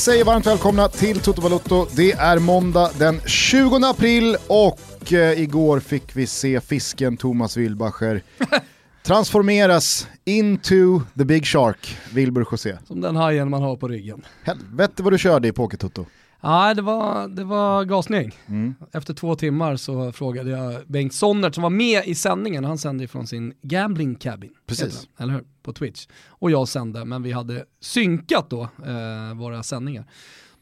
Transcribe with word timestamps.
säger 0.00 0.24
varmt 0.24 0.46
välkomna 0.46 0.88
till 0.88 1.20
Toto 1.20 1.42
Balotto. 1.42 1.86
Det 1.96 2.12
är 2.12 2.38
måndag 2.38 2.90
den 2.98 3.20
20 3.26 3.76
april 3.76 4.36
och 4.46 5.12
eh, 5.12 5.40
igår 5.40 5.80
fick 5.80 6.16
vi 6.16 6.26
se 6.26 6.60
fisken 6.60 7.16
Thomas 7.16 7.56
Wilbacher 7.56 8.22
transformeras 9.02 10.08
into 10.24 11.00
the 11.18 11.24
big 11.24 11.46
shark, 11.46 11.96
Wilbur 12.14 12.46
José. 12.50 12.76
Som 12.86 13.00
den 13.00 13.16
hajen 13.16 13.50
man 13.50 13.62
har 13.62 13.76
på 13.76 13.88
ryggen. 13.88 14.22
Helvete 14.44 15.02
vad 15.02 15.12
du 15.12 15.18
körde 15.18 15.48
i 15.48 15.52
Poker-Toto. 15.52 16.06
Ja, 16.42 16.74
det 16.74 16.82
var, 16.82 17.28
det 17.28 17.44
var 17.44 17.84
gasning. 17.84 18.32
Mm. 18.46 18.74
Efter 18.92 19.14
två 19.14 19.34
timmar 19.34 19.76
så 19.76 20.12
frågade 20.12 20.50
jag 20.50 20.86
Bengt 20.86 21.14
Sonnert 21.14 21.54
som 21.54 21.62
var 21.62 21.70
med 21.70 22.06
i 22.06 22.14
sändningen, 22.14 22.64
han 22.64 22.78
sände 22.78 23.08
från 23.08 23.26
sin 23.26 23.54
gambling 23.62 24.14
cabin. 24.14 24.50
Precis. 24.66 25.08
Eller 25.18 25.32
hur? 25.32 25.44
På 25.62 25.72
Twitch. 25.72 26.06
Och 26.28 26.50
jag 26.50 26.68
sände, 26.68 27.04
men 27.04 27.22
vi 27.22 27.32
hade 27.32 27.64
synkat 27.80 28.50
då 28.50 28.62
eh, 28.62 29.34
våra 29.34 29.62
sändningar. 29.62 30.04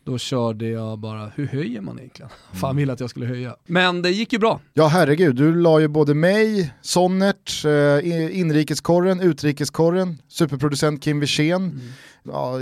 Då 0.09 0.19
körde 0.19 0.69
jag 0.69 0.99
bara, 0.99 1.33
hur 1.35 1.47
höjer 1.47 1.81
man 1.81 1.99
egentligen? 1.99 2.31
Mm. 2.49 2.61
Fan 2.61 2.77
ville 2.77 2.93
att 2.93 3.01
jag 3.01 3.11
skulle 3.11 3.27
höja. 3.27 3.57
Men 3.67 4.03
det 4.03 4.11
gick 4.11 4.33
ju 4.33 4.39
bra. 4.39 4.61
Ja 4.75 4.87
herregud, 4.87 5.37
du 5.37 5.55
la 5.55 5.81
ju 5.81 5.89
både 5.89 6.15
mig, 6.15 6.75
Sonnert, 6.83 7.65
eh, 7.65 8.39
inrikeskorren, 8.39 9.21
utrikeskorren, 9.21 10.19
superproducent 10.29 11.03
Kim 11.03 11.21
Wirsén, 11.21 11.63
mm. 11.63 11.81
ja, 12.23 12.53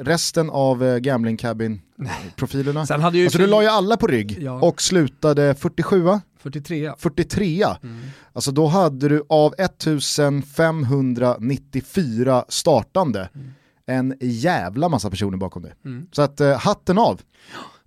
resten 0.00 0.50
av 0.50 0.84
eh, 0.84 0.98
Gambling 0.98 1.36
Cabin-profilerna. 1.36 2.86
Sen 2.86 3.00
hade 3.00 3.18
ju 3.18 3.24
alltså 3.24 3.38
du 3.38 3.46
la 3.46 3.62
ju 3.62 3.68
alla 3.68 3.96
på 3.96 4.06
rygg 4.06 4.38
ja. 4.40 4.60
och 4.60 4.82
slutade 4.82 5.54
47 5.54 6.02
va? 6.02 6.20
43. 6.38 6.92
43. 6.98 7.64
Mm. 7.82 8.00
Alltså 8.32 8.52
då 8.52 8.66
hade 8.66 9.08
du 9.08 9.22
av 9.28 9.54
1594 9.58 12.44
startande 12.48 13.28
mm 13.34 13.52
en 13.86 14.14
jävla 14.20 14.88
massa 14.88 15.10
personer 15.10 15.38
bakom 15.38 15.62
dig. 15.62 15.74
Mm. 15.84 16.08
Så 16.12 16.22
att 16.22 16.40
eh, 16.40 16.58
hatten 16.58 16.98
av. 16.98 17.20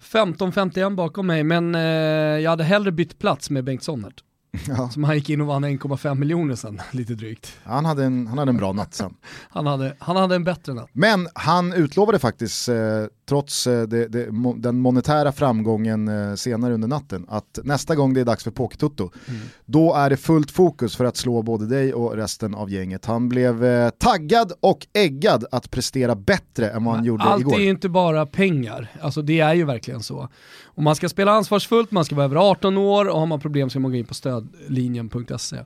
15.51 0.02 0.96
bakom 0.96 1.28
mig, 1.28 1.44
men 1.44 1.76
eh, 1.76 1.82
jag 1.82 2.50
hade 2.50 2.64
hellre 2.64 2.92
bytt 2.92 3.20
plats 3.20 3.50
med 3.50 3.64
Bengt 3.64 3.84
Sonnert. 3.84 4.24
Ja. 4.68 4.90
Som 4.94 5.04
han 5.04 5.16
gick 5.16 5.30
in 5.30 5.42
och 5.42 5.48
vann 5.48 5.66
1,5 5.66 6.16
miljoner 6.16 6.56
sen, 6.56 6.82
lite 6.92 7.14
drygt. 7.14 7.58
Han 7.64 7.86
hade 7.86 8.04
en, 8.04 8.28
han 8.28 8.38
hade 8.38 8.50
en 8.50 8.58
bra 8.58 8.74
natt 8.74 8.94
sen. 8.94 9.14
han, 9.50 9.66
hade, 9.66 9.96
han 10.00 10.16
hade 10.16 10.36
en 10.36 10.44
bättre 10.44 10.74
natt. 10.74 10.90
Men 10.94 11.28
han 11.34 11.74
utlovade 11.74 12.20
faktiskt, 12.20 12.70
eh, 12.70 12.76
trots 13.30 13.68
eh, 13.68 13.82
det, 13.82 14.08
det, 14.08 14.32
mo, 14.32 14.54
den 14.54 14.80
monetära 14.80 15.32
framgången 15.32 16.08
eh, 16.08 16.36
senare 16.36 16.74
under 16.74 16.88
natten, 16.88 17.26
att 17.30 17.60
nästa 17.64 17.96
gång 17.96 18.14
det 18.14 18.22
är 18.22 18.26
dags 18.26 18.44
för 18.44 18.52
Pokertutto, 18.52 19.12
mm. 19.28 19.42
då 19.66 19.94
är 19.94 20.10
det 20.10 20.18
fullt 20.18 20.52
fokus 20.52 20.96
för 20.96 21.06
att 21.06 21.18
slå 21.18 21.42
både 21.42 21.66
dig 21.66 21.94
och 21.94 22.16
resten 22.16 22.56
av 22.56 22.72
gänget. 22.72 23.06
Han 23.06 23.30
blev 23.30 23.66
eh, 23.66 23.90
taggad 23.90 24.54
och 24.60 24.88
äggad 24.94 25.46
att 25.52 25.72
prestera 25.72 26.16
bättre 26.16 26.70
än 26.70 26.84
vad 26.84 26.96
han 26.96 27.06
gjorde 27.06 27.24
Allt 27.24 27.42
igår. 27.42 27.52
Allt 27.52 27.60
är 27.60 27.64
ju 27.64 27.70
inte 27.70 27.90
bara 27.90 28.26
pengar, 28.26 28.92
alltså 29.02 29.22
det 29.22 29.40
är 29.40 29.54
ju 29.54 29.66
verkligen 29.66 30.04
så. 30.04 30.30
Och 30.80 30.84
man 30.84 30.96
ska 30.96 31.10
spela 31.10 31.32
ansvarsfullt, 31.32 31.92
man 31.92 32.06
ska 32.06 32.16
vara 32.16 32.26
över 32.26 32.36
18 32.36 32.78
år 32.78 33.06
och 33.06 33.20
har 33.20 33.26
man 33.26 33.40
problem 33.40 33.70
ska 33.70 33.80
man 33.80 33.92
gå 33.92 33.98
in 33.98 34.06
på 34.06 34.14
stödlinjen.se. 34.14 35.58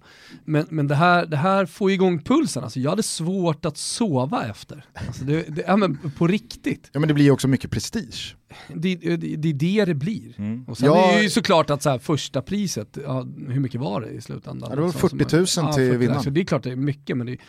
Men, 0.45 0.65
men 0.69 0.87
det, 0.87 0.95
här, 0.95 1.25
det 1.25 1.37
här 1.37 1.65
får 1.65 1.91
igång 1.91 2.23
pulsen, 2.23 2.63
alltså 2.63 2.79
jag 2.79 2.89
hade 2.89 3.03
svårt 3.03 3.65
att 3.65 3.77
sova 3.77 4.47
efter. 4.47 4.85
Alltså 5.07 5.23
det, 5.23 5.55
det, 5.55 5.63
ja, 5.67 5.77
men 5.77 6.11
på 6.17 6.27
riktigt. 6.27 6.89
Ja 6.93 6.99
men 6.99 7.07
det 7.07 7.13
blir 7.13 7.25
ju 7.25 7.31
också 7.31 7.47
mycket 7.47 7.71
prestige. 7.71 8.35
Det, 8.73 8.95
det, 8.95 9.17
det 9.17 9.49
är 9.49 9.53
det 9.53 9.85
det 9.85 9.93
blir. 9.93 10.33
Mm. 10.37 10.65
Och 10.67 10.77
sen 10.77 10.87
ja, 10.87 11.11
är 11.11 11.17
det 11.17 11.23
ju 11.23 11.29
såklart 11.29 11.69
att 11.69 11.83
så 11.83 11.89
här, 11.89 11.99
första 11.99 12.41
priset, 12.41 12.97
ja, 13.05 13.27
hur 13.47 13.59
mycket 13.59 13.81
var 13.81 14.01
det 14.01 14.09
i 14.09 14.21
slutändan? 14.21 14.69
Ja, 14.69 14.75
det 14.75 14.81
var 14.81 14.91
40 14.91 15.35
000 15.37 15.47
som, 15.47 15.73
till 15.73 15.83
ja, 15.83 15.91
vinnaren. 15.91 16.15
Alltså, 16.15 16.29
det 16.29 16.41
är 16.41 16.45
klart 16.45 16.63
det 16.63 16.71
är 16.71 16.75
mycket 16.75 17.17
men 17.17 17.25
det 17.25 17.33
är, 17.33 17.39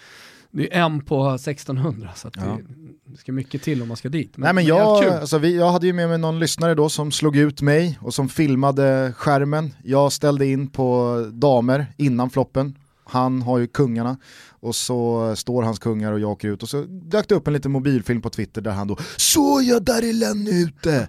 det 0.54 0.74
är 0.74 0.84
en 0.84 1.00
på 1.00 1.34
1600 1.34 2.10
så 2.14 2.30
ja. 2.36 2.42
det, 2.42 2.62
det, 3.04 3.16
ska 3.16 3.32
mycket 3.32 3.62
till 3.62 3.82
om 3.82 3.88
man 3.88 3.96
ska 3.96 4.08
dit. 4.08 4.36
Men, 4.36 4.44
Nej, 4.44 4.54
men 4.54 4.64
jag, 4.64 5.04
alltså, 5.04 5.38
vi, 5.38 5.56
jag 5.56 5.70
hade 5.70 5.86
ju 5.86 5.92
med 5.92 6.08
mig 6.08 6.18
någon 6.18 6.38
lyssnare 6.38 6.74
då 6.74 6.88
som 6.88 7.12
slog 7.12 7.36
ut 7.36 7.62
mig 7.62 7.98
och 8.00 8.14
som 8.14 8.28
filmade 8.28 9.12
skärmen. 9.16 9.74
Jag 9.84 10.12
ställde 10.12 10.46
in 10.46 10.70
på 10.70 11.18
damer 11.32 11.86
innan 11.96 12.30
floppen, 12.30 12.78
han 13.04 13.42
har 13.42 13.58
ju 13.58 13.66
kungarna 13.66 14.16
och 14.64 14.74
så 14.74 15.32
står 15.36 15.62
hans 15.62 15.78
kungar 15.78 16.12
och 16.12 16.20
jag 16.20 16.30
åker 16.30 16.48
ut 16.48 16.62
och 16.62 16.68
så 16.68 16.82
dök 16.82 17.28
det 17.28 17.34
upp 17.34 17.46
en 17.46 17.52
liten 17.52 17.72
mobilfilm 17.72 18.22
på 18.22 18.30
Twitter 18.30 18.60
där 18.60 18.70
han 18.70 18.88
då 18.88 18.96
Så 19.16 19.60
jag 19.64 19.84
där 19.84 20.08
är 20.08 20.12
Lenny 20.12 20.62
ute! 20.62 21.08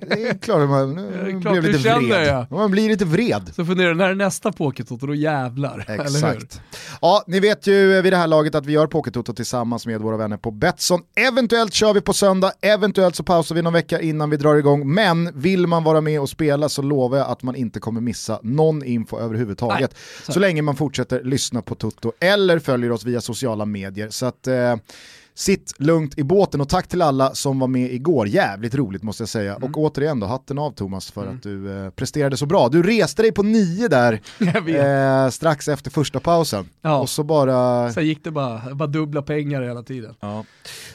Det 0.00 0.28
är 0.28 0.38
klart 0.38 0.68
man 0.68 0.94
nu 0.94 1.40
klart 1.40 1.52
blev 1.52 1.64
lite 1.64 1.78
vred. 1.78 2.28
Ja. 2.28 2.46
Man 2.50 2.70
blir 2.70 2.88
lite 2.88 3.04
vred. 3.04 3.52
Så 3.56 3.64
funderar 3.64 3.94
när 3.94 4.10
är 4.10 4.14
nästa 4.14 4.52
Pokétoto, 4.52 5.06
då 5.06 5.14
jävlar. 5.14 5.84
Exakt. 5.88 6.60
Ja, 7.00 7.24
ni 7.26 7.40
vet 7.40 7.66
ju 7.66 8.02
vid 8.02 8.12
det 8.12 8.16
här 8.16 8.26
laget 8.26 8.54
att 8.54 8.66
vi 8.66 8.72
gör 8.72 8.86
Pokétoto 8.86 9.34
tillsammans 9.34 9.86
med 9.86 10.00
våra 10.00 10.16
vänner 10.16 10.36
på 10.36 10.50
Betsson. 10.50 11.00
Eventuellt 11.28 11.72
kör 11.72 11.94
vi 11.94 12.00
på 12.00 12.12
söndag, 12.12 12.52
eventuellt 12.60 13.16
så 13.16 13.22
pausar 13.22 13.54
vi 13.54 13.62
någon 13.62 13.72
vecka 13.72 14.00
innan 14.00 14.30
vi 14.30 14.36
drar 14.36 14.56
igång. 14.56 14.94
Men 14.94 15.30
vill 15.34 15.66
man 15.66 15.84
vara 15.84 16.00
med 16.00 16.20
och 16.20 16.28
spela 16.28 16.68
så 16.68 16.82
lovar 16.82 17.18
jag 17.18 17.28
att 17.28 17.42
man 17.42 17.56
inte 17.56 17.80
kommer 17.80 18.00
missa 18.00 18.40
någon 18.42 18.84
info 18.84 19.18
överhuvudtaget. 19.18 19.90
Nej, 19.90 20.24
så. 20.26 20.32
så 20.32 20.40
länge 20.40 20.62
man 20.62 20.76
fortsätter 20.76 21.20
lyssna 21.28 21.62
på 21.62 21.74
Toto 21.74 22.12
eller 22.20 22.58
följer 22.58 22.78
följer 22.78 22.92
oss 22.92 23.04
via 23.04 23.20
sociala 23.20 23.66
medier. 23.66 24.10
Så 24.10 24.26
att, 24.26 24.46
eh, 24.46 24.76
sitt 25.34 25.74
lugnt 25.78 26.18
i 26.18 26.24
båten 26.24 26.60
och 26.60 26.68
tack 26.68 26.88
till 26.88 27.02
alla 27.02 27.34
som 27.34 27.58
var 27.58 27.68
med 27.68 27.92
igår. 27.92 28.28
Jävligt 28.28 28.74
roligt 28.74 29.02
måste 29.02 29.22
jag 29.22 29.28
säga. 29.28 29.56
Mm. 29.56 29.70
Och 29.70 29.78
återigen 29.78 30.20
då, 30.20 30.26
hatten 30.26 30.58
av 30.58 30.72
Thomas 30.72 31.10
för 31.10 31.22
mm. 31.22 31.36
att 31.36 31.42
du 31.42 31.84
eh, 31.84 31.90
presterade 31.90 32.36
så 32.36 32.46
bra. 32.46 32.68
Du 32.68 32.82
reste 32.82 33.22
dig 33.22 33.32
på 33.32 33.42
nio 33.42 33.88
där 33.88 34.20
eh, 35.24 35.30
strax 35.30 35.68
efter 35.68 35.90
första 35.90 36.20
pausen. 36.20 36.68
Ja. 36.82 37.00
Och 37.00 37.08
så 37.08 37.24
bara... 37.24 37.92
Sen 37.92 38.06
gick 38.06 38.24
det 38.24 38.30
bara, 38.30 38.74
bara 38.74 38.88
dubbla 38.88 39.22
pengar 39.22 39.62
hela 39.62 39.82
tiden. 39.82 40.14
Ja. 40.20 40.44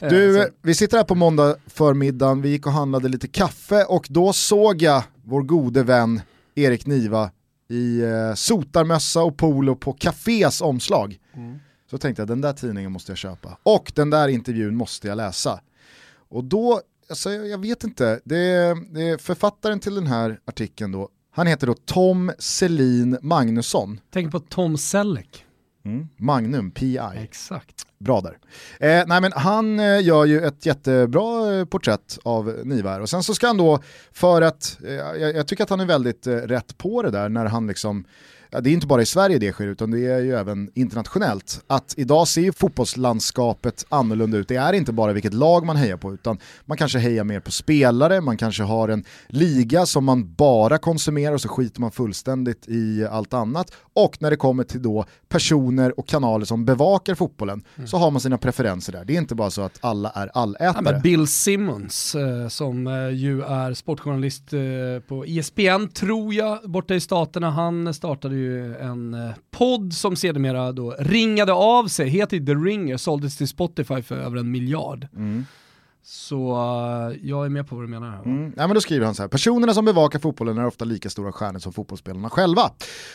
Eh, 0.00 0.08
du, 0.08 0.34
så... 0.34 0.48
vi 0.62 0.74
sitter 0.74 0.96
här 0.96 1.04
på 1.04 1.14
måndag 1.14 1.56
förmiddagen, 1.66 2.42
vi 2.42 2.48
gick 2.48 2.66
och 2.66 2.72
handlade 2.72 3.08
lite 3.08 3.28
kaffe 3.28 3.84
och 3.84 4.06
då 4.10 4.32
såg 4.32 4.82
jag 4.82 5.02
vår 5.24 5.42
gode 5.42 5.82
vän 5.82 6.20
Erik 6.54 6.86
Niva 6.86 7.30
i 7.68 8.00
eh, 8.00 8.34
sotarmössa 8.34 9.22
och 9.22 9.36
polo 9.36 9.76
på 9.76 9.92
Cafés 9.92 10.60
omslag. 10.60 11.18
Mm. 11.34 11.58
Så 11.90 11.98
tänkte 11.98 12.22
jag 12.22 12.28
den 12.28 12.40
där 12.40 12.52
tidningen 12.52 12.92
måste 12.92 13.12
jag 13.12 13.18
köpa. 13.18 13.58
Och 13.62 13.92
den 13.94 14.10
där 14.10 14.28
intervjun 14.28 14.76
måste 14.76 15.08
jag 15.08 15.16
läsa. 15.16 15.60
Och 16.28 16.44
då, 16.44 16.80
alltså, 17.08 17.30
jag 17.30 17.58
vet 17.58 17.84
inte, 17.84 18.20
det 18.24 18.38
är, 18.38 18.94
det 18.94 19.22
författaren 19.22 19.80
till 19.80 19.94
den 19.94 20.06
här 20.06 20.40
artikeln 20.44 20.92
då, 20.92 21.08
han 21.30 21.46
heter 21.46 21.66
då 21.66 21.74
Tom 21.74 22.32
Selin 22.38 23.18
Magnusson. 23.22 24.00
Tänk 24.10 24.32
på 24.32 24.40
Tom 24.40 24.78
Selleck. 24.78 25.44
Mm. 25.84 26.08
Magnum, 26.16 26.70
PI. 26.70 26.98
Exakt. 27.16 27.86
Bra 27.98 28.20
där. 28.20 28.38
Eh, 28.80 29.04
nej 29.06 29.20
men 29.20 29.32
han 29.32 29.80
eh, 29.80 30.04
gör 30.04 30.24
ju 30.24 30.44
ett 30.44 30.66
jättebra 30.66 31.58
eh, 31.58 31.64
porträtt 31.64 32.18
av 32.22 32.60
Niva 32.64 33.00
och 33.00 33.10
sen 33.10 33.22
så 33.22 33.34
ska 33.34 33.46
han 33.46 33.56
då, 33.56 33.82
för 34.12 34.42
att, 34.42 34.78
eh, 34.84 34.92
jag, 34.92 35.36
jag, 35.36 35.48
tycker 35.48 35.64
att 35.64 35.70
han 35.70 35.80
är 35.80 35.86
väldigt 35.86 36.26
eh, 36.26 36.32
rätt 36.36 36.78
på 36.78 37.02
det 37.02 37.10
där 37.10 37.28
när 37.28 37.46
han 37.46 37.66
liksom 37.66 38.04
det 38.60 38.70
är 38.70 38.72
inte 38.72 38.86
bara 38.86 39.02
i 39.02 39.06
Sverige 39.06 39.38
det 39.38 39.52
sker 39.52 39.66
utan 39.66 39.90
det 39.90 40.06
är 40.06 40.20
ju 40.20 40.34
även 40.34 40.70
internationellt, 40.74 41.64
att 41.66 41.94
idag 41.96 42.28
ser 42.28 42.52
fotbollslandskapet 42.52 43.86
annorlunda 43.88 44.38
ut. 44.38 44.48
Det 44.48 44.56
är 44.56 44.72
inte 44.72 44.92
bara 44.92 45.12
vilket 45.12 45.34
lag 45.34 45.66
man 45.66 45.76
hejar 45.76 45.96
på 45.96 46.14
utan 46.14 46.38
man 46.64 46.76
kanske 46.76 46.98
hejar 46.98 47.24
mer 47.24 47.40
på 47.40 47.50
spelare, 47.50 48.20
man 48.20 48.36
kanske 48.36 48.62
har 48.62 48.88
en 48.88 49.04
liga 49.28 49.86
som 49.86 50.04
man 50.04 50.34
bara 50.34 50.78
konsumerar 50.78 51.34
och 51.34 51.40
så 51.40 51.48
skiter 51.48 51.80
man 51.80 51.90
fullständigt 51.90 52.68
i 52.68 53.06
allt 53.10 53.34
annat. 53.34 53.72
Och 53.94 54.16
när 54.20 54.30
det 54.30 54.36
kommer 54.36 54.64
till 54.64 54.82
då 54.82 55.04
personer 55.28 55.98
och 56.00 56.08
kanaler 56.08 56.44
som 56.44 56.64
bevakar 56.64 57.14
fotbollen 57.14 57.62
mm. 57.76 57.88
så 57.88 57.96
har 57.96 58.10
man 58.10 58.20
sina 58.20 58.38
preferenser 58.38 58.92
där. 58.92 59.04
Det 59.04 59.14
är 59.14 59.18
inte 59.18 59.34
bara 59.34 59.50
så 59.50 59.62
att 59.62 59.78
alla 59.80 60.10
är 60.10 60.30
allätare. 60.34 60.94
Ja, 60.94 61.00
Bill 61.00 61.26
Simmons 61.26 62.14
eh, 62.14 62.48
som 62.48 62.86
eh, 62.86 63.08
ju 63.08 63.42
är 63.42 63.74
sportjournalist 63.74 64.52
eh, 64.52 64.60
på 65.08 65.24
ESPN 65.24 65.88
tror 65.94 66.34
jag 66.34 66.70
borta 66.70 66.94
i 66.94 67.00
staterna, 67.00 67.50
han 67.50 67.94
startade 67.94 68.34
ju 68.34 68.76
en 68.76 69.32
podd 69.50 69.92
som 69.92 70.16
sedermera 70.16 70.72
då 70.72 70.94
ringade 70.98 71.52
av 71.52 71.88
sig, 71.88 72.08
heter 72.08 72.38
The 72.38 72.54
Ringer, 72.54 72.96
såldes 72.96 73.36
till 73.36 73.48
Spotify 73.48 74.02
för 74.02 74.16
över 74.16 74.36
en 74.36 74.50
miljard. 74.50 75.08
Mm. 75.16 75.44
Så 76.06 76.50
eh, 76.50 77.28
jag 77.28 77.44
är 77.44 77.48
med 77.48 77.68
på 77.68 77.76
vad 77.76 77.84
du 77.84 77.88
menar. 77.88 78.10
Här, 78.10 78.22
mm. 78.24 78.52
ja, 78.56 78.66
men 78.66 78.74
då 78.74 78.80
skriver 78.80 79.06
han 79.06 79.14
så 79.14 79.22
här, 79.22 79.28
personerna 79.28 79.74
som 79.74 79.84
bevakar 79.84 80.18
fotbollen 80.18 80.58
är 80.58 80.66
ofta 80.66 80.84
lika 80.84 81.10
stora 81.10 81.32
stjärnor 81.32 81.58
som 81.58 81.72
fotbollsspelarna 81.72 82.30
själva. 82.30 82.70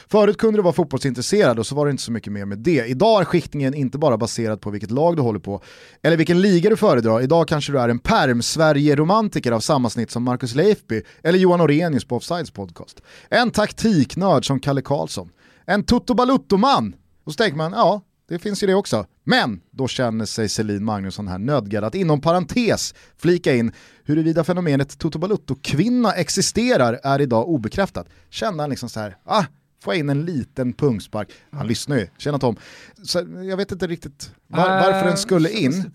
Förut 0.08 0.38
kunde 0.38 0.58
du 0.58 0.64
vara 0.64 0.74
fotbollsintresserad 0.74 1.60
och 1.60 1.68
så 1.68 1.76
var 1.76 1.86
det 1.86 1.92
inte 1.92 2.04
så 2.04 2.12
mycket 2.12 2.34
mer 2.34 2.46
med 2.46 2.58
det. 2.58 2.86
Idag 2.86 3.22
är 3.22 3.26
skiktningen 3.26 3.74
inte 3.74 3.98
bara 3.98 4.18
baserad 4.18 4.62
på 4.62 4.70
vilket 4.70 4.92
lag 4.92 5.16
du 5.16 5.22
håller 5.22 5.40
på 5.40 5.62
eller 6.02 6.18
vilken 6.18 6.42
liga 6.42 6.70
du 6.70 6.76
föredrar. 6.76 7.22
Idag 7.22 7.48
kanske 7.48 7.72
du 7.72 7.80
är 7.80 7.90
en 7.90 8.00
perm 8.00 8.42
Sverige-romantiker 8.42 9.52
av 9.52 9.60
samma 9.60 9.90
snitt 9.90 10.12
som 10.12 10.24
Marcus 10.24 10.56
Leifby 10.56 11.02
eller 11.24 11.40
Johan 11.40 11.62
Orenius 11.62 12.06
på 12.06 12.16
Offsides 12.16 12.52
podcast. 12.52 13.02
En 13.30 13.52
taktiknörd 13.52 14.48
som 14.48 14.60
Kalle 14.60 14.82
Karlsson. 14.82 15.30
En 15.66 15.84
Toto 15.84 16.14
Balutto-man. 16.14 16.96
Och 17.24 17.32
så 17.32 17.38
tänker 17.38 17.58
man, 17.58 17.72
ja, 17.72 18.02
det 18.30 18.40
finns 18.40 18.64
ju 18.64 18.68
det 18.68 18.74
också. 18.74 19.06
Men 19.30 19.62
då 19.72 19.88
känner 19.88 20.26
sig 20.26 20.50
Selin 20.50 20.84
Magnusson 20.84 21.28
här 21.28 21.38
nödgad 21.38 21.84
att 21.84 21.96
inom 21.96 22.22
parentes 22.22 22.94
flika 23.18 23.56
in 23.56 23.72
huruvida 24.04 24.44
fenomenet 24.44 24.98
Toto 25.00 25.20
Balutto-kvinna 25.20 26.14
existerar 26.14 27.00
är 27.04 27.22
idag 27.22 27.50
obekräftat. 27.50 28.08
Känner 28.30 28.64
han 28.64 28.70
liksom 28.70 28.90
så 28.90 29.00
här, 29.00 29.18
ah, 29.24 29.44
få 29.84 29.94
in 29.94 30.10
en 30.10 30.26
liten 30.26 30.74
pungspark. 30.74 31.30
Han 31.52 31.68
lyssnar 31.68 31.98
ju, 31.98 32.08
tjena 32.18 32.40
Tom. 32.40 32.56
Så 33.04 33.20
jag 33.44 33.58
vet 33.58 33.72
inte 33.72 33.88
riktigt 33.88 34.32
var, 34.48 34.70
varför 34.70 35.08
den 35.08 35.18
skulle 35.18 35.50
in. 35.50 35.92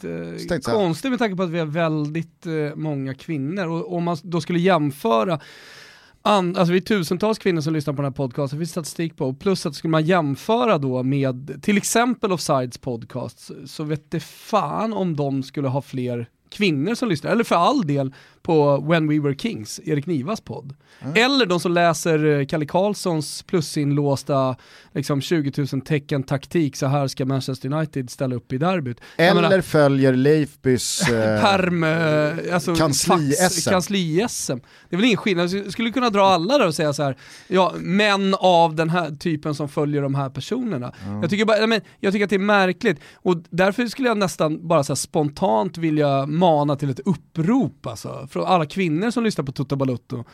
Konstigt 0.62 1.10
med 1.10 1.18
tanke 1.18 1.36
på 1.36 1.42
att 1.42 1.50
vi 1.50 1.58
har 1.58 1.66
väldigt 1.66 2.46
uh, 2.46 2.74
många 2.74 3.14
kvinnor 3.14 3.66
och 3.66 3.96
om 3.96 4.04
man 4.04 4.16
då 4.22 4.40
skulle 4.40 4.58
jämföra 4.58 5.40
an, 6.26 6.56
alltså 6.56 6.72
vi 6.72 6.78
är 6.78 6.82
tusentals 6.82 7.38
kvinnor 7.38 7.60
som 7.60 7.72
lyssnar 7.72 7.94
på 7.94 8.02
den 8.02 8.12
här 8.12 8.16
podcasten, 8.16 8.58
det 8.58 8.60
finns 8.60 8.70
statistik 8.70 9.16
på, 9.16 9.34
plus 9.34 9.66
att 9.66 9.74
skulle 9.74 9.90
man 9.90 10.04
jämföra 10.04 10.78
då 10.78 11.02
med 11.02 11.62
till 11.62 11.76
exempel 11.76 12.32
Offsides 12.32 12.78
podcast, 12.78 13.50
så 13.66 13.84
vet 13.84 14.10
det 14.10 14.20
fan 14.20 14.92
om 14.92 15.16
de 15.16 15.42
skulle 15.42 15.68
ha 15.68 15.82
fler 15.82 16.28
kvinnor 16.50 16.94
som 16.94 17.08
lyssnar, 17.08 17.30
eller 17.30 17.44
för 17.44 17.56
all 17.56 17.86
del 17.86 18.14
på 18.44 18.84
When 18.88 19.08
We 19.08 19.20
Were 19.20 19.34
Kings, 19.34 19.80
Erik 19.84 20.06
Nivas 20.06 20.40
podd. 20.40 20.74
Mm. 21.00 21.14
Eller 21.16 21.46
de 21.46 21.60
som 21.60 21.72
läser 21.72 22.40
eh, 22.40 22.46
Kalle 22.46 22.66
Karlssons 22.66 23.42
plusinlåsta 23.42 24.56
liksom 24.92 25.20
20 25.20 25.66
000 25.72 25.80
tecken 25.80 26.22
taktik, 26.22 26.76
så 26.76 26.86
här 26.86 27.08
ska 27.08 27.24
Manchester 27.24 27.72
United 27.72 28.10
ställa 28.10 28.36
upp 28.36 28.52
i 28.52 28.58
derbyt. 28.58 29.00
Eller 29.16 29.42
menar, 29.42 29.60
följer 29.60 30.12
Leifbys 30.12 31.00
eh, 31.08 31.42
Perm, 31.42 31.84
eh, 31.84 32.54
alltså 32.54 32.74
kansli-SM. 32.74 33.70
Kansli 33.70 34.16
det 34.16 34.96
är 34.96 34.96
väl 34.96 35.04
ingen 35.04 35.16
skillnad, 35.16 35.50
jag 35.50 35.72
skulle 35.72 35.90
kunna 35.90 36.10
dra 36.10 36.22
alla 36.22 36.58
där 36.58 36.66
och 36.66 36.74
säga 36.74 36.92
så 36.92 37.02
här, 37.02 37.16
ja, 37.48 37.72
män 37.76 38.34
av 38.38 38.74
den 38.74 38.90
här 38.90 39.10
typen 39.10 39.54
som 39.54 39.68
följer 39.68 40.02
de 40.02 40.14
här 40.14 40.30
personerna. 40.30 40.92
Mm. 41.06 41.20
Jag, 41.20 41.30
tycker 41.30 41.44
bara, 41.44 41.66
men, 41.66 41.80
jag 42.00 42.12
tycker 42.12 42.24
att 42.24 42.30
det 42.30 42.36
är 42.36 42.38
märkligt 42.38 43.00
och 43.14 43.36
därför 43.50 43.86
skulle 43.86 44.08
jag 44.08 44.18
nästan 44.18 44.68
bara 44.68 44.84
så 44.84 44.96
spontant 44.96 45.78
vilja 45.78 46.26
mana 46.26 46.76
till 46.76 46.90
ett 46.90 47.00
upprop 47.00 47.86
alltså 47.86 48.28
från 48.34 48.46
alla 48.46 48.66
kvinnor 48.66 49.10
som 49.10 49.24
lyssnar 49.24 49.44
på 49.44 49.52
Toto 49.52 49.76
Balutto. 49.76 50.24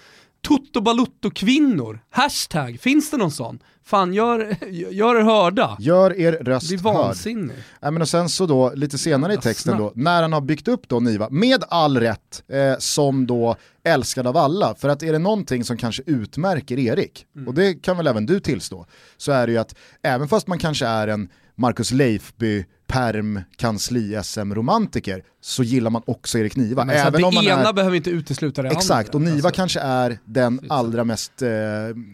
Toto 0.43 0.81
Balutto-kvinnor, 0.81 2.01
hashtag, 2.11 2.81
finns 2.81 3.11
det 3.11 3.17
någon 3.17 3.31
sån? 3.31 3.59
Fan, 3.85 4.15
gör, 4.15 4.57
gör 4.91 5.17
er 5.17 5.21
hörda. 5.21 5.77
Gör 5.81 6.19
er 6.19 6.33
röst 6.33 6.69
Det 6.69 6.75
är 6.75 6.79
vansinnigt. 6.79 7.59
Äh, 7.83 7.91
men 7.91 8.03
och 8.03 8.09
sen 8.09 8.29
så 8.29 8.47
då, 8.47 8.73
lite 8.75 8.99
senare 8.99 9.35
i 9.35 9.37
texten 9.37 9.79
då, 9.79 9.93
när 9.95 10.23
han 10.23 10.33
har 10.33 10.41
byggt 10.41 10.69
upp 10.69 10.89
då 10.89 11.01
Niva, 11.01 11.29
med 11.31 11.65
all 11.69 12.01
rätt, 12.01 12.43
eh, 12.49 12.79
som 12.79 13.27
då 13.27 13.57
älskad 13.85 14.27
av 14.27 14.37
alla, 14.37 14.75
för 14.75 14.89
att 14.89 15.03
är 15.03 15.13
det 15.13 15.19
någonting 15.19 15.65
som 15.65 15.77
kanske 15.77 16.03
utmärker 16.07 16.79
Erik, 16.79 17.27
mm. 17.37 17.49
och 17.49 17.55
det 17.55 17.75
kan 17.75 17.97
väl 17.97 18.07
även 18.07 18.27
du 18.27 18.41
tillstå, 18.41 18.87
så 19.17 19.33
är 19.33 19.47
det 19.47 19.53
ju 19.53 19.59
att 19.59 19.75
även 20.03 20.29
fast 20.29 20.47
man 20.47 20.59
kanske 20.59 20.87
är 20.87 21.09
en 21.09 21.29
Marcus 21.55 21.93
Leifby, 21.93 22.65
perm, 22.91 23.41
kansli-SM-romantiker 23.57 25.23
så 25.41 25.63
gillar 25.63 25.91
man 25.91 26.03
också 26.07 26.39
Erik 26.39 26.57
Niva. 26.57 26.85
Men 26.85 26.97
Även 26.97 27.21
det 27.21 27.27
om 27.27 27.35
man 27.35 27.45
ena 27.45 27.69
är... 27.69 27.73
behöver 27.73 27.97
inte 27.97 28.11
utesluta 28.11 28.63
det 28.63 28.69
Exakt, 28.69 29.15
andra. 29.15 29.29
Och 29.29 29.35
Niva 29.35 29.49
alltså. 29.49 29.61
kanske 29.61 29.81
är 29.81 30.19
den 30.25 30.61
allra 30.69 31.05
mest 31.05 31.43
eh, 31.43 31.51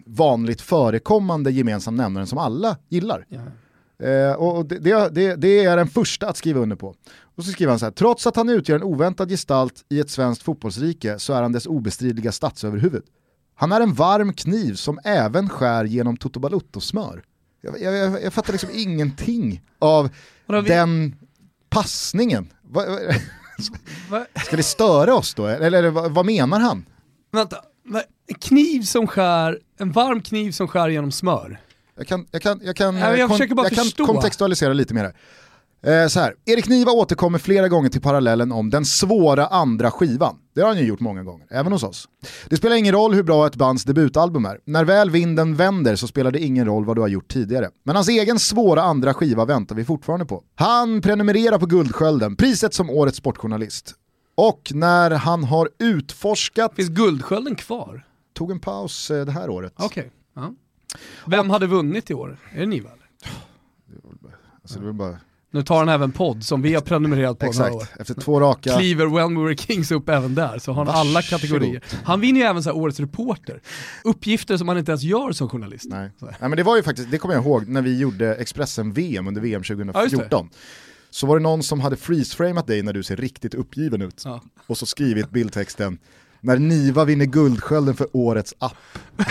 vanligt 0.06 0.60
förekommande 0.60 1.50
gemensam 1.50 1.94
nämnaren 1.94 2.26
som 2.26 2.38
alla 2.38 2.76
gillar. 2.88 3.26
Ja. 3.28 3.40
Eh, 4.06 4.32
och 4.32 4.66
det, 4.66 5.14
det, 5.14 5.36
det, 5.36 5.64
är 5.64 5.76
den 5.76 5.88
första 5.88 6.28
att 6.28 6.36
skriva 6.36 6.60
under 6.60 6.76
på. 6.76 6.94
Och 7.36 7.44
så 7.44 7.50
skriver 7.50 7.70
han 7.70 7.78
så 7.78 7.86
här, 7.86 7.92
trots 7.92 8.26
att 8.26 8.36
han 8.36 8.48
utgör 8.48 8.76
en 8.76 8.82
oväntad 8.82 9.28
gestalt 9.28 9.84
i 9.88 10.00
ett 10.00 10.10
svenskt 10.10 10.42
fotbollsrike 10.42 11.18
så 11.18 11.32
är 11.32 11.42
han 11.42 11.52
dess 11.52 11.66
obestridliga 11.66 12.32
statsöverhuvud. 12.32 13.02
Han 13.54 13.72
är 13.72 13.80
en 13.80 13.94
varm 13.94 14.32
kniv 14.32 14.74
som 14.74 14.98
även 15.04 15.48
skär 15.48 15.84
genom 15.84 16.16
Toto 16.16 16.40
Balutto-smör. 16.40 17.22
Jag, 17.80 17.94
jag, 17.94 18.22
jag, 18.22 18.32
fattar 18.32 18.52
liksom 18.52 18.70
ingenting 18.72 19.62
av 19.78 20.10
den 20.46 21.16
passningen. 21.68 22.52
Va, 22.62 22.84
va, 24.10 24.26
ska 24.44 24.56
det 24.56 24.62
störa 24.62 25.14
oss 25.14 25.34
då? 25.34 25.46
Eller, 25.46 25.78
eller 25.78 25.90
vad, 25.90 26.26
menar 26.26 26.60
han? 26.60 26.86
Vänta, 27.32 27.56
en 28.26 28.34
kniv 28.34 28.82
som 28.82 29.06
skär, 29.06 29.58
en 29.78 29.92
varm 29.92 30.22
kniv 30.22 30.52
som 30.52 30.68
skär 30.68 30.88
genom 30.88 31.12
smör? 31.12 31.60
Jag 31.96 32.06
kan, 32.06 32.26
jag 32.30 32.42
kan, 32.42 32.60
jag 32.62 32.76
kan, 32.76 32.96
jag, 32.96 33.18
jag, 33.18 33.30
jag 33.40 33.72
kan 33.72 34.06
kontextualisera 34.06 34.72
lite 34.72 34.94
mer. 34.94 35.14
Eh, 35.82 36.06
så 36.08 36.20
här. 36.20 36.34
Erik 36.44 36.68
Niva 36.68 36.92
återkommer 36.92 37.38
flera 37.38 37.68
gånger 37.68 37.88
till 37.88 38.00
parallellen 38.00 38.52
om 38.52 38.70
den 38.70 38.84
svåra 38.84 39.46
andra 39.46 39.90
skivan. 39.90 40.38
Det 40.54 40.60
har 40.60 40.68
han 40.68 40.78
ju 40.78 40.84
gjort 40.84 41.00
många 41.00 41.22
gånger, 41.22 41.46
även 41.50 41.72
hos 41.72 41.82
oss. 41.82 42.08
Det 42.48 42.56
spelar 42.56 42.76
ingen 42.76 42.94
roll 42.94 43.14
hur 43.14 43.22
bra 43.22 43.46
ett 43.46 43.56
bands 43.56 43.84
debutalbum 43.84 44.44
är. 44.44 44.60
När 44.64 44.84
väl 44.84 45.10
vinden 45.10 45.54
vänder 45.54 45.96
så 45.96 46.06
spelar 46.06 46.30
det 46.30 46.38
ingen 46.38 46.66
roll 46.66 46.84
vad 46.84 46.96
du 46.96 47.00
har 47.00 47.08
gjort 47.08 47.28
tidigare. 47.28 47.70
Men 47.84 47.96
hans 47.96 48.08
egen 48.08 48.38
svåra 48.38 48.82
andra 48.82 49.14
skiva 49.14 49.44
väntar 49.44 49.74
vi 49.74 49.84
fortfarande 49.84 50.26
på. 50.26 50.44
Han 50.54 51.00
prenumererar 51.02 51.58
på 51.58 51.66
Guldskölden, 51.66 52.36
priset 52.36 52.74
som 52.74 52.90
årets 52.90 53.18
sportjournalist. 53.18 53.94
Och 54.34 54.70
när 54.74 55.10
han 55.10 55.44
har 55.44 55.68
utforskat... 55.78 56.74
Finns 56.74 56.88
Guldskölden 56.88 57.54
kvar? 57.54 58.06
Tog 58.34 58.50
en 58.50 58.60
paus 58.60 59.10
eh, 59.10 59.26
det 59.26 59.32
här 59.32 59.50
året. 59.50 59.72
Okej. 59.76 59.86
Okay. 59.86 60.10
Ja. 60.34 60.54
Vem 61.26 61.46
och... 61.46 61.52
hade 61.52 61.66
vunnit 61.66 62.10
i 62.10 62.14
år? 62.14 62.38
Är 62.52 62.60
det 62.60 62.66
Niva? 62.66 62.90
Alltså, 64.62 64.78
det 64.80 64.86
var 64.86 64.92
bara 64.92 65.18
nu 65.56 65.62
tar 65.62 65.78
han 65.78 65.88
även 65.88 66.12
podd 66.12 66.44
som 66.44 66.62
vi 66.62 66.74
har 66.74 66.80
prenumererat 66.80 67.38
på 67.38 67.46
Exakt, 67.46 67.74
år. 67.74 67.86
efter 67.98 68.14
två 68.14 68.40
raka. 68.40 68.76
Kliver 68.78 69.06
When 69.06 69.36
We 69.38 69.44
Were 69.44 69.56
Kings 69.56 69.90
upp 69.90 70.08
även 70.08 70.34
där, 70.34 70.58
så 70.58 70.72
har 70.72 70.84
han 70.84 70.94
alla 70.94 71.22
kategorier. 71.22 71.82
Han 72.04 72.20
vinner 72.20 72.40
ju 72.40 72.46
även 72.46 72.62
så 72.62 72.72
årets 72.72 73.00
reporter. 73.00 73.60
Uppgifter 74.04 74.56
som 74.56 74.68
han 74.68 74.78
inte 74.78 74.92
ens 74.92 75.02
gör 75.02 75.32
som 75.32 75.48
journalist. 75.48 75.86
Nej. 75.88 76.10
Nej 76.20 76.34
men 76.40 76.56
det 76.56 76.62
var 76.62 76.76
ju 76.76 76.82
faktiskt, 76.82 77.10
det 77.10 77.18
kommer 77.18 77.34
jag 77.34 77.44
ihåg, 77.44 77.68
när 77.68 77.82
vi 77.82 77.98
gjorde 77.98 78.34
Expressen-VM 78.34 79.26
under 79.26 79.40
VM 79.40 79.62
2014. 79.62 80.28
Ja, 80.30 80.58
så 81.10 81.26
var 81.26 81.36
det 81.36 81.42
någon 81.42 81.62
som 81.62 81.80
hade 81.80 81.96
freeze-framat 81.96 82.66
dig 82.66 82.82
när 82.82 82.92
du 82.92 83.02
ser 83.02 83.16
riktigt 83.16 83.54
uppgiven 83.54 84.02
ut. 84.02 84.22
Ja. 84.24 84.42
Och 84.66 84.78
så 84.78 84.86
skrivit 84.86 85.30
bildtexten, 85.30 85.98
när 86.40 86.56
Niva 86.56 87.04
vinner 87.04 87.24
Guldskölden 87.24 87.94
för 87.94 88.06
årets 88.12 88.54
app. 88.58 88.76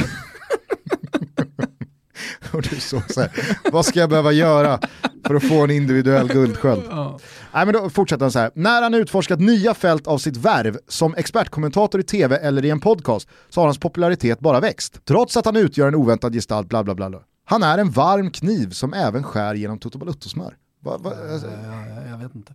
och 2.53 2.61
du 2.61 2.75
såg 2.75 3.11
så 3.11 3.21
här, 3.21 3.57
vad 3.71 3.85
ska 3.85 3.99
jag 3.99 4.09
behöva 4.09 4.31
göra 4.31 4.79
för 5.27 5.35
att 5.35 5.47
få 5.47 5.63
en 5.63 5.71
individuell 5.71 6.27
guldsköld? 6.27 6.83
Ja. 6.89 7.19
Nej, 7.53 7.65
men 7.65 7.73
då 7.73 7.89
fortsätter 7.89 8.25
han 8.25 8.31
så 8.31 8.39
här, 8.39 8.51
när 8.55 8.81
han 8.81 8.93
utforskat 8.93 9.39
nya 9.39 9.73
fält 9.73 10.07
av 10.07 10.17
sitt 10.17 10.37
värv 10.37 10.77
som 10.87 11.15
expertkommentator 11.15 12.01
i 12.01 12.03
tv 12.03 12.37
eller 12.37 12.65
i 12.65 12.69
en 12.69 12.79
podcast 12.79 13.29
så 13.49 13.61
har 13.61 13.65
hans 13.65 13.79
popularitet 13.79 14.39
bara 14.39 14.59
växt. 14.59 15.05
Trots 15.05 15.37
att 15.37 15.45
han 15.45 15.55
utgör 15.55 15.87
en 15.87 15.95
oväntad 15.95 16.33
gestalt, 16.33 16.69
bla 16.69 16.83
bla 16.83 16.95
bla. 16.95 17.11
Han 17.45 17.63
är 17.63 17.77
en 17.77 17.91
varm 17.91 18.31
kniv 18.31 18.69
som 18.69 18.93
även 18.93 19.23
skär 19.23 19.55
genom 19.55 19.79
Toto 19.79 19.97
Balutto-smör. 19.97 20.53
Va, 20.85 20.97
va, 20.97 21.11
alltså. 21.31 21.47
jag, 21.47 22.11
jag 22.11 22.17
vet 22.17 22.35
inte. 22.35 22.53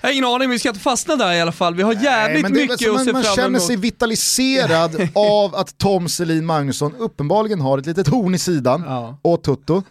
Jag 0.00 0.08
har 0.08 0.12
ingen 0.12 0.24
aning, 0.24 0.50
vi 0.50 0.58
ska 0.58 0.68
inte 0.68 0.80
fastna 0.80 1.16
där 1.16 1.32
i 1.32 1.40
alla 1.40 1.52
fall. 1.52 1.74
Vi 1.74 1.82
har 1.82 1.92
jävligt 1.92 2.42
Nej, 2.42 2.52
mycket 2.52 2.72
att 2.72 2.78
se 2.80 2.86
fram 2.86 2.98
emot. 2.98 3.12
Man 3.12 3.36
känner 3.36 3.58
sig 3.58 3.76
vitaliserad 3.76 5.08
av 5.14 5.54
att 5.54 5.78
Tom 5.78 6.08
Selin 6.08 6.46
Magnusson 6.46 6.94
uppenbarligen 6.98 7.60
har 7.60 7.78
ett 7.78 7.86
litet 7.86 8.08
horn 8.08 8.34
i 8.34 8.38
sidan 8.38 8.84
ja. 8.86 9.18
och 9.22 9.42
Tutto. 9.42 9.82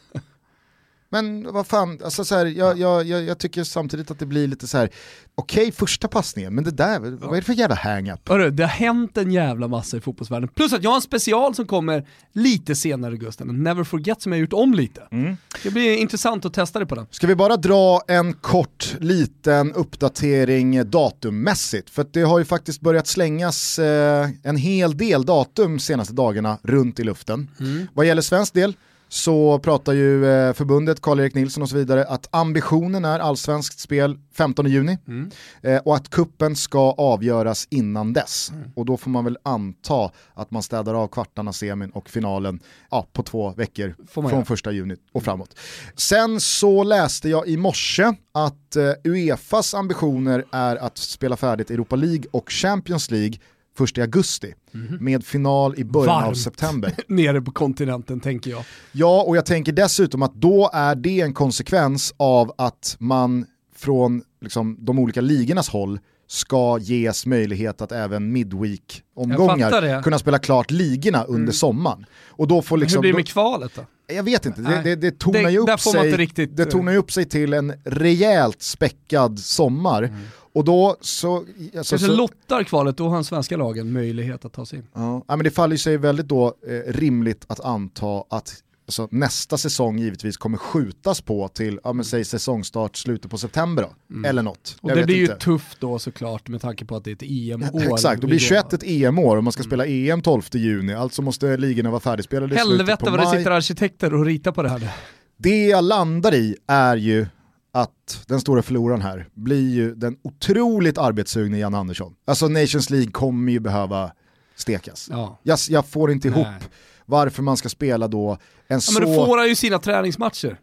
Men 1.09 1.53
vad 1.53 1.67
fan, 1.67 1.99
alltså 2.03 2.25
så 2.25 2.35
här, 2.35 2.45
jag, 2.45 2.77
jag, 2.79 3.07
jag, 3.07 3.37
tycker 3.37 3.63
samtidigt 3.63 4.11
att 4.11 4.19
det 4.19 4.25
blir 4.25 4.47
lite 4.47 4.67
så 4.67 4.77
här. 4.77 4.89
okej 5.35 5.61
okay, 5.61 5.71
första 5.71 6.07
passningen, 6.07 6.55
men 6.55 6.63
det 6.63 6.71
där, 6.71 6.99
vad 6.99 7.31
är 7.31 7.35
det 7.35 7.41
för 7.41 7.53
jävla 7.53 7.75
hang-up? 7.75 8.29
Hörru, 8.29 8.51
det 8.51 8.63
har 8.63 8.69
hänt 8.69 9.17
en 9.17 9.31
jävla 9.31 9.67
massa 9.67 9.97
i 9.97 10.01
fotbollsvärlden. 10.01 10.49
Plus 10.49 10.73
att 10.73 10.83
jag 10.83 10.89
har 10.89 10.95
en 10.95 11.01
special 11.01 11.55
som 11.55 11.67
kommer 11.67 12.07
lite 12.33 12.75
senare 12.75 13.17
Gusten, 13.17 13.63
Never 13.63 13.83
Forget 13.83 14.21
som 14.21 14.31
jag 14.31 14.37
har 14.37 14.41
gjort 14.41 14.53
om 14.53 14.73
lite. 14.73 15.07
Mm. 15.11 15.37
Det 15.63 15.71
blir 15.71 15.97
intressant 15.97 16.45
att 16.45 16.53
testa 16.53 16.79
det 16.79 16.85
på 16.85 16.95
den. 16.95 17.07
Ska 17.11 17.27
vi 17.27 17.35
bara 17.35 17.57
dra 17.57 18.01
en 18.07 18.33
kort 18.33 18.95
liten 18.99 19.73
uppdatering 19.73 20.89
datummässigt? 20.89 21.89
För 21.89 22.05
det 22.11 22.21
har 22.21 22.39
ju 22.39 22.45
faktiskt 22.45 22.81
börjat 22.81 23.07
slängas 23.07 23.79
eh, 23.79 24.29
en 24.43 24.57
hel 24.57 24.97
del 24.97 25.25
datum 25.25 25.79
senaste 25.79 26.13
dagarna 26.13 26.57
runt 26.63 26.99
i 26.99 27.03
luften. 27.03 27.51
Mm. 27.59 27.87
Vad 27.93 28.05
gäller 28.05 28.21
svensk 28.21 28.53
del, 28.53 28.73
så 29.09 29.59
pratar 29.59 29.93
ju 29.93 30.25
eh, 30.25 30.53
förbundet, 30.53 31.01
Karl-Erik 31.01 31.35
Nilsson 31.35 31.63
och 31.63 31.69
så 31.69 31.75
vidare, 31.75 32.05
att 32.05 32.27
ambitionen 32.31 33.05
är 33.05 33.19
allsvenskt 33.19 33.79
spel 33.79 34.19
15 34.33 34.65
juni 34.65 34.97
mm. 35.07 35.31
eh, 35.61 35.77
och 35.77 35.95
att 35.95 36.09
kuppen 36.09 36.55
ska 36.55 36.91
avgöras 36.91 37.67
innan 37.69 38.13
dess. 38.13 38.51
Mm. 38.51 38.71
Och 38.75 38.85
då 38.85 38.97
får 38.97 39.09
man 39.09 39.23
väl 39.23 39.37
anta 39.43 40.11
att 40.33 40.51
man 40.51 40.63
städar 40.63 40.93
av 40.93 41.07
kvartarna, 41.07 41.53
semin 41.53 41.89
och 41.89 42.09
finalen 42.09 42.59
ja, 42.91 43.07
på 43.13 43.23
två 43.23 43.53
veckor 43.57 43.95
från 44.07 44.29
göra. 44.29 44.45
första 44.45 44.71
juni 44.71 44.95
och 45.11 45.23
framåt. 45.23 45.59
Sen 45.95 46.41
så 46.41 46.83
läste 46.83 47.29
jag 47.29 47.47
i 47.47 47.57
morse 47.57 48.13
att 48.31 48.75
eh, 48.75 48.91
Uefas 49.03 49.73
ambitioner 49.73 50.45
är 50.51 50.75
att 50.75 50.97
spela 50.97 51.37
färdigt 51.37 51.71
Europa 51.71 51.95
League 51.95 52.23
och 52.31 52.51
Champions 52.51 53.11
League 53.11 53.37
först 53.77 53.97
i 53.97 54.01
augusti 54.01 54.53
mm. 54.73 54.97
med 54.99 55.25
final 55.25 55.75
i 55.77 55.83
början 55.83 56.15
Varmt. 56.15 56.27
av 56.27 56.33
september. 56.33 56.93
Nere 57.07 57.41
på 57.41 57.51
kontinenten 57.51 58.19
tänker 58.19 58.51
jag. 58.51 58.63
Ja, 58.91 59.23
och 59.27 59.37
jag 59.37 59.45
tänker 59.45 59.71
dessutom 59.71 60.21
att 60.21 60.33
då 60.33 60.69
är 60.73 60.95
det 60.95 61.21
en 61.21 61.33
konsekvens 61.33 62.13
av 62.17 62.53
att 62.57 62.95
man 62.99 63.45
från 63.75 64.23
liksom, 64.41 64.77
de 64.79 64.99
olika 64.99 65.21
ligornas 65.21 65.69
håll 65.69 65.99
ska 66.27 66.77
ges 66.81 67.25
möjlighet 67.25 67.81
att 67.81 67.91
även 67.91 68.31
midweek-omgångar 68.31 70.03
kunna 70.03 70.19
spela 70.19 70.39
klart 70.39 70.71
ligorna 70.71 71.23
under 71.23 71.37
mm. 71.41 71.53
sommaren. 71.53 72.05
Och 72.27 72.47
då 72.47 72.61
får 72.61 72.77
liksom, 72.77 72.97
Hur 72.97 73.01
blir 73.01 73.11
det 73.11 73.17
med 73.17 73.27
kvalet 73.27 73.71
då? 73.75 73.85
Jag 74.13 74.23
vet 74.23 74.45
inte, 74.45 74.61
det, 74.61 74.81
det, 74.83 74.95
det 74.95 75.19
tonar 75.19 75.49
ju 75.49 75.59
upp 75.59 75.79
sig, 75.79 76.11
riktigt, 76.11 76.57
det 76.57 76.65
tonar 76.65 76.95
upp 76.95 77.11
sig 77.11 77.25
till 77.25 77.53
en 77.53 77.73
rejält 77.85 78.61
späckad 78.61 79.39
sommar. 79.39 80.03
Mm. 80.03 80.19
Och 80.57 80.63
då 80.63 80.97
så... 81.01 81.45
Alltså, 81.77 81.97
Kanske 81.97 82.07
lottar 82.07 82.63
kvalet, 82.63 82.97
då 82.97 83.07
har 83.07 83.15
den 83.15 83.23
svenska 83.23 83.57
lagen 83.57 83.93
möjlighet 83.93 84.45
att 84.45 84.53
ta 84.53 84.65
sig 84.65 84.79
in. 84.79 84.85
Ja, 84.93 85.23
men 85.27 85.43
det 85.43 85.51
faller 85.51 85.77
sig 85.77 85.97
väldigt 85.97 86.27
då 86.27 86.47
eh, 86.67 86.93
rimligt 86.93 87.45
att 87.47 87.59
anta 87.59 88.23
att 88.29 88.63
alltså, 88.85 89.07
nästa 89.11 89.57
säsong 89.57 89.99
givetvis 89.99 90.37
kommer 90.37 90.57
skjutas 90.57 91.21
på 91.21 91.47
till, 91.47 91.79
ja 91.83 91.93
men 91.93 92.05
säg 92.05 92.25
säsongstart 92.25 92.97
slutet 92.97 93.31
på 93.31 93.37
september 93.37 93.83
då, 93.83 94.15
mm. 94.15 94.29
eller 94.29 94.41
något. 94.41 94.77
Och 94.81 94.95
det 94.95 95.05
blir 95.05 95.21
inte. 95.21 95.33
ju 95.33 95.39
tufft 95.39 95.79
då 95.79 95.99
såklart 95.99 96.47
med 96.47 96.61
tanke 96.61 96.85
på 96.85 96.95
att 96.95 97.03
det 97.03 97.11
är 97.11 97.15
ett 97.15 97.23
EM-år. 97.23 97.93
Exakt, 97.93 98.21
då 98.21 98.27
blir 98.27 98.39
21 98.39 98.73
ett 98.73 98.83
EM-år 98.83 99.37
och 99.37 99.43
man 99.43 99.53
ska 99.53 99.61
mm. 99.61 99.69
spela 99.69 99.85
EM 99.85 100.21
12 100.21 100.41
juni, 100.51 100.93
alltså 100.93 101.21
måste 101.21 101.57
ligorna 101.57 101.89
vara 101.89 101.99
färdigspelade 101.99 102.55
i 102.55 102.57
slutet 102.57 102.69
på 102.69 102.73
maj. 102.73 102.77
Helvete 102.77 103.11
vad 103.11 103.33
det 103.33 103.39
sitter 103.39 103.51
arkitekter 103.51 104.13
och 104.13 104.25
ritar 104.25 104.51
på 104.51 104.63
det 104.63 104.69
här. 104.69 104.91
Det 105.37 105.65
jag 105.65 105.83
landar 105.83 106.33
i 106.33 106.55
är 106.67 106.95
ju 106.95 107.25
att 107.71 108.23
den 108.27 108.41
stora 108.41 108.61
förloraren 108.61 109.01
här 109.01 109.29
blir 109.33 109.69
ju 109.69 109.95
den 109.95 110.17
otroligt 110.21 110.97
arbetssugne 110.97 111.59
Jan 111.59 111.75
Andersson. 111.75 112.15
Alltså 112.25 112.47
Nations 112.47 112.89
League 112.89 113.11
kommer 113.11 113.51
ju 113.51 113.59
behöva 113.59 114.11
stekas. 114.55 115.07
Ja. 115.11 115.39
Jag, 115.43 115.59
jag 115.69 115.85
får 115.85 116.11
inte 116.11 116.27
ihop 116.27 116.47
Nej. 116.47 116.69
varför 117.05 117.43
man 117.43 117.57
ska 117.57 117.69
spela 117.69 118.07
då 118.07 118.31
en 118.31 118.37
ja, 118.67 118.79
så... 118.79 118.99
Men 118.99 119.09
då 119.09 119.25
får 119.25 119.37
han 119.37 119.47
ju 119.47 119.55
sina 119.55 119.79
träningsmatcher. 119.79 120.59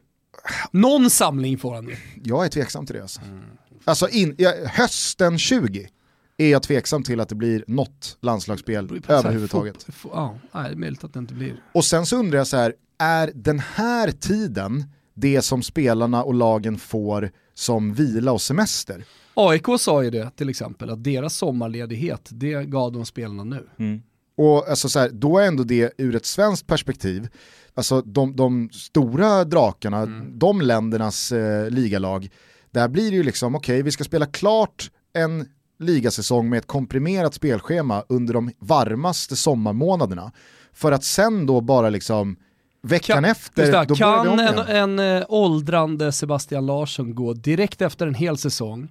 Någon 0.70 1.10
samling 1.10 1.58
får 1.58 1.74
han 1.74 1.88
ju. 1.88 1.96
Jag 2.24 2.44
är 2.44 2.48
tveksam 2.48 2.86
till 2.86 2.96
det 2.96 3.02
alltså. 3.02 3.20
Mm. 3.20 3.44
Alltså 3.84 4.08
in, 4.08 4.36
hösten 4.66 5.38
20 5.38 5.88
är 6.36 6.50
jag 6.50 6.62
tveksam 6.62 7.02
till 7.02 7.20
att 7.20 7.28
det 7.28 7.34
blir 7.34 7.64
något 7.66 8.16
landslagsspel 8.20 9.02
överhuvudtaget. 9.08 9.86
Ja, 10.12 10.38
det 10.52 10.58
är 10.58 10.76
möjligt 10.76 11.04
att 11.04 11.12
det 11.12 11.18
inte 11.18 11.34
blir. 11.34 11.62
Och 11.72 11.84
sen 11.84 12.06
så 12.06 12.16
undrar 12.16 12.38
jag 12.38 12.46
så 12.46 12.56
här, 12.56 12.74
är 12.98 13.32
den 13.34 13.58
här 13.58 14.10
tiden 14.10 14.84
det 15.14 15.42
som 15.42 15.62
spelarna 15.62 16.24
och 16.24 16.34
lagen 16.34 16.78
får 16.78 17.30
som 17.54 17.94
vila 17.94 18.32
och 18.32 18.40
semester? 18.40 19.04
AIK 19.34 19.66
sa 19.78 20.04
ju 20.04 20.10
det 20.10 20.30
till 20.36 20.48
exempel, 20.48 20.90
att 20.90 21.04
deras 21.04 21.36
sommarledighet, 21.36 22.28
det 22.32 22.64
gav 22.64 22.92
de 22.92 23.06
spelarna 23.06 23.44
nu. 23.44 23.68
Mm. 23.78 24.02
Och 24.36 24.68
alltså 24.68 24.88
så 24.88 24.98
här, 24.98 25.10
då 25.12 25.38
är 25.38 25.46
ändå 25.46 25.64
det 25.64 25.92
ur 25.98 26.14
ett 26.14 26.26
svenskt 26.26 26.66
perspektiv, 26.66 27.28
alltså 27.74 28.02
de, 28.02 28.36
de 28.36 28.70
stora 28.72 29.44
drakarna, 29.44 29.98
mm. 29.98 30.38
de 30.38 30.60
ländernas 30.60 31.32
eh, 31.32 31.70
ligalag, 31.70 32.30
där 32.70 32.88
blir 32.88 33.10
det 33.10 33.16
ju 33.16 33.22
liksom, 33.22 33.54
okej 33.54 33.74
okay, 33.74 33.82
vi 33.82 33.90
ska 33.90 34.04
spela 34.04 34.26
klart 34.26 34.90
en 35.12 35.48
ligasäsong 35.78 36.48
med 36.48 36.58
ett 36.58 36.66
komprimerat 36.66 37.34
spelschema 37.34 38.04
under 38.08 38.34
de 38.34 38.50
varmaste 38.58 39.36
sommarmånaderna. 39.36 40.32
För 40.72 40.92
att 40.92 41.04
sen 41.04 41.46
då 41.46 41.60
bara 41.60 41.90
liksom 41.90 42.36
veckan 42.84 43.14
kan, 43.14 43.24
efter, 43.24 43.72
det, 43.72 43.84
då 43.88 43.94
Kan 43.94 44.38
en, 44.38 44.58
en 44.58 44.98
äh, 44.98 45.24
åldrande 45.28 46.12
Sebastian 46.12 46.66
Larsson 46.66 47.14
gå 47.14 47.32
direkt 47.32 47.82
efter 47.82 48.06
en 48.06 48.14
hel 48.14 48.38
säsong, 48.38 48.88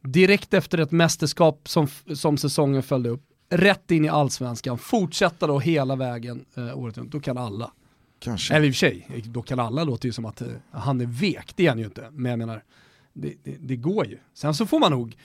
direkt 0.00 0.54
efter 0.54 0.78
ett 0.78 0.90
mästerskap 0.90 1.68
som, 1.68 1.88
som 2.14 2.38
säsongen 2.38 2.82
följde 2.82 3.08
upp, 3.10 3.22
rätt 3.48 3.90
in 3.90 4.04
i 4.04 4.08
allsvenskan, 4.08 4.78
fortsätta 4.78 5.46
då 5.46 5.58
hela 5.58 5.96
vägen 5.96 6.44
äh, 6.54 6.78
året 6.78 6.98
runt, 6.98 7.12
då 7.12 7.20
kan 7.20 7.38
alla. 7.38 7.70
Kanske. 8.18 8.54
Eller 8.54 8.66
i 8.66 8.70
och 8.70 8.74
för 8.74 8.78
sig, 8.78 9.22
då 9.24 9.42
kan 9.42 9.60
alla 9.60 9.84
låter 9.84 10.06
ju 10.06 10.12
som 10.12 10.24
att 10.24 10.42
han 10.70 11.00
är 11.00 11.06
vek, 11.06 11.52
det 11.56 11.66
är 11.66 11.68
han 11.68 11.78
ju 11.78 11.84
inte. 11.84 12.08
Men 12.10 12.30
jag 12.30 12.38
menar, 12.38 12.62
det, 13.12 13.34
det, 13.44 13.56
det 13.60 13.76
går 13.76 14.06
ju. 14.06 14.18
Sen 14.34 14.54
så 14.54 14.66
får 14.66 14.80
man 14.80 14.92
nog 14.92 15.16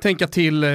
tänka 0.00 0.26
till 0.26 0.64
eh, 0.64 0.70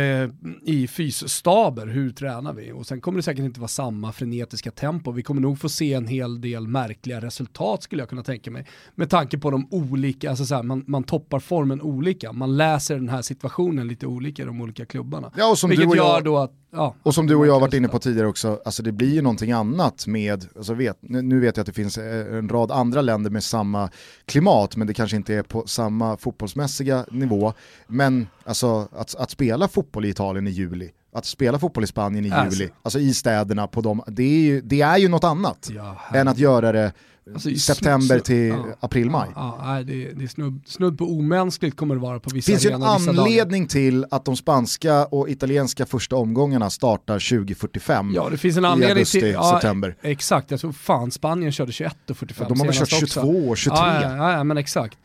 i 0.64 0.88
fysstaber, 0.88 1.88
hur 1.88 2.12
tränar 2.12 2.54
vi? 2.54 2.72
Och 2.72 2.88
sen 2.88 3.02
kommer 3.02 3.18
det 3.18 3.24
säkert 3.24 3.46
inte 3.46 3.60
vara 3.60 3.68
samma 3.68 4.12
frenetiska 4.12 4.72
tempo. 4.72 5.12
Vi 5.12 5.24
kommer 5.24 5.42
nog 5.42 5.60
få 5.60 5.70
se 5.70 5.94
en 5.94 6.08
hel 6.08 6.42
del 6.42 6.68
märkliga 6.68 7.22
resultat 7.22 7.84
skulle 7.84 8.02
jag 8.02 8.10
kunna 8.10 8.24
tänka 8.24 8.52
mig. 8.52 8.66
Med 8.96 9.10
tanke 9.10 9.38
på 9.38 9.52
de 9.52 9.68
olika, 9.72 10.30
alltså 10.30 10.46
så 10.46 10.56
här, 10.56 10.64
man, 10.64 10.84
man 10.88 11.04
toppar 11.04 11.40
formen 11.40 11.82
olika, 11.82 12.34
man 12.34 12.58
läser 12.58 12.96
den 12.96 13.10
här 13.10 13.22
situationen 13.22 13.88
lite 13.88 14.08
olika 14.08 14.44
i 14.44 14.46
de 14.46 14.62
olika 14.62 14.86
klubbarna. 14.86 15.32
Ja, 15.38 15.50
och 15.50 15.58
som 15.58 15.70
Vilket 15.70 15.86
du 15.86 15.90
och 15.90 15.98
jag, 15.98 16.06
gör 16.06 16.22
då 16.22 16.38
att 16.38 16.52
Ja, 16.74 16.96
och 17.04 17.14
som 17.14 17.28
du 17.28 17.36
och 17.36 17.48
jag 17.48 17.54
har 17.54 17.60
varit 17.60 17.74
inne 17.74 17.88
på 17.88 18.00
tidigare 18.00 18.28
också, 18.28 18.62
alltså 18.66 18.84
det 18.84 18.92
blir 18.92 19.14
ju 19.14 19.22
någonting 19.22 19.52
annat 19.52 20.08
med, 20.08 20.48
alltså 20.58 20.74
vet, 20.74 20.98
nu 21.02 21.40
vet 21.40 21.58
jag 21.58 21.62
att 21.62 21.68
det 21.68 21.74
finns 21.74 21.98
eh, 21.98 22.38
en 22.38 22.50
rad 22.50 22.72
andra 22.72 23.02
länder 23.02 23.30
med 23.30 23.44
samma 23.44 23.90
klimat, 24.26 24.76
men 24.76 24.88
det 24.88 24.94
kanske 24.94 25.18
inte 25.18 25.34
är 25.34 25.44
på 25.44 25.68
samma 25.68 26.18
fotbollsmässiga 26.18 27.06
nivå. 27.12 27.54
Men 27.88 28.28
alltså 28.44 28.88
att, 28.92 29.11
att 29.16 29.32
spela 29.32 29.68
fotboll 29.68 30.06
i 30.06 30.10
Italien 30.10 30.48
i 30.48 30.52
juli, 30.52 30.92
att 31.14 31.26
spela 31.26 31.60
fotboll 31.60 31.84
i 31.84 31.88
Spanien 31.88 32.26
i 32.26 32.32
alltså. 32.32 32.60
juli, 32.60 32.72
alltså 32.84 33.00
i 33.00 33.14
städerna 33.14 33.68
på 33.68 33.82
dem, 33.82 34.04
det 34.08 34.24
är 34.24 34.42
ju, 34.42 34.62
det 34.62 34.82
är 34.82 34.98
ju 34.98 35.08
något 35.08 35.24
annat 35.24 35.70
ja, 35.72 35.98
än 36.14 36.28
att 36.28 36.38
göra 36.38 36.72
det 36.72 36.94
Alltså 37.34 37.56
september 37.56 38.08
snudd, 38.08 38.24
till 38.24 38.48
ja, 38.48 38.66
april-maj. 38.80 39.30
Ja, 39.36 39.60
ja, 39.78 39.84
det, 39.84 40.12
det 40.12 40.24
är 40.24 40.28
snudd, 40.28 40.62
snudd 40.66 40.98
på 40.98 41.06
omänskligt 41.06 41.76
kommer 41.76 41.96
det 41.96 42.02
vara 42.02 42.20
på 42.20 42.30
vissa 42.30 42.52
finns 42.52 42.66
ju 42.66 42.70
en 42.70 42.84
anledning 42.84 43.68
till 43.68 44.06
att 44.12 44.26
de 44.26 44.38
spanska 44.38 45.06
och 45.06 45.30
italienska 45.30 45.86
första 45.86 46.16
omgångarna 46.16 46.70
startar 46.70 47.14
2045 47.14 48.12
Ja, 48.16 48.30
det 48.30 48.38
finns 48.38 48.58
en 48.58 48.66
anledning 48.66 48.92
augusti, 48.92 49.20
till, 49.20 49.32
ja, 49.32 49.52
september. 49.54 49.98
Exakt, 50.02 50.52
jag 50.52 50.60
tror 50.60 50.72
fan 50.72 51.12
Spanien 51.12 51.52
körde 51.52 51.72
21 51.72 52.10
och 52.10 52.18
45 52.18 52.46
ja, 52.50 52.56
De 52.56 52.60
har 52.60 52.68
väl 52.68 52.76
kört 52.76 52.90
22 52.90 53.50
och 53.50 53.58
23. 53.58 53.78
Ja, 53.80 54.18
ja, 54.18 54.32
ja, 54.32 54.44
men 54.44 54.58
exakt. 54.58 54.98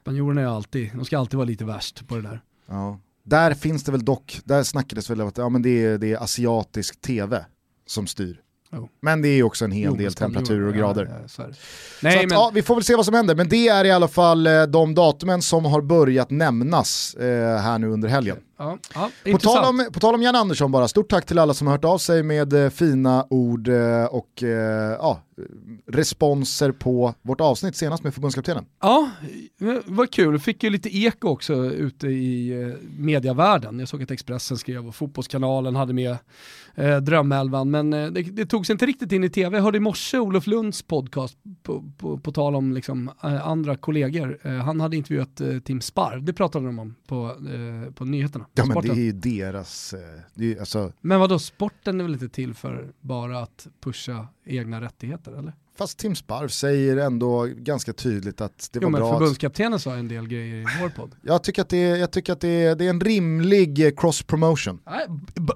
Spanjorerna 0.00 0.40
är 0.40 0.46
alltid, 0.46 0.90
de 0.94 1.04
ska 1.04 1.18
alltid 1.18 1.36
vara 1.36 1.46
lite 1.46 1.64
värst 1.64 2.08
på 2.08 2.14
det 2.14 2.22
där. 2.22 2.40
Ja. 2.68 3.00
Där 3.24 3.54
finns 3.54 3.84
det 3.84 3.92
väl 3.92 4.04
dock, 4.04 4.40
där 4.44 4.62
snackades 4.62 5.10
väl 5.10 5.20
att 5.20 5.38
ja, 5.38 5.48
men 5.48 5.62
det, 5.62 5.84
är, 5.84 5.98
det 5.98 6.12
är 6.12 6.22
asiatisk 6.22 7.00
tv 7.00 7.44
som 7.86 8.06
styr. 8.06 8.40
Oh. 8.72 8.88
Men 9.00 9.22
det 9.22 9.28
är 9.28 9.42
också 9.42 9.64
en 9.64 9.72
hel 9.72 9.84
jo, 9.90 9.96
del 9.96 10.14
temperaturer 10.14 10.68
och 10.68 10.74
grader. 10.74 11.06
Ja, 11.10 11.16
ja, 11.22 11.28
så, 11.28 11.42
Nej, 11.42 11.52
så 12.02 12.08
att, 12.08 12.28
men... 12.28 12.38
ja, 12.38 12.50
vi 12.54 12.62
får 12.62 12.74
väl 12.74 12.84
se 12.84 12.96
vad 12.96 13.04
som 13.04 13.14
händer, 13.14 13.34
men 13.34 13.48
det 13.48 13.68
är 13.68 13.84
i 13.84 13.90
alla 13.90 14.08
fall 14.08 14.46
eh, 14.46 14.62
de 14.62 14.94
datumen 14.94 15.42
som 15.42 15.64
har 15.64 15.80
börjat 15.80 16.30
nämnas 16.30 17.14
eh, 17.14 17.58
här 17.58 17.78
nu 17.78 17.88
under 17.88 18.08
helgen. 18.08 18.36
Ja, 18.56 18.78
ja, 18.94 19.10
på, 19.32 19.38
tal 19.38 19.64
om, 19.64 19.86
på 19.92 20.00
tal 20.00 20.14
om 20.14 20.22
Jan 20.22 20.36
Andersson 20.36 20.72
bara, 20.72 20.88
stort 20.88 21.10
tack 21.10 21.26
till 21.26 21.38
alla 21.38 21.54
som 21.54 21.66
har 21.66 21.74
hört 21.74 21.84
av 21.84 21.98
sig 21.98 22.22
med 22.22 22.52
eh, 22.52 22.70
fina 22.70 23.26
ord 23.30 23.68
eh, 23.68 24.04
och 24.04 24.42
eh, 24.42 24.96
ja, 24.98 25.20
responser 25.86 26.72
på 26.72 27.14
vårt 27.22 27.40
avsnitt 27.40 27.76
senast 27.76 28.04
med 28.04 28.14
förbundskaptenen. 28.14 28.64
Ja, 28.80 29.10
vad 29.84 30.10
kul. 30.10 30.38
Fick 30.38 30.62
ju 30.62 30.70
lite 30.70 30.96
eko 30.98 31.28
också 31.28 31.54
ute 31.64 32.06
i 32.06 32.62
eh, 32.62 32.74
mediavärlden. 32.98 33.78
Jag 33.78 33.88
såg 33.88 34.02
att 34.02 34.10
Expressen 34.10 34.56
skrev 34.56 34.88
och 34.88 34.94
Fotbollskanalen 34.94 35.76
hade 35.76 35.92
med 35.92 36.16
eh, 36.74 36.96
Drömelvan, 36.96 37.70
men 37.70 37.92
eh, 37.92 38.06
det, 38.06 38.22
det 38.22 38.46
togs 38.46 38.70
inte 38.70 38.86
riktigt 38.86 39.12
in 39.12 39.24
i 39.24 39.30
tv. 39.30 39.56
Jag 39.56 39.64
hörde 39.64 39.76
i 39.76 39.80
morse 39.80 40.18
Olof 40.18 40.46
Lunds 40.46 40.82
podcast 40.82 41.38
på, 41.62 41.84
på, 41.98 42.18
på 42.18 42.32
tal 42.32 42.56
om 42.56 42.72
liksom, 42.72 43.10
eh, 43.24 43.48
andra 43.48 43.76
kollegor. 43.76 44.38
Han 44.62 44.80
hade 44.80 44.96
intervjuat 44.96 45.40
Tim 45.64 45.80
Sparv, 45.80 46.24
det 46.24 46.32
pratade 46.32 46.66
de 46.66 46.78
om 46.78 46.94
på, 47.06 47.36
på 47.94 48.04
nyheterna. 48.04 48.43
Ja 48.52 48.64
men 48.66 48.82
det 48.82 48.88
är 48.88 48.94
ju 48.94 49.12
deras, 49.12 49.94
det 50.34 50.52
är, 50.52 50.60
alltså... 50.60 50.92
Men 51.00 51.20
vadå, 51.20 51.38
sporten 51.38 52.00
är 52.00 52.04
väl 52.04 52.12
inte 52.12 52.28
till 52.28 52.54
för 52.54 52.92
bara 53.00 53.40
att 53.40 53.66
pusha 53.80 54.28
egna 54.44 54.80
rättigheter 54.80 55.32
eller? 55.32 55.52
Fast 55.76 55.98
Tim 55.98 56.14
Sparv 56.14 56.48
säger 56.48 56.96
ändå 56.96 57.48
ganska 57.56 57.92
tydligt 57.92 58.40
att 58.40 58.70
det 58.72 58.78
jo, 58.82 58.86
var 58.86 58.90
men 58.90 59.00
bra. 59.00 59.12
Förbundskaptenen 59.12 59.80
sa 59.80 59.94
en 59.94 60.08
del 60.08 60.28
grejer 60.28 60.56
i 60.56 60.64
vår 60.82 60.88
podd. 60.88 61.16
Jag 61.22 61.44
tycker 61.44 61.62
att 61.62 61.68
det 61.68 61.76
är, 61.76 61.96
jag 61.96 62.10
tycker 62.10 62.32
att 62.32 62.40
det 62.40 62.48
är, 62.48 62.76
det 62.76 62.84
är 62.84 62.90
en 62.90 63.00
rimlig 63.00 63.86
eh, 63.86 63.92
cross 63.96 64.22
promotion. 64.22 64.80
Nej, 64.86 65.06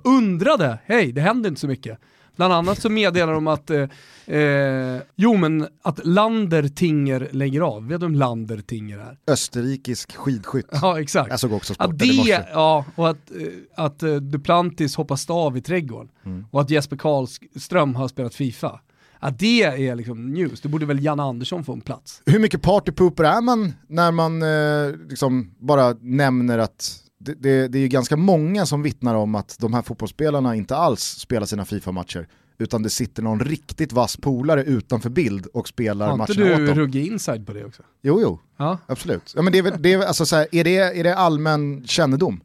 undrade, 0.04 0.78
hej 0.85 1.12
det 1.12 1.21
händer 1.21 1.49
inte 1.49 1.61
så 1.61 1.66
mycket. 1.66 1.99
Bland 2.38 2.52
annat 2.52 2.83
så 2.83 2.88
meddelar 2.88 3.33
de 3.33 3.47
att, 3.47 3.71
eh, 3.71 4.37
eh, 4.38 5.00
jo 5.16 5.37
men 5.37 5.68
att 5.83 6.07
Landertinger 6.07 7.28
lägger 7.33 7.61
av. 7.61 7.88
Vet 7.88 8.00
du 8.00 8.07
vem 8.07 8.14
Landertinger 8.14 8.99
är? 8.99 9.18
Österrikisk 9.33 10.16
skidskytt. 10.16 10.66
Ja 10.71 11.00
exakt. 11.00 11.30
Jag 11.30 11.40
såg 11.40 11.52
också 11.52 11.75
sporten 11.75 11.92
att 11.92 11.99
det, 11.99 12.07
i 12.07 12.16
morse. 12.16 12.42
Ja, 12.52 12.85
och 12.95 13.09
att, 13.09 13.30
eh, 13.30 13.85
att 13.85 14.02
uh, 14.02 14.16
Duplantis 14.16 14.97
hoppar 14.97 15.16
stav 15.16 15.57
i 15.57 15.61
trädgården. 15.61 16.09
Mm. 16.25 16.47
Och 16.50 16.61
att 16.61 16.71
Jesper 16.71 16.97
Karlström 16.97 17.95
har 17.95 18.09
spelat 18.09 18.35
Fifa. 18.35 18.80
Ja, 19.21 19.30
det 19.30 19.62
är 19.62 19.95
liksom 19.95 20.33
news, 20.33 20.61
det 20.61 20.68
borde 20.68 20.87
väl 20.87 21.04
Janne 21.04 21.23
Andersson 21.23 21.64
få 21.64 21.73
en 21.73 21.80
plats. 21.80 22.23
Hur 22.26 22.38
mycket 22.38 22.62
partypooper 22.62 23.25
är 23.25 23.40
man 23.40 23.73
när 23.87 24.12
man 24.12 24.42
eh, 24.42 25.09
liksom 25.09 25.54
bara 25.59 25.92
nämner 26.00 26.59
att 26.59 27.02
det, 27.18 27.34
det, 27.34 27.68
det 27.68 27.78
är 27.78 27.82
ju 27.82 27.88
ganska 27.88 28.16
många 28.16 28.66
som 28.66 28.82
vittnar 28.82 29.14
om 29.14 29.34
att 29.34 29.56
de 29.58 29.75
här 29.75 29.82
fotbollsspelarna 29.82 30.54
inte 30.54 30.76
alls 30.76 31.02
spelar 31.02 31.46
sina 31.46 31.64
Fifa-matcher 31.64 32.28
utan 32.58 32.82
det 32.82 32.90
sitter 32.90 33.22
någon 33.22 33.40
riktigt 33.40 33.92
vass 33.92 34.16
polare 34.16 34.64
utanför 34.64 35.10
bild 35.10 35.46
och 35.46 35.68
spelar 35.68 36.06
matcherna 36.06 36.22
åt 36.22 36.37
dem. 36.37 36.46
Har 36.46 36.60
inte 36.60 36.75
du 36.75 36.80
ruggig 36.80 37.06
inside 37.06 37.46
på 37.46 37.52
det 37.52 37.64
också? 37.64 37.82
Jo, 38.02 38.20
jo, 38.22 38.40
ja. 38.56 38.78
absolut. 38.87 39.32
Ja, 39.37 39.42
men 39.42 39.52
det 39.52 39.58
är, 39.58 39.78
det 39.78 39.92
är, 39.92 40.06
alltså, 40.06 40.26
så 40.26 40.37
här, 40.37 40.46
är, 40.52 40.64
det, 40.64 40.76
är 40.76 41.04
det 41.04 41.16
allmän 41.16 41.87
kännedom? 41.87 42.40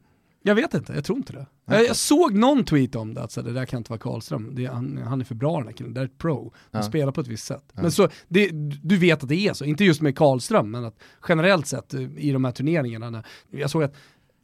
Jag 0.46 0.54
vet 0.54 0.74
inte, 0.74 0.92
jag 0.92 1.04
tror 1.04 1.18
inte 1.18 1.32
det. 1.32 1.46
Okay. 1.66 1.84
Jag 1.84 1.96
såg 1.96 2.34
någon 2.34 2.64
tweet 2.64 2.94
om 2.94 3.14
det, 3.14 3.22
att 3.22 3.34
det 3.34 3.52
där 3.52 3.66
kan 3.66 3.78
inte 3.78 3.90
vara 3.90 4.00
Karlström, 4.00 4.54
det, 4.54 4.66
han, 4.66 4.98
han, 5.06 5.20
är 5.20 5.24
för 5.24 5.34
bra 5.34 5.58
den 5.58 5.66
här 5.66 5.72
killen, 5.72 5.94
det 5.94 6.00
är 6.00 6.04
ett 6.04 6.18
pro, 6.18 6.52
han 6.72 6.82
ja. 6.82 6.88
spelar 6.88 7.12
på 7.12 7.20
ett 7.20 7.26
visst 7.26 7.46
sätt. 7.46 7.64
Ja. 7.74 7.82
Men 7.82 7.92
så, 7.92 8.08
det, 8.28 8.50
du 8.82 8.96
vet 8.96 9.22
att 9.22 9.28
det 9.28 9.48
är 9.48 9.52
så, 9.52 9.64
inte 9.64 9.84
just 9.84 10.00
med 10.00 10.16
Karlström, 10.16 10.70
men 10.70 10.84
att 10.84 10.98
generellt 11.28 11.66
sett 11.66 11.94
i 11.94 12.32
de 12.32 12.44
här 12.44 12.52
turneringarna, 12.52 13.24
jag 13.50 13.70
såg 13.70 13.82
att 13.82 13.94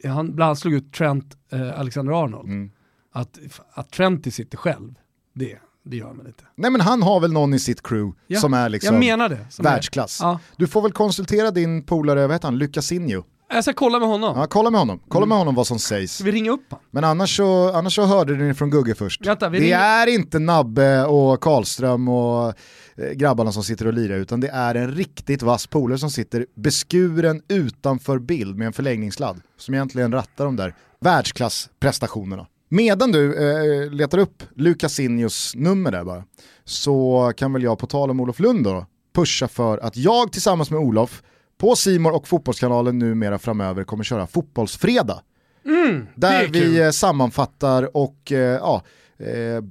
han 0.04 0.34
bland 0.34 0.48
annat 0.48 0.58
slog 0.58 0.74
ut 0.74 0.92
Trent 0.92 1.36
eh, 1.52 1.80
Alexander-Arnold, 1.80 2.48
mm. 2.48 2.70
att, 3.12 3.38
att 3.72 3.90
Trent 3.90 4.34
sitter 4.34 4.58
själv, 4.58 4.94
det, 5.34 5.58
det 5.84 5.96
gör 5.96 6.12
man 6.12 6.26
inte. 6.26 6.44
Nej 6.54 6.70
men 6.70 6.80
han 6.80 7.02
har 7.02 7.20
väl 7.20 7.32
någon 7.32 7.54
i 7.54 7.58
sitt 7.58 7.82
crew 7.82 8.18
ja, 8.26 8.40
som 8.40 8.54
är 8.54 8.68
liksom 8.68 8.94
jag 8.94 9.00
menar 9.00 9.28
det, 9.28 9.46
världsklass. 9.58 10.20
Är, 10.20 10.24
ja. 10.24 10.40
Du 10.56 10.66
får 10.66 10.82
väl 10.82 10.92
konsultera 10.92 11.50
din 11.50 11.82
polare, 11.82 12.26
vad 12.26 12.34
heter 12.34 12.48
han, 12.48 12.58
Lucasinho. 12.58 13.24
Jag 13.52 13.64
ska 13.64 13.72
kolla 13.72 13.98
med 13.98 14.08
honom. 14.08 14.38
Ja, 14.38 14.46
kolla 14.46 14.70
med 14.70 14.80
honom, 14.80 15.00
kolla 15.08 15.26
med 15.26 15.38
honom 15.38 15.54
vad 15.54 15.66
som 15.66 15.78
sägs. 15.78 16.14
Ska 16.14 16.24
vi 16.24 16.32
ringa 16.32 16.50
upp 16.50 16.70
honom? 16.70 16.84
Men 16.90 17.04
annars 17.04 17.36
så, 17.36 17.72
annars 17.72 17.94
så 17.94 18.02
hörde 18.04 18.34
ni 18.36 18.54
från 18.54 18.70
Gugge 18.70 18.94
först. 18.94 19.26
Vänta, 19.26 19.48
det 19.48 19.58
ringer- 19.58 19.78
är 19.78 20.06
inte 20.06 20.38
Nabbe 20.38 21.04
och 21.04 21.40
Karlström 21.40 22.08
och 22.08 22.48
eh, 22.48 22.54
grabbarna 23.14 23.52
som 23.52 23.64
sitter 23.64 23.86
och 23.86 23.92
lirar 23.92 24.16
utan 24.16 24.40
det 24.40 24.48
är 24.48 24.74
en 24.74 24.90
riktigt 24.94 25.42
vass 25.42 25.66
polare 25.66 25.98
som 25.98 26.10
sitter 26.10 26.46
beskuren 26.56 27.42
utanför 27.48 28.18
bild 28.18 28.56
med 28.56 28.66
en 28.66 28.72
förlängningssladd 28.72 29.40
som 29.58 29.74
egentligen 29.74 30.12
rattar 30.12 30.44
de 30.44 30.56
där 30.56 30.74
världsklassprestationerna. 31.00 32.46
Medan 32.68 33.12
du 33.12 33.34
eh, 33.86 33.90
letar 33.90 34.18
upp 34.18 34.42
Lucasinhos 34.56 35.52
nummer 35.56 35.90
där 35.92 36.04
bara, 36.04 36.24
så 36.64 37.32
kan 37.36 37.52
väl 37.52 37.62
jag 37.62 37.78
på 37.78 37.86
tal 37.86 38.10
om 38.10 38.20
Olof 38.20 38.40
Lund 38.40 38.64
då, 38.64 38.86
pusha 39.14 39.48
för 39.48 39.78
att 39.78 39.96
jag 39.96 40.32
tillsammans 40.32 40.70
med 40.70 40.80
Olof 40.80 41.22
på 41.60 41.76
Simor 41.76 42.12
och 42.12 42.28
Fotbollskanalen 42.28 42.98
numera 42.98 43.38
framöver 43.38 43.84
kommer 43.84 44.04
köra 44.04 44.26
Fotbollsfredag. 44.26 45.20
Mm, 45.66 46.06
Där 46.14 46.44
kul. 46.44 46.52
vi 46.52 46.80
eh, 46.80 46.90
sammanfattar 46.90 47.96
och 47.96 48.32
eh, 48.32 48.38
ja, 48.38 48.82
eh, 49.18 49.64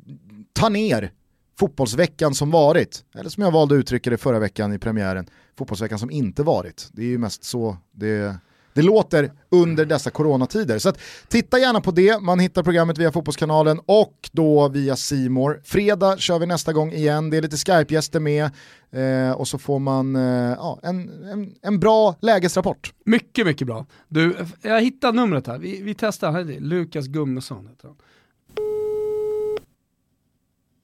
tar 0.53 0.69
ner 0.69 1.11
fotbollsveckan 1.59 2.35
som 2.35 2.51
varit. 2.51 3.03
Eller 3.15 3.29
som 3.29 3.43
jag 3.43 3.51
valde 3.51 3.75
att 3.75 3.79
uttrycka 3.79 4.09
det 4.09 4.17
förra 4.17 4.39
veckan 4.39 4.73
i 4.73 4.79
premiären, 4.79 5.27
fotbollsveckan 5.57 5.99
som 5.99 6.11
inte 6.11 6.43
varit. 6.43 6.89
Det 6.91 7.01
är 7.01 7.05
ju 7.05 7.17
mest 7.17 7.43
så 7.43 7.77
det, 7.91 8.35
det 8.73 8.81
låter 8.81 9.31
under 9.49 9.85
dessa 9.85 10.09
coronatider. 10.09 10.79
Så 10.79 10.89
att, 10.89 10.99
titta 11.27 11.59
gärna 11.59 11.81
på 11.81 11.91
det, 11.91 12.19
man 12.19 12.39
hittar 12.39 12.63
programmet 12.63 12.97
via 12.97 13.11
Fotbollskanalen 13.11 13.79
och 13.85 14.29
då 14.31 14.69
via 14.69 14.95
Simor. 14.95 15.61
Fredag 15.65 16.19
kör 16.19 16.39
vi 16.39 16.45
nästa 16.45 16.73
gång 16.73 16.91
igen, 16.91 17.29
det 17.29 17.37
är 17.37 17.41
lite 17.41 17.57
Skype-gäster 17.57 18.19
med 18.19 18.49
eh, 18.91 19.31
och 19.31 19.47
så 19.47 19.57
får 19.57 19.79
man 19.79 20.15
eh, 20.15 20.55
ja, 20.57 20.79
en, 20.83 21.23
en, 21.23 21.55
en 21.61 21.79
bra 21.79 22.15
lägesrapport. 22.21 22.93
Mycket, 23.05 23.45
mycket 23.45 23.67
bra. 23.67 23.85
Du, 24.07 24.45
jag 24.61 24.81
hittade 24.81 25.13
numret 25.13 25.47
här. 25.47 25.57
Vi, 25.57 25.81
vi 25.81 25.95
testar. 25.95 26.31
Här 26.31 26.39
är 26.39 26.43
det. 26.43 26.59
Lukas 26.59 27.07
Gummesson 27.07 27.67
heter 27.67 27.87
han. 27.87 27.97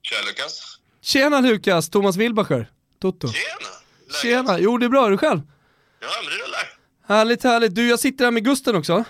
Tja 0.01 0.15
Lukas. 0.27 0.79
Tjena 1.01 1.41
Lukas, 1.41 1.89
Thomas 1.89 2.15
Wilbacher. 2.15 2.71
Toto. 3.01 3.27
Tjena. 3.27 3.45
Läget? 4.07 4.21
Tjena, 4.21 4.59
jo 4.59 4.77
det 4.77 4.85
är 4.85 4.89
bra, 4.89 5.05
är 5.05 5.11
du 5.11 5.17
själv? 5.17 5.41
Ja 6.01 6.07
men 6.21 6.29
det 6.29 6.43
rullar. 6.43 6.44
Härligt, 7.07 7.43
härligt. 7.43 7.75
Du, 7.75 7.87
jag 7.89 7.99
sitter 7.99 8.25
här 8.25 8.31
med 8.31 8.43
Gusten 8.45 8.75
också. 8.75 9.03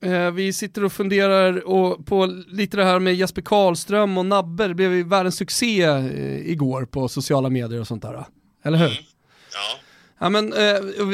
Ja. 0.00 0.08
Eh, 0.08 0.30
vi 0.30 0.52
sitter 0.52 0.84
och 0.84 0.92
funderar 0.92 1.68
och 1.68 2.06
på 2.06 2.26
lite 2.48 2.76
det 2.76 2.84
här 2.84 2.98
med 2.98 3.14
Jesper 3.14 3.42
Karlström 3.42 4.18
och 4.18 4.26
Nabbe. 4.26 4.68
Det 4.68 4.74
blev 4.74 4.92
ju 4.92 5.02
världens 5.02 5.36
succé 5.36 5.82
eh, 5.82 6.50
igår 6.50 6.84
på 6.84 7.08
sociala 7.08 7.50
medier 7.50 7.80
och 7.80 7.86
sånt 7.86 8.02
där. 8.02 8.24
Eller 8.64 8.78
hur? 8.78 8.88
Ja. 8.88 9.78
Ja, 10.18 10.28
men, 10.28 10.52
eh, 10.52 10.58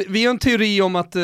vi- 0.09 0.25
har 0.25 0.31
en 0.31 0.39
teori 0.39 0.81
om 0.83 0.97
att, 0.97 1.17
eh, 1.17 1.23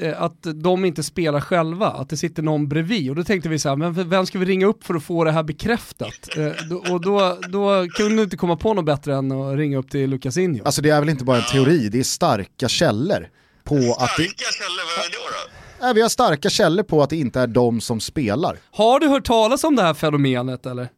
eh, 0.00 0.22
att 0.22 0.46
de 0.54 0.84
inte 0.84 1.02
spelar 1.02 1.40
själva, 1.40 1.86
att 1.86 2.08
det 2.08 2.16
sitter 2.16 2.42
någon 2.42 2.68
bredvid. 2.68 3.10
Och 3.10 3.16
då 3.16 3.24
tänkte 3.24 3.48
vi 3.48 3.58
så 3.58 3.68
här, 3.68 3.76
men 3.76 4.08
vem 4.08 4.26
ska 4.26 4.38
vi 4.38 4.44
ringa 4.44 4.66
upp 4.66 4.84
för 4.84 4.94
att 4.94 5.02
få 5.02 5.24
det 5.24 5.32
här 5.32 5.42
bekräftat? 5.42 6.36
Eh, 6.36 6.52
då, 6.70 6.76
och 6.94 7.00
då, 7.00 7.38
då 7.48 7.86
kunde 7.88 8.16
du 8.16 8.22
inte 8.22 8.36
komma 8.36 8.56
på 8.56 8.74
något 8.74 8.84
bättre 8.84 9.14
än 9.16 9.32
att 9.32 9.56
ringa 9.56 9.78
upp 9.78 9.90
till 9.90 10.10
Lucasinho. 10.10 10.64
Alltså 10.64 10.82
det 10.82 10.90
är 10.90 11.00
väl 11.00 11.08
inte 11.08 11.24
bara 11.24 11.36
en 11.36 11.42
teori, 11.52 11.88
det 11.88 11.98
är 11.98 12.02
starka 12.02 12.68
källor 12.68 13.28
på 13.64 13.74
att 13.98 14.16
det, 14.16 14.24
Starka 14.24 14.52
källor, 14.52 14.96
vad 14.96 15.04
är 15.06 15.10
det 15.10 15.16
då? 15.16 15.22
då? 15.22 15.50
Nej, 15.80 15.94
vi 15.94 16.00
har 16.02 16.08
starka 16.08 16.50
källor 16.50 16.82
på 16.82 17.02
att 17.02 17.10
det 17.10 17.16
inte 17.16 17.40
är 17.40 17.46
de 17.46 17.80
som 17.80 18.00
spelar. 18.00 18.58
Har 18.70 19.00
du 19.00 19.08
hört 19.08 19.24
talas 19.24 19.64
om 19.64 19.76
det 19.76 19.82
här 19.82 19.94
fenomenet 19.94 20.66
eller? 20.66 20.88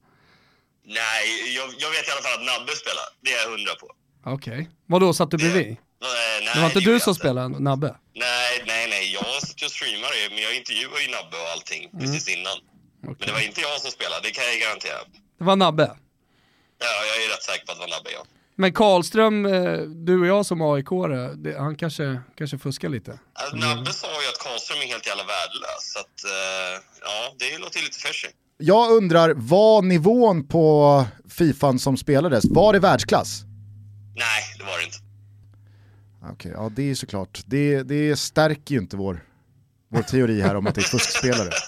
Nej, 0.85 1.54
jag, 1.57 1.69
jag 1.78 1.90
vet 1.90 2.09
i 2.09 2.11
alla 2.11 2.23
fall 2.23 2.35
att 2.40 2.47
Nabbe 2.47 2.73
spelar. 2.73 3.04
Det 3.25 3.31
är 3.33 3.42
jag 3.42 3.50
hundra 3.50 3.75
på. 3.75 3.87
Okej. 4.37 4.71
Vadå, 4.87 5.14
satt 5.14 5.31
du 5.31 5.37
bredvid? 5.37 5.66
Nej, 5.66 5.76
nej, 6.45 6.50
Det 6.54 6.61
var 6.61 6.66
inte 6.66 6.79
gjorde 6.79 6.96
du 6.96 7.01
som 7.01 7.14
spelade 7.14 7.48
Nabbe? 7.48 7.96
Nej, 8.14 8.62
nej, 8.66 8.85
nej. 8.90 9.12
Jag 9.12 9.42
sitter 9.42 9.66
och 9.66 9.72
streamar 9.72 10.09
det, 10.16 10.35
men 10.35 10.42
jag 10.46 10.55
intervjuar 10.57 10.98
ju 11.05 11.09
Nabbe 11.16 11.37
och 11.42 11.48
allting 11.55 11.83
precis 12.01 12.29
innan. 12.37 12.57
Men 13.03 13.14
det 13.27 13.33
var 13.33 13.40
inte 13.40 13.61
jag 13.61 13.81
som 13.81 13.90
spelade, 13.90 14.20
det 14.29 14.31
kan 14.31 14.44
jag 14.51 14.59
garantera. 14.64 14.98
Det 15.38 15.44
var 15.44 15.57
Nabbe. 15.57 15.87
Ja, 16.85 16.90
jag 17.09 17.16
är 17.25 17.29
rätt 17.35 17.42
säker 17.42 17.64
på 17.66 17.72
att 17.72 17.79
det 17.79 17.85
var 17.87 17.92
Nabbe, 17.96 18.11
ja. 18.18 18.22
Men 18.57 18.73
Karlström, 18.73 19.47
eh, 19.47 19.79
du 19.81 20.21
och 20.21 20.27
jag 20.27 20.47
som 20.47 20.62
aik 20.62 20.87
han 21.59 21.77
kanske, 21.77 22.21
kanske 22.38 22.59
fuskar 22.59 22.88
lite. 22.88 23.19
Alltså, 23.33 23.57
Nabbe 23.57 23.93
sa 23.93 24.07
ju 24.07 24.29
att 24.29 24.38
Karlström 24.45 24.79
är 24.79 24.87
helt 24.87 25.07
jävla 25.07 25.23
värdelös, 25.23 25.93
så 25.93 25.99
att, 25.99 26.25
eh, 26.25 26.83
ja, 27.01 27.35
det 27.38 27.59
låter 27.59 27.81
lite 27.81 27.99
fishy. 27.99 28.29
Jag 28.59 28.91
undrar, 28.91 29.35
var 29.37 29.83
nivån 29.83 30.47
på 30.49 31.05
Fifan 31.29 31.79
som 31.79 31.97
spelades, 31.97 32.45
var 32.51 32.73
det 32.73 32.79
världsklass? 32.79 33.43
Nej, 34.17 34.43
det 34.59 34.65
var 34.65 34.79
det 34.79 34.85
inte. 34.85 34.99
Okej, 36.33 36.53
ja 36.55 36.71
det 36.77 36.91
är 36.91 36.95
såklart. 36.95 37.43
Det, 37.47 37.83
det 37.83 38.17
stärker 38.17 38.75
ju 38.75 38.81
inte 38.81 38.97
vår, 38.97 39.25
vår 39.91 40.03
teori 40.03 40.41
här 40.41 40.55
om 40.57 40.67
att 40.67 40.75
det 40.75 40.81
är 40.81 40.83
fuskspelare. 40.83 41.51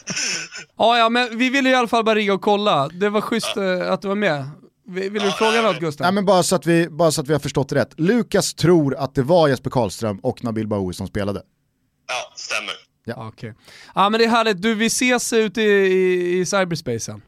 Ja, 0.77 0.99
ja, 0.99 1.09
men 1.09 1.38
vi 1.38 1.51
ville 1.51 1.70
i 1.70 1.75
alla 1.75 1.88
fall 1.88 2.05
bara 2.05 2.14
ringa 2.14 2.33
och 2.33 2.42
kolla. 2.42 2.88
Det 2.88 3.09
var 3.09 3.20
schysst 3.20 3.57
eh, 3.57 3.92
att 3.92 4.03
du 4.03 4.09
var 4.09 4.14
med. 4.14 4.51
Vill 4.87 5.12
du 5.12 5.18
Ja, 5.18 5.33
fråga 5.33 5.62
något 5.62 5.81
Gustav? 5.81 6.05
Nej 6.05 6.12
men 6.12 6.25
bara 6.25 6.42
så, 6.42 6.57
att 6.57 6.66
vi, 6.66 6.88
bara 6.90 7.11
så 7.12 7.20
att 7.20 7.29
vi 7.29 7.33
har 7.33 7.40
förstått 7.40 7.68
det 7.68 7.75
rätt. 7.75 8.01
Lukas 8.01 8.55
tror 8.55 8.94
att 8.97 9.14
det 9.14 9.23
var 9.23 9.49
Jesper 9.49 9.70
Karlström 9.70 10.18
och 10.18 10.44
Nabil 10.44 10.66
Bahoui 10.68 10.94
som 10.94 11.07
spelade. 11.07 11.42
Ja, 12.09 12.33
stämmer. 12.37 12.73
Ja, 13.05 13.29
okej. 13.29 13.55
Ja 13.94 14.09
men 14.11 14.18
det 14.18 14.25
är 14.25 14.29
härligt, 14.31 14.62
du 14.62 14.75
vi 14.75 14.87
ses 14.87 15.33
ute 15.33 15.62
i, 15.62 15.64
i, 15.64 16.38
i 16.40 16.47
cyberspacen. 16.47 17.23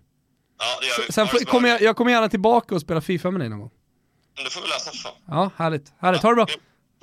Ja, 0.59 0.64
det 0.81 0.87
gör 0.87 1.07
vi. 1.07 1.12
Sen 1.12 1.27
får, 1.27 1.38
det 1.38 1.45
kommer 1.45 1.69
jag, 1.69 1.83
jag 1.83 1.97
kommer 1.97 2.11
gärna 2.11 2.29
tillbaka 2.29 2.75
och 2.75 2.81
spela 2.81 3.01
Fifa 3.01 3.31
med 3.31 3.40
dig 3.40 3.49
någon 3.49 3.59
gång. 3.61 3.71
Men 4.37 4.45
Du 4.45 4.51
får 4.51 4.61
vi 4.61 4.69
läsa 4.69 4.90
för. 4.90 5.11
Ja, 5.35 5.51
härligt. 5.57 5.92
Härligt, 5.99 6.23
ha 6.23 6.29
det 6.31 6.35
bra. 6.35 6.45
Ha 6.45 6.51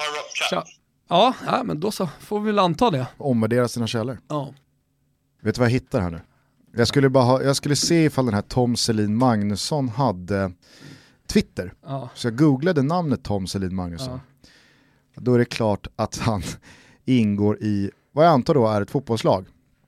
det 0.05 0.11
bra. 0.11 0.21
Tja. 0.33 0.45
Tja. 0.49 0.63
Ja, 1.09 1.33
ja, 1.45 1.63
men 1.63 1.79
då 1.79 1.91
så 1.91 2.09
får 2.19 2.39
vi 2.39 2.45
väl 2.45 2.59
anta 2.59 2.89
det. 2.91 3.07
Omvärdera 3.17 3.67
sina 3.67 3.87
källor. 3.87 4.19
Ja. 4.29 4.53
Vet 5.41 5.55
du 5.55 5.59
vad 5.59 5.67
jag 5.67 5.73
hittar 5.73 6.01
här 6.01 6.09
nu? 6.11 6.21
Jag 6.75 6.87
skulle, 6.87 7.09
bara 7.09 7.23
ha, 7.23 7.43
jag 7.43 7.55
skulle 7.55 7.75
se 7.75 8.03
ifall 8.05 8.25
den 8.25 8.33
här 8.33 8.41
Tom 8.41 8.75
Selin 8.75 9.17
Magnusson 9.17 9.89
hade 9.89 10.51
Twitter. 11.27 11.73
ja. 11.85 12.09
Så 12.15 12.27
jag 12.27 12.37
googlade 12.37 12.81
namnet 12.83 13.23
Tom 13.23 13.47
Selin 13.47 13.75
Magnusson. 13.75 14.19
Då 15.15 15.33
är 15.33 15.39
det 15.39 15.45
klart 15.45 15.87
att 15.95 16.17
han 16.17 16.43
ingår 17.05 17.57
i, 17.63 17.91
vad 18.11 18.25
jag 18.25 18.31
antar 18.31 18.53
då 18.53 18.67
är 18.67 18.81
ett 18.81 18.91
fotbollslag, 18.91 19.45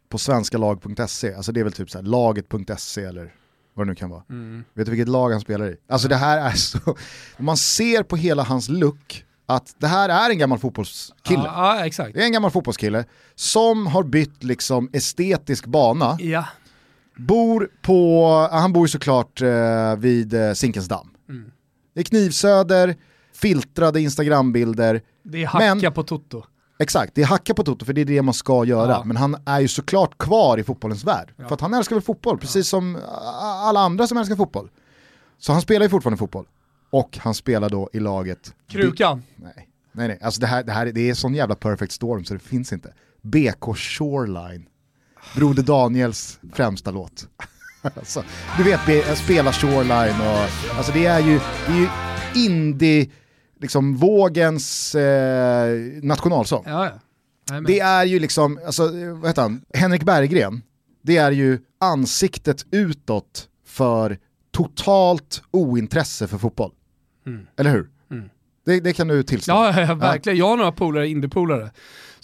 på 0.10 0.18
svenskalag.se. 0.18 1.34
Alltså 1.34 1.52
det 1.52 1.60
är 1.60 1.64
väl 1.64 1.74
typ 1.74 1.90
så 1.92 2.02
laget.se 2.02 3.04
eller 3.04 3.34
vad 3.74 3.88
det 3.88 3.92
nu 3.92 3.96
kan 3.96 4.10
vara. 4.10 4.24
Mm. 4.30 4.64
Vet 4.74 4.86
du 4.86 4.92
vilket 4.92 5.08
lag 5.10 5.32
han 5.32 5.42
spelar 5.42 5.66
i? 5.70 5.78
Alltså 5.90 6.08
det 6.08 6.16
här 6.16 6.38
är 6.38 6.52
så, 6.56 6.80
man 7.38 7.58
ser 7.58 8.04
på 8.04 8.16
hela 8.16 8.44
hans 8.44 8.70
look, 8.70 9.26
att 9.46 9.76
det 9.78 9.88
här 9.88 10.10
är 10.10 10.30
en 10.30 10.38
gammal 10.38 10.60
fotbollskille. 10.60 11.44
Ja, 11.46 11.78
ja, 11.78 11.86
exakt. 11.86 12.14
Det 12.14 12.22
är 12.22 12.26
en 12.26 12.32
gammal 12.32 12.52
fotbollskille 12.52 13.06
som 13.36 13.88
har 13.88 14.04
bytt 14.04 14.44
liksom 14.44 14.90
estetisk 14.94 15.66
bana, 15.66 16.18
Ja. 16.20 16.46
Bor 17.18 17.70
på, 17.82 18.22
ja, 18.52 18.58
han 18.60 18.74
bor 18.74 18.84
ju 18.84 18.88
såklart 18.88 19.42
eh, 19.42 19.96
vid 19.98 20.34
eh, 20.34 20.54
Zinkensdamm. 20.54 21.10
Mm. 21.30 21.52
Det 21.94 22.00
är 22.00 22.04
knivsöder, 22.04 22.96
filtrade 23.34 24.02
instagrambilder, 24.02 25.02
Det 25.24 25.44
är 25.44 25.48
hacka 25.48 25.76
Men- 25.76 25.94
på 25.94 26.04
Toto. 26.04 26.44
exakt, 26.80 27.16
det 27.16 27.22
är 27.22 27.26
hacka 27.26 27.54
på 27.54 27.64
Toto 27.64 27.86
för 27.86 27.94
det 27.94 28.02
är 28.02 28.06
det 28.06 28.22
man 28.22 28.34
ska 28.34 28.66
göra. 28.66 28.92
Ja. 28.92 29.04
Men 29.06 29.18
han 29.18 29.38
är 29.46 29.60
ju 29.60 29.68
såklart 29.68 30.18
kvar 30.18 30.58
i 30.58 30.64
fotbollens 30.64 31.04
värld. 31.04 31.34
För 31.38 31.54
att 31.54 31.62
han 31.62 31.74
älskar 31.74 31.96
väl 31.96 32.04
fotboll, 32.04 32.38
precis 32.38 32.68
som 32.68 32.98
alla 33.42 33.80
andra 33.80 34.08
som 34.08 34.18
älskar 34.18 34.36
fotboll. 34.36 34.70
Så 35.38 35.52
han 35.52 35.62
spelar 35.62 35.86
ju 35.86 35.90
fortfarande 35.90 36.18
fotboll. 36.18 36.46
Och 36.90 37.18
han 37.22 37.34
spelar 37.34 37.70
då 37.70 37.90
i 37.94 38.00
laget... 38.00 38.54
Krukan. 38.70 39.24
Nej, 39.36 39.70
nej, 39.92 40.08
nej. 40.08 40.20
Alltså 40.22 40.42
det 40.42 40.48
här, 40.48 40.64
det 40.64 40.72
här 40.72 40.86
det 40.86 41.10
är 41.10 41.14
sån 41.14 41.36
jävla 41.36 41.56
perfect 41.56 41.92
storm 41.92 42.26
så 42.26 42.34
det 42.34 42.40
finns 42.40 42.74
inte. 42.74 42.94
BK 43.22 43.76
Shoreline. 43.78 44.66
Broder 45.36 45.64
Daniels 45.64 46.40
främsta 46.54 46.92
låt. 46.92 47.28
alltså, 47.82 48.24
du 48.58 48.64
vet, 48.64 49.18
spela 49.18 49.54
Shoreline 49.54 50.22
och 50.22 50.78
alltså 50.78 50.92
det 50.92 51.06
är 51.06 51.20
ju, 51.20 51.40
det 51.68 51.74
är 51.74 51.78
ju 51.78 51.88
indie, 52.46 53.10
liksom 53.60 53.96
vågens 53.96 54.96
eh, 54.96 55.78
nationalsång. 56.02 56.64
Ja, 56.68 56.86
ja. 56.86 57.62
Det 57.68 57.80
är 57.80 58.06
ju 58.06 58.20
liksom, 58.20 58.60
alltså, 58.66 58.84
vad 59.14 59.28
heter 59.28 59.42
han, 59.42 59.62
Henrik 59.74 60.04
Berggren, 60.04 60.62
det 61.02 61.18
är 61.18 61.32
ju 61.32 61.60
ansiktet 61.80 62.66
utåt 62.72 63.48
för 63.68 64.18
totalt 64.52 65.42
ointresse 65.52 66.28
för 66.28 66.38
fotboll. 66.38 66.72
Mm. 67.28 67.48
Eller 67.58 67.72
hur? 67.72 67.90
Mm. 68.12 68.30
Det, 68.66 68.80
det 68.80 68.94
kan 68.94 69.08
du 69.08 69.24
tillstå. 69.24 69.52
Ja, 69.52 69.82
ja, 69.82 69.94
verkligen. 69.94 70.38
Jag 70.38 70.48
har 70.48 70.58
några 70.58 70.72
polare, 70.72 71.08
indiepolare, 71.08 71.72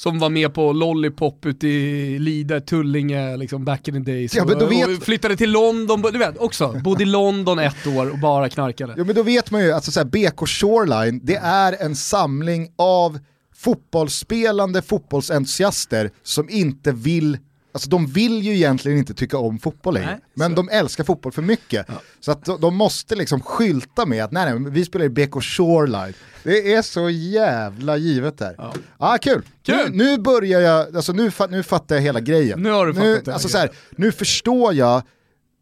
som 0.02 0.20
var 0.20 0.30
med 0.30 0.54
på 0.54 0.74
Lollipop 0.74 1.46
ute 1.46 1.68
i 1.68 2.20
Lide, 2.20 2.62
Tullinge, 2.62 3.38
liksom 3.38 3.66
back 3.66 3.88
in 3.88 3.94
the 4.06 4.12
days. 4.12 4.36
Ja, 4.36 4.46
men 4.46 4.60
då 4.60 4.66
vet- 4.66 5.04
flyttade 5.04 5.36
till 5.36 5.52
London, 5.52 6.02
du 6.02 6.18
vet 6.18 6.38
också, 6.38 6.82
bodde 6.84 7.04
i 7.04 7.06
London 7.06 7.60
ett 7.60 7.88
år 7.88 8.10
och 8.10 8.20
bara 8.20 8.50
knarkade. 8.50 8.94
Ja 8.98 9.04
men 9.04 9.16
då 9.16 9.24
vet 9.24 9.52
man 9.52 9.62
ju 9.64 9.70
att 9.70 9.76
alltså, 9.76 9.92
så 9.92 10.06
BK 10.06 10.48
Shoreline, 10.48 11.20
det 11.24 11.36
är 11.36 11.86
en 11.86 11.96
samling 11.96 12.70
av 12.76 13.20
fotbollsspelande 13.56 14.82
fotbollsentusiaster 14.82 16.12
som 16.24 16.50
inte 16.50 16.92
vill 16.92 17.38
Alltså 17.74 17.90
de 17.90 18.08
vill 18.08 18.42
ju 18.42 18.54
egentligen 18.56 18.98
inte 18.98 19.14
tycka 19.14 19.38
om 19.38 19.60
fotboll 19.60 19.94
längre, 19.94 20.20
men 20.34 20.50
så. 20.52 20.56
de 20.56 20.70
älskar 20.70 21.04
fotboll 21.04 21.32
för 21.32 21.42
mycket. 21.42 21.88
Så 22.20 22.32
att 22.32 22.46
de, 22.46 22.62
de 22.62 22.76
måste 22.76 23.16
liksom 23.16 23.42
skylta 23.42 24.06
med 24.06 24.24
att 24.24 24.32
nej, 24.32 24.60
nej, 24.60 24.72
vi 24.72 24.86
spelar 24.86 25.06
i 25.06 25.10
BK 25.10 25.44
Shoreline. 25.44 26.14
Det 26.44 26.74
är 26.74 26.82
så 26.82 27.10
jävla 27.10 27.98
givet 27.98 28.38
där. 28.38 28.56
Ja, 28.58 28.74
ah, 28.98 29.18
kul. 29.18 29.42
Kul. 29.64 29.76
Nu, 29.92 30.06
nu 30.06 30.18
börjar 30.18 30.62
jag, 30.62 30.96
alltså 30.96 31.14
nu, 31.14 31.32
nu 31.50 31.64
fattar 31.64 31.96
jag 31.96 32.02
hela 32.02 32.20
grejen. 32.20 32.62
Nu 32.64 32.70
har 32.72 32.88
du 32.88 32.94
fattat 32.94 33.26
det. 33.26 33.34
alltså 33.34 33.48
så 33.50 33.58
här, 33.58 33.70
nu 33.92 34.12
förstår 34.12 34.74
jag 34.74 35.02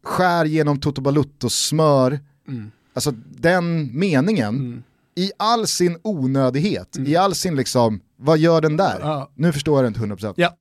skär 0.04 0.44
genom 0.44 0.80
Toto 0.80 1.00
Baluttos 1.00 1.54
smör, 1.54 2.20
Mm. 2.48 2.70
alltså 2.94 3.10
den 3.30 3.98
meningen, 3.98 4.82
i 5.16 5.32
all 5.36 5.66
sin 5.66 5.98
onödighet, 6.02 6.96
i 7.06 7.16
all 7.16 7.34
sin 7.34 7.56
liksom, 7.56 8.00
vad 8.16 8.38
gör 8.38 8.60
den 8.60 8.76
där? 8.76 8.96
Mm. 8.96 9.08
Ja. 9.08 9.30
Nu 9.34 9.52
förstår 9.52 9.76
jag 9.76 9.84
det 9.84 9.88
inte 10.08 10.26
100%. 10.26 10.34
Ja. 10.36 10.56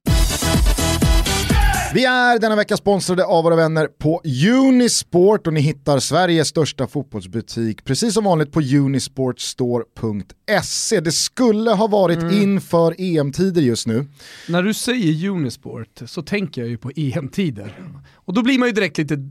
Vi 1.93 2.05
är 2.05 2.39
denna 2.39 2.55
vecka 2.55 2.77
sponsrade 2.77 3.25
av 3.25 3.43
våra 3.43 3.55
vänner 3.55 3.87
på 3.87 4.21
Unisport 4.57 5.47
och 5.47 5.53
ni 5.53 5.61
hittar 5.61 5.99
Sveriges 5.99 6.47
största 6.47 6.87
fotbollsbutik 6.87 7.83
precis 7.85 8.13
som 8.13 8.23
vanligt 8.23 8.51
på 8.51 8.59
unisportstore.se. 8.61 10.99
Det 10.99 11.11
skulle 11.11 11.71
ha 11.71 11.87
varit 11.87 12.19
Mm. 12.19 12.33
inför 12.41 12.95
EM-tider 12.97 13.61
just 13.61 13.87
nu. 13.87 14.05
När 14.49 14.63
du 14.63 14.73
säger 14.73 15.29
Unisport 15.29 16.01
så 16.05 16.21
tänker 16.21 16.61
jag 16.61 16.69
ju 16.69 16.77
på 16.77 16.91
EM-tider. 16.95 17.79
Och 18.13 18.33
då 18.33 18.43
blir 18.43 18.59
man 18.59 18.67
ju 18.67 18.73
direkt 18.73 18.97
lite, 18.97 19.29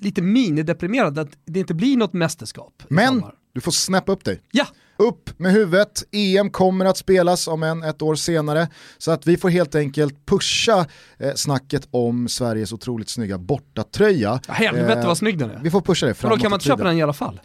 lite 0.00 0.22
minideprimerad 0.22 1.18
att 1.18 1.28
det 1.44 1.60
inte 1.60 1.74
blir 1.74 1.96
något 1.96 2.12
mästerskap. 2.12 2.82
Men 2.88 3.08
sommar. 3.08 3.34
du 3.54 3.60
får 3.60 3.72
snappa 3.72 4.12
upp 4.12 4.24
dig. 4.24 4.40
Ja, 4.52 4.66
Upp 4.98 5.38
med 5.38 5.52
huvudet, 5.52 6.04
EM 6.12 6.50
kommer 6.50 6.84
att 6.84 6.96
spelas 6.96 7.48
om 7.48 7.62
en 7.62 7.82
ett 7.82 8.02
år 8.02 8.14
senare. 8.14 8.68
Så 8.98 9.10
att 9.10 9.26
vi 9.26 9.36
får 9.36 9.48
helt 9.48 9.74
enkelt 9.74 10.26
pusha 10.26 10.86
eh, 11.18 11.34
snacket 11.34 11.88
om 11.90 12.28
Sveriges 12.28 12.72
otroligt 12.72 13.08
snygga 13.08 13.38
bortatröja. 13.38 14.40
Ja, 14.48 14.54
helvete 14.54 15.00
Eh, 15.00 15.06
vad 15.06 15.18
snygg 15.18 15.38
den 15.38 15.50
är. 15.50 15.60
Vi 15.62 15.70
får 15.70 15.80
pusha 15.80 16.06
det 16.06 16.10
Men 16.10 16.14
framåt 16.14 16.38
då 16.38 16.42
kan 16.42 16.50
man 16.50 16.56
inte 16.56 16.66
köpa 16.66 16.84
den 16.84 16.98
i 16.98 17.02
alla 17.02 17.12
fall. 17.12 17.40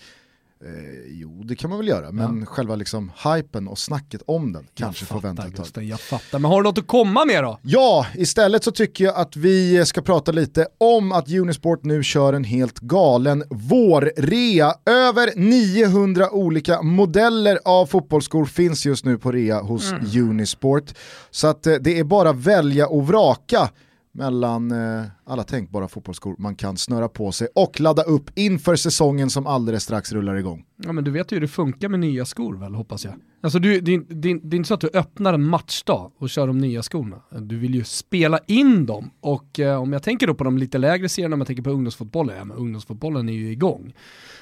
Eh, 0.66 0.72
jo, 1.08 1.44
det 1.44 1.56
kan 1.56 1.70
man 1.70 1.80
väl 1.80 1.88
göra, 1.88 2.12
men 2.12 2.46
själva 2.46 2.76
liksom 2.76 3.12
hypen 3.24 3.68
och 3.68 3.80
snacket 3.80 4.22
om 4.26 4.54
den 4.54 4.68
kanske 4.74 5.06
får 5.06 5.22
vänta 5.22 5.48
ett 5.48 5.56
tag. 5.56 5.66
Gusten, 5.66 5.88
jag 5.88 6.00
fattar. 6.00 6.40
Men 6.40 6.52
har 6.52 6.58
du 6.58 6.70
något 6.70 6.78
att 6.78 6.88
komma 6.88 7.26
med 7.26 7.44
då? 7.44 7.60
Ja, 7.62 8.06
istället 8.16 8.64
så 8.64 8.72
tycker 8.72 9.04
jag 9.04 9.16
att 9.16 9.36
vi 9.36 9.86
ska 9.86 10.02
prata 10.02 10.32
lite 10.32 10.68
om 10.78 11.12
att 11.12 11.32
Unisport 11.32 11.84
nu 11.84 12.04
kör 12.04 12.34
en 12.34 12.44
helt 12.44 12.80
galen 12.80 13.44
vårrea. 13.50 14.74
Över 14.86 15.32
900 15.36 16.30
olika 16.32 16.82
modeller 16.82 17.60
av 17.66 17.86
fotbollsskor 17.86 18.46
finns 18.46 18.86
just 18.86 19.06
nu 19.06 19.18
på 19.18 19.32
rea 19.32 19.62
hos 19.62 19.94
Unisport. 20.16 20.94
Så 21.32 21.48
att 21.48 21.68
eh, 21.68 21.74
det 21.74 22.00
är 22.00 22.04
bara 22.04 22.34
välja 22.34 22.88
och 22.88 23.08
vraka 23.08 23.70
mellan 24.14 24.72
eh, 24.72 25.04
alla 25.26 25.44
tänkbara 25.44 25.88
fotbollsskor 25.88 26.36
man 26.38 26.56
kan 26.56 26.78
snöra 26.78 27.08
på 27.10 27.32
sig 27.32 27.48
och 27.56 27.80
ladda 27.80 28.02
upp 28.04 28.30
inför 28.36 28.76
säsongen 28.76 29.30
som 29.30 29.48
alldeles 29.48 29.84
strax 29.84 30.12
rullar 30.12 30.36
igång. 30.36 30.66
Ja 30.84 30.92
men 30.92 31.04
du 31.04 31.12
vet 31.12 31.32
ju 31.32 31.36
hur 31.36 31.42
det 31.42 31.48
funkar 31.48 31.90
med 31.90 32.00
nya 32.00 32.26
skor 32.26 32.56
väl, 32.58 32.76
hoppas 32.76 33.06
jag. 33.06 33.14
Alltså 33.44 33.60
du, 33.60 33.82
det, 33.82 33.94
är- 33.94 34.04
det, 34.10 34.34
det 34.44 34.56
är 34.56 34.58
inte 34.58 34.68
så 34.68 34.74
att 34.74 34.82
du 34.82 34.90
öppnar 34.94 35.34
en 35.34 35.44
matchdag 35.46 36.12
och 36.18 36.30
kör 36.30 36.48
de 36.48 36.58
nya 36.58 36.82
skorna. 36.84 37.16
Du 37.40 37.58
vill 37.58 37.76
ju 37.76 37.84
spela 37.84 38.40
in 38.48 38.86
dem 38.86 39.10
och 39.22 39.60
eh, 39.60 39.82
om 39.82 39.94
jag 39.94 40.04
tänker 40.04 40.28
då 40.28 40.34
på 40.34 40.44
de 40.44 40.58
lite 40.58 40.78
lägre 40.78 41.10
serierna, 41.10 41.34
om 41.34 41.40
jag 41.40 41.48
tänker 41.48 41.64
på 41.64 41.70
ungdomsfotbollen, 41.70 42.38
ja 42.38 42.44
men 42.46 42.58
ungdomsfotbollen 42.58 43.30
är 43.30 43.34
ju 43.34 43.52
igång. 43.52 43.94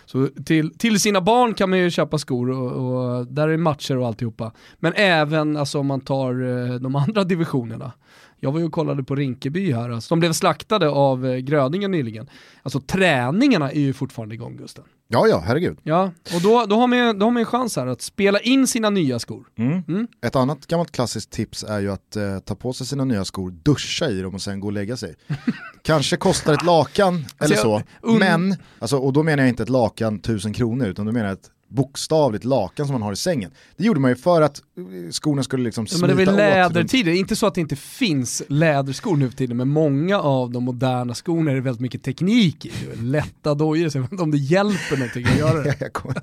Så 0.06 0.28
till, 0.46 0.78
till 0.78 1.00
sina 1.00 1.22
barn 1.22 1.54
kan 1.54 1.70
man 1.70 1.80
ju 1.80 1.90
köpa 1.90 2.18
skor 2.18 2.50
och, 2.50 2.72
och 3.20 3.28
där 3.28 3.48
är 3.48 3.58
matcher 3.58 3.98
och 3.98 4.08
alltihopa. 4.08 4.52
Men 4.80 4.94
även 4.96 5.58
alltså, 5.58 5.80
om 5.80 5.88
man 5.88 6.02
tar 6.02 6.32
eh, 6.72 6.76
de 6.76 6.96
andra 6.96 7.24
divisionerna. 7.24 7.92
Jag 8.40 8.52
var 8.52 8.60
ju 8.60 8.66
och 8.66 8.72
kollade 8.72 9.04
på 9.04 9.16
Rinkeby 9.16 9.72
här, 9.74 9.90
alltså, 9.90 10.16
de 10.16 10.20
blev 10.20 10.34
slaktade 10.34 10.90
av 10.90 11.26
eh, 11.26 11.38
Grödingen 11.38 11.92
nyligen. 11.92 12.30
Alltså 12.64 12.80
träningarna 12.82 13.72
är 13.72 13.80
ju 13.80 13.94
fortfarande 13.94 14.36
igång 14.36 14.58
Gusten. 14.58 14.84
Ja, 15.08 15.28
ja, 15.28 15.44
herregud. 15.46 15.78
Ja, 15.84 16.12
och 16.36 16.42
då, 16.42 16.66
då, 16.66 16.76
har 16.76 16.88
man, 16.88 17.20
då 17.20 17.26
har 17.26 17.32
man 17.32 17.40
en 17.40 17.46
chans 17.46 17.76
här 17.76 17.88
att 17.88 18.02
spela 18.02 18.40
in 18.40 18.68
sina 18.68 18.90
nya 18.90 19.20
skor. 19.20 19.48
Mm. 19.58 20.08
Ett 20.26 20.36
annat 20.36 20.68
gammalt 20.68 20.92
klassiskt 20.92 21.30
tips 21.32 21.64
är 21.64 21.80
ju 21.80 21.92
att 21.92 22.16
eh, 22.16 22.40
ta 22.40 22.56
på 22.56 22.74
sig 22.74 22.88
sina 22.88 23.06
nya 23.06 23.26
skor, 23.26 23.52
duscha 23.52 24.10
i 24.10 24.22
dem 24.22 24.36
och 24.36 24.42
sen 24.42 24.60
gå 24.60 24.68
och 24.68 24.74
lägga 24.74 24.98
sig. 24.98 25.16
Kanske 25.84 26.18
kostar 26.18 26.54
ett 26.54 26.66
lakan 26.66 27.26
eller 27.40 27.56
så, 27.56 27.82
jag- 28.02 28.12
un- 28.12 28.20
men, 28.20 28.56
alltså, 28.80 28.98
och 28.98 29.14
då 29.14 29.24
menar 29.24 29.44
jag 29.44 29.50
inte 29.50 29.64
ett 29.64 29.70
lakan 29.70 30.20
tusen 30.20 30.54
kronor 30.54 30.88
utan 30.88 31.06
då 31.06 31.12
menar 31.12 31.26
jag 31.28 31.34
ett 31.34 31.50
bokstavligt 31.70 32.46
lakan 32.46 32.86
som 32.86 32.94
man 32.94 33.02
har 33.02 33.14
i 33.14 33.16
sängen. 33.16 33.52
Det 33.78 33.84
gjorde 33.84 34.00
man 34.00 34.12
ju 34.12 34.16
för 34.16 34.42
att 34.42 34.62
eh, 34.78 35.12
skorna 35.12 35.44
skulle 35.44 35.64
liksom 35.64 35.84
Ja, 35.90 35.98
smita 35.98 36.08
men 36.08 36.16
det 36.18 36.24
är 36.24 36.26
väl 36.26 36.36
lädertider, 36.36 37.12
inte 37.12 37.36
så 37.36 37.48
att 37.48 37.56
det 37.56 37.62
inte 37.62 37.76
finns 37.76 38.44
läderskor 38.48 39.18
nu 39.18 39.30
för 39.30 39.38
tiden, 39.38 39.58
men 39.58 39.68
många 39.68 40.20
av 40.20 40.52
de 40.52 40.64
moderna 40.64 41.14
skorna 41.14 41.52
är 41.52 41.56
det 41.56 41.62
väldigt 41.62 41.82
mycket 41.82 42.04
teknik 42.04 42.66
i. 42.66 42.72
Lätta 43.02 43.54
dojor, 43.54 43.90
så 43.90 43.98
jag 43.98 44.02
vet 44.04 44.12
inte 44.12 44.24
om 44.24 44.32
det 44.32 44.38
hjälper 44.38 44.98
någonting 44.98 45.26
att 45.26 45.38
göra 45.40 45.64
det. 45.64 45.76
jag, 45.80 45.94
kommer, 45.94 46.22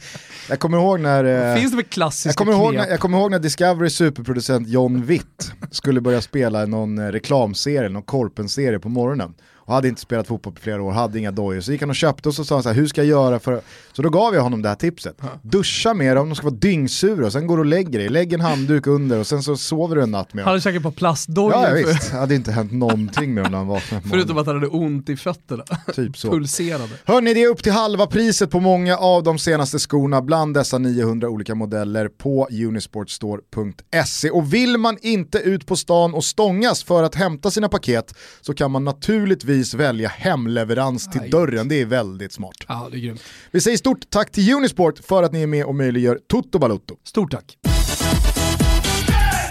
jag 0.49 0.59
kommer 0.61 0.79
ihåg 0.79 1.01
när... 1.01 1.25
eh, 1.55 1.57
Finns 1.61 1.71
det 1.71 1.77
väl 1.77 1.85
klassiska 1.85 2.29
Jag 2.29 2.37
kommer, 2.37 2.53
ihåg 2.53 2.75
när, 2.75 2.87
jag 2.87 3.01
kommer 3.01 3.19
ihåg 3.19 3.31
när 3.31 3.39
Discovery 3.39 3.91
superproducent 3.91 4.69
John 4.69 5.03
Witt 5.03 5.53
skulle 5.71 6.01
börja 6.01 6.21
spela 6.21 6.67
någon 6.67 6.99
eh, 6.99 7.07
reklamserie, 7.07 7.89
någon 7.89 8.03
Korpen-serie 8.03 8.79
på 8.79 8.89
morgonen. 8.89 9.35
Och 9.67 9.75
hade 9.75 9.89
inte 9.89 10.01
spelat 10.01 10.27
fotboll 10.27 10.53
på 10.53 10.61
flera 10.61 10.83
år, 10.83 10.93
hade 10.93 11.19
inga 11.19 11.31
dojor. 11.31 11.61
Så 11.61 11.73
gick 11.73 11.81
han 11.81 11.91
och 11.91 11.97
köpte 11.97 12.29
och 12.29 12.35
så 12.35 12.45
sa 12.45 12.55
han 12.55 12.63
så 12.63 12.69
här, 12.69 12.77
hur 12.77 12.87
ska 12.87 13.01
jag 13.01 13.09
göra 13.09 13.39
för 13.39 13.61
Så 13.93 14.03
då 14.03 14.11
gav 14.11 14.35
jag 14.35 14.43
honom 14.43 14.63
det 14.63 14.69
här 14.69 14.77
tipset. 14.77 15.17
Duscha 15.43 15.95
med 15.95 16.17
dem, 16.17 16.29
de 16.29 16.35
ska 16.35 16.45
vara 16.45 16.55
dyngsura 16.55 17.27
och 17.27 17.33
sen 17.33 17.47
går 17.47 17.57
du 17.57 17.61
och 17.61 17.67
lägger 17.67 17.99
dig. 17.99 18.09
Lägg 18.09 18.33
en 18.33 18.41
handduk 18.41 18.87
under 18.87 19.19
och 19.19 19.27
sen 19.27 19.43
så 19.43 19.57
sover 19.57 19.97
du 19.97 20.03
en 20.03 20.11
natt 20.11 20.35
med 20.35 20.43
dem. 20.43 20.47
Han 20.47 20.53
hade 20.53 20.61
säkert 20.61 20.83
på 20.83 20.91
plastdojor, 20.91 21.53
Ja, 21.53 21.69
ja 21.69 21.87
visst, 21.87 22.11
det 22.11 22.17
hade 22.17 22.35
inte 22.35 22.53
hänt 22.53 22.73
någonting 22.73 23.35
med 23.35 23.45
dem 23.45 23.53
när 23.53 23.59
han 23.59 23.67
vaknade 23.67 24.09
förutom 24.11 24.39
att 24.39 24.47
han 24.47 24.55
hade 24.55 24.67
ont 24.67 25.09
i 25.09 25.17
fötterna. 25.17 25.65
Typ 25.95 26.19
så. 26.19 26.31
Pulserade. 26.31 26.89
Hörni, 27.05 27.35
det 27.35 27.43
är 27.43 27.49
upp 27.49 27.63
till 27.63 27.73
halva 27.73 28.07
priset 28.07 28.51
på 28.51 28.61
många 28.61 28.97
av 28.97 29.23
de 29.23 29.39
senaste 29.39 29.79
skorna 29.79 30.23
bland 30.23 30.55
dessa 30.55 30.79
900 30.79 31.29
olika 31.29 31.55
modeller 31.55 32.09
på 32.09 32.49
unisportstore.se. 32.51 34.31
Och 34.31 34.55
vill 34.55 34.79
man 34.79 34.99
inte 35.03 35.39
ut 35.39 35.67
på 35.67 35.77
stan 35.77 36.15
och 36.15 36.25
stångas 36.25 36.85
för 36.85 37.03
att 37.03 37.15
hämta 37.15 37.51
sina 37.51 37.69
paket 37.69 38.15
så 38.41 38.55
kan 38.55 38.71
man 38.71 38.85
naturligtvis 38.85 39.56
välja 39.75 40.09
hemleverans 40.09 41.11
till 41.11 41.21
Aj. 41.21 41.31
dörren. 41.31 41.69
Det 41.69 41.81
är 41.81 41.87
väldigt 41.87 42.33
smart. 42.33 42.57
Ja, 42.69 42.89
det 42.91 42.97
är 42.97 43.01
grymt. 43.01 43.23
Vi 43.51 43.61
säger 43.61 43.77
stort 43.77 44.11
tack 44.11 44.33
till 44.33 44.55
Unisport 44.55 44.99
för 44.99 45.23
att 45.23 45.33
ni 45.33 45.43
är 45.43 45.47
med 45.47 45.65
och 45.65 45.75
möjliggör 45.75 46.21
Toto 46.29 46.59
Balutto. 46.59 46.97
Stort 47.05 47.31
tack. 47.31 47.59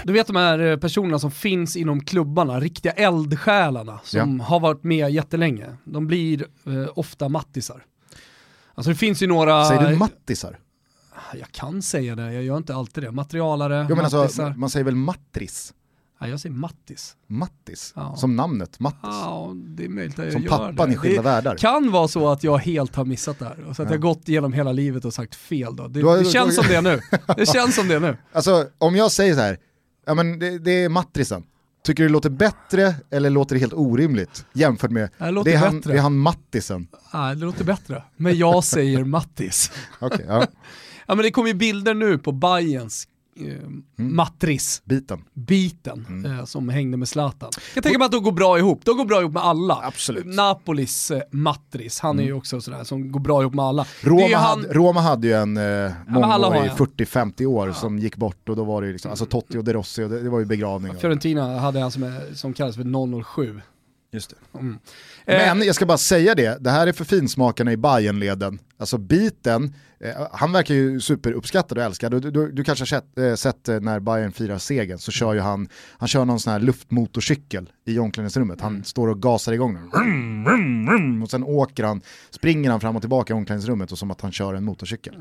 Du 0.04 0.12
vet 0.12 0.26
de 0.26 0.36
här 0.36 0.58
eh, 0.58 0.76
personerna 0.76 1.18
som 1.18 1.30
finns 1.30 1.76
inom 1.76 2.04
klubbarna, 2.04 2.60
riktiga 2.60 2.92
eldsjälarna 2.92 4.00
som 4.04 4.40
har 4.40 4.60
varit 4.60 4.84
med 4.84 5.10
jättelänge. 5.10 5.66
De 5.84 6.06
blir 6.06 6.46
eh, 6.66 6.88
ofta 6.94 7.28
mattisar. 7.28 7.82
Alltså 8.74 8.90
det 8.90 8.96
finns 8.96 9.22
ju 9.22 9.26
några... 9.26 9.64
Säger 9.64 9.90
du 9.90 9.96
mattisar? 9.96 10.58
Jag 11.34 11.50
kan 11.52 11.82
säga 11.82 12.14
det, 12.16 12.32
jag 12.32 12.42
gör 12.44 12.56
inte 12.56 12.74
alltid 12.74 13.04
det. 13.04 13.10
Materialare, 13.10 13.86
Jo, 13.90 13.96
men 13.96 14.04
alltså, 14.04 14.18
mattisar. 14.22 14.54
man 14.56 14.70
säger 14.70 14.84
väl 14.84 14.94
matris? 14.96 15.74
Nej, 16.20 16.30
jag 16.30 16.40
säger 16.40 16.54
mattis. 16.54 17.16
Mattis? 17.26 17.92
Ja. 17.96 18.16
Som 18.16 18.36
namnet, 18.36 18.80
Mattis. 18.80 18.98
Ja, 19.02 19.52
det 19.56 19.84
är 19.84 19.88
möjligt 19.88 20.18
att 20.18 20.24
jag 20.24 20.32
Som 20.32 20.42
gör 20.42 20.48
pappan 20.50 20.88
det. 20.88 20.94
i 20.94 20.96
Skilda 20.96 21.16
det 21.16 21.22
världar. 21.22 21.56
kan 21.56 21.90
vara 21.92 22.08
så 22.08 22.28
att 22.28 22.44
jag 22.44 22.58
helt 22.58 22.96
har 22.96 23.04
missat 23.04 23.38
det 23.38 23.44
här. 23.44 23.64
Och 23.64 23.76
så 23.76 23.82
att 23.82 23.88
Ja. 23.88 23.94
jag 23.94 24.00
gått 24.02 24.28
igenom 24.28 24.52
hela 24.52 24.72
livet 24.72 25.04
och 25.04 25.14
sagt 25.14 25.34
fel 25.34 25.76
då. 25.76 25.88
Det, 25.88 26.00
har- 26.02 26.18
det 26.18 26.24
känns 26.24 26.48
du- 26.48 26.62
som 26.62 26.66
det 26.68 26.80
nu. 26.80 27.00
Det 27.36 27.46
känns 27.52 27.74
som 27.74 27.88
det 27.88 28.00
nu. 28.00 28.16
Alltså 28.32 28.66
om 28.78 28.96
jag 28.96 29.12
säger 29.12 29.34
så 29.34 29.40
här, 29.40 29.58
ja 30.06 30.14
men 30.14 30.38
det, 30.38 30.58
det 30.58 30.70
är 30.84 30.88
matrisen. 30.88 31.42
Tycker 31.84 32.02
du 32.02 32.08
det 32.08 32.12
låter 32.12 32.30
bättre 32.30 32.94
eller 33.10 33.30
låter 33.30 33.54
det 33.54 33.60
helt 33.60 33.72
orimligt 33.74 34.44
jämfört 34.52 34.90
med, 34.90 35.10
Det 35.18 35.52
är, 35.52 35.56
han, 35.56 35.80
det 35.80 35.92
är 35.92 35.98
han 36.00 36.18
mattisen. 36.18 36.88
Nej, 37.14 37.36
det 37.36 37.44
låter 37.44 37.64
bättre. 37.64 38.02
Men 38.16 38.38
jag 38.38 38.64
säger 38.64 39.04
Mattis. 39.04 39.70
Okej, 40.00 40.24
ja, 40.28 40.46
Ja 41.06 41.14
men 41.14 41.22
det 41.22 41.30
kommer 41.30 41.48
ju 41.48 41.54
bilder 41.54 41.94
nu 41.94 42.18
på 42.18 42.32
Bayerns 42.32 43.08
eh, 43.40 44.02
matris, 44.04 44.82
biten. 44.84 45.24
biten, 45.34 46.06
Mm. 46.08 46.38
eh, 46.38 46.44
som 46.44 46.68
hängde 46.68 46.96
med 46.96 47.08
Zlatan. 47.08 47.50
Jag 47.74 47.82
tänker 47.84 47.98
mig 47.98 48.06
att 48.06 48.12
de 48.12 48.22
går 48.22 48.32
bra 48.32 48.58
ihop, 48.58 48.80
de 48.84 48.96
går 48.96 49.04
bra 49.04 49.20
ihop 49.20 49.32
med 49.32 49.42
alla. 49.44 49.80
Absolut. 49.82 50.26
Napolis 50.26 51.10
eh, 51.10 51.20
matris, 51.30 52.00
han 52.00 52.18
är 52.18 52.24
ju 52.24 52.32
också 52.32 52.60
sådär 52.60 52.84
som 52.84 53.12
går 53.12 53.20
bra 53.20 53.40
ihop 53.42 53.54
med 53.54 53.64
alla. 53.64 53.86
Roma, 54.02 54.36
han, 54.36 54.60
hade, 54.60 54.72
Roma 54.72 55.00
hade 55.00 55.26
ju 55.26 55.32
en 55.32 55.56
eh, 55.56 55.62
i 55.62 56.68
en. 56.68 56.76
40-50 56.76 57.46
år 57.46 57.72
som 57.72 57.98
gick 57.98 58.16
bort 58.16 58.48
och 58.48 58.56
då 58.56 58.64
var 58.64 58.80
det 58.80 58.86
ju 58.86 58.92
liksom, 58.92 59.10
alltså 59.10 59.26
Totti 59.26 59.58
och 59.58 59.64
De 59.64 59.72
Rossi 59.72 60.04
och 60.04 60.10
det, 60.10 60.22
det 60.22 60.30
var 60.30 60.38
ju 60.38 60.44
begravning. 60.44 60.94
Fiorentina 60.96 61.58
hade 61.58 61.80
han 61.80 61.90
som, 61.90 62.02
är, 62.02 62.34
som 62.34 62.52
kallas 62.52 62.76
för 62.76 63.22
007. 63.24 63.60
Just 64.16 64.30
det. 64.30 64.58
Mm. 64.58 64.78
Men 65.26 65.60
Eh, 65.60 65.66
jag 65.66 65.74
ska 65.74 65.86
bara 65.86 65.98
säga 65.98 66.34
det, 66.34 66.56
det 66.60 66.70
här 66.70 66.86
är 66.86 66.92
för 66.92 67.04
finsmakarna 67.04 67.72
i 67.72 67.76
Bayernleden. 67.76 68.58
Alltså 68.78 68.98
biten, 68.98 69.74
eh, 70.00 70.26
han 70.32 70.52
verkar 70.52 70.74
ju 70.74 71.00
superuppskattad 71.00 71.78
och 71.78 71.84
älskad. 71.84 72.12
Du, 72.12 72.30
du, 72.30 72.52
du 72.52 72.64
kanske 72.64 72.82
har 72.82 72.86
sett, 72.86 73.18
eh, 73.18 73.34
sett 73.34 73.68
eh, 73.68 73.80
när 73.80 74.00
Bayern 74.00 74.32
firar 74.32 74.58
segern 74.58 74.98
så 74.98 75.10
kör 75.10 75.34
ju 75.34 75.40
han, 75.40 75.68
han 75.98 76.08
kör 76.08 76.24
någon 76.24 76.40
sån 76.40 76.52
här 76.52 76.60
luftmotorcykel 76.60 77.70
i 77.86 77.98
omklädningsrummet. 77.98 78.60
Han 78.60 78.84
står 78.84 79.08
och 79.08 79.22
gasar 79.22 79.52
igång 79.52 79.74
den. 79.74 81.22
Och 81.22 81.30
sen 81.30 81.44
åker 81.44 81.84
han, 81.84 82.00
springer 82.30 82.70
han 82.70 82.80
fram 82.80 82.96
och 82.96 83.02
tillbaka 83.02 83.32
i 83.32 83.36
omklädningsrummet 83.36 83.92
och 83.92 83.98
som 83.98 84.10
att 84.10 84.20
han 84.20 84.32
kör 84.32 84.54
en 84.54 84.64
motorcykel. 84.64 85.14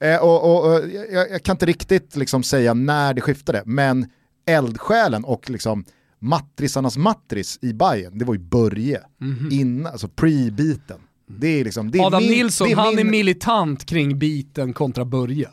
Eh, 0.00 0.16
och, 0.16 0.44
och, 0.44 0.72
och, 0.72 0.80
jag, 1.12 1.30
jag 1.30 1.42
kan 1.42 1.54
inte 1.54 1.66
riktigt 1.66 2.16
liksom 2.16 2.42
säga 2.42 2.74
när 2.74 3.14
det 3.14 3.20
skiftade, 3.20 3.62
men 3.66 4.10
eldsjälen 4.46 5.24
och 5.24 5.50
liksom 5.50 5.84
matrisarnas 6.22 6.96
matris 6.96 7.58
i 7.62 7.72
Bayern, 7.72 8.18
det 8.18 8.24
var 8.24 8.34
ju 8.34 8.40
Börje, 8.40 9.00
Mhm. 9.20 9.48
innan, 9.52 9.92
alltså 9.92 10.06
pre-beaten. 10.08 10.98
Det 11.26 11.60
är 11.60 11.64
liksom, 11.64 11.90
det 11.90 11.98
är 11.98 12.06
Adam 12.06 12.22
min, 12.22 12.30
Nilsson, 12.32 12.68
är 12.68 12.76
han 12.76 12.88
min, 12.96 13.06
är 13.06 13.10
militant 13.10 13.84
kring 13.84 14.18
biten 14.18 14.72
kontra 14.72 15.04
Börje. 15.04 15.48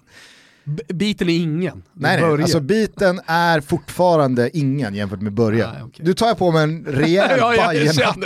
B- 0.63 0.83
Biten 0.93 1.29
är 1.29 1.37
ingen. 1.37 1.83
Nej, 1.93 2.21
nej, 2.21 2.41
alltså 2.41 2.59
biten 2.59 3.21
är 3.25 3.61
fortfarande 3.61 4.57
ingen 4.57 4.95
jämfört 4.95 5.21
med 5.21 5.33
Börje. 5.33 5.67
Nej, 5.71 5.83
okej. 5.83 6.05
Du 6.05 6.13
tar 6.13 6.27
jag 6.27 6.37
på 6.37 6.51
mig 6.51 6.63
en 6.63 6.85
rejäl 6.85 7.37
ja, 7.39 7.55
jag 7.55 7.65
Bajenhatt 7.65 8.17
och 8.17 8.23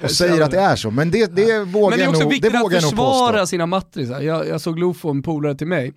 Jag 0.00 0.10
säger 0.10 0.40
att 0.40 0.50
det 0.50 0.60
är 0.60 0.76
så, 0.76 0.90
men 0.90 1.10
det, 1.10 1.36
det 1.36 1.64
vågar 1.64 1.90
Men 1.90 1.98
det 1.98 2.02
är 2.02 2.04
jag 2.04 2.10
också 2.10 2.22
nog, 2.22 2.30
viktigt 2.30 2.48
att 2.48 2.54
jag 2.54 2.72
nog 2.72 2.72
försvara 2.82 3.32
påstå. 3.32 3.46
sina 3.46 3.66
matrisar. 3.66 4.20
Jag, 4.20 4.48
jag 4.48 4.60
såg 4.60 4.78
Lofo, 4.78 5.10
en 5.10 5.22
polare 5.22 5.54
till 5.54 5.66
mig. 5.66 5.92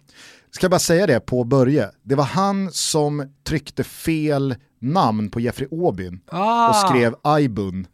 Ska 0.51 0.63
jag 0.63 0.71
bara 0.71 0.79
säga 0.79 1.07
det 1.07 1.19
på 1.19 1.43
Börje, 1.43 1.89
det 2.03 2.15
var 2.15 2.23
han 2.23 2.71
som 2.71 3.31
tryckte 3.47 3.83
fel 3.83 4.55
namn 4.79 5.29
på 5.29 5.39
Jeffrey 5.39 5.67
Aubyn 5.71 6.19
Ah, 6.27 6.69
och 6.69 6.75
skrev 6.89 7.15
Aibun. 7.21 7.87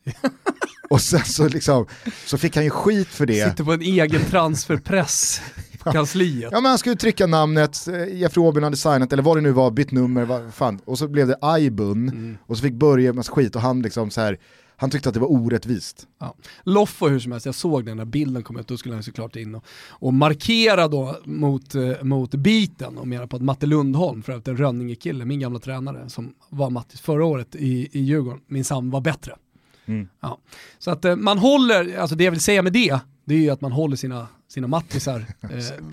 och 0.90 1.02
sen 1.02 1.24
så, 1.26 1.48
liksom, 1.48 1.86
så 2.26 2.38
fick 2.38 2.56
han 2.56 2.64
ju 2.64 2.70
skit 2.70 3.08
för 3.08 3.26
det. 3.26 3.50
Sitter 3.50 3.64
på 3.64 3.74
en 3.74 3.82
egen 3.82 4.22
transferpress 4.30 5.42
på 5.80 5.92
kansliet. 5.92 6.50
Ja 6.52 6.62
men 6.62 6.70
han 6.70 6.78
skulle 6.78 6.96
trycka 6.96 7.28
namnet, 7.28 7.88
eh, 7.88 8.16
Jeffrey 8.18 8.46
Aubyn 8.46 8.64
hade 8.64 8.78
signat, 8.78 9.14
eller 9.14 9.24
vad 9.24 9.38
det 9.38 9.42
nu 9.42 9.52
var, 9.52 9.72
bytt 9.72 9.92
nummer, 9.92 10.26
vad 10.26 10.54
fan. 10.54 10.80
och 10.86 10.98
så 10.98 11.08
blev 11.08 11.28
det 11.28 11.38
Aibun, 11.42 12.10
Mm. 12.10 12.38
och 12.48 12.58
så 12.58 12.64
fick 12.64 12.74
Börje 12.74 13.14
massa 13.14 13.32
skit 13.32 13.56
och 13.56 13.62
han 13.62 13.82
liksom 13.82 14.10
så 14.12 14.22
här, 14.22 14.38
han 14.78 14.90
tyckte 14.90 15.10
att 15.10 15.14
det 15.14 15.20
var 15.22 15.32
orättvist. 15.32 16.08
Ja. 16.20 16.36
Loffo 16.64 17.08
hur 17.08 17.20
som 17.20 17.32
helst, 17.32 17.46
jag 17.46 17.56
såg 17.56 17.86
den 17.86 17.98
när 17.98 18.06
bilden 18.06 18.44
kom 18.44 18.58
ut, 18.58 18.68
då 18.68 18.78
skulle 18.78 18.96
han 18.96 19.04
såklart 19.04 19.36
in 19.36 19.56
och, 19.56 19.66
och 19.90 20.14
markera 20.14 20.88
då 20.88 21.18
mot, 21.26 21.76
eh, 21.76 22.04
mot 22.04 22.36
biten 22.36 22.98
och 22.98 23.08
menar 23.08 23.28
på 23.28 23.36
att 23.36 23.42
Matte 23.42 23.66
Lundholm, 23.66 24.24
för 24.24 24.32
övrigt 24.32 24.48
en 24.48 24.58
Rönninge-kille, 24.58 25.26
min 25.26 25.40
gamla 25.40 25.60
tränare 25.60 26.10
som 26.10 26.34
var 26.50 26.70
Mattis 26.70 27.02
förra 27.02 27.26
året 27.26 27.56
i, 27.56 27.90
i 27.92 28.00
Djurgården, 28.00 28.42
minsann 28.48 28.90
var 28.90 29.02
bättre. 29.02 29.36
Mm. 29.86 30.08
Ja. 30.20 30.40
Så 30.80 30.92
att 30.92 31.06
eh, 31.06 31.16
man 31.16 31.38
håller, 31.38 31.98
alltså 31.98 32.16
det 32.16 32.24
jag 32.24 32.32
vill 32.32 32.42
säga 32.42 32.62
med 32.62 32.74
det, 32.74 33.00
det 33.26 33.36
är 33.36 33.40
ju 33.40 33.50
att 33.50 33.62
man 33.62 33.72
håller 33.72 33.96
sina, 33.96 34.28
sina 34.54 34.68
mattisar 34.68 35.26
eh, 35.42 35.50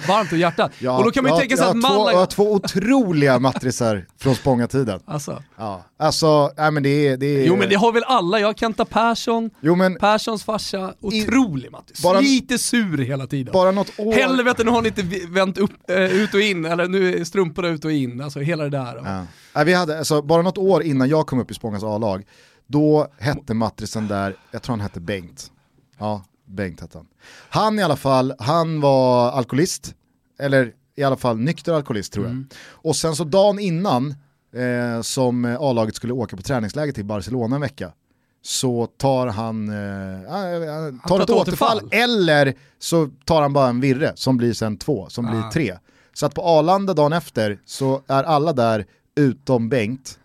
varmt 0.09 0.33
och 0.33 0.39
hjärtat. 0.39 0.73
Ja, 0.79 0.99
och 0.99 1.05
då 1.05 1.11
kan 1.11 1.25
man 1.25 1.31
ju 1.31 1.33
jag, 1.33 1.41
tänka 1.41 1.57
sig 1.57 1.65
jag, 1.67 1.71
att 1.71 1.83
man... 1.83 1.93
jag 1.93 2.19
har 2.19 2.27
två 2.27 2.53
otroliga 2.53 3.39
matrisar 3.39 4.07
från 4.19 4.35
Spånga-tiden. 4.35 5.01
Alltså. 5.05 5.43
Ja. 5.59 5.85
Alltså, 5.97 6.53
nej 6.57 6.71
men 6.71 6.83
det 6.83 7.09
är... 7.09 7.17
Det 7.17 7.27
är 7.27 7.47
Jo 7.47 7.57
men 7.57 7.69
det 7.69 7.75
har 7.75 7.93
väl 7.93 8.05
alla, 8.07 8.41
jag 8.41 8.49
har 8.49 8.55
Kenta 8.55 8.85
Persson, 8.85 9.51
jo, 9.61 9.75
men 9.75 9.99
Perssons 9.99 10.45
farsa, 10.45 10.95
otrolig 11.01 11.71
Mattis. 11.73 12.03
bara- 12.03 12.21
Lite 12.21 12.59
sur 12.59 12.99
hela 12.99 13.27
tiden. 13.27 13.53
bara 13.53 13.71
något 13.71 13.93
år... 13.99 14.13
Helvete 14.13 14.65
nu 14.65 14.71
har 14.71 14.83
ni 14.83 14.89
inte 14.89 15.03
vänt 15.29 15.59
upp, 15.59 15.91
eh, 15.91 15.97
ut 16.23 16.35
och 16.35 16.41
in, 16.41 16.65
eller 16.65 16.89
nu 16.89 17.15
är 17.21 17.25
strumporna 17.25 17.69
ut 17.69 17.85
och 17.85 17.93
in, 17.93 18.21
alltså 18.21 18.41
hela 18.41 18.65
det 18.65 18.71
där. 18.71 18.97
Ja. 19.05 19.27
Nej, 19.55 19.65
vi 19.65 19.75
hade, 19.75 19.99
alltså, 19.99 20.23
bara 20.23 20.43
något 20.43 20.59
år 20.59 20.83
innan 20.83 21.09
jag 21.09 21.27
kom 21.27 21.41
upp 21.41 21.51
i 21.51 21.55
Spångas 21.55 21.83
A-lag, 21.83 22.25
då 22.67 23.07
hette 23.19 23.55
matrisen 23.55 24.09
där, 24.09 24.35
jag 24.51 24.63
tror 24.63 24.73
han 24.73 24.81
hette 24.81 25.01
Bengt. 25.01 25.51
Ja, 25.99 26.25
Bengt 26.51 26.81
hette 26.81 26.99
han. 26.99 27.07
Han 27.49 27.79
i 27.79 27.83
alla 27.83 27.97
fall, 27.97 28.35
han 28.39 28.81
var 28.81 29.31
alkoholist, 29.31 29.95
eller 30.39 30.73
i 30.97 31.03
alla 31.03 31.17
fall 31.17 31.39
nykter 31.39 31.73
alkoholist 31.73 32.13
tror 32.13 32.25
jag. 32.25 32.33
Mm. 32.33 32.49
Och 32.71 32.97
sen 32.97 33.17
så 33.17 33.25
dagen 33.25 33.59
innan 33.59 34.15
eh, 34.55 35.03
som 35.03 35.57
A-laget 35.61 35.95
skulle 35.97 36.13
åka 36.13 36.37
på 36.37 36.43
träningsläger 36.43 36.93
till 36.93 37.05
Barcelona 37.05 37.55
en 37.57 37.63
vecka, 37.63 37.93
så 38.43 38.87
tar 38.87 39.27
han, 39.27 39.69
eh, 39.69 39.75
tar 40.29 41.09
tar 41.09 41.21
ett 41.21 41.31
återfall, 41.31 41.77
återfall. 41.79 41.89
eller 41.93 42.55
så 42.79 43.09
tar 43.25 43.43
han 43.43 43.53
bara 43.53 43.69
en 43.69 43.81
virre 43.81 44.13
som 44.15 44.37
blir 44.37 44.53
sen 44.53 44.77
två, 44.77 45.07
som 45.09 45.27
blir 45.27 45.41
Ah. 45.41 45.51
tre. 45.53 45.77
Så 46.15 46.27
att 46.27 46.35
på 46.35 46.43
Arlanda 46.43 46.95
dagen 46.95 47.13
efter 47.13 47.61
så 47.67 48.03
är 48.07 48.25
alla 48.25 48.53
där 48.53 48.87
utom 49.17 49.69
Bengt 49.69 50.19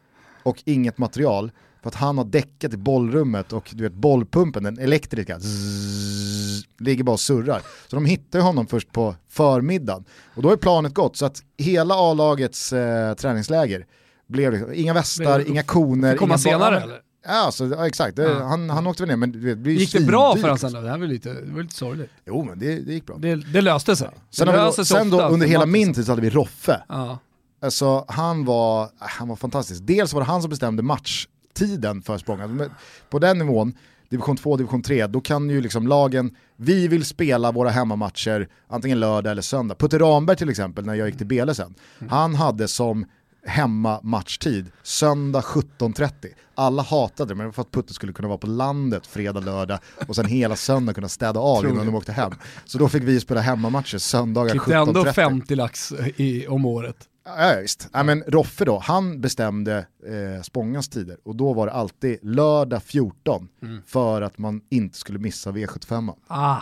och 0.44 0.62
inget 0.66 0.98
material 0.98 1.52
för 1.86 1.90
att 1.90 1.96
han 1.96 2.18
har 2.18 2.26
däckat 2.26 2.74
i 2.74 2.78
bollrummet 2.78 3.54
och 3.54 3.70
du 3.74 3.84
vet 3.84 3.94
bollpumpen, 3.94 4.64
den 4.64 4.80
elektriska, 4.80 5.40
zzz, 5.40 6.66
ligger 6.80 7.04
bara 7.04 7.12
och 7.12 7.20
surrar. 7.20 7.62
Så 7.88 7.96
de 7.96 8.06
hittar 8.06 8.40
honom 8.40 8.68
först 8.68 8.92
på 8.92 9.16
förmiddagen. 9.30 10.06
Och 10.36 10.42
då 10.42 10.52
är 10.52 10.58
planet 10.58 10.94
gått 10.94 11.18
så 11.18 11.26
att 11.26 11.44
hela 11.58 11.96
A-lagets 11.96 12.74
eh, 12.74 13.14
träningsläger 13.14 13.86
blev 14.28 14.52
liksom, 14.52 14.74
inga 14.74 14.94
västar, 14.94 15.36
Blev- 15.40 15.50
inga 15.50 15.64
koner. 15.64 16.18
Komma 16.18 16.38
senare 16.38 16.82
eller? 16.82 17.00
Ja, 17.26 17.32
alltså, 17.46 17.66
ja 17.66 17.88
exakt, 17.88 18.16
det, 18.16 18.24
Ja. 18.24 18.44
Han, 18.44 18.70
han 18.70 18.88
åkte 18.88 19.04
väl 19.04 19.10
ner 19.10 19.16
men 19.18 19.32
det 19.32 19.56
blir 19.56 19.74
Gick 19.74 19.94
det 19.94 20.00
bra 20.02 20.36
för 20.36 20.42
honom 20.42 20.58
sen 20.58 20.74
då? 20.74 20.82
Det 20.82 20.90
här 20.90 20.98
var 20.98 21.08
lite, 21.08 21.34
det 21.34 21.52
var 21.52 21.62
lite 21.62 21.76
sorgligt. 21.76 22.10
Jo 22.26 22.44
men 22.44 22.60
det, 22.60 22.80
det 22.80 22.94
gick 22.94 23.06
bra. 23.06 23.18
Det, 23.18 23.36
det 23.36 23.62
löste 23.62 23.96
sig. 23.96 24.10
Sen, 24.32 24.48
löser 24.48 24.66
då, 24.66 24.72
sig 24.72 24.86
sen 24.86 25.10
då 25.10 25.22
under 25.22 25.48
hela 25.48 25.66
min 25.66 25.94
tid 25.94 26.06
så 26.06 26.12
hade 26.12 26.22
vi 26.22 26.30
Roffe. 26.30 26.84
Ja. 26.90 27.20
Alltså 27.62 28.06
han 28.08 28.46
var, 28.46 28.90
han 28.98 29.28
var 29.28 29.36
fantastisk. 29.36 29.82
Dels 29.84 30.14
var 30.14 30.22
det 30.22 30.28
han 30.28 30.42
som 30.42 30.50
bestämde 30.50 30.84
matchtiden 31.56 32.02
för 32.02 32.18
Spånga. 32.18 32.70
På 33.10 33.20
den 33.20 33.38
nivån, 33.38 33.74
division 34.10 34.38
2, 34.38 34.58
division 34.58 34.82
3, 34.82 35.08
då 35.08 35.22
kan 35.22 35.50
ju 35.50 35.62
liksom 35.62 35.88
lagen, 35.88 36.36
vi 36.58 36.88
vill 36.88 37.06
spela 37.06 37.52
våra 37.52 37.70
hemmamatcher 37.70 38.48
antingen 38.68 39.00
lördag 39.00 39.32
eller 39.32 39.42
söndag. 39.42 39.76
Putte 39.76 40.00
Ramberg 40.00 40.38
till 40.38 40.50
exempel, 40.50 40.86
när 40.86 40.94
jag 40.94 41.08
gick 41.08 41.18
till 41.18 41.28
Bele 41.28 41.56
sen, 41.56 41.74
han 42.10 42.36
hade 42.36 42.68
som 42.68 43.06
hemmamatchtid 43.48 44.72
söndag 44.84 45.42
17.30. 45.42 46.10
Alla 46.56 46.84
hatade 46.84 47.32
det, 47.32 47.36
men 47.36 47.44
det 47.44 47.48
var 47.48 47.54
för 47.54 47.62
att 47.62 47.72
Putte 47.72 47.94
skulle 47.94 48.14
kunna 48.14 48.28
vara 48.28 48.38
på 48.38 48.48
landet 48.48 49.08
fredag, 49.08 49.40
lördag 49.40 49.80
och 50.08 50.16
sen 50.16 50.26
hela 50.26 50.56
söndag 50.56 50.94
kunna 50.94 51.10
städa 51.10 51.40
av 51.40 51.64
innan 51.64 51.72
Otroligt. 51.72 51.92
de 51.92 51.96
åkte 51.96 52.12
hem. 52.12 52.32
Så 52.66 52.78
då 52.78 52.90
fick 52.90 53.04
vi 53.04 53.20
spela 53.20 53.42
hemmamatcher 53.42 53.98
söndagar 53.98 54.52
Klippte 54.52 54.76
ändå 54.76 55.04
17.30. 55.04 55.14
50 55.14 55.56
lax 55.56 55.94
i, 56.16 56.48
om 56.48 56.66
året. 56.66 56.98
Ja, 57.26 57.58
visst. 57.62 57.90
Ja, 57.94 58.04
men 58.04 58.24
Roffe 58.28 58.66
då, 58.66 58.80
han 58.80 59.22
bestämde 59.22 59.78
eh, 60.08 60.42
Spångans 60.44 60.90
tider 60.90 61.18
och 61.24 61.36
då 61.36 61.54
var 61.54 61.66
det 61.66 61.72
alltid 61.74 62.20
lördag 62.22 62.84
14 62.84 63.48
Mm. 63.62 63.82
för 63.86 64.22
att 64.22 64.38
man 64.38 64.62
inte 64.70 64.98
skulle 64.98 65.20
missa 65.20 65.52
V75. 65.52 66.14
Ah, 66.28 66.62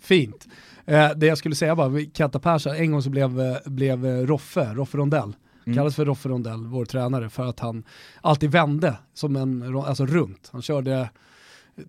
fint. 0.00 0.46
Eh, 0.86 1.10
det 1.16 1.26
jag 1.26 1.38
skulle 1.38 1.54
säga 1.54 1.88
vi- 1.88 2.10
Kenta 2.14 2.38
Persson, 2.38 2.74
en 2.76 2.92
gång 2.92 3.02
så 3.02 3.10
blev, 3.10 3.40
eh, 3.40 3.56
blev 3.64 4.06
eh, 4.06 4.26
Roffe, 4.26 4.74
Roffe 4.74 4.98
Rondell, 4.98 5.32
Mm. 5.66 5.76
kallades 5.76 5.96
för 5.96 6.04
Roffe 6.04 6.28
Rondell, 6.28 6.66
vår 6.66 6.84
tränare, 6.84 7.30
för 7.30 7.46
att 7.46 7.60
han 7.60 7.84
alltid 8.20 8.50
vände 8.50 8.96
som 9.14 9.36
en, 9.36 9.76
alltså 9.76 10.06
runt. 10.06 10.48
Han 10.52 10.62
körde 10.62 11.10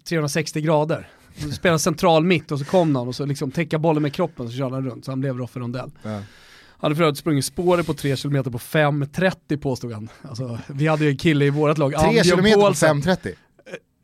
360 0.04 0.62
grader. 0.62 1.10
Spelade 1.54 1.80
central 1.80 2.24
mitt 2.24 2.52
och 2.52 2.60
så 2.60 2.66
kom 2.66 2.94
någon 2.94 3.08
och 3.08 3.16
så 3.16 3.26
liksom 3.26 3.52
täcka 3.52 3.80
bollen 3.80 4.02
med 4.04 4.14
kroppen 4.14 4.50
så 4.50 4.58
körde 4.58 4.76
han 4.76 4.86
runt, 4.90 5.06
så 5.06 5.12
han 5.12 5.20
blev 5.20 5.38
Roffe 5.38 5.60
Rondell. 5.60 5.92
Ja. 6.04 6.22
Hade 6.80 6.96
för 6.96 7.04
övrigt 7.04 7.18
sprungit 7.18 7.46
spåret 7.46 7.86
på 7.86 7.94
3 7.94 8.16
km 8.16 8.44
på 8.44 8.58
5.30 8.58 9.58
påstod 9.58 9.92
han. 9.92 10.10
Alltså, 10.22 10.60
vi 10.68 10.88
hade 10.88 11.04
ju 11.04 11.10
en 11.10 11.18
kille 11.18 11.46
i 11.46 11.50
vårt 11.50 11.78
lag, 11.78 11.92
3 11.92 12.00
Ambjörn 12.00 12.24
km 12.24 12.54
på 12.54 12.62
Paulsen. 12.62 13.02
5.30. 13.02 13.34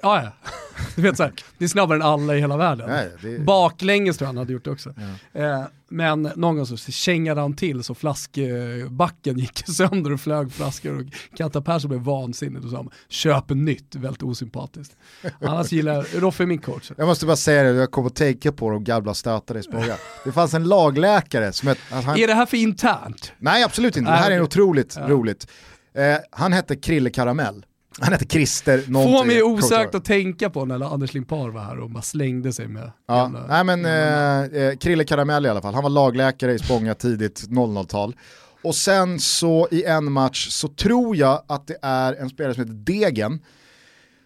Ja, 0.03 0.23
ja. 0.23 0.31
Du 0.95 1.01
vet 1.01 1.17
såhär, 1.17 1.33
det 1.57 1.63
är 1.65 1.69
snabbare 1.69 1.95
än 1.97 2.01
alla 2.01 2.35
i 2.35 2.39
hela 2.39 2.57
världen. 2.57 2.89
Nej, 2.89 3.11
det... 3.21 3.39
Baklänges 3.39 4.17
tror 4.17 4.25
jag 4.25 4.29
han 4.29 4.37
hade 4.37 4.53
gjort 4.53 4.63
det 4.65 4.71
också. 4.71 4.93
Ja. 5.33 5.41
Eh, 5.41 5.63
men 5.89 6.21
någon 6.35 6.55
gång 6.55 6.65
så 6.65 6.77
kängade 6.77 7.41
han 7.41 7.55
till 7.55 7.83
så 7.83 7.95
flaskbacken 7.95 9.37
gick 9.39 9.63
sönder 9.67 10.13
och 10.13 10.21
flög 10.21 10.51
flaskor 10.51 10.97
och 10.99 11.03
Kenta 11.37 11.61
Persson 11.61 11.89
blev 11.89 12.01
vansinnig 12.01 12.63
och 12.63 12.69
sa 12.69 12.85
köp 13.09 13.49
nytt, 13.49 13.95
väldigt 13.95 14.23
osympatiskt. 14.23 14.95
Annars 15.41 15.71
gillar 15.71 16.19
Roffe 16.19 16.43
är 16.43 16.47
min 16.47 16.59
coach. 16.61 16.91
Jag 16.97 17.07
måste 17.07 17.25
bara 17.25 17.35
säga 17.35 17.63
det, 17.63 17.69
jag 17.69 17.91
kom 17.91 18.05
att 18.07 18.15
tänka 18.15 18.51
på 18.51 18.69
de 18.69 18.83
gamla 18.83 19.13
stötare 19.13 19.59
i 19.59 19.63
Spånga. 19.63 19.95
Det 20.23 20.31
fanns 20.31 20.53
en 20.53 20.63
lagläkare 20.63 21.53
som 21.53 21.67
hette... 21.67 21.81
att 21.91 22.03
han... 22.03 22.17
Är 22.17 22.27
det 22.27 22.33
här 22.33 22.45
för 22.45 22.57
internt? 22.57 23.31
Nej 23.39 23.63
absolut 23.63 23.97
inte, 23.97 24.11
det 24.11 24.17
här 24.17 24.31
är 24.31 24.41
otroligt 24.41 24.95
Ja. 24.99 25.07
roligt. 25.07 25.47
Eh, 25.95 26.15
han 26.31 26.53
hette 26.53 26.75
Krille 26.75 27.09
Karamell. 27.09 27.65
Han 27.99 28.13
hette 28.13 28.25
Christer 28.25 28.84
någonting. 28.88 29.17
Får 29.17 29.25
mig 29.25 29.43
osökt 29.43 29.95
att 29.95 30.06
tänka 30.06 30.49
på 30.49 30.65
när 30.65 30.93
Anders 30.93 31.13
Limpar 31.13 31.49
var 31.49 31.62
här 31.62 31.79
och 31.79 31.89
bara 31.89 32.01
slängde 32.03 32.53
sig 32.53 32.67
med 32.67 32.91
Ja, 33.08 33.15
gamla- 33.23 33.45
nej 33.47 33.63
men 33.63 33.79
gamla- 33.84 34.58
eh, 34.58 34.63
eh, 34.67 34.75
Krille 34.77 35.03
Karamell 35.03 35.45
i 35.45 35.49
alla 35.49 35.62
fall, 35.62 35.73
han 35.73 35.84
var 35.84 35.89
lagläkare 35.89 36.53
i 36.53 36.60
Spånga 36.60 36.95
tidigt 36.95 37.43
00-tal. 37.49 38.15
Och 38.63 38.75
sen 38.75 39.19
så 39.19 39.67
i 39.71 39.84
en 39.84 40.12
match 40.12 40.47
så 40.49 40.67
tror 40.67 41.15
jag 41.15 41.43
att 41.47 41.67
det 41.67 41.77
är 41.82 42.13
en 42.13 42.29
spelare 42.29 42.53
som 42.53 42.63
heter 42.63 42.73
Degen 42.75 43.39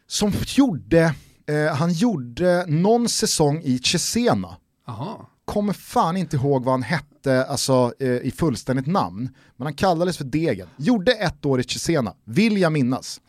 som 0.07 0.31
gjorde, 0.47 1.13
eh, 1.49 1.75
han 1.75 1.93
gjorde 1.93 2.65
någon 2.67 3.09
säsong 3.09 3.61
i 3.63 3.79
Cesena. 3.79 4.57
Aha. 4.87 5.29
Kommer 5.45 5.73
fan 5.73 6.17
inte 6.17 6.35
ihåg 6.35 6.63
vad 6.63 6.73
han 6.73 6.83
hette 6.83 7.45
alltså, 7.45 7.93
eh, 7.99 8.07
i 8.07 8.33
fullständigt 8.37 8.87
namn, 8.87 9.29
men 9.57 9.65
han 9.65 9.73
kallades 9.73 10.17
för 10.17 10.23
Degen. 10.25 10.67
Gjorde 10.77 11.11
ett 11.11 11.45
år 11.45 11.59
i 11.59 11.63
Cesena, 11.63 12.13
vill 12.25 12.57
jag 12.57 12.71
minnas. 12.71 13.21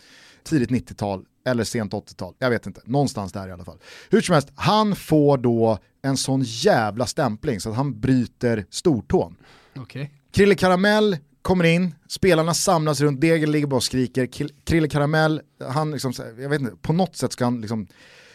Tidigt 0.44 0.70
90-tal 0.70 1.24
eller 1.46 1.64
sent 1.64 1.92
80-tal, 1.92 2.34
jag 2.38 2.50
vet 2.50 2.66
inte, 2.66 2.80
någonstans 2.84 3.32
där 3.32 3.48
i 3.48 3.52
alla 3.52 3.64
fall. 3.64 3.78
Hur 4.10 4.20
som 4.20 4.32
helst, 4.32 4.48
han 4.54 4.96
får 4.96 5.38
då 5.38 5.78
en 6.02 6.16
sån 6.16 6.42
jävla 6.44 7.06
stämpling 7.06 7.60
så 7.60 7.70
att 7.70 7.76
han 7.76 8.00
bryter 8.00 8.66
stortån. 8.70 9.36
Okej. 9.76 10.12
Krille 10.32 10.54
Karamell 10.54 11.16
kommer 11.42 11.64
in, 11.64 11.94
spelarna 12.08 12.54
samlas 12.54 13.00
runt, 13.00 13.20
Degen 13.20 13.52
ligger 13.52 13.66
bara 13.66 13.76
och 13.76 13.82
skriker. 13.82 14.28
Krille 14.64 14.88
Karamell, 14.88 15.40
han 15.68 15.90
liksom, 15.90 16.12
jag 16.38 16.48
vet 16.48 16.60
inte, 16.60 16.76
på 16.82 16.92
något 16.92 17.16
sätt 17.16 17.32
ska 17.32 17.44
han 17.44 17.60
liksom 17.60 17.86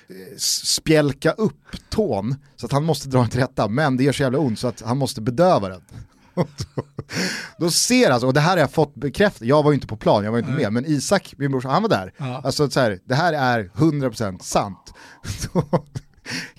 eh, 0.08 0.38
spjälka 0.38 1.32
upp 1.32 1.90
tån 1.90 2.36
så 2.56 2.66
att 2.66 2.72
han 2.72 2.84
måste 2.84 3.10
dra 3.10 3.20
den 3.20 3.30
till 3.30 3.40
rätta, 3.40 3.68
men 3.68 3.98
det 3.98 4.04
gör 4.04 4.14
så 4.14 4.24
jävla 4.24 4.40
ont 4.40 4.60
så 4.60 4.68
att 4.68 4.82
han 4.82 4.98
måste 4.98 5.22
bedöva 5.22 5.70
den. 5.70 5.82
Då 7.60 7.72
ser 7.72 8.10
alltså, 8.12 8.28
och 8.28 8.34
det 8.34 8.40
här 8.40 8.50
har 8.52 8.58
jag 8.58 8.72
fått 8.72 8.96
bekräftat, 8.96 9.48
jag 9.48 9.64
var 9.64 9.72
ju 9.72 9.76
inte 9.76 9.88
på 9.88 9.98
plan, 9.98 10.24
jag 10.24 10.32
var 10.32 10.40
inte 10.40 10.52
Nej. 10.52 10.64
med, 10.64 10.74
men 10.74 10.86
Isak, 10.86 11.34
min 11.38 11.52
brorsa, 11.52 11.70
han 11.70 11.82
var 11.82 11.90
där. 11.90 12.14
Ja. 12.18 12.42
Alltså 12.44 12.70
så 12.70 12.80
här, 12.80 13.00
det 13.06 13.16
här 13.16 13.34
är 13.34 13.64
100% 13.76 14.40
sant. 14.44 14.94
Så, 15.40 15.64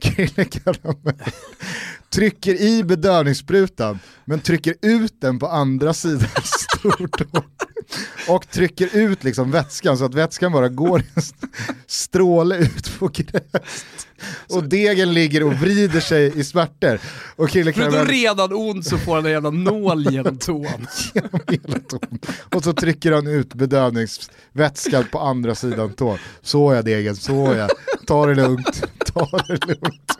Karamell 0.00 1.14
trycker 2.10 2.54
i 2.60 2.84
bedövningssprutan, 2.84 3.98
men 4.24 4.40
trycker 4.40 4.74
ut 4.82 5.20
den 5.20 5.38
på 5.38 5.48
andra 5.48 5.94
sidan 5.94 6.28
stortån. 6.44 7.42
Och 8.28 8.48
trycker 8.50 8.96
ut 8.96 9.24
liksom 9.24 9.50
vätskan 9.50 9.98
så 9.98 10.04
att 10.04 10.14
vätskan 10.14 10.52
bara 10.52 10.68
går 10.68 11.00
i 11.00 11.04
en 11.14 11.22
st- 11.22 11.46
stråle 11.86 12.56
ut 12.56 12.98
på 12.98 13.08
gräs. 13.08 13.84
Och 14.48 14.64
degen 14.64 15.12
ligger 15.14 15.42
och 15.42 15.52
vrider 15.52 16.00
sig 16.00 16.38
i 16.38 16.44
smärtor. 16.44 16.98
Och 17.36 17.48
Krille 17.48 17.72
Karamell 17.72 18.06
redan 18.06 18.52
ont 18.52 18.86
så 18.86 18.98
får 18.98 19.14
han 19.14 19.26
en 19.26 19.32
jävla 19.32 19.50
nål 19.50 20.12
genom 20.12 20.38
tån. 20.38 20.86
genom 21.48 21.80
tån. 21.88 22.18
Och 22.54 22.64
så 22.64 22.72
trycker 22.72 23.12
han 23.12 23.26
ut 23.26 23.54
bedövningsvätskan 23.54 25.04
på 25.12 25.18
andra 25.20 25.54
sidan 25.54 25.92
tån. 25.92 26.18
Så 26.42 26.74
jag 26.74 26.84
degen, 26.84 27.16
så 27.16 27.54
jag. 27.56 27.70
Ta 28.06 28.26
det 28.26 28.34
lugnt, 28.34 28.84
ta 29.14 29.28
det 29.48 29.66
lugnt. 29.66 30.18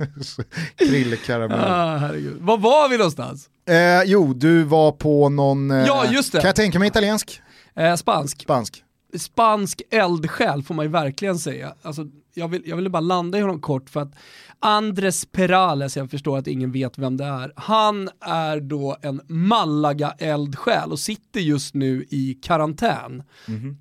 Krille 0.76 1.16
Karamell. 1.16 1.60
Ah, 1.60 1.96
herregud. 1.96 2.36
Var 2.40 2.58
var 2.58 2.88
vi 2.88 2.96
någonstans? 2.96 3.48
Eh, 3.68 4.02
jo, 4.04 4.32
du 4.34 4.62
var 4.62 4.92
på 4.92 5.28
någon, 5.28 5.70
eh, 5.70 5.86
Ja, 5.86 6.04
just 6.10 6.32
det. 6.32 6.40
kan 6.40 6.48
jag 6.48 6.56
tänka 6.56 6.78
mig 6.78 6.88
italiensk? 6.88 7.40
Eh, 7.76 7.96
spansk. 7.96 8.42
Spansk. 8.42 8.84
Spansk 9.18 9.82
eldsjäl 9.90 10.62
får 10.62 10.74
man 10.74 10.84
ju 10.84 10.90
verkligen 10.90 11.38
säga. 11.38 11.74
Alltså, 11.82 12.06
jag, 12.34 12.48
vill, 12.48 12.62
jag 12.66 12.76
ville 12.76 12.90
bara 12.90 13.00
landa 13.00 13.38
i 13.38 13.40
honom 13.40 13.60
kort 13.60 13.90
för 13.90 14.00
att 14.00 14.14
Andres 14.58 15.24
Perales, 15.24 15.96
jag 15.96 16.10
förstår 16.10 16.38
att 16.38 16.46
ingen 16.46 16.72
vet 16.72 16.98
vem 16.98 17.16
det 17.16 17.24
är, 17.24 17.52
han 17.56 18.08
är 18.20 18.60
då 18.60 18.96
en 19.02 19.20
Malaga-eldsjäl 19.28 20.92
och 20.92 20.98
sitter 20.98 21.40
just 21.40 21.74
nu 21.74 22.06
i 22.10 22.38
karantän 22.42 23.22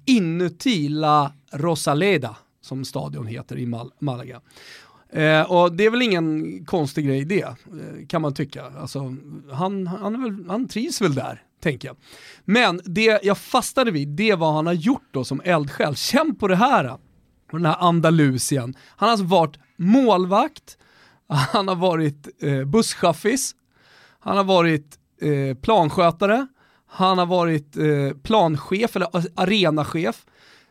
inuti 0.05 0.89
La 0.89 1.31
Rosaleda, 1.53 2.35
som 2.62 2.85
stadion 2.85 3.27
heter 3.27 3.57
i 3.57 3.65
Mal- 3.65 3.91
Malaga. 3.99 4.41
Eh, 5.13 5.51
och 5.51 5.71
det 5.73 5.85
är 5.85 5.89
väl 5.89 6.01
ingen 6.01 6.65
konstig 6.65 7.05
grej 7.07 7.25
det, 7.25 7.41
eh, 7.41 7.55
kan 8.07 8.21
man 8.21 8.33
tycka. 8.33 8.65
Alltså, 8.81 9.15
han, 9.51 9.88
han, 9.88 10.15
är 10.15 10.19
väl, 10.19 10.45
han 10.49 10.67
trivs 10.67 11.01
väl 11.01 11.15
där, 11.15 11.43
tänker 11.63 11.88
jag. 11.88 11.97
Men 12.45 12.81
det 12.85 13.19
jag 13.23 13.38
fastade 13.38 13.91
vid, 13.91 14.07
det 14.07 14.31
var 14.31 14.38
vad 14.38 14.53
han 14.55 14.65
har 14.65 14.73
gjort 14.73 15.07
då 15.12 15.23
som 15.23 15.41
eldsjäl. 15.43 15.95
Känn 15.95 16.35
på 16.35 16.47
det 16.47 16.55
här, 16.55 16.97
den 17.57 17.65
här 17.65 17.77
Andalusien. 17.79 18.75
Han 18.88 19.07
har 19.07 19.12
alltså 19.12 19.25
varit 19.25 19.57
målvakt, 19.77 20.77
han 21.27 21.67
har 21.67 21.75
varit 21.75 22.27
eh, 22.41 22.63
busschaffis, 22.65 23.55
han 24.19 24.38
har 24.38 24.43
varit 24.43 24.97
eh, 25.21 25.57
planskötare, 25.57 26.47
han 26.88 27.17
har 27.17 27.25
varit 27.25 27.77
eh, 27.77 28.17
planchef 28.23 28.95
eller 28.95 29.09
arenachef. 29.35 30.25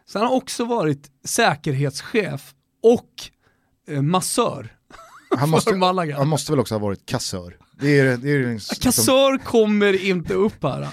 Sen 0.08 0.22
har 0.22 0.28
han 0.28 0.36
också 0.36 0.64
varit 0.64 1.10
säkerhetschef 1.24 2.54
och 2.82 3.10
eh, 3.88 4.02
massör. 4.02 4.74
Han 5.38 5.50
måste, 5.50 5.74
han 6.16 6.28
måste 6.28 6.52
väl 6.52 6.60
också 6.60 6.74
ha 6.74 6.78
varit 6.78 7.06
kassör. 7.06 7.56
Det 7.80 7.98
är, 7.98 8.16
det 8.16 8.30
är 8.30 8.52
liksom, 8.52 8.76
Kassör 8.80 9.38
kommer 9.38 10.04
inte 10.04 10.34
upp 10.34 10.62
här. 10.62 10.88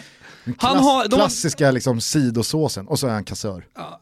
Den 0.45 0.55
han 0.59 0.71
klass, 0.73 0.85
har- 0.85 1.07
de- 1.07 1.15
klassiska 1.15 1.71
liksom, 1.71 2.01
sidosåsen 2.01 2.87
och 2.87 2.99
så 2.99 3.07
är 3.07 3.11
han 3.11 3.23
kassör. 3.23 3.67
Ja, 3.75 4.01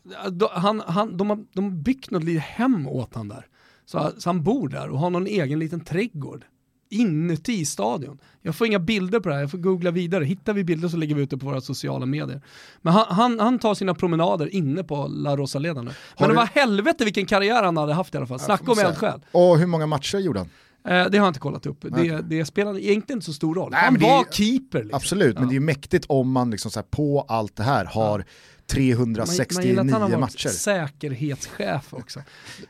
han, 0.53 0.81
han, 0.87 1.17
de, 1.17 1.29
har, 1.29 1.39
de 1.53 1.63
har 1.63 1.71
byggt 1.71 2.11
något 2.11 2.23
litet 2.23 2.43
hem 2.43 2.87
åt 2.87 3.15
han 3.15 3.27
där. 3.27 3.45
Så, 3.85 4.11
så 4.17 4.29
han 4.29 4.43
bor 4.43 4.69
där 4.69 4.89
och 4.89 4.99
har 4.99 5.09
någon 5.09 5.27
egen 5.27 5.59
liten 5.59 5.79
trädgård 5.85 6.45
inuti 6.89 7.65
stadion. 7.65 8.17
Jag 8.41 8.55
får 8.55 8.67
inga 8.67 8.79
bilder 8.79 9.19
på 9.19 9.29
det 9.29 9.35
här, 9.35 9.41
jag 9.41 9.51
får 9.51 9.57
googla 9.57 9.91
vidare. 9.91 10.23
Hittar 10.25 10.53
vi 10.53 10.63
bilder 10.63 10.87
så 10.87 10.97
lägger 10.97 11.15
vi 11.15 11.21
ut 11.21 11.29
det 11.29 11.37
på 11.37 11.45
våra 11.45 11.61
sociala 11.61 12.05
medier. 12.05 12.41
Men 12.81 12.93
han, 12.93 13.05
han, 13.09 13.39
han 13.39 13.59
tar 13.59 13.73
sina 13.75 13.93
promenader 13.93 14.55
inne 14.55 14.83
på 14.83 15.07
La 15.07 15.35
Rosaleda 15.37 15.81
nu. 15.81 15.91
Men 16.19 16.29
du- 16.29 16.33
det 16.33 16.39
var 16.39 16.45
helvete 16.45 17.03
vilken 17.03 17.25
karriär 17.25 17.63
han 17.63 17.77
hade 17.77 17.93
haft 17.93 18.13
i 18.13 18.17
alla 18.17 18.27
fall. 18.27 18.39
Snacka 18.39 18.71
om 18.71 18.79
eldsjäl. 18.79 19.21
Och 19.31 19.57
hur 19.57 19.65
många 19.67 19.85
matcher 19.85 20.17
gjorde 20.17 20.39
han? 20.39 20.49
Eh, 20.85 20.91
det 20.91 21.17
har 21.17 21.25
jag 21.25 21.27
inte 21.27 21.39
kollat 21.39 21.65
upp. 21.65 21.77
Det, 21.81 22.21
det 22.21 22.45
spelar 22.45 22.77
egentligen 22.79 23.17
inte 23.17 23.25
så 23.25 23.33
stor 23.33 23.55
roll. 23.55 23.71
Nej, 23.71 23.79
han 23.83 23.93
men 23.93 24.01
det 24.01 24.07
är- 24.07 24.17
var 24.17 24.25
keeper. 24.31 24.79
Liksom. 24.83 24.95
Absolut, 24.97 25.35
men 25.35 25.43
Ja. 25.43 25.49
det 25.49 25.53
är 25.53 25.59
ju 25.59 25.59
mäktigt 25.59 26.05
om 26.09 26.31
man 26.31 26.51
liksom 26.51 26.71
så 26.71 26.79
här, 26.79 26.85
på 26.89 27.25
allt 27.27 27.55
det 27.55 27.63
här 27.63 27.85
har 27.85 28.09
Man, 28.09 28.17
man 28.17 28.25
369 28.67 29.67
gillar 29.67 29.85
att 29.85 29.91
han 29.91 30.01
har 30.01 30.09
varit 30.09 30.19
matcher. 30.19 30.49
säkerhetschef 30.49 31.93
också. 31.93 32.19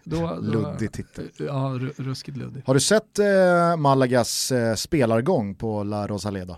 Då, 0.03 0.19
då, 0.19 0.35
Luddig 0.41 0.91
titel. 0.91 1.29
Ja, 1.37 1.45
ru- 1.79 1.93
ruskigt 1.97 2.37
luddig. 2.37 2.63
Har 2.65 2.73
du 2.73 2.79
sett 2.79 3.19
eh, 3.19 3.77
Malagas 3.77 4.51
eh, 4.51 4.75
spelargång 4.75 5.55
på 5.55 5.83
La 5.83 6.07
Rosaleda? 6.07 6.57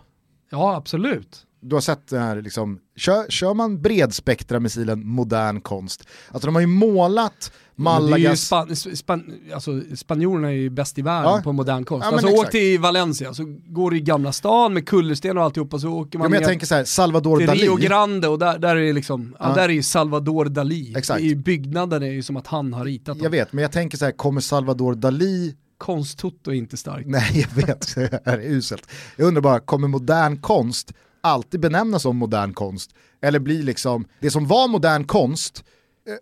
Ja, 0.52 0.76
absolut. 0.76 1.46
Du 1.70 1.76
har 1.76 1.82
sett 1.82 2.08
det 2.08 2.20
här, 2.20 2.42
liksom, 2.42 2.80
kör, 2.96 3.26
kör 3.30 3.54
man 3.54 3.82
bredspektra-missilen 3.82 5.08
modern 5.08 5.62
konst? 5.62 6.04
Alltså 6.32 6.48
de 6.48 6.56
har 6.56 6.62
ju 6.62 6.68
målat 6.68 7.52
Malagas... 7.76 8.42
span, 8.42 8.76
span, 8.76 9.34
alltså, 9.54 9.82
spanjorerna 9.96 10.48
är 10.48 10.54
ju 10.54 10.70
bäst 10.70 10.98
i 10.98 11.02
världen 11.02 11.32
Ja. 11.32 11.42
på 11.44 11.52
modern 11.52 11.86
konst. 11.86 12.06
Ja, 12.06 12.12
alltså, 12.12 12.28
åk 12.28 12.34
exakt. 12.34 12.52
till 12.52 12.80
Valencia 12.80 13.34
så 13.34 13.44
går 13.66 13.92
du 13.92 13.98
i 13.98 14.02
Gamla 14.02 14.32
stan 14.32 14.74
med 14.74 14.88
kullersten 14.88 15.38
och 15.38 15.44
alltihopa 15.44 15.80
så 15.80 15.90
åker 15.90 16.18
Ja, 16.18 16.20
man 16.20 16.32
men 16.32 16.36
jag 16.36 16.42
ner 16.42 16.48
tänker 16.48 16.66
så 16.66 16.76
här, 16.76 16.84
Salvador 16.84 17.38
till 17.38 17.48
Dalí. 17.48 17.62
Rio 17.62 17.76
Grande 17.76 18.28
och 18.28 18.40
där, 18.40 18.60
där 18.60 18.76
är 18.76 18.94
liksom, 18.94 19.36
ja. 19.40 19.50
Ja. 19.50 19.56
där 19.56 19.70
är 19.70 19.74
ju 19.74 19.84
Salvador 19.84 20.46
Dalí. 20.46 20.98
Exakt. 20.98 21.22
I 21.22 21.36
byggnaden 21.36 22.04
är 22.04 22.12
ju 22.12 22.24
som 22.24 22.38
att 22.38 22.48
han 22.48 22.74
har 22.74 22.86
ritat 22.86 23.06
dem. 23.18 23.24
Jag 23.24 23.30
vet, 23.30 23.54
men 23.54 23.62
jag 23.62 23.72
tänker 23.72 23.98
så 23.98 24.06
här, 24.06 24.12
kommer 24.12 24.42
Salvador 24.42 24.94
Dalí 24.94 25.54
Konsttoto 25.78 26.52
är 26.52 26.56
inte 26.56 26.78
starkt. 26.78 27.08
Nej, 27.08 27.48
jag 27.56 27.66
vet, 27.68 27.96
det 27.96 28.22
här 28.26 28.38
är 28.38 28.50
uselt. 28.50 28.90
Jag 29.16 29.28
undrar 29.28 29.42
bara, 29.42 29.60
kommer 29.60 29.88
modern 29.88 30.38
konst 30.38 30.94
alltid 31.26 31.60
benämnas 31.60 32.02
som 32.02 32.18
modern 32.18 32.54
konst? 32.54 32.96
Eller 33.22 33.40
blir 33.40 33.64
liksom, 33.64 34.06
det 34.20 34.32
som 34.32 34.48
var 34.48 34.68
modern 34.68 35.04
konst, 35.04 35.64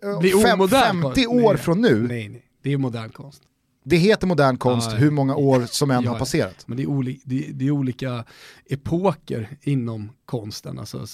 eh, 0.02 0.18
Blir 0.18 0.42
fem, 0.42 0.60
omodern 0.60 1.02
50 1.02 1.24
konst? 1.24 1.28
år 1.44 1.52
Nej. 1.54 1.62
från 1.62 1.80
nu, 1.80 2.02
Nej, 2.08 2.28
nej. 2.28 2.42
Det 2.62 2.72
är 2.72 2.78
modern 2.78 3.10
konst. 3.10 3.42
det 3.84 3.96
heter 3.96 4.26
modern 4.26 4.56
konst 4.56 4.90
Ja, 4.90 4.96
hur 4.96 5.10
många 5.10 5.36
år 5.36 5.66
som 5.70 5.90
än 5.90 6.04
Ja, 6.04 6.10
har 6.10 6.18
passerat. 6.18 6.64
Men 6.66 6.76
det 6.76 6.82
är, 6.82 6.86
oli, 6.90 7.20
det, 7.24 7.48
det 7.52 7.66
är 7.66 7.70
olika 7.70 8.24
epoker 8.70 9.48
inom 9.62 10.10
konsten. 10.24 10.78
Alltså, 10.78 11.06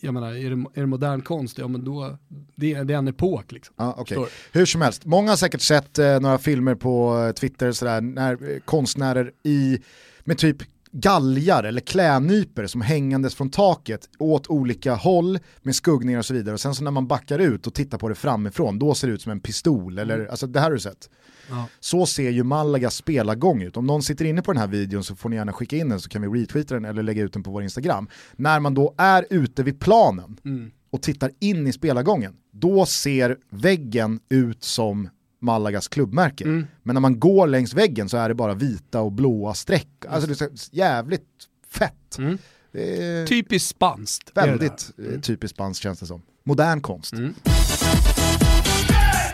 jag 0.00 0.14
menar, 0.14 0.28
är 0.34 0.50
det, 0.50 0.64
är 0.74 0.80
det 0.80 0.86
modern 0.86 1.20
konst, 1.22 1.58
ja 1.58 1.68
men 1.68 1.84
då, 1.84 2.18
det, 2.56 2.74
är- 2.74 2.84
det 2.84 2.94
är 2.94 2.98
en 2.98 3.08
epok 3.08 3.52
liksom. 3.52 3.74
Ja. 3.78 3.96
Förstår 4.08 4.28
Hur 4.52 4.66
som 4.66 4.82
helst, 4.82 5.04
många 5.04 5.30
har 5.30 5.36
säkert 5.36 5.60
sett 5.60 5.98
eh, 5.98 6.20
några 6.20 6.38
filmer 6.38 6.74
på 6.74 7.18
eh, 7.28 7.32
Twitter 7.32 7.72
sådär, 7.72 8.00
när 8.00 8.50
eh, 8.52 8.58
konstnärer 8.64 9.32
i, 9.42 9.78
med 10.24 10.38
typ 10.38 10.56
galgar 10.92 11.64
eller 11.64 11.80
klädnyper 11.80 12.66
som 12.66 12.80
hängandes 12.80 13.34
från 13.34 13.50
taket 13.50 14.08
åt 14.18 14.46
olika 14.46 14.94
håll 14.94 15.38
med 15.62 15.74
skuggningar 15.74 16.18
och 16.18 16.24
så 16.26 16.34
vidare. 16.34 16.54
Och 16.54 16.60
sen 16.60 16.74
så 16.74 16.84
när 16.84 16.90
man 16.90 17.06
backar 17.06 17.38
ut 17.38 17.66
och 17.66 17.74
tittar 17.74 17.98
på 17.98 18.08
det 18.08 18.14
framifrån, 18.14 18.78
då 18.78 18.94
ser 18.94 19.08
det 19.08 19.14
ut 19.14 19.22
som 19.22 19.32
en 19.32 19.40
pistol. 19.40 19.98
Eller, 19.98 20.26
alltså 20.26 20.46
det 20.46 20.60
här 20.60 20.66
har 20.66 20.72
du 20.74 20.80
sett. 20.80 21.10
Ja. 21.50 21.66
Så 21.80 22.06
ser 22.06 22.30
ju 22.30 22.42
Malagas 22.42 22.94
spelargång 22.96 23.62
ut. 23.62 23.76
Om 23.76 23.86
någon 23.86 24.02
sitter 24.02 24.24
inne 24.24 24.42
på 24.42 24.52
den 24.52 24.60
här 24.60 24.68
videon 24.68 25.04
så 25.04 25.16
får 25.16 25.28
ni 25.28 25.36
gärna 25.36 25.52
skicka 25.52 25.76
in 25.76 25.88
den 25.88 26.00
så 26.00 26.08
kan 26.08 26.22
vi 26.32 26.42
retweeta 26.42 26.74
den 26.74 26.84
eller 26.84 27.02
lägga 27.02 27.22
ut 27.22 27.32
den 27.32 27.42
på 27.42 27.50
vår 27.50 27.62
Instagram. 27.62 28.08
När 28.36 28.60
man 28.60 28.74
då 28.74 28.94
är 28.98 29.26
ute 29.30 29.62
vid 29.62 29.80
planen 29.80 30.36
Mm. 30.44 30.70
och 30.90 31.02
tittar 31.02 31.30
in 31.40 31.66
i 31.66 31.72
spelargången, 31.72 32.32
då 32.50 32.86
ser 32.86 33.36
väggen 33.50 34.20
ut 34.28 34.64
som 34.64 35.08
Malagas 35.42 35.88
klubbmärke. 35.88 36.44
Mm. 36.44 36.66
Men 36.82 36.94
när 36.94 37.00
man 37.00 37.20
går 37.20 37.46
längs 37.46 37.74
väggen 37.74 38.08
så 38.08 38.16
är 38.16 38.28
det 38.28 38.34
bara 38.34 38.54
vita 38.54 39.00
och 39.00 39.12
blåa 39.12 39.54
streck. 39.54 39.88
Alltså 40.08 40.28
det 40.28 40.40
är 40.40 40.50
jävligt 40.76 41.28
fett. 41.70 42.18
Mm. 42.18 42.38
Är 42.72 43.26
Typiskt 43.26 43.68
spanskt. 43.68 44.30
väldigt 44.34 44.90
eh, 45.14 45.20
typiskt 45.20 45.56
spanskt 45.56 45.82
känns 45.82 46.00
det 46.00 46.06
som. 46.06 46.22
Modern 46.44 46.80
konst. 46.80 47.12
Mm. 47.12 47.34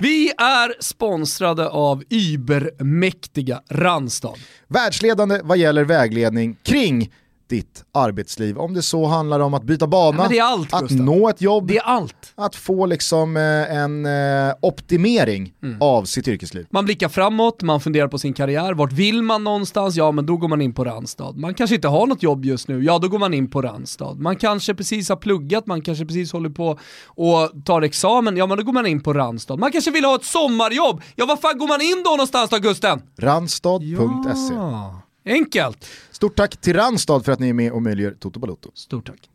Vi 0.00 0.30
är 0.38 0.82
sponsrade 0.82 1.68
av 1.68 2.02
übermäktiga 2.10 3.62
Randstad. 3.70 4.34
Världsledande 4.68 5.40
vad 5.44 5.58
gäller 5.58 5.84
vägledning 5.84 6.56
kring 6.62 7.12
ditt 7.48 7.84
arbetsliv. 7.94 8.58
Om 8.58 8.74
det 8.74 8.82
så 8.82 9.06
handlar 9.06 9.40
om 9.40 9.54
att 9.54 9.62
byta 9.62 9.86
bana, 9.86 10.26
är 10.26 10.42
allt, 10.42 10.74
att 10.74 10.80
Gustav. 10.80 11.00
nå 11.00 11.28
ett 11.28 11.40
jobb, 11.40 11.66
Det 11.68 11.76
är 11.76 11.82
allt. 11.82 12.32
att 12.34 12.56
få 12.56 12.86
liksom 12.86 13.36
eh, 13.36 13.76
en 13.76 14.06
eh, 14.06 14.54
optimering 14.62 15.52
Mm. 15.62 15.82
av 15.82 16.04
sitt 16.04 16.28
yrkesliv. 16.28 16.66
Man 16.70 16.84
blickar 16.84 17.08
framåt, 17.08 17.62
man 17.62 17.80
funderar 17.80 18.08
på 18.08 18.18
sin 18.18 18.32
karriär, 18.32 18.74
vart 18.74 18.92
vill 18.92 19.22
man 19.22 19.44
någonstans? 19.44 19.96
Ja 19.96 20.12
men 20.12 20.26
då 20.26 20.36
går 20.36 20.48
man 20.48 20.62
in 20.62 20.74
på 20.74 20.84
Randstad. 20.84 21.32
Man 21.32 21.54
kanske 21.54 21.74
inte 21.76 21.88
har 21.88 22.06
något 22.06 22.22
jobb 22.22 22.44
just 22.44 22.68
nu, 22.68 22.84
ja 22.84 22.98
då 22.98 23.08
går 23.08 23.18
man 23.18 23.34
in 23.34 23.50
på 23.50 23.62
Randstad. 23.62 24.14
Man 24.14 24.36
kanske 24.36 24.74
precis 24.74 25.08
har 25.08 25.16
pluggat, 25.16 25.66
man 25.66 25.82
kanske 25.82 26.06
precis 26.06 26.32
håller 26.32 26.50
på 26.50 26.78
och 27.06 27.64
tar 27.64 27.82
examen, 27.82 28.36
ja 28.36 28.46
men 28.46 28.58
då 28.58 28.64
går 28.64 28.72
man 28.72 28.86
in 28.86 29.00
på 29.00 29.12
Randstad. 29.12 29.56
Man 29.56 29.72
kanske 29.72 29.90
vill 29.90 30.04
ha 30.04 30.14
ett 30.14 30.24
sommarjobb, 30.24 31.02
ja 31.16 31.26
var 31.26 31.36
fan 31.36 31.58
går 31.58 31.68
man 31.68 31.80
in 31.80 32.02
då 32.04 32.10
någonstans 32.10 32.50
då 32.50 32.58
Gusten? 32.58 33.02
Randstad.se 33.18 34.54
Ja. 34.54 35.02
Enkelt. 35.28 35.86
Stort 36.10 36.36
tack 36.36 36.56
till 36.56 36.76
Randstad 36.76 37.20
för 37.20 37.32
att 37.32 37.38
ni 37.38 37.48
är 37.48 37.52
med 37.52 37.72
och 37.72 37.82
möjliggör 37.82 38.10
Toto 38.10 38.40
Balotto. 38.40 38.70
Stort 38.74 39.06
tack. 39.06 39.30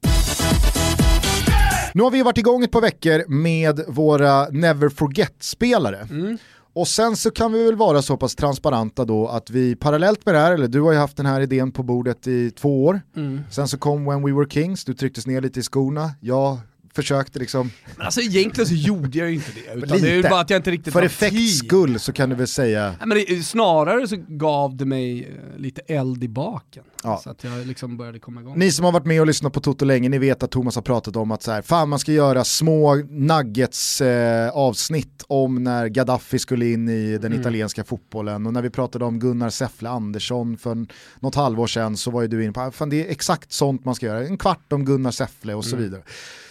Nu 1.94 2.04
har 2.04 2.12
vi 2.12 2.22
varit 2.22 2.38
igång 2.38 2.64
ett 2.64 2.72
par 2.72 2.82
veckor 2.82 3.24
med 3.28 3.80
våra 3.88 4.50
Never 4.50 4.90
Forget-spelare. 4.90 6.08
Mm. 6.10 6.38
Och 6.76 6.88
sen 6.88 7.16
så 7.16 7.32
kan 7.32 7.54
vi 7.54 7.64
väl 7.64 7.76
vara 7.76 8.02
så 8.02 8.18
pass 8.18 8.36
transparenta 8.36 9.06
då 9.06 9.28
att 9.28 9.50
vi 9.50 9.76
parallellt 9.76 10.26
med 10.26 10.36
det 10.36 10.40
här, 10.40 10.54
eller 10.54 10.68
du 10.68 10.82
har 10.82 10.92
ju 10.92 10.98
haft 10.98 11.18
den 11.18 11.26
här 11.26 11.42
idén 11.42 11.72
på 11.72 11.84
bordet 11.84 12.28
i 12.28 12.52
två 12.52 12.86
år, 12.86 13.02
mm. 13.16 13.42
sen 13.52 13.68
så 13.68 13.78
kom 13.78 14.06
When 14.06 14.24
We 14.26 14.32
Were 14.32 14.50
Kings, 14.50 14.86
du 14.86 14.94
trycktes 14.94 15.28
ner 15.28 15.42
lite 15.42 15.60
i 15.60 15.64
skorna, 15.64 16.12
jag 16.22 16.58
försökte 16.96 17.40
liksom... 17.40 17.72
Men 17.96 18.06
alltså 18.06 18.22
egentligen 18.22 18.68
så 18.68 18.74
gjorde 18.74 19.18
jag 19.18 19.30
ju 19.30 19.36
inte 19.36 19.52
det. 19.52 19.86
Utan 19.86 20.02
det 20.02 20.10
är 20.10 20.16
ju 20.16 20.24
bara 20.24 20.40
att 20.40 20.50
jag 20.50 20.60
inte 20.60 20.72
riktigt 20.72 20.94
För 20.94 21.02
effekts 21.02 21.58
skull 21.58 22.00
så 22.00 22.14
kan 22.14 22.30
du 22.30 22.36
väl 22.36 22.48
säga... 22.48 22.96
Nej, 23.00 23.08
men 23.08 23.18
det, 23.18 23.44
snarare 23.44 24.08
så 24.08 24.16
gav 24.28 24.78
det 24.78 24.86
mig 24.86 25.24
eh, 25.24 25.60
lite 25.60 25.82
eld 25.82 26.24
i 26.24 26.28
baken. 26.28 26.84
Ja. 27.04 27.20
Så 27.24 27.30
att 27.30 27.44
jag 27.44 27.68
liksom 27.68 27.98
började 27.98 28.20
komma 28.20 28.42
igång. 28.42 28.60
Ni 28.60 28.72
som 28.72 28.86
har 28.86 28.92
varit 28.92 29.06
med 29.06 29.22
och 29.22 29.28
lyssnat 29.28 29.54
på 29.54 29.60
Toto 29.60 29.86
länge, 29.86 30.10
ni 30.10 30.18
vet 30.18 30.44
att 30.44 30.52
Thomas 30.52 30.76
har 30.76 30.82
pratat 30.82 31.16
om 31.16 31.32
att 31.32 31.44
så 31.44 31.52
här, 31.52 31.62
fan 31.62 31.90
man 31.90 32.00
ska 32.00 32.12
göra 32.12 32.44
små 32.44 32.96
nuggets 32.96 34.02
eh, 34.02 34.50
avsnitt 34.50 35.24
om 35.28 35.64
när 35.64 35.88
Gaddafi 35.88 36.40
skulle 36.40 36.72
in 36.72 36.90
i 36.90 37.18
den 37.18 37.32
mm. 37.32 37.40
italienska 37.40 37.84
fotbollen 37.84 38.46
och 38.48 38.54
när 38.54 38.62
vi 38.62 38.70
pratade 38.70 39.06
om 39.06 39.20
Gunnar 39.20 39.50
Säffle 39.50 39.90
Andersson 39.90 40.58
för 40.58 40.86
något 41.20 41.36
halvår 41.36 41.68
sedan 41.68 41.98
så 41.98 42.12
var 42.12 42.22
ju 42.22 42.28
du 42.28 42.44
inne 42.44 42.54
på, 42.54 42.62
ah, 42.62 42.72
fan 42.72 42.90
det 42.90 43.08
är 43.08 43.12
exakt 43.12 43.52
sånt 43.52 43.86
man 43.86 43.96
ska 43.96 44.06
göra, 44.06 44.26
en 44.28 44.38
kvart 44.38 44.74
om 44.74 44.86
Gunnar 44.86 45.12
Säffle 45.12 45.54
och 45.54 45.66
så 45.66 45.76
mm. 45.76 45.84
vidare. 45.84 46.04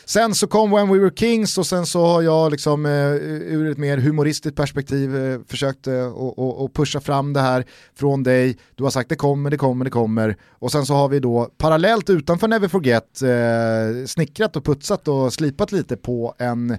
Sen 0.05 0.35
så 0.35 0.47
kom 0.47 0.71
When 0.71 0.89
We 0.89 0.99
Were 0.99 1.13
Kings 1.17 1.59
och 1.59 1.67
sen 1.67 1.87
så 1.87 2.07
har 2.07 2.23
jag 2.23 2.51
liksom 2.51 2.87
eh, 2.87 3.13
ur 3.13 3.71
ett 3.71 3.79
mer 3.79 3.99
humoristiskt 3.99 4.57
perspektiv 4.57 5.17
eh, 5.17 5.41
försökt 5.47 5.87
eh, 5.87 6.07
och, 6.07 6.75
pusha 6.75 7.01
fram 7.01 7.33
det 7.33 7.41
här 7.41 7.65
från 7.95 8.23
dig. 8.23 8.59
Du 8.75 8.85
har 8.85 8.91
sagt 8.91 9.09
det 9.09 9.17
kommer, 9.17 9.51
det 9.51 9.57
kommer, 9.57 9.85
det 9.85 9.91
kommer. 9.91 10.37
Och 10.51 10.73
sen 10.73 10.87
så 10.87 10.95
har 10.95 11.09
vi 11.09 11.21
då 11.21 11.51
parallellt 11.59 12.11
utanför 12.11 12.49
Never 12.49 12.69
Forget 12.69 13.23
eh, 13.23 14.07
snickrat 14.07 14.57
och 14.57 14.65
putsat 14.65 15.09
och 15.09 15.33
slipat 15.33 15.73
lite 15.73 15.97
på 15.97 16.35
en, 16.39 16.71
eh, 16.71 16.79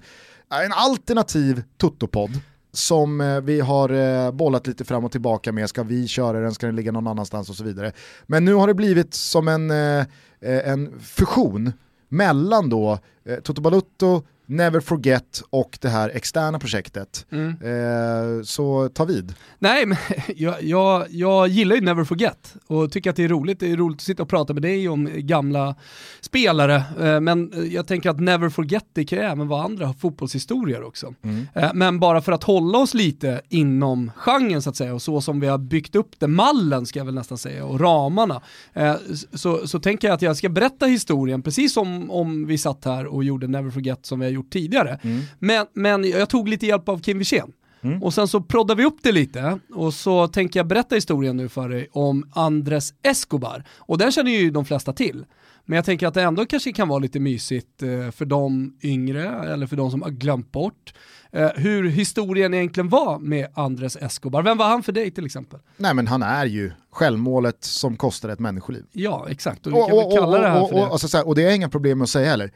en 0.65 0.73
alternativ 0.73 1.63
Toto-podd 1.77 2.39
som 2.71 3.21
eh, 3.21 3.41
vi 3.41 3.59
har 3.59 3.89
eh, 3.89 4.31
bollat 4.31 4.67
lite 4.67 4.85
fram 4.85 5.05
och 5.05 5.11
tillbaka 5.11 5.51
med, 5.51 5.69
ska 5.69 5.83
vi 5.83 6.07
köra 6.07 6.39
den, 6.39 6.53
ska 6.53 6.65
den 6.65 6.75
ligga 6.75 6.91
någon 6.91 7.07
annanstans 7.07 7.49
och 7.49 7.55
så 7.55 7.63
vidare. 7.63 7.91
Men 8.23 8.45
nu 8.45 8.53
har 8.53 8.67
det 8.67 8.73
blivit 8.73 9.13
som 9.13 9.47
en, 9.47 9.71
eh, 9.71 9.99
eh 10.41 10.69
en 10.69 10.99
fusion 10.99 11.73
mellan 12.13 12.69
då 12.69 12.99
eh, 13.23 13.39
Toto 13.39 13.61
Balutto, 13.61 14.23
Never 14.45 14.79
Forget 14.79 15.43
och 15.49 15.77
det 15.81 15.89
här 15.89 16.09
externa 16.09 16.59
projektet. 16.59 17.25
Mm. 17.31 17.49
Eh, 17.49 18.43
så 18.43 18.89
ta 18.89 19.05
vid. 19.05 19.33
Nej, 19.59 19.85
men 19.85 19.97
jag, 20.35 20.63
jag, 20.63 21.05
jag, 21.09 21.47
gillar 21.47 21.75
ju 21.75 21.81
Never 21.81 22.03
Forget 22.03 22.55
och 22.67 22.91
tycker 22.91 23.09
att 23.09 23.15
det 23.15 23.23
är 23.23 23.27
roligt. 23.27 23.59
Det 23.59 23.71
är 23.71 23.77
roligt 23.77 23.97
att 23.97 24.01
sitta 24.01 24.23
och 24.23 24.29
prata 24.29 24.53
med 24.53 24.61
dig 24.61 24.89
om 24.89 25.09
gamla 25.13 25.75
spelare. 26.21 26.83
Eh, 26.99 27.19
men 27.19 27.53
jag 27.71 27.87
tänker 27.87 28.09
att 28.09 28.19
Never 28.19 28.49
Forget 28.49 28.85
det 28.93 29.05
kan 29.05 29.19
ju 29.19 29.25
även 29.25 29.47
vara 29.47 29.63
andra 29.63 29.93
fotbollshistorier 29.93 30.83
också. 30.83 31.13
Mm. 31.23 31.47
Eh, 31.53 31.71
men 31.73 31.99
bara 31.99 32.21
för 32.21 32.31
att 32.31 32.43
hålla 32.43 32.77
oss 32.77 32.93
lite 32.93 33.41
inom 33.49 34.11
genren 34.15 34.61
så 34.61 34.69
att 34.69 34.75
säga 34.75 34.93
och 34.93 35.01
så 35.01 35.21
som 35.21 35.39
vi 35.39 35.47
har 35.47 35.57
byggt 35.57 35.95
upp 35.95 36.19
det, 36.19 36.27
mallen 36.27 36.85
ska 36.85 36.99
jag 36.99 37.05
väl 37.05 37.15
nästan 37.15 37.37
säga, 37.37 37.65
och 37.65 37.79
ramarna. 37.79 38.41
Eh, 38.73 38.95
så, 39.33 39.67
så 39.67 39.79
tänker 39.79 40.07
jag 40.07 40.15
att 40.15 40.21
jag 40.21 40.37
ska 40.37 40.49
berätta 40.49 40.85
historien 40.85 41.41
precis 41.41 41.73
som 41.73 42.11
om 42.11 42.47
vi 42.47 42.57
satt 42.57 42.85
här 42.85 43.05
och 43.05 43.23
gjorde 43.23 43.47
Never 43.47 43.71
Forget 43.71 44.05
som 44.05 44.19
vi 44.19 44.25
har 44.25 44.32
gjort 44.33 44.53
tidigare. 44.53 44.99
Mm. 45.01 45.21
Men, 45.39 45.65
men 45.73 46.03
jag 46.03 46.29
tog 46.29 46.47
lite 46.47 46.65
hjälp 46.65 46.89
av 46.89 46.99
Kim 46.99 47.17
Wirsén. 47.17 47.51
Mm. 47.83 48.03
Och 48.03 48.13
sen 48.13 48.27
så 48.27 48.41
proddar 48.41 48.75
vi 48.75 48.85
upp 48.85 48.97
det 49.01 49.11
lite 49.11 49.59
och 49.73 49.93
så 49.93 50.27
tänker 50.27 50.59
jag 50.59 50.67
berätta 50.67 50.95
historien 50.95 51.37
nu 51.37 51.49
för 51.49 51.69
dig 51.69 51.87
om 51.91 52.31
Andres 52.33 52.93
Escobar. 53.03 53.63
Och 53.77 53.97
den 53.97 54.11
känner 54.11 54.31
ju 54.31 54.51
de 54.51 54.65
flesta 54.65 54.93
till. 54.93 55.25
Men 55.65 55.75
jag 55.75 55.85
tänker 55.85 56.07
att 56.07 56.13
det 56.13 56.21
ändå 56.21 56.45
kanske 56.45 56.71
kan 56.71 56.87
vara 56.87 56.99
lite 56.99 57.19
mysigt 57.19 57.83
eh, 57.83 58.11
för 58.11 58.25
de 58.25 58.77
yngre 58.83 59.53
eller 59.53 59.67
för 59.67 59.75
de 59.75 59.91
som 59.91 60.01
har 60.01 60.09
glömt 60.09 60.51
bort 60.51 60.93
eh, 61.31 61.49
hur 61.55 61.89
historien 61.89 62.53
egentligen 62.53 62.89
var 62.89 63.19
med 63.19 63.47
Andres 63.53 63.95
Escobar. 63.95 64.43
Vem 64.43 64.57
var 64.57 64.67
han 64.67 64.83
för 64.83 64.91
dig 64.91 65.11
till 65.11 65.25
exempel? 65.25 65.59
Nej 65.77 65.93
men 65.93 66.07
han 66.07 66.23
är 66.23 66.45
ju 66.45 66.71
självmålet 66.91 67.63
som 67.63 67.97
kostar 67.97 68.29
ett 68.29 68.39
människoliv. 68.39 68.83
Ja 68.91 69.27
exakt, 69.29 69.67
och 69.67 69.73
vi 69.73 69.77
kan 69.77 69.91
och, 69.91 70.11
väl 70.11 70.17
kalla 70.17 70.37
det 70.37 70.47
här 70.47 70.67
för 70.67 70.75
det. 70.75 70.81
Och, 70.81 71.21
och, 71.21 71.27
och 71.27 71.35
det 71.35 71.43
är 71.43 71.55
inga 71.55 71.69
problem 71.69 71.97
med 71.97 72.03
att 72.03 72.09
säga 72.09 72.29
heller. 72.29 72.51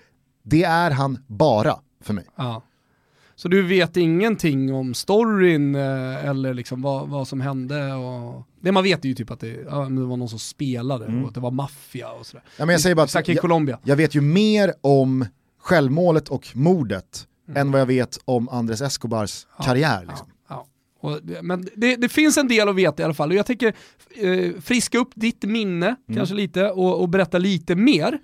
Det 0.49 0.63
är 0.63 0.91
han 0.91 1.19
bara 1.27 1.75
för 2.01 2.13
mig. 2.13 2.25
Ja. 2.35 2.63
Så 3.35 3.47
du 3.47 3.61
vet 3.61 3.97
ingenting 3.97 4.73
om 4.73 4.93
storyn 4.93 5.75
eh, 5.75 6.25
eller 6.25 6.53
liksom 6.53 6.81
vad, 6.81 7.09
vad 7.09 7.27
som 7.27 7.41
hände? 7.41 7.93
Och... 7.93 8.43
Det 8.61 8.71
man 8.71 8.83
vet 8.83 9.05
är 9.05 9.09
ju 9.09 9.15
typ 9.15 9.31
att 9.31 9.39
det, 9.39 9.65
ja, 9.69 9.75
det 9.75 10.01
var 10.01 10.17
någon 10.17 10.29
som 10.29 10.39
spelade 10.39 11.05
mm. 11.05 11.21
och 11.21 11.27
att 11.27 11.33
det 11.33 11.39
var 11.39 11.51
maffia 11.51 12.11
och 12.11 12.25
sådär. 12.25 12.43
Ja, 12.57 12.65
men 12.65 12.73
jag 12.73 12.81
säger 12.81 12.95
bara 12.95 13.03
att 13.03 13.27
jag, 13.27 13.37
Colombia. 13.37 13.79
jag 13.83 13.95
vet 13.95 14.15
ju 14.15 14.21
mer 14.21 14.73
om 14.81 15.25
självmålet 15.59 16.29
och 16.29 16.47
mordet 16.53 17.27
mm. 17.47 17.61
än 17.61 17.71
vad 17.71 17.81
jag 17.81 17.85
vet 17.85 18.19
om 18.25 18.49
Andres 18.49 18.81
Escobars 18.81 19.47
ja, 19.57 19.63
karriär. 19.63 20.05
Liksom. 20.07 20.27
Ja, 20.49 20.65
och, 20.99 21.19
men 21.41 21.67
det, 21.75 21.95
det, 21.95 22.09
finns 22.09 22.37
en 22.37 22.47
del 22.47 22.69
att 22.69 22.75
veta 22.75 23.01
i 23.01 23.05
alla 23.05 23.13
fall 23.13 23.29
och 23.29 23.35
jag 23.35 23.45
tänker 23.45 23.73
eh, 24.15 24.51
friska 24.61 24.97
upp 24.97 25.11
ditt 25.15 25.43
minne 25.43 25.85
mm. 25.85 26.17
kanske 26.17 26.35
lite 26.35 26.69
och, 26.69 27.01
och 27.01 27.09
berätta 27.09 27.37
lite 27.37 27.75
mer. 27.75 28.19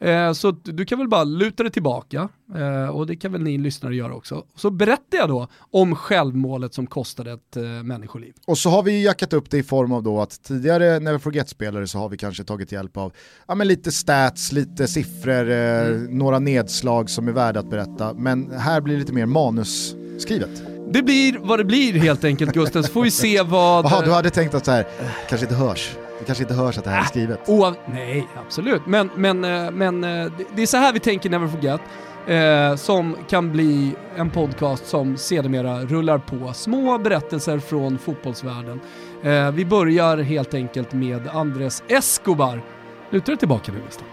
Eh, 0.00 0.32
så 0.32 0.50
du 0.50 0.84
kan 0.84 0.98
väl 0.98 1.08
bara 1.08 1.24
luta 1.24 1.62
dig 1.62 1.72
tillbaka, 1.72 2.28
eh, 2.54 2.88
och 2.88 3.06
det 3.06 3.16
kan 3.16 3.32
väl 3.32 3.42
ni 3.42 3.58
lyssnare 3.58 3.96
göra 3.96 4.14
också. 4.14 4.44
Så 4.56 4.70
berättar 4.70 5.18
jag 5.18 5.28
då 5.28 5.48
om 5.70 5.96
självmålet 5.96 6.74
som 6.74 6.86
kostade 6.86 7.32
ett 7.32 7.56
eh, 7.56 7.62
människoliv. 7.62 8.32
Och 8.46 8.58
så 8.58 8.70
har 8.70 8.82
vi 8.82 9.04
jackat 9.04 9.32
upp 9.32 9.50
det 9.50 9.58
i 9.58 9.62
form 9.62 9.92
av 9.92 10.02
då 10.02 10.20
att 10.20 10.42
tidigare 10.42 11.00
Never 11.00 11.18
Forget-spelare 11.18 11.86
så 11.86 11.98
har 11.98 12.08
vi 12.08 12.16
kanske 12.16 12.44
tagit 12.44 12.72
hjälp 12.72 12.96
av 12.96 13.12
ja, 13.48 13.54
men 13.54 13.68
lite 13.68 13.92
stats, 13.92 14.52
lite 14.52 14.88
siffror, 14.88 15.50
mm. 15.50 16.18
några 16.18 16.38
nedslag 16.38 17.10
som 17.10 17.28
är 17.28 17.32
värda 17.32 17.60
att 17.60 17.70
berätta. 17.70 18.14
Men 18.14 18.50
här 18.50 18.80
blir 18.80 18.94
det 18.94 19.00
lite 19.00 19.12
mer 19.12 19.26
manusskrivet. 19.26 20.62
Det 20.92 21.02
blir 21.02 21.38
vad 21.38 21.58
det 21.58 21.64
blir 21.64 21.92
helt 21.92 22.24
enkelt 22.24 22.52
Gusten, 22.52 22.82
så 22.82 22.92
får 22.92 23.02
vi 23.02 23.10
se 23.10 23.42
vad... 23.42 23.84
Jaha, 23.90 24.04
du 24.04 24.10
hade 24.10 24.30
tänkt 24.30 24.54
att 24.54 24.64
så 24.64 24.70
här, 24.70 24.86
kanske 25.28 25.46
inte 25.46 25.56
hörs. 25.56 25.96
Det 26.24 26.26
kanske 26.26 26.44
inte 26.44 26.54
hörs 26.54 26.78
att 26.78 26.84
det 26.84 26.90
här 26.90 27.00
är 27.00 27.04
skrivet. 27.04 27.48
Äh, 27.48 27.72
nej, 27.86 28.28
absolut. 28.46 28.86
Men, 28.86 29.10
men, 29.14 29.44
eh, 29.44 29.70
men 29.70 30.04
eh, 30.04 30.32
det 30.54 30.62
är 30.62 30.66
så 30.66 30.76
här 30.76 30.92
vi 30.92 31.00
tänker 31.00 31.30
Never 31.30 31.48
Forget. 31.48 31.80
Eh, 32.26 32.76
som 32.76 33.16
kan 33.28 33.52
bli 33.52 33.94
en 34.16 34.30
podcast 34.30 34.86
som 34.86 35.16
sedermera 35.16 35.80
rullar 35.80 36.18
på 36.18 36.52
små 36.52 36.98
berättelser 36.98 37.58
från 37.58 37.98
fotbollsvärlden. 37.98 38.80
Eh, 39.22 39.50
vi 39.50 39.64
börjar 39.64 40.18
helt 40.18 40.54
enkelt 40.54 40.92
med 40.92 41.28
Andres 41.28 41.82
Escobar. 41.88 42.62
Lutar 43.10 43.32
du 43.32 43.36
tillbaka 43.36 43.72
nu 43.72 43.78
Gustav? 43.86 44.06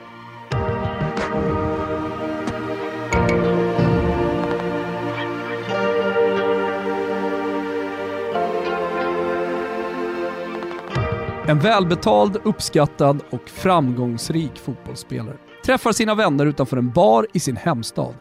En 11.51 11.59
välbetald, 11.59 12.37
uppskattad 12.43 13.21
och 13.29 13.49
framgångsrik 13.49 14.59
fotbollsspelare 14.59 15.37
träffar 15.65 15.91
sina 15.91 16.15
vänner 16.15 16.45
utanför 16.45 16.77
en 16.77 16.89
bar 16.89 17.27
i 17.33 17.39
sin 17.39 17.57
hemstad. 17.57 18.13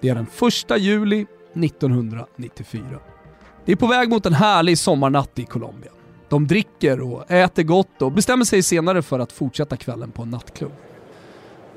Det 0.00 0.08
är 0.08 0.14
den 0.14 0.26
1 0.74 0.80
juli 0.80 1.26
1994. 1.54 2.82
Det 3.64 3.72
är 3.72 3.76
på 3.76 3.86
väg 3.86 4.08
mot 4.08 4.26
en 4.26 4.34
härlig 4.34 4.78
sommarnatt 4.78 5.38
i 5.38 5.44
Colombia. 5.44 5.90
De 6.28 6.46
dricker 6.46 7.00
och 7.00 7.30
äter 7.30 7.62
gott 7.62 8.02
och 8.02 8.12
bestämmer 8.12 8.44
sig 8.44 8.62
senare 8.62 9.02
för 9.02 9.18
att 9.18 9.32
fortsätta 9.32 9.76
kvällen 9.76 10.10
på 10.10 10.22
en 10.22 10.30
nattklubb. 10.30 10.72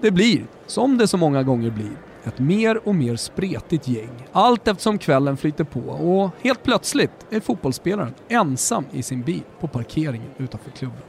Det 0.01 0.11
blir, 0.11 0.45
som 0.67 0.97
det 0.97 1.07
så 1.07 1.17
många 1.17 1.43
gånger 1.43 1.69
blir, 1.69 1.97
ett 2.23 2.39
mer 2.39 2.87
och 2.87 2.95
mer 2.95 3.15
spretigt 3.15 3.87
gäng 3.87 4.27
allt 4.31 4.67
eftersom 4.67 4.97
kvällen 4.97 5.37
flyter 5.37 5.63
på 5.63 5.79
och 5.79 6.29
helt 6.41 6.63
plötsligt 6.63 7.25
är 7.29 7.39
fotbollsspelaren 7.39 8.13
ensam 8.29 8.85
i 8.91 9.03
sin 9.03 9.21
bil 9.21 9.43
på 9.59 9.67
parkeringen 9.67 10.31
utanför 10.37 10.71
klubben. 10.71 11.01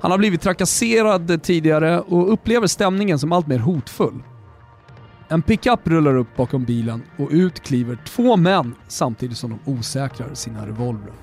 Han 0.00 0.10
har 0.10 0.18
blivit 0.18 0.40
trakasserad 0.40 1.42
tidigare 1.42 2.00
och 2.00 2.32
upplever 2.32 2.66
stämningen 2.66 3.18
som 3.18 3.32
allt 3.32 3.46
mer 3.46 3.58
hotfull. 3.58 4.22
En 5.28 5.42
pickup 5.42 5.80
rullar 5.84 6.16
upp 6.16 6.36
bakom 6.36 6.64
bilen 6.64 7.02
och 7.18 7.28
ut 7.30 7.60
kliver 7.60 7.98
två 8.06 8.36
män 8.36 8.74
samtidigt 8.88 9.38
som 9.38 9.50
de 9.50 9.72
osäkrar 9.72 10.34
sina 10.34 10.66
revolvrar. 10.66 11.14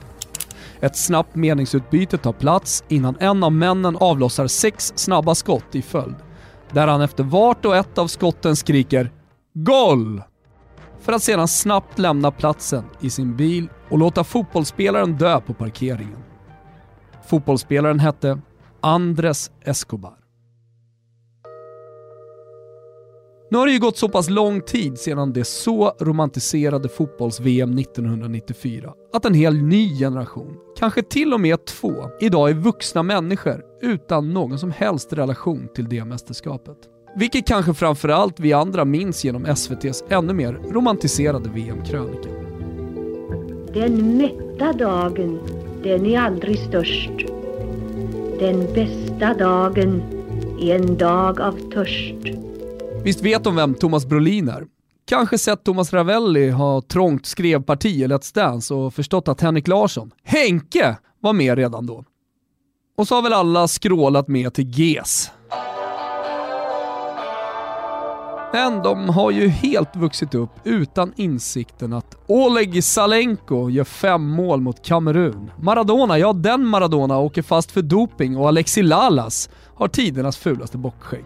Ett 0.81 0.97
snabbt 0.97 1.35
meningsutbyte 1.35 2.17
tar 2.17 2.33
plats 2.33 2.83
innan 2.87 3.15
en 3.19 3.43
av 3.43 3.51
männen 3.51 3.97
avlossar 3.99 4.47
sex 4.47 4.93
snabba 4.95 5.35
skott 5.35 5.75
i 5.75 5.81
följd 5.81 6.15
där 6.71 6.87
han 6.87 7.01
efter 7.01 7.23
vart 7.23 7.65
och 7.65 7.75
ett 7.75 7.97
av 7.97 8.07
skotten 8.07 8.55
skriker 8.55 9.11
“Goal!” 9.53 10.21
för 10.99 11.13
att 11.13 11.23
sedan 11.23 11.47
snabbt 11.47 11.99
lämna 11.99 12.31
platsen 12.31 12.83
i 13.01 13.09
sin 13.09 13.35
bil 13.35 13.69
och 13.89 13.97
låta 13.97 14.23
fotbollsspelaren 14.23 15.17
dö 15.17 15.41
på 15.41 15.53
parkeringen. 15.53 16.23
Fotbollsspelaren 17.27 17.99
hette 17.99 18.39
Andres 18.81 19.51
Escobar. 19.61 20.19
Nu 23.51 23.57
har 23.57 23.65
det 23.65 23.71
ju 23.71 23.79
gått 23.79 23.97
så 23.97 24.09
pass 24.09 24.29
lång 24.29 24.61
tid 24.61 24.99
sedan 24.99 25.33
det 25.33 25.43
så 25.43 25.93
romantiserade 25.99 26.89
fotbolls-VM 26.89 27.77
1994 27.77 28.93
att 29.13 29.25
en 29.25 29.33
hel 29.33 29.63
ny 29.63 29.99
generation, 29.99 30.57
kanske 30.77 31.03
till 31.03 31.33
och 31.33 31.39
med 31.39 31.65
två, 31.65 31.93
idag 32.19 32.49
är 32.49 32.53
vuxna 32.53 33.03
människor 33.03 33.68
utan 33.81 34.33
någon 34.33 34.59
som 34.59 34.71
helst 34.71 35.13
relation 35.13 35.67
till 35.75 35.89
det 35.89 36.05
mästerskapet. 36.05 36.77
Vilket 37.15 37.47
kanske 37.47 37.73
framförallt 37.73 38.39
vi 38.39 38.53
andra 38.53 38.85
minns 38.85 39.25
genom 39.25 39.45
SVTs 39.45 40.03
ännu 40.09 40.33
mer 40.33 40.53
romantiserade 40.53 41.49
VM-krönika. 41.49 42.29
Den 43.73 44.17
mätta 44.17 44.73
dagen, 44.73 45.39
den 45.83 46.05
är 46.05 46.19
aldrig 46.19 46.59
störst. 46.59 47.11
Den 48.39 48.73
bästa 48.73 49.33
dagen 49.33 50.01
är 50.61 50.75
en 50.75 50.97
dag 50.97 51.41
av 51.41 51.71
törst. 51.71 52.15
Visst 53.03 53.21
vet 53.21 53.43
de 53.43 53.55
vem 53.55 53.73
Thomas 53.73 54.05
Brolin 54.05 54.49
är? 54.49 54.65
Kanske 55.05 55.37
sett 55.37 55.63
Thomas 55.63 55.93
Ravelli 55.93 56.49
ha 56.49 56.81
trångt 56.81 57.25
skrevparti 57.25 57.89
i 57.89 58.07
Let's 58.07 58.35
Dance 58.35 58.73
och 58.73 58.93
förstått 58.93 59.27
att 59.27 59.41
Henrik 59.41 59.67
Larsson, 59.67 60.11
Henke, 60.23 60.97
var 61.19 61.33
med 61.33 61.57
redan 61.57 61.85
då. 61.85 62.03
Och 62.99 63.07
så 63.07 63.15
har 63.15 63.21
väl 63.21 63.33
alla 63.33 63.67
skrålat 63.67 64.27
med 64.27 64.53
till 64.53 64.79
GES. 64.79 65.31
Men 68.53 68.81
de 68.83 69.09
har 69.09 69.31
ju 69.31 69.47
helt 69.47 69.95
vuxit 69.95 70.35
upp 70.35 70.49
utan 70.63 71.13
insikten 71.15 71.93
att 71.93 72.17
Oleg 72.27 72.83
Salenko 72.83 73.69
gör 73.69 73.83
fem 73.83 74.23
mål 74.29 74.61
mot 74.61 74.85
Kamerun. 74.85 75.51
Maradona, 75.61 76.17
ja 76.17 76.33
den 76.33 76.65
Maradona 76.65 77.17
åker 77.17 77.41
fast 77.41 77.71
för 77.71 77.81
doping 77.81 78.37
och 78.37 78.47
Alexi 78.47 78.81
Lalas 78.81 79.49
har 79.75 79.87
tidernas 79.87 80.37
fulaste 80.37 80.77
bockskägg. 80.77 81.25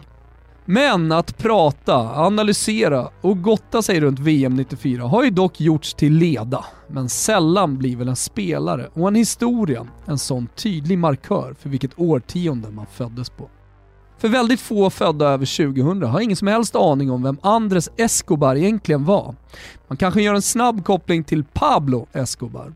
Men 0.66 1.11
att 1.11 1.38
prata, 1.38 1.95
analysera 2.16 3.09
och 3.22 3.41
gotta 3.41 3.82
sig 3.82 3.99
runt 3.99 4.20
VM 4.20 4.55
94 4.55 5.03
har 5.03 5.24
ju 5.24 5.30
dock 5.30 5.61
gjorts 5.61 5.93
till 5.93 6.14
leda. 6.14 6.66
Men 6.88 7.09
sällan 7.09 7.78
blir 7.78 7.95
väl 7.95 8.07
en 8.07 8.16
spelare 8.16 8.89
och 8.93 9.07
en 9.07 9.16
historia 9.16 9.88
en 10.05 10.18
sån 10.18 10.47
tydlig 10.55 10.97
markör 10.97 11.55
för 11.59 11.70
vilket 11.70 11.99
årtionde 11.99 12.72
man 12.72 12.86
föddes 12.86 13.30
på. 13.30 13.49
För 14.18 14.28
väldigt 14.28 14.59
få 14.59 14.89
födda 14.89 15.26
över 15.26 15.74
2000 15.74 16.03
har 16.03 16.20
ingen 16.20 16.38
som 16.38 16.47
helst 16.47 16.76
aning 16.76 17.11
om 17.11 17.24
vem 17.24 17.38
Andres 17.41 17.89
Escobar 17.97 18.55
egentligen 18.55 19.05
var. 19.05 19.36
Man 19.88 19.97
kanske 19.97 20.22
gör 20.22 20.34
en 20.34 20.41
snabb 20.41 20.86
koppling 20.86 21.24
till 21.24 21.43
Pablo 21.43 22.07
Escobar. 22.14 22.74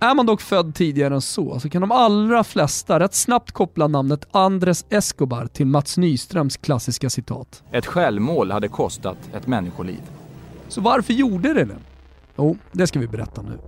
Är 0.00 0.14
man 0.14 0.26
dock 0.26 0.40
född 0.40 0.74
tidigare 0.74 1.14
än 1.14 1.20
så, 1.20 1.60
så 1.60 1.70
kan 1.70 1.80
de 1.80 1.92
allra 1.92 2.44
flesta 2.44 3.00
rätt 3.00 3.14
snabbt 3.14 3.52
koppla 3.52 3.88
namnet 3.88 4.26
Andres 4.30 4.84
Escobar 4.90 5.46
till 5.46 5.66
Mats 5.66 5.98
Nyströms 5.98 6.56
klassiska 6.56 7.10
citat. 7.10 7.62
Ett 7.72 7.86
självmål 7.86 8.50
hade 8.50 8.68
kostat 8.68 9.18
ett 9.34 9.46
människoliv. 9.46 10.00
Så 10.68 10.80
varför 10.80 11.12
gjorde 11.12 11.54
det 11.54 11.64
det? 11.64 11.76
Jo, 12.36 12.56
det 12.72 12.86
ska 12.86 12.98
vi 12.98 13.08
berätta 13.08 13.42
nu. 13.42 13.58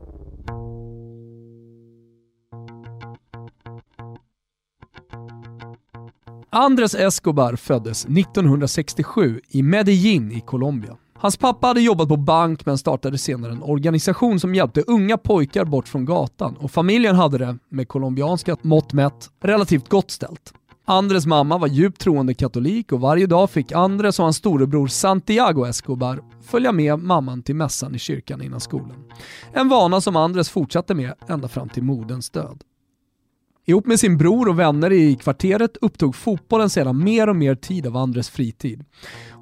Andres 6.51 6.95
Escobar 6.95 7.57
föddes 7.57 8.05
1967 8.05 9.41
i 9.49 9.63
Medellin 9.63 10.33
i 10.33 10.41
Colombia. 10.41 10.97
Hans 11.23 11.37
pappa 11.37 11.67
hade 11.67 11.81
jobbat 11.81 12.09
på 12.09 12.17
bank 12.17 12.67
men 12.67 12.79
startade 12.79 13.19
senare 13.19 13.53
en 13.53 13.63
organisation 13.63 14.41
som 14.41 14.55
hjälpte 14.55 14.83
unga 14.87 15.19
pojkar 15.19 15.65
bort 15.65 15.89
från 15.89 16.05
gatan 16.05 16.57
och 16.57 16.71
familjen 16.71 17.17
hade 17.17 17.39
det, 17.39 17.59
med 17.69 17.89
colombianska 17.89 18.57
mått 18.63 18.93
mätt, 18.93 19.31
relativt 19.41 19.89
gott 19.89 20.11
ställt. 20.11 20.53
Andres 20.85 21.27
mamma 21.27 21.59
var 21.59 21.69
djupt 21.69 22.01
troende 22.01 22.35
katolik 22.35 22.93
och 22.93 23.01
varje 23.01 23.27
dag 23.27 23.51
fick 23.51 23.73
Andres 23.73 24.19
och 24.19 24.25
hans 24.25 24.37
storebror 24.37 24.87
Santiago 24.87 25.65
Escobar 25.65 26.21
följa 26.43 26.73
med 26.73 26.99
mamman 26.99 27.43
till 27.43 27.57
mässan 27.57 27.95
i 27.95 27.99
kyrkan 27.99 28.43
innan 28.43 28.61
skolan. 28.61 29.05
En 29.53 29.69
vana 29.69 30.01
som 30.01 30.17
Andres 30.17 30.51
fortsatte 30.51 30.95
med 30.95 31.15
ända 31.29 31.49
fram 31.49 31.69
till 31.69 31.83
moderns 31.83 32.31
död. 32.31 32.65
Ihop 33.67 33.87
med 33.87 34.01
sin 34.01 34.19
bror 34.19 34.49
och 34.49 34.59
vänner 34.59 34.93
i 34.93 35.17
kvarteret 35.17 35.77
upptog 35.81 36.17
fotbollen 36.17 36.71
sedan 36.71 37.05
mer 37.05 37.29
och 37.29 37.37
mer 37.37 37.55
tid 37.55 37.87
av 37.87 37.97
Andres 37.97 38.31
fritid. 38.31 38.85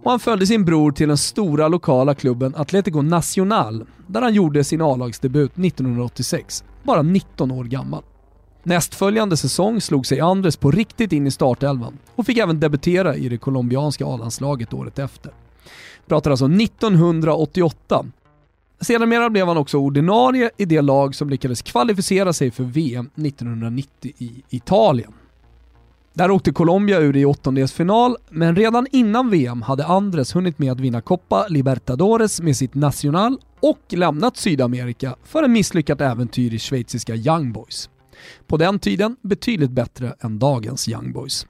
Och 0.03 0.11
han 0.11 0.21
följde 0.21 0.47
sin 0.47 0.65
bror 0.65 0.93
till 0.93 1.09
den 1.09 1.19
stora 1.19 1.69
lokala 1.69 2.15
klubben 2.15 2.55
Atletico 2.57 3.03
Nacional, 3.03 3.87
där 4.07 4.23
han 4.23 4.35
gjorde 4.35 4.65
sin 4.65 4.83
A-lagsdebut 4.83 5.59
1986, 5.59 6.65
bara 6.83 7.03
19 7.03 7.51
år 7.51 7.65
gammal. 7.65 8.03
Nästföljande 8.63 9.37
säsong 9.37 9.81
slog 9.81 10.07
sig 10.07 10.21
Andres 10.21 10.57
på 10.57 10.71
riktigt 10.71 11.13
in 11.13 11.27
i 11.27 11.31
startelvan 11.31 11.99
och 12.15 12.27
fick 12.27 12.39
även 12.39 12.61
debutera 12.61 13.17
i 13.17 13.29
det 13.29 13.39
colombianska 13.39 14.07
A-landslaget 14.07 14.73
året 14.75 14.99
efter. 14.99 15.33
Pratar 16.07 16.31
alltså 16.31 16.47
1988 16.47 18.05
Sedermera 18.81 19.31
blev 19.31 19.47
han 19.47 19.57
också 19.57 19.79
ordinarie 19.79 20.51
i 20.57 20.65
det 20.65 20.81
lag 20.81 21.15
som 21.15 21.31
lyckades 21.31 21.63
kvalificera 21.63 22.33
sig 22.33 22.51
för 22.51 22.65
VM 22.65 23.11
1990 23.15 24.13
i 24.19 24.43
Italien. 24.51 25.13
Där 26.19 26.31
åkte 26.31 26.53
Colombia 26.53 27.01
ur 27.01 27.17
i 27.17 27.25
åttondelsfinal, 27.25 28.17
men 28.31 28.57
redan 28.57 28.87
innan 28.93 29.31
VM 29.31 29.63
hade 29.63 29.87
Andres 29.87 30.37
hunnit 30.37 30.59
med 30.59 30.73
att 30.73 30.81
vinna 30.81 31.01
Copa 31.01 31.47
Libertadores 31.49 32.41
med 32.41 32.57
sitt 32.57 32.75
Nacional 32.75 33.39
och 33.61 33.81
lämnat 33.91 34.37
Sydamerika 34.37 35.17
för 35.25 35.43
en 35.43 35.53
misslyckat 35.53 36.01
äventyr 36.01 36.55
i 36.55 36.59
schweiziska 36.59 37.15
Young 37.15 37.53
Boys. 37.53 37.91
På 38.47 38.57
den 38.57 38.79
tiden 38.79 39.17
betydligt 39.23 39.71
bättre 39.71 40.15
än 40.21 40.39
dagens 40.39 40.89
Young 40.89 41.13
Boys. 41.13 41.47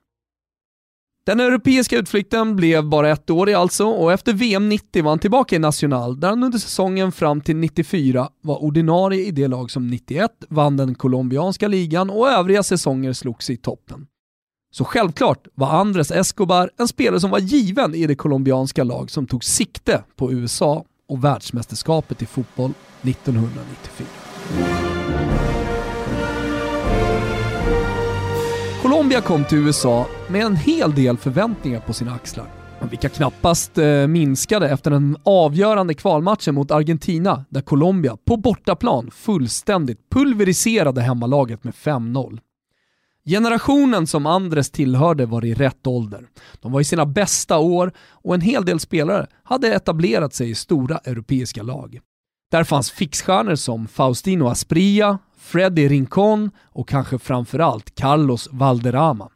Den 1.27 1.41
europeiska 1.41 1.99
utflykten 1.99 2.57
blev 2.57 2.85
bara 2.85 3.11
ett 3.11 3.31
år 3.31 3.49
i 3.49 3.55
alltså 3.55 3.87
och 3.87 4.12
efter 4.12 4.33
VM 4.33 4.69
90 4.69 5.03
var 5.05 5.11
han 5.11 5.19
tillbaka 5.19 5.57
i 5.57 5.59
National 5.59 6.21
där 6.21 6.29
han 6.29 6.45
under 6.45 6.59
säsongen 6.59 7.12
fram 7.12 7.41
till 7.41 7.57
94 7.57 8.29
var 8.41 8.62
ordinarie 8.62 9.27
i 9.27 9.31
det 9.31 9.49
lag 9.49 9.71
som 9.71 9.87
91 9.87 10.31
vann 10.49 10.77
den 10.77 10.95
colombianska 10.95 11.69
ligan 11.69 12.11
och 12.11 12.29
övriga 12.29 12.62
säsonger 12.62 13.12
slogs 13.12 13.51
i 13.51 13.57
toppen. 13.57 14.07
Så 14.79 14.85
självklart 14.85 15.47
var 15.55 15.68
Andres 15.68 16.11
Escobar 16.11 16.70
en 16.79 16.89
spelare 16.89 17.20
som 17.20 17.31
var 17.31 17.39
given 17.39 17.95
i 17.95 18.07
det 18.07 18.14
colombianska 18.14 18.85
lag 18.85 19.11
som 19.11 19.26
tog 19.26 19.45
sikte 19.45 20.03
på 20.16 20.33
USA 20.33 20.85
och 21.09 21.24
världsmästerskapet 21.24 22.22
i 22.22 22.26
fotboll 22.26 22.72
1994. 23.03 24.07
Colombia 28.83 29.20
kom 29.20 29.45
till 29.45 29.59
USA 29.59 30.07
med 30.29 30.43
en 30.43 30.57
hel 30.57 30.95
del 30.95 31.16
förväntningar 31.16 31.81
på 31.81 31.93
sina 31.93 32.14
axlar. 32.14 32.47
Vilka 32.91 33.09
knappast 33.09 33.79
eh, 33.79 34.07
minskade 34.07 34.68
efter 34.68 34.91
den 34.91 35.16
avgörande 35.22 35.95
kvalmatchen 35.95 36.55
mot 36.55 36.70
Argentina 36.70 37.45
där 37.49 37.61
Colombia 37.61 38.16
på 38.24 38.37
bortaplan 38.37 39.11
fullständigt 39.11 40.11
pulveriserade 40.11 41.01
hemmalaget 41.01 41.64
med 41.64 41.74
5-0. 41.74 42.39
Generationen 43.29 44.07
som 44.07 44.26
Andres 44.26 44.70
tillhörde 44.70 45.26
var 45.26 45.45
i 45.45 45.55
rätt 45.55 45.87
ålder. 45.87 46.26
De 46.61 46.72
var 46.72 46.81
i 46.81 46.85
sina 46.85 47.07
bästa 47.07 47.59
år 47.59 47.93
och 47.99 48.35
en 48.35 48.41
hel 48.41 48.64
del 48.64 48.81
spelare 48.81 49.26
hade 49.43 49.74
etablerat 49.74 50.35
sig 50.35 50.51
i 50.51 50.55
stora 50.55 50.99
europeiska 50.99 51.62
lag. 51.62 52.01
Där 52.51 52.64
fanns 52.64 52.91
fixstjärnor 52.91 53.55
som 53.55 53.89
Faustino 53.89 54.47
Aspria, 54.47 55.18
Freddy 55.39 55.89
Rincon 55.89 56.51
och 56.64 56.89
kanske 56.89 57.18
framförallt 57.18 57.95
Carlos 57.95 58.49
Valderrama. 58.53 59.29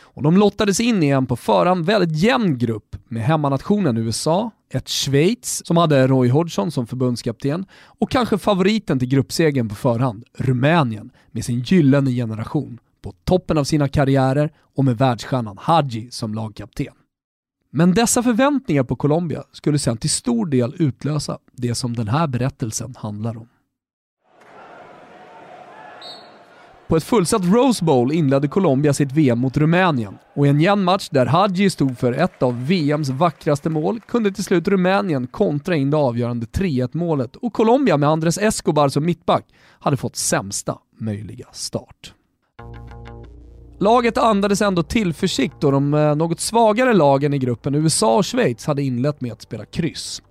Och 0.00 0.22
de 0.22 0.36
lottades 0.36 0.80
in 0.80 1.02
i 1.02 1.08
en 1.08 1.26
på 1.26 1.36
förhand 1.36 1.86
väldigt 1.86 2.22
jämn 2.22 2.58
grupp 2.58 2.96
med 3.08 3.22
hemmanationen 3.22 3.96
USA, 3.96 4.50
ett 4.70 4.88
Schweiz 4.88 5.66
som 5.66 5.76
hade 5.76 6.06
Roy 6.06 6.28
Hodgson 6.28 6.70
som 6.70 6.86
förbundskapten 6.86 7.66
och 7.98 8.10
kanske 8.10 8.38
favoriten 8.38 8.98
till 8.98 9.08
gruppsegern 9.08 9.68
på 9.68 9.74
förhand, 9.74 10.24
Rumänien 10.38 11.10
med 11.32 11.44
sin 11.44 11.60
gyllene 11.60 12.10
generation 12.10 12.78
på 13.06 13.12
toppen 13.24 13.58
av 13.58 13.64
sina 13.64 13.88
karriärer 13.88 14.52
och 14.76 14.84
med 14.84 14.98
världsstjärnan 14.98 15.58
Hadji 15.60 16.10
som 16.10 16.34
lagkapten. 16.34 16.94
Men 17.70 17.94
dessa 17.94 18.22
förväntningar 18.22 18.82
på 18.82 18.96
Colombia 18.96 19.44
skulle 19.52 19.78
sedan 19.78 19.96
till 19.96 20.10
stor 20.10 20.46
del 20.46 20.74
utlösa 20.78 21.38
det 21.52 21.74
som 21.74 21.96
den 21.96 22.08
här 22.08 22.26
berättelsen 22.26 22.94
handlar 22.98 23.36
om. 23.36 23.48
På 26.88 26.96
ett 26.96 27.04
fullsatt 27.04 27.44
Rose 27.44 27.84
Bowl 27.84 28.12
inledde 28.12 28.48
Colombia 28.48 28.92
sitt 28.92 29.12
VM 29.12 29.38
mot 29.38 29.56
Rumänien 29.56 30.18
och 30.34 30.46
i 30.46 30.50
en 30.50 30.60
jämn 30.60 30.84
match 30.84 31.08
där 31.10 31.26
Hadji 31.26 31.70
stod 31.70 31.98
för 31.98 32.12
ett 32.12 32.42
av 32.42 32.66
VMs 32.66 33.08
vackraste 33.08 33.70
mål 33.70 34.00
kunde 34.00 34.32
till 34.32 34.44
slut 34.44 34.68
Rumänien 34.68 35.26
kontra 35.26 35.76
in 35.76 35.90
det 35.90 35.96
avgörande 35.96 36.46
3-1 36.46 36.90
målet 36.92 37.36
och 37.36 37.52
Colombia 37.52 37.96
med 37.96 38.08
Andres 38.08 38.38
Escobar 38.38 38.88
som 38.88 39.04
mittback 39.04 39.44
hade 39.78 39.96
fått 39.96 40.16
sämsta 40.16 40.78
möjliga 40.98 41.46
start. 41.52 42.12
Laget 43.78 44.18
andades 44.18 44.62
ändå 44.62 44.82
tillförsikt 44.82 45.54
då 45.60 45.70
de 45.70 45.94
eh, 45.94 46.14
något 46.14 46.40
svagare 46.40 46.92
lagen 46.92 47.34
i 47.34 47.38
gruppen 47.38 47.74
USA 47.74 48.16
och 48.16 48.26
Schweiz 48.26 48.66
hade 48.66 48.82
inlett 48.82 49.20
med 49.20 49.32
att 49.32 49.42
spela 49.42 49.64
kryss. 49.64 50.22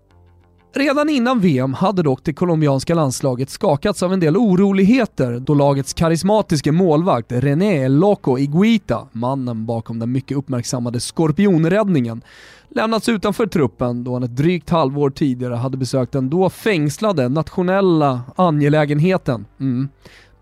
Redan 0.75 1.09
innan 1.09 1.39
VM 1.39 1.73
hade 1.73 2.03
dock 2.03 2.19
det 2.23 2.33
colombianska 2.33 2.95
landslaget 2.95 3.49
skakats 3.49 4.03
av 4.03 4.13
en 4.13 4.19
del 4.19 4.37
oroligheter 4.37 5.39
då 5.39 5.53
lagets 5.53 5.93
karismatiske 5.93 6.71
målvakt 6.71 7.31
René 7.31 7.87
Loco 7.87 8.37
Iguita, 8.37 9.07
mannen 9.11 9.65
bakom 9.65 9.99
den 9.99 10.11
mycket 10.11 10.37
uppmärksammade 10.37 10.99
skorpionräddningen, 10.99 12.21
lämnats 12.69 13.09
utanför 13.09 13.45
truppen 13.47 14.03
då 14.03 14.13
han 14.13 14.23
ett 14.23 14.35
drygt 14.35 14.69
halvår 14.69 15.09
tidigare 15.09 15.55
hade 15.55 15.77
besökt 15.77 16.11
den 16.11 16.29
då 16.29 16.49
fängslade 16.49 17.29
nationella 17.29 18.21
angelägenheten, 18.35 19.45
mm, 19.59 19.89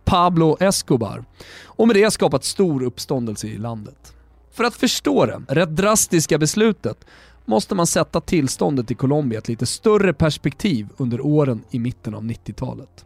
Pablo 0.03 0.57
Escobar, 0.59 1.23
och 1.65 1.87
med 1.87 1.95
det 1.95 2.11
skapat 2.11 2.43
stor 2.43 2.83
uppståndelse 2.83 3.47
i 3.47 3.57
landet. 3.57 4.13
För 4.51 4.63
att 4.63 4.75
förstå 4.75 5.25
det 5.25 5.41
rätt 5.47 5.75
drastiska 5.75 6.37
beslutet 6.37 7.05
måste 7.45 7.75
man 7.75 7.87
sätta 7.87 8.21
tillståndet 8.21 8.91
i 8.91 8.95
Colombia 8.95 9.39
ett 9.39 9.47
lite 9.47 9.65
större 9.65 10.13
perspektiv 10.13 10.87
under 10.97 11.25
åren 11.25 11.63
i 11.69 11.79
mitten 11.79 12.15
av 12.15 12.23
90-talet. 12.23 13.05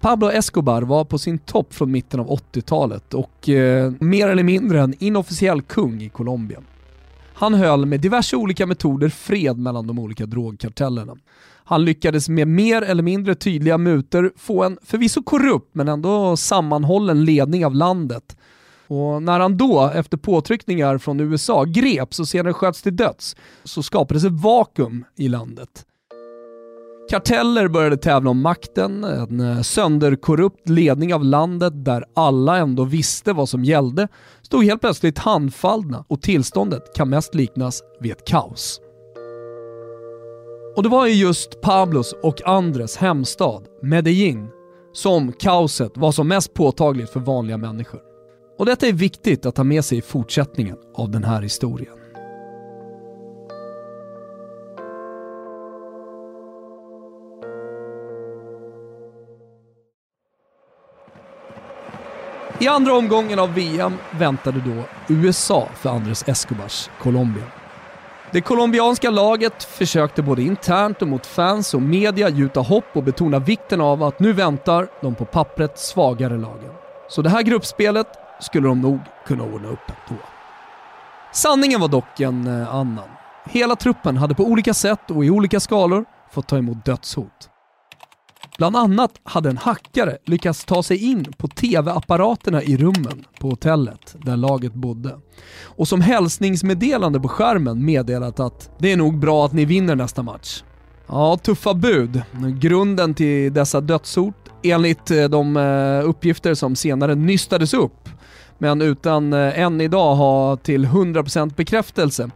Pablo 0.00 0.30
Escobar 0.30 0.82
var 0.82 1.04
på 1.04 1.18
sin 1.18 1.38
topp 1.38 1.74
från 1.74 1.90
mitten 1.90 2.20
av 2.20 2.28
80-talet 2.30 3.14
och 3.14 3.48
eh, 3.48 3.92
mer 4.00 4.28
eller 4.28 4.42
mindre 4.42 4.80
en 4.80 4.94
inofficiell 4.98 5.62
kung 5.62 6.02
i 6.02 6.08
Colombia. 6.08 6.60
Han 7.34 7.54
höll 7.54 7.86
med 7.86 8.00
diverse 8.00 8.36
olika 8.36 8.66
metoder 8.66 9.08
fred 9.08 9.58
mellan 9.58 9.86
de 9.86 9.98
olika 9.98 10.26
drogkartellerna. 10.26 11.16
Han 11.64 11.84
lyckades 11.84 12.28
med 12.28 12.48
mer 12.48 12.82
eller 12.82 13.02
mindre 13.02 13.34
tydliga 13.34 13.78
muter 13.78 14.30
få 14.36 14.62
en 14.62 14.78
förvisso 14.82 15.22
korrupt 15.22 15.74
men 15.74 15.88
ändå 15.88 16.36
sammanhållen 16.36 17.24
ledning 17.24 17.66
av 17.66 17.74
landet. 17.74 18.36
Och 18.88 19.22
när 19.22 19.40
han 19.40 19.56
då, 19.56 19.90
efter 19.94 20.16
påtryckningar 20.16 20.98
från 20.98 21.20
USA, 21.20 21.64
greps 21.64 22.20
och 22.20 22.28
senare 22.28 22.52
sköts 22.52 22.82
till 22.82 22.96
döds, 22.96 23.36
så 23.64 23.82
skapades 23.82 24.24
ett 24.24 24.42
vakuum 24.42 25.04
i 25.16 25.28
landet. 25.28 25.86
Karteller 27.10 27.68
började 27.68 27.96
tävla 27.96 28.30
om 28.30 28.42
makten, 28.42 29.04
en 29.04 29.40
eh, 29.40 29.60
sönderkorrupt 29.60 30.68
ledning 30.68 31.14
av 31.14 31.24
landet 31.24 31.84
där 31.84 32.04
alla 32.14 32.56
ändå 32.56 32.84
visste 32.84 33.32
vad 33.32 33.48
som 33.48 33.64
gällde 33.64 34.08
stod 34.42 34.64
helt 34.64 34.80
plötsligt 34.80 35.18
handfallna 35.18 36.04
och 36.08 36.22
tillståndet 36.22 36.94
kan 36.94 37.08
mest 37.10 37.34
liknas 37.34 37.82
vid 38.00 38.12
ett 38.12 38.24
kaos. 38.24 38.80
Och 40.76 40.82
det 40.82 40.88
var 40.88 41.06
i 41.06 41.20
just 41.20 41.60
Pablos 41.60 42.14
och 42.22 42.48
Andres 42.48 42.96
hemstad, 42.96 43.62
Medellin, 43.82 44.48
som 44.92 45.32
kaoset 45.32 45.92
var 45.96 46.12
som 46.12 46.28
mest 46.28 46.54
påtagligt 46.54 47.10
för 47.10 47.20
vanliga 47.20 47.56
människor. 47.56 48.00
Och 48.58 48.66
detta 48.66 48.86
är 48.86 48.92
viktigt 48.92 49.46
att 49.46 49.54
ta 49.54 49.64
med 49.64 49.84
sig 49.84 49.98
i 49.98 50.02
fortsättningen 50.02 50.76
av 50.94 51.10
den 51.10 51.24
här 51.24 51.42
historien. 51.42 51.94
I 62.60 62.68
andra 62.68 62.92
omgången 62.92 63.38
av 63.38 63.54
VM 63.54 63.92
väntade 64.18 64.60
då 64.60 64.84
USA 65.14 65.68
för 65.74 65.90
Andres 65.90 66.28
Escobars 66.28 66.90
Colombia. 67.00 67.61
Det 68.32 68.40
colombianska 68.40 69.10
laget 69.10 69.62
försökte 69.62 70.22
både 70.22 70.42
internt 70.42 71.02
och 71.02 71.08
mot 71.08 71.26
fans 71.26 71.74
och 71.74 71.82
media 71.82 72.28
gjuta 72.28 72.60
hopp 72.60 72.84
och 72.92 73.02
betona 73.02 73.38
vikten 73.38 73.80
av 73.80 74.02
att 74.02 74.20
nu 74.20 74.32
väntar 74.32 74.88
de 75.00 75.14
på 75.14 75.24
pappret 75.24 75.78
svagare 75.78 76.38
lagen. 76.38 76.70
Så 77.08 77.22
det 77.22 77.30
här 77.30 77.42
gruppspelet 77.42 78.06
skulle 78.40 78.68
de 78.68 78.80
nog 78.80 79.00
kunna 79.26 79.44
ordna 79.44 79.68
upp 79.68 79.92
ändå. 80.08 80.22
Sanningen 81.32 81.80
var 81.80 81.88
dock 81.88 82.20
en 82.20 82.46
eh, 82.46 82.74
annan. 82.74 83.08
Hela 83.44 83.76
truppen 83.76 84.16
hade 84.16 84.34
på 84.34 84.44
olika 84.44 84.74
sätt 84.74 85.10
och 85.10 85.24
i 85.24 85.30
olika 85.30 85.60
skalor 85.60 86.04
fått 86.30 86.48
ta 86.48 86.58
emot 86.58 86.84
dödshot. 86.84 87.51
Bland 88.58 88.76
annat 88.76 89.20
hade 89.24 89.50
en 89.50 89.56
hackare 89.56 90.18
lyckats 90.24 90.64
ta 90.64 90.82
sig 90.82 91.10
in 91.10 91.24
på 91.38 91.48
tv-apparaterna 91.48 92.62
i 92.62 92.76
rummen 92.76 93.24
på 93.40 93.48
hotellet 93.48 94.16
där 94.18 94.36
laget 94.36 94.74
bodde. 94.74 95.18
Och 95.62 95.88
som 95.88 96.00
hälsningsmeddelande 96.00 97.20
på 97.20 97.28
skärmen 97.28 97.84
meddelat 97.84 98.40
att 98.40 98.70
det 98.78 98.92
är 98.92 98.96
nog 98.96 99.18
bra 99.18 99.46
att 99.46 99.52
ni 99.52 99.64
vinner 99.64 99.96
nästa 99.96 100.22
match. 100.22 100.62
Ja, 101.06 101.36
tuffa 101.36 101.74
bud. 101.74 102.22
Grunden 102.60 103.14
till 103.14 103.52
dessa 103.52 103.80
dödshot, 103.80 104.34
enligt 104.62 105.10
eh, 105.10 105.24
de 105.24 105.56
eh, 105.56 106.08
uppgifter 106.08 106.54
som 106.54 106.76
senare 106.76 107.14
nystades 107.14 107.74
upp, 107.74 108.08
men 108.58 108.82
utan 108.82 109.32
eh, 109.32 109.60
än 109.60 109.80
idag 109.80 110.14
ha 110.14 110.56
till 110.56 110.86
100% 110.86 111.54
bekräftelse, 111.54 112.30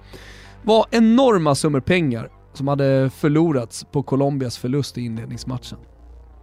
var 0.62 0.86
enorma 0.90 1.54
summor 1.54 1.80
pengar 1.80 2.28
som 2.52 2.68
hade 2.68 3.10
förlorats 3.10 3.84
på 3.92 4.02
Colombias 4.02 4.58
förlust 4.58 4.98
i 4.98 5.00
inledningsmatchen. 5.00 5.78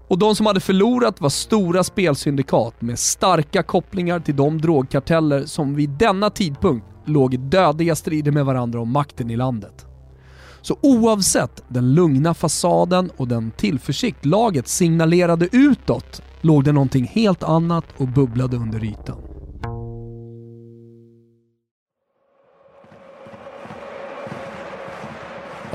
Och 0.07 0.19
de 0.19 0.35
som 0.35 0.45
hade 0.45 0.59
förlorat 0.59 1.21
var 1.21 1.29
stora 1.29 1.83
spelsyndikat 1.83 2.81
med 2.81 2.99
starka 2.99 3.63
kopplingar 3.63 4.19
till 4.19 4.35
de 4.35 4.61
drogkarteller 4.61 5.45
som 5.45 5.75
vid 5.75 5.89
denna 5.89 6.29
tidpunkt 6.29 6.87
låg 7.05 7.33
i 7.33 7.37
dödliga 7.37 7.95
strider 7.95 8.31
med 8.31 8.45
varandra 8.45 8.81
om 8.81 8.91
makten 8.91 9.31
i 9.31 9.35
landet. 9.35 9.85
Så 10.61 10.77
oavsett 10.81 11.63
den 11.67 11.93
lugna 11.93 12.33
fasaden 12.33 13.09
och 13.17 13.27
den 13.27 13.51
tillförsikt 13.51 14.25
laget 14.25 14.67
signalerade 14.67 15.49
utåt 15.51 16.21
låg 16.41 16.63
det 16.63 16.71
någonting 16.71 17.05
helt 17.05 17.43
annat 17.43 17.85
och 17.97 18.07
bubblade 18.07 18.57
under 18.57 18.83
ytan. 18.83 19.32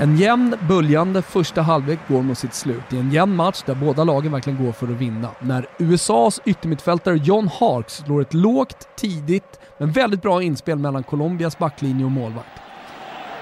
En 0.01 0.17
jämn, 0.17 0.57
böljande 0.61 1.21
första 1.21 1.61
halvlek 1.61 1.99
går 2.07 2.21
mot 2.21 2.37
sitt 2.37 2.53
slut 2.53 2.93
i 2.93 2.97
en 2.97 3.11
jämn 3.11 3.35
match 3.35 3.63
där 3.65 3.75
båda 3.75 4.03
lagen 4.03 4.31
verkligen 4.31 4.65
går 4.65 4.71
för 4.71 4.85
att 4.85 4.91
vinna. 4.91 5.29
När 5.39 5.65
USAs 5.77 6.41
yttermittfältare 6.45 7.15
John 7.15 7.47
Harks 7.59 7.93
slår 7.93 8.21
ett 8.21 8.33
lågt, 8.33 8.87
tidigt, 8.95 9.59
men 9.77 9.91
väldigt 9.91 10.21
bra 10.21 10.43
inspel 10.43 10.79
mellan 10.79 11.03
Colombias 11.03 11.57
backlinje 11.57 12.05
och 12.05 12.11
målvakt. 12.11 12.61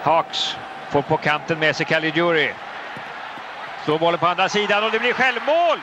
Harks 0.01 0.55
får 0.89 1.01
på 1.01 1.17
kanten 1.17 1.59
med 1.59 1.75
sig 1.75 1.85
Caligiuri. 1.85 2.51
Slår 3.85 3.99
bollen 3.99 4.19
på 4.19 4.27
andra 4.27 4.49
sidan 4.49 4.83
och 4.83 4.91
det 4.91 4.99
blir 4.99 5.13
självmål! 5.13 5.77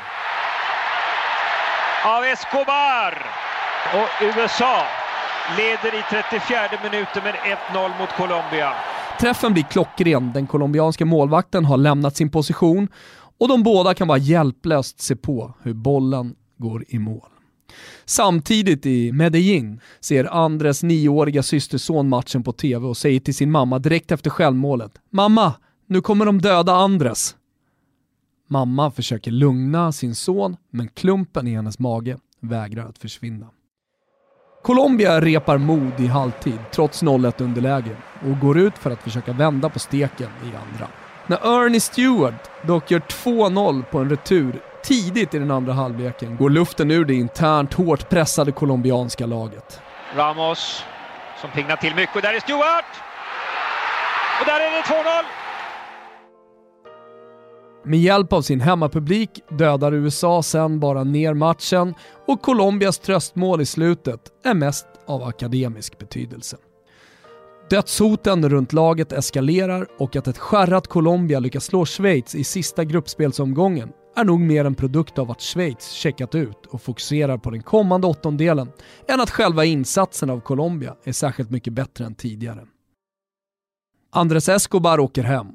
Av 2.05 2.25
Escobar! 2.25 3.27
Och 3.95 4.25
USA 4.25 4.83
leder 5.57 5.99
i 5.99 6.03
34 6.11 6.69
minuten 6.83 7.23
med 7.25 7.35
1-0 7.35 7.99
mot 7.99 8.17
Colombia. 8.17 8.75
Träffen 9.21 9.53
blir 9.53 9.63
klockren, 9.63 10.33
den 10.33 10.47
colombianska 10.47 11.05
målvakten 11.05 11.65
har 11.65 11.77
lämnat 11.77 12.17
sin 12.17 12.31
position 12.31 12.89
och 13.39 13.49
de 13.49 13.63
båda 13.63 13.95
kan 13.95 14.09
bara 14.09 14.19
hjälplöst 14.19 15.01
se 15.01 15.17
på 15.17 15.55
hur 15.63 15.75
bollen 15.75 16.35
går 16.59 16.85
i 16.89 16.99
mål. 16.99 17.29
Samtidigt 18.05 18.87
i 18.87 19.13
Medellin 19.13 19.81
ser 20.01 20.25
Andres 20.25 20.83
nioåriga 20.83 21.43
systerson 21.43 22.09
matchen 22.09 22.43
på 22.43 22.53
TV 22.53 22.87
och 22.87 22.97
säger 22.97 23.21
till 23.21 23.35
sin 23.35 23.51
mamma 23.51 23.79
direkt 23.79 24.13
efter 24.13 24.31
självmålet 24.31 24.93
“Mamma, 25.11 25.55
nu 25.87 26.01
kommer 26.01 26.27
de 26.27 26.41
döda 26.41 26.73
Andres”. 26.73 27.37
Mamma 28.49 28.91
försöker 28.91 29.31
lugna 29.31 29.93
sin 29.93 30.15
son, 30.15 30.57
men 30.71 30.89
klumpen 30.89 31.47
i 31.47 31.55
hennes 31.55 31.79
mage 31.79 32.19
vägrar 32.41 32.89
att 32.89 32.99
försvinna. 32.99 33.47
Colombia 34.65 35.21
repar 35.21 35.59
mod 35.59 36.01
i 36.01 36.07
halvtid, 36.07 36.59
trots 36.71 37.03
0-1 37.03 37.43
underläge, 37.43 37.97
och 38.23 38.39
går 38.41 38.59
ut 38.59 38.79
för 38.79 38.91
att 38.91 39.03
försöka 39.03 39.33
vända 39.33 39.69
på 39.69 39.79
steken 39.79 40.29
i 40.43 40.47
andra. 40.47 40.89
När 41.27 41.65
Ernie 41.65 41.81
Stewart 41.81 42.51
dock 42.63 42.91
gör 42.91 42.99
2-0 43.01 43.85
på 43.85 43.99
en 43.99 44.11
retur 44.11 44.61
tidigt 44.83 45.35
i 45.35 45.39
den 45.39 45.51
andra 45.51 45.73
halvleken 45.73 46.37
går 46.37 46.51
luften 46.51 46.91
ur 46.91 47.05
det 47.05 47.15
internt 47.15 47.75
hårt 47.75 48.09
pressade 48.09 48.53
colombianska 48.53 49.27
laget. 49.27 49.81
Ramos 50.17 50.85
som 51.41 51.51
pingnar 51.51 51.77
till 51.77 51.95
mycket 51.95 52.17
och 52.17 52.23
där 52.23 52.35
är 52.35 52.41
Stewart! 52.41 52.85
Och 54.41 54.47
där 54.47 54.61
är 54.61 54.71
det 54.71 54.83
2-0! 54.83 55.44
Med 57.87 58.01
hjälp 58.01 58.33
av 58.33 58.43
sin 58.43 58.61
hemmapublik 58.61 59.31
dödar 59.49 59.93
USA 59.93 60.43
sen 60.43 60.81
bara 60.81 61.05
ner 61.05 61.35
matchen 61.35 61.95
och 62.27 62.43
Colombias 62.43 62.99
tröstmål 62.99 63.61
i 63.61 63.67
slutet 63.67 64.21
är 64.45 64.55
mest 64.55 64.87
av 65.07 65.23
akademisk 65.23 65.99
betydelse. 65.99 66.57
Dödshoten 67.71 68.49
runt 68.49 68.73
laget 68.73 69.13
eskalerar 69.13 69.87
och 69.99 70.17
att 70.17 70.29
ett 70.29 70.39
skärrat 70.39 70.87
Colombia 70.87 71.41
lyckas 71.41 71.65
slå 71.65 71.87
Schweiz 71.87 72.35
i 72.35 72.45
sista 72.45 72.85
gruppspelsomgången 72.85 73.93
är 74.17 74.25
nog 74.25 74.41
mer 74.41 74.65
en 74.65 74.75
produkt 74.75 75.19
av 75.19 75.31
att 75.31 75.41
Schweiz 75.41 75.91
checkat 75.91 76.35
ut 76.35 76.67
och 76.67 76.83
fokuserar 76.83 77.39
på 77.39 77.51
den 77.51 77.63
kommande 77.63 78.07
åttondelen 78.07 78.73
än 79.09 79.21
att 79.21 79.31
själva 79.31 79.65
insatsen 79.65 80.31
av 80.31 80.41
Colombia 80.41 80.97
är 81.05 81.13
särskilt 81.13 81.51
mycket 81.51 81.73
bättre 81.73 82.05
än 82.05 82.15
tidigare. 82.15 82.67
Andres 84.13 84.49
Escobar 84.49 85.01
åker 85.01 85.23
hem 85.23 85.47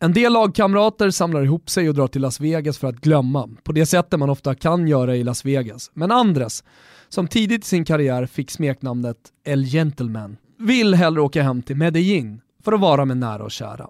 en 0.00 0.12
del 0.12 0.32
lagkamrater 0.32 1.10
samlar 1.10 1.42
ihop 1.42 1.70
sig 1.70 1.88
och 1.88 1.94
drar 1.94 2.08
till 2.08 2.22
Las 2.22 2.40
Vegas 2.40 2.78
för 2.78 2.88
att 2.88 3.00
glömma, 3.00 3.48
på 3.62 3.72
det 3.72 3.86
sättet 3.86 4.20
man 4.20 4.30
ofta 4.30 4.54
kan 4.54 4.88
göra 4.88 5.16
i 5.16 5.24
Las 5.24 5.44
Vegas. 5.44 5.90
Men 5.94 6.10
Andres, 6.10 6.64
som 7.08 7.28
tidigt 7.28 7.64
i 7.64 7.68
sin 7.68 7.84
karriär 7.84 8.26
fick 8.26 8.50
smeknamnet 8.50 9.16
El 9.44 9.64
Gentleman, 9.64 10.36
vill 10.58 10.94
hellre 10.94 11.20
åka 11.20 11.42
hem 11.42 11.62
till 11.62 11.76
Medellin 11.76 12.40
för 12.64 12.72
att 12.72 12.80
vara 12.80 13.04
med 13.04 13.16
nära 13.16 13.44
och 13.44 13.50
kära. 13.50 13.88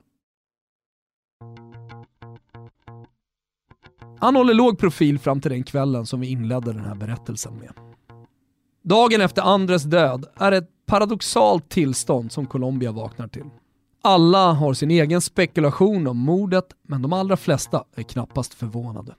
Han 4.20 4.36
håller 4.36 4.54
låg 4.54 4.78
profil 4.78 5.18
fram 5.18 5.40
till 5.40 5.50
den 5.50 5.62
kvällen 5.62 6.06
som 6.06 6.20
vi 6.20 6.26
inledde 6.26 6.72
den 6.72 6.84
här 6.84 6.94
berättelsen 6.94 7.54
med. 7.54 7.72
Dagen 8.82 9.20
efter 9.20 9.42
Andres 9.42 9.82
död 9.82 10.26
är 10.36 10.52
ett 10.52 10.68
paradoxalt 10.86 11.68
tillstånd 11.68 12.32
som 12.32 12.46
Colombia 12.46 12.92
vaknar 12.92 13.28
till. 13.28 13.50
Alla 14.02 14.52
har 14.52 14.74
sin 14.74 14.90
egen 14.90 15.20
spekulation 15.20 16.06
om 16.06 16.16
mordet, 16.16 16.66
men 16.82 17.02
de 17.02 17.12
allra 17.12 17.36
flesta 17.36 17.84
är 17.96 18.02
knappast 18.02 18.54
förvånade. 18.54 19.14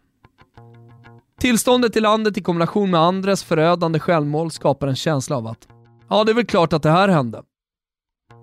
Tillståndet 1.39 1.95
i 1.95 1.99
landet 1.99 2.37
i 2.37 2.41
kombination 2.41 2.91
med 2.91 2.99
Andres 2.99 3.43
förödande 3.43 3.99
självmål 3.99 4.51
skapar 4.51 4.87
en 4.87 4.95
känsla 4.95 5.37
av 5.37 5.47
att 5.47 5.67
ja, 6.09 6.23
det 6.23 6.31
är 6.31 6.33
väl 6.33 6.45
klart 6.45 6.73
att 6.73 6.83
det 6.83 6.91
här 6.91 7.07
hände. 7.07 7.43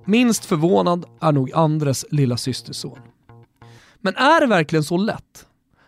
Minst 0.04 0.44
förvånad 0.44 1.04
är 1.20 1.32
nog 1.32 1.52
Andres 1.52 2.04
lilla 2.10 2.36
systerson. 2.36 2.98
Men 4.00 4.16
är 4.16 4.40
det 4.40 4.46
verkligen 4.46 4.84
så 4.84 4.96
lätt? 4.96 5.46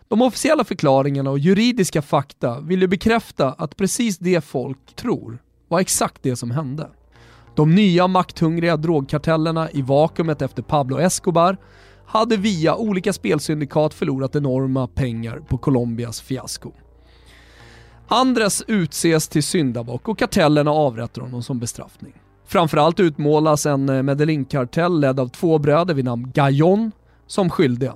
De 0.09 0.23
officiella 0.23 0.65
förklaringarna 0.65 1.31
och 1.31 1.39
juridiska 1.39 2.03
fakta 2.03 2.61
vill 2.61 2.81
ju 2.81 2.87
bekräfta 2.87 3.53
att 3.53 3.77
precis 3.77 4.19
det 4.19 4.45
folk 4.45 4.95
tror 4.97 5.39
var 5.69 5.81
exakt 5.81 6.23
det 6.23 6.37
som 6.37 6.51
hände. 6.51 6.91
De 7.59 7.75
nya 7.75 8.09
makthungriga 8.09 8.77
drogkartellerna 8.77 9.71
i 9.71 9.83
vakuumet 9.83 10.43
efter 10.43 10.63
Pablo 10.63 10.99
Escobar 10.99 11.57
hade 12.07 12.37
via 12.37 12.77
olika 12.77 13.13
spelsyndikat 13.13 13.95
förlorat 13.95 14.37
enorma 14.37 14.87
pengar 14.87 15.41
på 15.49 15.59
Colombias 15.59 16.21
fiasko. 16.21 16.73
Andres 18.09 18.63
utses 18.67 19.29
till 19.29 19.43
syndabock 19.43 20.09
och 20.09 20.19
kartellerna 20.19 20.71
avrättar 20.71 21.23
honom 21.23 21.43
som 21.43 21.59
bestraffning. 21.59 22.13
Framförallt 22.47 23.01
utmålas 23.01 23.67
en 23.67 23.89
eh, 23.89 24.03
Medellin-kartell 24.03 25.01
ledd 25.01 25.21
av 25.21 25.29
två 25.29 25.59
bröder 25.59 25.95
vid 25.95 26.05
namn 26.05 26.31
Gajon 26.35 26.93
som 27.27 27.51
skyldiga. 27.51 27.95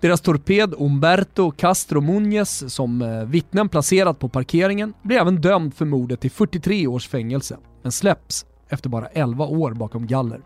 Deras 0.00 0.20
torped 0.20 0.74
Umberto 0.78 1.50
Castro 1.50 2.00
Muñez, 2.00 2.68
som 2.68 3.02
eh, 3.02 3.24
vittnen 3.24 3.68
placerat 3.68 4.18
på 4.18 4.28
parkeringen, 4.28 4.94
blir 5.02 5.18
även 5.18 5.40
dömd 5.40 5.74
för 5.74 5.84
mordet 5.84 6.20
till 6.20 6.30
43 6.30 6.86
års 6.86 7.08
fängelse, 7.08 7.56
men 7.82 7.92
släpps 7.92 8.44
efter 8.68 8.88
bara 8.88 9.06
11 9.06 9.44
år 9.44 9.72
bakom 9.72 10.06
galler. 10.06 10.40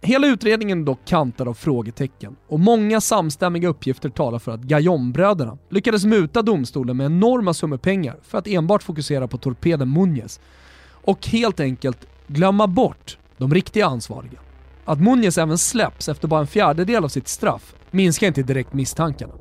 Hela 0.00 0.26
utredningen 0.26 0.80
är 0.80 0.84
dock 0.84 1.04
kantad 1.04 1.48
av 1.48 1.54
frågetecken 1.54 2.36
och 2.46 2.60
många 2.60 3.00
samstämmiga 3.00 3.68
uppgifter 3.68 4.08
talar 4.08 4.38
för 4.38 4.52
att 4.52 4.60
Gajon-bröderna 4.60 5.58
lyckades 5.68 6.04
muta 6.04 6.42
domstolen 6.42 6.96
med 6.96 7.06
enorma 7.06 7.54
summor 7.54 7.76
pengar 7.76 8.16
för 8.22 8.38
att 8.38 8.46
enbart 8.46 8.82
fokusera 8.82 9.28
på 9.28 9.38
torpeden 9.38 9.92
Munez 9.92 10.40
och 10.90 11.26
helt 11.26 11.60
enkelt 11.60 12.06
glömma 12.26 12.66
bort 12.66 13.18
de 13.36 13.54
riktiga 13.54 13.86
ansvariga. 13.86 14.38
Att 14.84 15.00
Munez 15.00 15.38
även 15.38 15.58
släpps 15.58 16.08
efter 16.08 16.28
bara 16.28 16.40
en 16.40 16.46
fjärdedel 16.46 17.04
av 17.04 17.08
sitt 17.08 17.28
straff 17.28 17.74
minskar 17.90 18.26
inte 18.26 18.42
direkt 18.42 18.72
misstankarna. 18.72 19.34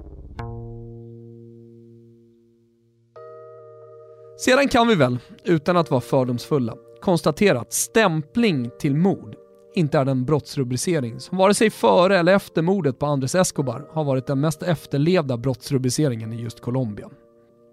Sedan 4.37 4.67
kan 4.67 4.87
vi 4.87 4.95
väl, 4.95 5.19
utan 5.43 5.77
att 5.77 5.91
vara 5.91 6.01
fördomsfulla, 6.01 6.75
konstatera 7.05 7.59
att 7.59 7.73
stämpling 7.73 8.69
till 8.79 8.95
mord 8.95 9.35
inte 9.75 9.97
är 9.97 10.05
den 10.05 10.25
brottsrubricering 10.25 11.19
som 11.19 11.37
vare 11.37 11.53
sig 11.53 11.69
före 11.69 12.19
eller 12.19 12.35
efter 12.35 12.61
mordet 12.61 12.99
på 12.99 13.05
Andres 13.05 13.35
Escobar 13.35 13.85
har 13.93 14.03
varit 14.03 14.27
den 14.27 14.39
mest 14.39 14.63
efterlevda 14.63 15.37
brottsrubriceringen 15.37 16.33
i 16.33 16.41
just 16.41 16.61
Colombia. 16.61 17.09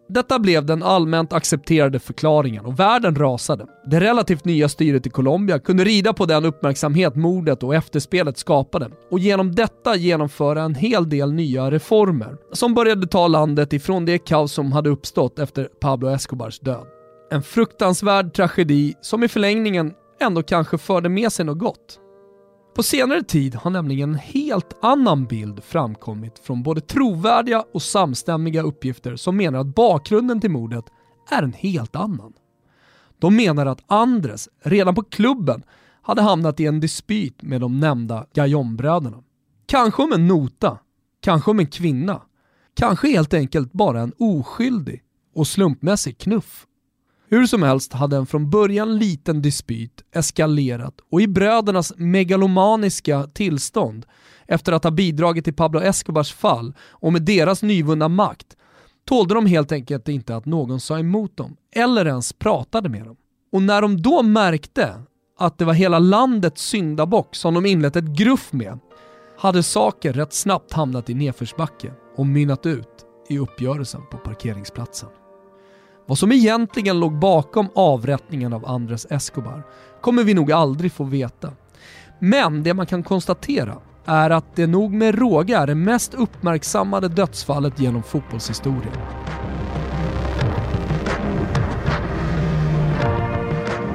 Detta 0.08 0.38
blev 0.38 0.66
den 0.66 0.82
allmänt 0.82 1.32
accepterade 1.32 1.98
förklaringen 1.98 2.64
och 2.64 2.80
världen 2.80 3.14
rasade. 3.14 3.66
Det 3.86 4.00
relativt 4.00 4.44
nya 4.44 4.68
styret 4.68 5.06
i 5.06 5.10
Colombia 5.10 5.58
kunde 5.58 5.84
rida 5.84 6.12
på 6.12 6.26
den 6.26 6.44
uppmärksamhet 6.44 7.16
mordet 7.16 7.62
och 7.62 7.74
efterspelet 7.74 8.38
skapade 8.38 8.90
och 9.10 9.18
genom 9.18 9.54
detta 9.54 9.96
genomföra 9.96 10.62
en 10.62 10.74
hel 10.74 11.08
del 11.08 11.32
nya 11.32 11.70
reformer 11.70 12.36
som 12.52 12.74
började 12.74 13.06
ta 13.06 13.28
landet 13.28 13.72
ifrån 13.72 14.04
det 14.04 14.18
kaos 14.18 14.52
som 14.52 14.72
hade 14.72 14.90
uppstått 14.90 15.38
efter 15.38 15.64
Pablo 15.80 16.08
Escobars 16.08 16.60
död. 16.60 17.01
En 17.32 17.42
fruktansvärd 17.42 18.34
tragedi 18.34 18.94
som 19.00 19.22
i 19.22 19.28
förlängningen 19.28 19.94
ändå 20.20 20.42
kanske 20.42 20.78
förde 20.78 21.08
med 21.08 21.32
sig 21.32 21.44
något 21.44 21.58
gott. 21.58 22.00
På 22.74 22.82
senare 22.82 23.22
tid 23.22 23.54
har 23.54 23.70
nämligen 23.70 24.10
en 24.10 24.18
helt 24.18 24.76
annan 24.82 25.26
bild 25.26 25.64
framkommit 25.64 26.38
från 26.38 26.62
både 26.62 26.80
trovärdiga 26.80 27.64
och 27.74 27.82
samstämmiga 27.82 28.62
uppgifter 28.62 29.16
som 29.16 29.36
menar 29.36 29.58
att 29.58 29.74
bakgrunden 29.74 30.40
till 30.40 30.50
mordet 30.50 30.84
är 31.30 31.42
en 31.42 31.52
helt 31.52 31.96
annan. 31.96 32.32
De 33.18 33.36
menar 33.36 33.66
att 33.66 33.84
Andres 33.86 34.48
redan 34.62 34.94
på 34.94 35.02
klubben 35.02 35.62
hade 36.02 36.22
hamnat 36.22 36.60
i 36.60 36.66
en 36.66 36.80
dispyt 36.80 37.42
med 37.42 37.60
de 37.60 37.80
nämnda 37.80 38.26
Gajonbröderna. 38.34 39.22
Kanske 39.66 40.02
om 40.02 40.12
en 40.12 40.28
nota, 40.28 40.78
kanske 41.20 41.50
om 41.50 41.58
en 41.58 41.66
kvinna, 41.66 42.22
kanske 42.74 43.08
helt 43.08 43.34
enkelt 43.34 43.72
bara 43.72 44.00
en 44.00 44.12
oskyldig 44.18 45.02
och 45.34 45.46
slumpmässig 45.46 46.18
knuff. 46.18 46.66
Hur 47.32 47.46
som 47.46 47.62
helst 47.62 47.92
hade 47.92 48.16
en 48.16 48.26
från 48.26 48.50
början 48.50 48.98
liten 48.98 49.42
dispyt 49.42 50.02
eskalerat 50.14 50.94
och 51.10 51.20
i 51.20 51.28
brödernas 51.28 51.92
megalomaniska 51.96 53.22
tillstånd 53.22 54.06
efter 54.46 54.72
att 54.72 54.84
ha 54.84 54.90
bidragit 54.90 55.44
till 55.44 55.54
Pablo 55.54 55.80
Escobars 55.80 56.32
fall 56.32 56.74
och 56.80 57.12
med 57.12 57.22
deras 57.22 57.62
nyvunna 57.62 58.08
makt 58.08 58.56
tålde 59.04 59.34
de 59.34 59.46
helt 59.46 59.72
enkelt 59.72 60.08
inte 60.08 60.36
att 60.36 60.46
någon 60.46 60.80
sa 60.80 60.98
emot 60.98 61.36
dem 61.36 61.56
eller 61.74 62.06
ens 62.06 62.32
pratade 62.32 62.88
med 62.88 63.04
dem. 63.04 63.16
Och 63.52 63.62
när 63.62 63.82
de 63.82 64.02
då 64.02 64.22
märkte 64.22 65.02
att 65.38 65.58
det 65.58 65.64
var 65.64 65.74
hela 65.74 65.98
landets 65.98 66.62
syndabock 66.62 67.34
som 67.34 67.54
de 67.54 67.66
inlett 67.66 67.96
ett 67.96 68.16
gruff 68.18 68.52
med 68.52 68.78
hade 69.38 69.62
saker 69.62 70.12
rätt 70.12 70.32
snabbt 70.32 70.72
hamnat 70.72 71.10
i 71.10 71.14
nedförsbacke 71.14 71.92
och 72.16 72.26
mynnat 72.26 72.66
ut 72.66 73.06
i 73.28 73.38
uppgörelsen 73.38 74.00
på 74.10 74.16
parkeringsplatsen. 74.16 75.08
Vad 76.06 76.18
som 76.18 76.32
egentligen 76.32 77.00
låg 77.00 77.18
bakom 77.18 77.68
avrättningen 77.74 78.52
av 78.52 78.66
Andres 78.66 79.06
Escobar 79.10 79.62
kommer 80.00 80.24
vi 80.24 80.34
nog 80.34 80.52
aldrig 80.52 80.92
få 80.92 81.04
veta. 81.04 81.50
Men 82.18 82.62
det 82.62 82.74
man 82.74 82.86
kan 82.86 83.02
konstatera 83.02 83.76
är 84.04 84.30
att 84.30 84.56
det 84.56 84.66
nog 84.66 84.92
med 84.92 85.18
råga 85.18 85.58
är 85.58 85.66
det 85.66 85.74
mest 85.74 86.14
uppmärksammade 86.14 87.08
dödsfallet 87.08 87.80
genom 87.80 88.02
fotbollshistorien. 88.02 88.92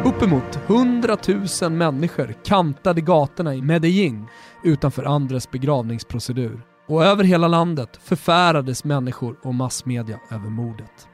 Uppemot 0.06 0.60
100 0.68 1.18
000 1.62 1.72
människor 1.72 2.36
kantade 2.46 3.02
gatorna 3.02 3.56
i 3.56 3.62
Medellin 3.62 4.26
utanför 4.64 5.04
Andres 5.04 5.52
begravningsprocedur. 5.52 6.62
Och 6.88 7.06
över 7.06 7.24
hela 7.24 7.48
landet 7.48 8.00
förfärades 8.04 8.84
människor 8.84 9.36
och 9.44 9.56
massmedia 9.56 10.20
över 10.32 10.50
mordet. 10.50 11.08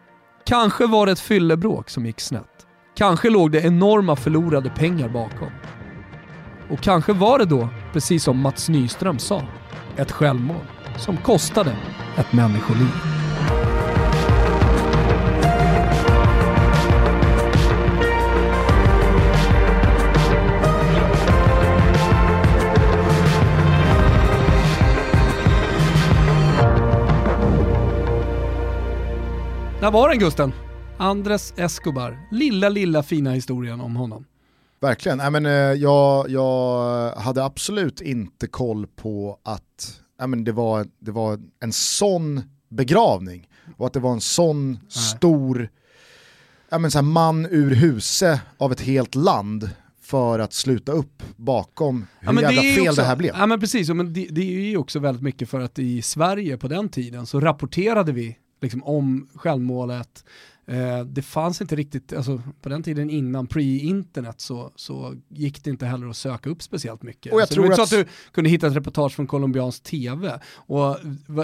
Kanske 0.46 0.88
var 0.88 1.06
det 1.06 1.12
ett 1.12 1.20
fyllebråk 1.20 1.90
som 1.90 2.06
gick 2.06 2.20
snett. 2.20 2.68
Kanske 2.96 3.30
låg 3.30 3.52
det 3.52 3.62
enorma 3.62 4.16
förlorade 4.16 4.70
pengar 4.70 5.10
bakom. 5.10 5.50
Och 6.70 6.80
kanske 6.80 7.14
var 7.14 7.40
det 7.40 7.46
då, 7.46 7.70
precis 7.94 8.24
som 8.24 8.40
Mats 8.40 8.70
Nyström 8.70 9.20
sa, 9.20 9.42
ett 9.98 10.12
självmål 10.12 10.66
som 10.98 11.18
kostade 11.18 11.76
ett 12.18 12.34
människoliv. 12.34 13.23
Där 29.84 29.92
var 29.92 30.10
den 30.10 30.20
Gusten. 30.20 30.54
Andres 30.98 31.54
Escobar. 31.58 32.28
Lilla, 32.32 32.70
lilla 32.70 33.04
fina 33.04 33.32
historien 33.32 33.82
om 33.82 33.96
honom. 33.96 34.26
Verkligen, 34.82 35.18
Nej, 35.18 35.32
men, 35.32 35.46
eh, 35.46 35.52
jag, 35.52 36.30
jag 36.30 37.12
hade 37.12 37.44
absolut 37.44 38.02
inte 38.02 38.48
koll 38.48 38.88
på 38.88 39.40
att 39.44 40.02
Nej, 40.20 40.28
men 40.28 40.44
det, 40.44 40.52
var, 40.52 40.88
det 41.00 41.12
var 41.12 41.40
en 41.60 41.74
sån 41.74 42.42
begravning 42.70 43.48
och 43.78 43.88
att 43.88 43.94
det 43.94 44.00
var 44.00 44.12
en 44.12 44.22
sån 44.22 44.72
Nej. 44.72 44.82
stor 44.90 45.70
ja, 46.70 46.78
men, 46.78 46.92
så 46.92 46.98
här, 46.98 47.04
man 47.04 47.46
ur 47.46 47.76
huse 47.76 48.42
av 48.58 48.72
ett 48.72 48.82
helt 48.82 49.16
land 49.16 49.70
för 50.02 50.40
att 50.40 50.54
sluta 50.54 50.92
upp 50.92 51.24
bakom 51.36 52.08
hur 52.20 52.34
ja, 52.34 52.42
jävla 52.42 52.62
det 52.62 52.74
fel 52.74 52.88
också, 52.88 53.02
det 53.02 53.08
här 53.08 53.16
blev. 53.16 53.36
Ja 53.38 53.46
men 53.46 53.60
precis, 53.60 53.90
men 53.90 54.14
det, 54.14 54.28
det 54.32 54.42
är 54.42 54.70
ju 54.70 54.78
också 54.78 55.00
väldigt 55.00 55.24
mycket 55.24 55.50
för 55.50 55.60
att 55.60 55.80
i 55.80 56.02
Sverige 56.02 56.58
på 56.58 56.68
den 56.68 56.90
tiden 56.90 57.26
så 57.26 57.40
rapporterade 57.40 58.12
vi 58.12 58.38
liksom, 58.64 58.84
om 58.84 59.28
självmålet. 59.36 60.24
Eh, 60.66 61.00
det 61.06 61.22
fanns 61.22 61.62
inte 61.62 61.76
riktigt, 61.76 62.14
alltså, 62.14 62.42
på 62.62 62.70
den 62.70 62.84
tiden 62.84 63.10
innan 63.10 63.48
pre-internet 63.48 64.42
så, 64.42 64.72
så 64.76 65.16
gick 65.30 65.64
det 65.64 65.70
inte 65.70 65.86
heller 65.86 66.08
att 66.08 66.18
söka 66.18 66.50
upp 66.50 66.64
speciellt 66.64 67.04
mycket. 67.04 67.34
Och 67.34 67.42
jag 67.42 67.48
så 67.48 67.54
tror 67.54 67.64
det 67.64 67.70
var 67.70 67.84
att... 67.84 67.90
så 67.90 68.00
att 68.00 68.06
du 68.06 68.12
kunde 68.32 68.50
hitta 68.50 68.68
ett 68.68 68.76
reportage 68.76 69.12
från 69.12 69.28
colombiansk 69.28 69.84
tv. 69.84 70.40
Och 70.56 70.98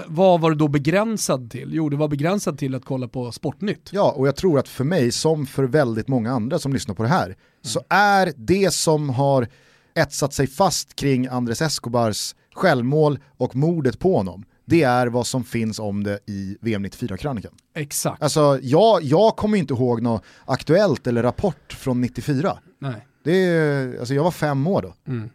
vad 0.06 0.40
var 0.40 0.50
det 0.50 0.56
då 0.56 0.68
begränsad 0.68 1.50
till? 1.50 1.70
Jo, 1.72 1.88
det 1.88 1.96
var 1.96 2.08
begränsad 2.08 2.58
till 2.58 2.74
att 2.74 2.84
kolla 2.84 3.08
på 3.08 3.32
Sportnytt. 3.32 3.90
Ja, 3.92 4.12
och 4.16 4.28
jag 4.28 4.36
tror 4.36 4.58
att 4.58 4.68
för 4.68 4.84
mig, 4.84 5.12
som 5.12 5.46
för 5.46 5.64
väldigt 5.64 6.08
många 6.08 6.32
andra 6.32 6.58
som 6.58 6.72
lyssnar 6.72 6.94
på 6.94 7.02
det 7.02 7.08
här, 7.08 7.26
mm. 7.26 7.36
så 7.62 7.80
är 7.88 8.32
det 8.36 8.74
som 8.74 9.10
har 9.10 9.48
etsat 9.94 10.32
sig 10.32 10.46
fast 10.46 10.94
kring 10.94 11.26
Andres 11.26 11.62
Escobars 11.62 12.34
självmål 12.54 13.18
och 13.36 13.56
mordet 13.56 13.98
på 13.98 14.16
honom, 14.16 14.44
det 14.70 14.82
är 14.82 15.06
vad 15.06 15.26
som 15.26 15.44
finns 15.44 15.78
om 15.78 16.04
det 16.04 16.18
i 16.26 16.56
VM 16.60 16.86
94-krönikan. 16.86 17.50
Exakt. 17.74 18.22
Alltså, 18.22 18.58
jag, 18.62 19.02
jag 19.02 19.36
kommer 19.36 19.58
inte 19.58 19.74
ihåg 19.74 20.02
något 20.02 20.22
aktuellt 20.44 21.06
eller 21.06 21.22
rapport 21.22 21.72
från 21.72 22.00
94. 22.00 22.58
Nej. 22.78 23.06
Det 23.24 23.32
är, 23.32 23.98
alltså 23.98 24.14
jag 24.14 24.24
var 24.24 24.30
fem 24.30 24.66
år 24.66 24.82
då. 24.82 24.94
Mm. 25.12 25.30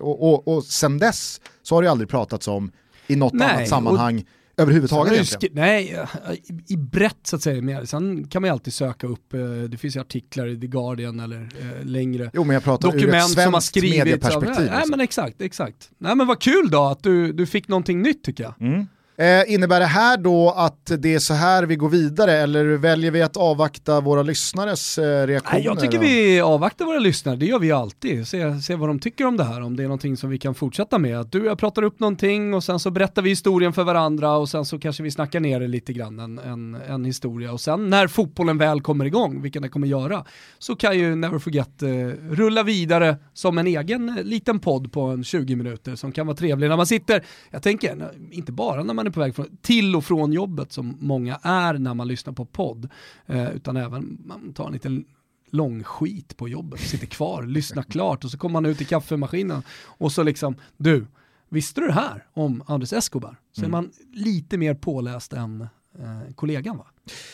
Och, 0.00 0.28
och, 0.28 0.48
och 0.48 0.64
sen 0.64 0.98
dess 0.98 1.40
så 1.62 1.74
har 1.74 1.82
det 1.82 1.90
aldrig 1.90 2.08
pratats 2.08 2.48
om 2.48 2.72
i 3.06 3.16
något 3.16 3.32
Nej, 3.32 3.56
annat 3.56 3.68
sammanhang 3.68 4.24
Överhuvudtaget 4.56 5.12
egentligen. 5.12 5.54
Nej, 5.54 6.06
i, 6.32 6.72
i 6.74 6.76
brett 6.76 7.18
så 7.22 7.36
att 7.36 7.42
säga. 7.42 7.62
Mer. 7.62 7.84
Sen 7.84 8.28
kan 8.28 8.42
man 8.42 8.48
ju 8.48 8.52
alltid 8.52 8.74
söka 8.74 9.06
upp, 9.06 9.34
eh, 9.34 9.40
det 9.40 9.76
finns 9.76 9.96
ju 9.96 10.00
artiklar 10.00 10.46
i 10.46 10.60
The 10.60 10.66
Guardian 10.66 11.20
eller 11.20 11.48
eh, 11.60 11.84
längre 11.84 12.30
Jo 12.34 12.44
men 12.44 12.54
jag 12.54 12.64
pratar 12.64 12.88
ur 12.88 12.94
ett 12.94 13.00
dokument 13.00 13.30
som 13.30 13.54
har 13.54 13.60
skrivits 13.60 14.00
av... 14.00 14.04
medieperspektiv. 14.06 14.64
Nej 14.64 14.74
liksom. 14.74 14.90
men 14.90 15.00
exakt, 15.00 15.40
exakt. 15.40 15.90
Nej 15.98 16.16
men 16.16 16.26
vad 16.26 16.40
kul 16.40 16.70
då 16.70 16.84
att 16.84 17.02
du, 17.02 17.32
du 17.32 17.46
fick 17.46 17.68
någonting 17.68 18.02
nytt 18.02 18.24
tycker 18.24 18.44
jag. 18.44 18.54
Mm. 18.60 18.86
Eh, 19.16 19.54
innebär 19.54 19.80
det 19.80 19.86
här 19.86 20.16
då 20.16 20.50
att 20.50 20.92
det 20.98 21.14
är 21.14 21.18
så 21.18 21.34
här 21.34 21.62
vi 21.62 21.76
går 21.76 21.88
vidare 21.88 22.32
eller 22.32 22.64
väljer 22.64 23.10
vi 23.10 23.22
att 23.22 23.36
avvakta 23.36 24.00
våra 24.00 24.22
lyssnares 24.22 24.98
eh, 24.98 25.26
reaktioner? 25.26 25.58
Nej, 25.58 25.64
jag 25.64 25.80
tycker 25.80 25.98
då? 25.98 26.04
vi 26.04 26.40
avvaktar 26.40 26.84
våra 26.84 26.98
lyssnare, 26.98 27.36
det 27.36 27.46
gör 27.46 27.58
vi 27.58 27.72
alltid. 27.72 28.26
Se, 28.28 28.60
se 28.62 28.74
vad 28.74 28.88
de 28.88 28.98
tycker 28.98 29.26
om 29.26 29.36
det 29.36 29.44
här, 29.44 29.60
om 29.60 29.76
det 29.76 29.82
är 29.82 29.86
någonting 29.86 30.16
som 30.16 30.30
vi 30.30 30.38
kan 30.38 30.54
fortsätta 30.54 30.98
med. 30.98 31.20
Att 31.20 31.32
du 31.32 31.40
och 31.40 31.46
jag 31.46 31.58
pratar 31.58 31.82
upp 31.82 32.00
någonting 32.00 32.54
och 32.54 32.64
sen 32.64 32.78
så 32.78 32.90
berättar 32.90 33.22
vi 33.22 33.30
historien 33.30 33.72
för 33.72 33.84
varandra 33.84 34.36
och 34.36 34.48
sen 34.48 34.64
så 34.64 34.78
kanske 34.78 35.02
vi 35.02 35.10
snackar 35.10 35.40
ner 35.40 35.60
det 35.60 35.68
lite 35.68 35.92
grann, 35.92 36.18
en, 36.18 36.38
en, 36.38 36.74
en 36.74 37.04
historia. 37.04 37.52
Och 37.52 37.60
sen 37.60 37.90
när 37.90 38.06
fotbollen 38.06 38.58
väl 38.58 38.80
kommer 38.80 39.04
igång, 39.04 39.42
vilken 39.42 39.62
den 39.62 39.70
kommer 39.70 39.86
göra, 39.86 40.24
så 40.58 40.76
kan 40.76 40.98
ju 40.98 41.14
Never 41.14 41.38
Forget 41.38 41.82
eh, 41.82 41.88
rulla 42.30 42.62
vidare 42.62 43.16
som 43.34 43.58
en 43.58 43.66
egen 43.66 44.08
eh, 44.08 44.24
liten 44.24 44.58
podd 44.58 44.92
på 44.92 45.00
en 45.00 45.24
20 45.24 45.56
minuter 45.56 45.94
som 45.94 46.12
kan 46.12 46.26
vara 46.26 46.36
trevlig 46.36 46.68
när 46.68 46.76
man 46.76 46.86
sitter, 46.86 47.24
jag 47.50 47.62
tänker, 47.62 48.10
inte 48.30 48.52
bara 48.52 48.82
när 48.82 49.03
man 49.04 49.10
är 49.10 49.12
på 49.12 49.20
väg 49.20 49.34
från, 49.34 49.56
till 49.62 49.96
och 49.96 50.04
från 50.04 50.32
jobbet 50.32 50.72
som 50.72 50.96
många 51.00 51.38
är 51.42 51.74
när 51.74 51.94
man 51.94 52.08
lyssnar 52.08 52.32
på 52.32 52.44
podd, 52.44 52.88
eh, 53.26 53.50
utan 53.50 53.76
även 53.76 54.18
man 54.24 54.52
tar 54.52 54.66
en 54.66 54.72
liten 54.72 55.04
lång 55.50 55.82
skit 55.82 56.36
på 56.36 56.48
jobbet, 56.48 56.80
sitter 56.80 57.06
kvar, 57.06 57.42
lyssnar 57.42 57.82
klart 57.82 58.24
och 58.24 58.30
så 58.30 58.38
kommer 58.38 58.52
man 58.52 58.66
ut 58.66 58.80
i 58.80 58.84
kaffemaskinen 58.84 59.62
och 59.84 60.12
så 60.12 60.22
liksom, 60.22 60.56
du, 60.76 61.06
visste 61.48 61.80
du 61.80 61.86
det 61.86 61.92
här 61.92 62.26
om 62.32 62.62
Andres 62.66 62.92
Escobar? 62.92 63.36
Så 63.52 63.64
är 63.64 63.68
man 63.68 63.90
lite 64.12 64.58
mer 64.58 64.74
påläst 64.74 65.32
än 65.32 65.60
eh, 65.98 66.34
kollegan 66.34 66.78
va? 66.78 66.86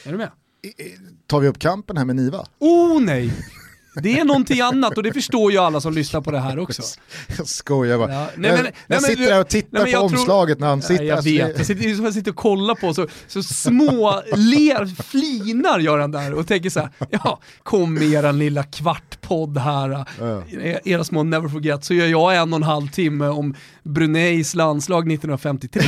Är 0.04 0.12
du 0.12 0.18
med? 0.18 0.30
Tar 1.26 1.40
vi 1.40 1.48
upp 1.48 1.58
kampen 1.58 1.96
här 1.96 2.04
med 2.04 2.16
Niva? 2.16 2.46
Oh 2.58 3.00
nej! 3.00 3.32
Det 3.94 4.18
är 4.20 4.24
någonting 4.24 4.60
annat 4.60 4.96
och 4.96 5.02
det 5.02 5.12
förstår 5.12 5.52
ju 5.52 5.58
alla 5.58 5.80
som 5.80 5.92
lyssnar 5.92 6.20
på 6.20 6.30
det 6.30 6.38
här 6.38 6.58
också. 6.58 6.82
Jag 7.38 7.46
skojar 7.46 7.98
bara. 7.98 8.12
Ja, 8.12 8.26
nej, 8.36 8.50
jag 8.50 8.56
men- 8.62 8.66
jag 8.66 8.72
men 8.88 9.00
sitter 9.00 9.32
här 9.32 9.40
och 9.40 9.48
tittar 9.48 9.68
nej, 9.72 9.82
på 9.82 9.88
jag 9.88 10.08
tror- 10.08 10.18
omslaget 10.18 10.58
när 10.58 10.66
han 10.66 10.82
sitter. 10.82 11.04
Jag 11.04 11.16
alltså, 11.16 11.30
vet, 11.30 11.56
jag 11.58 11.66
sitter, 11.66 12.04
jag 12.04 12.14
sitter 12.14 12.30
och 12.30 12.36
kollar 12.36 12.74
på 12.74 12.94
så, 12.94 13.06
så 13.28 13.42
små 13.42 14.22
ler, 14.36 15.02
flinar 15.02 15.78
gör 15.78 15.98
han 15.98 16.10
där 16.10 16.34
och 16.34 16.46
tänker 16.46 16.70
så 16.70 16.80
här, 16.80 16.90
ja, 17.10 17.40
kom 17.62 17.94
med 17.94 18.02
er 18.24 18.32
lilla 18.32 18.62
kvartpodd 19.30 19.58
här, 19.58 20.04
Ja. 20.20 20.42
era 20.84 21.04
små 21.04 21.22
never 21.22 21.48
forget, 21.48 21.84
så 21.84 21.94
gör 21.94 22.06
jag 22.06 22.36
en 22.36 22.52
och 22.52 22.56
en 22.56 22.62
halv 22.62 22.86
timme 22.88 23.26
om 23.28 23.54
Bruneis 23.82 24.54
landslag 24.54 25.12
1953 25.12 25.82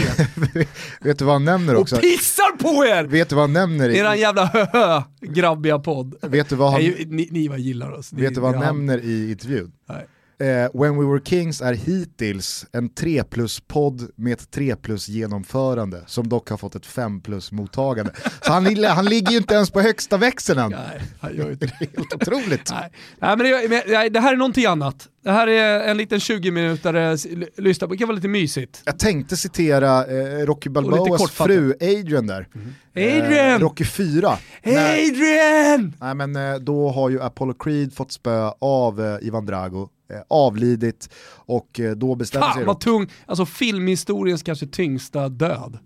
Vet 1.00 1.18
du 1.18 1.24
vad 1.24 1.34
han 1.34 1.44
nämner 1.44 1.74
och 1.74 1.80
också? 1.80 1.96
pissar 1.96 2.56
på 2.56 2.84
er! 2.86 3.04
Vet 3.04 3.28
du 3.28 3.34
vad 3.34 3.42
han 3.44 3.52
nämner? 3.52 3.88
I, 3.88 3.98
Eran 3.98 4.18
jävla 4.18 4.44
hö 4.72 5.02
grabbiga 5.20 5.78
podd. 5.78 6.14
vet 6.22 6.48
du 6.48 6.56
vad 6.56 6.72
han, 6.72 6.80
Nej, 6.80 7.04
ni, 7.08 7.28
ni 7.30 7.48
vad 7.48 7.58
gillar 7.60 7.90
oss. 7.90 8.12
Vet 8.12 8.34
du 8.34 8.40
vad 8.40 8.54
han 8.54 8.64
nämner 8.64 8.98
i 9.04 9.30
intervjun? 9.30 9.72
Nej. 9.88 10.06
Eh, 10.38 10.80
When 10.80 10.98
We 10.98 11.06
Were 11.06 11.20
Kings 11.24 11.60
är 11.60 11.72
hittills 11.72 12.66
en 12.72 12.88
3 12.88 13.24
plus-podd 13.24 14.10
med 14.16 14.32
ett 14.32 14.50
3 14.50 14.76
plus-genomförande 14.76 16.02
som 16.06 16.28
dock 16.28 16.50
har 16.50 16.56
fått 16.56 16.74
ett 16.74 16.86
5 16.86 17.20
plus-mottagande. 17.20 18.12
Så 18.40 18.52
han, 18.52 18.84
han 18.84 19.04
ligger 19.04 19.30
ju 19.32 19.38
inte 19.38 19.54
ens 19.54 19.70
på 19.70 19.80
högsta 19.80 20.16
växeln 20.16 20.58
än. 20.58 20.70
Nej, 20.70 21.02
han 21.20 21.36
gör 21.36 21.50
inte 21.50 21.66
det. 21.80 21.88
Helt 21.96 22.14
otroligt. 22.14 22.70
Nej, 22.70 22.90
Nej 23.18 23.36
men 23.36 23.70
det, 23.70 24.08
det 24.08 24.20
här 24.20 24.32
är 24.32 24.36
någonting 24.36 24.66
annat. 24.66 25.08
Det 25.24 25.30
här 25.30 25.46
är 25.46 25.80
en 25.90 25.96
liten 25.96 26.18
20-minutare, 26.18 27.16
lyssna 27.56 27.86
på, 27.86 27.92
det 27.92 27.98
kan 27.98 28.08
vara 28.08 28.16
lite 28.16 28.28
mysigt. 28.28 28.82
Jag 28.84 28.98
tänkte 28.98 29.36
citera 29.36 30.06
eh, 30.06 30.46
Rocky 30.46 30.70
Balboas 30.70 31.30
fru 31.30 31.74
Adrian 31.80 32.26
där. 32.26 32.48
Adrian! 32.96 33.54
Eh, 33.54 33.58
Rocky 33.58 33.84
4. 33.84 34.38
När, 34.62 34.92
Adrian! 34.92 35.94
nej, 36.00 36.14
men, 36.14 36.36
eh, 36.36 36.54
då 36.54 36.90
har 36.90 37.10
ju 37.10 37.22
Apollo 37.22 37.54
Creed 37.54 37.94
fått 37.94 38.12
spö 38.12 38.50
av 38.58 39.00
eh, 39.00 39.26
Ivan 39.26 39.46
Drago, 39.46 39.88
eh, 40.12 40.16
avlidit 40.28 41.08
och 41.34 41.80
då 41.96 42.14
bestämmer 42.14 42.46
sig 42.46 42.54
Fan 42.54 42.66
vad 42.66 42.80
tung, 42.80 43.10
alltså 43.26 43.46
filmhistoriens 43.46 44.42
kanske 44.42 44.66
tyngsta 44.66 45.28
död. 45.28 45.78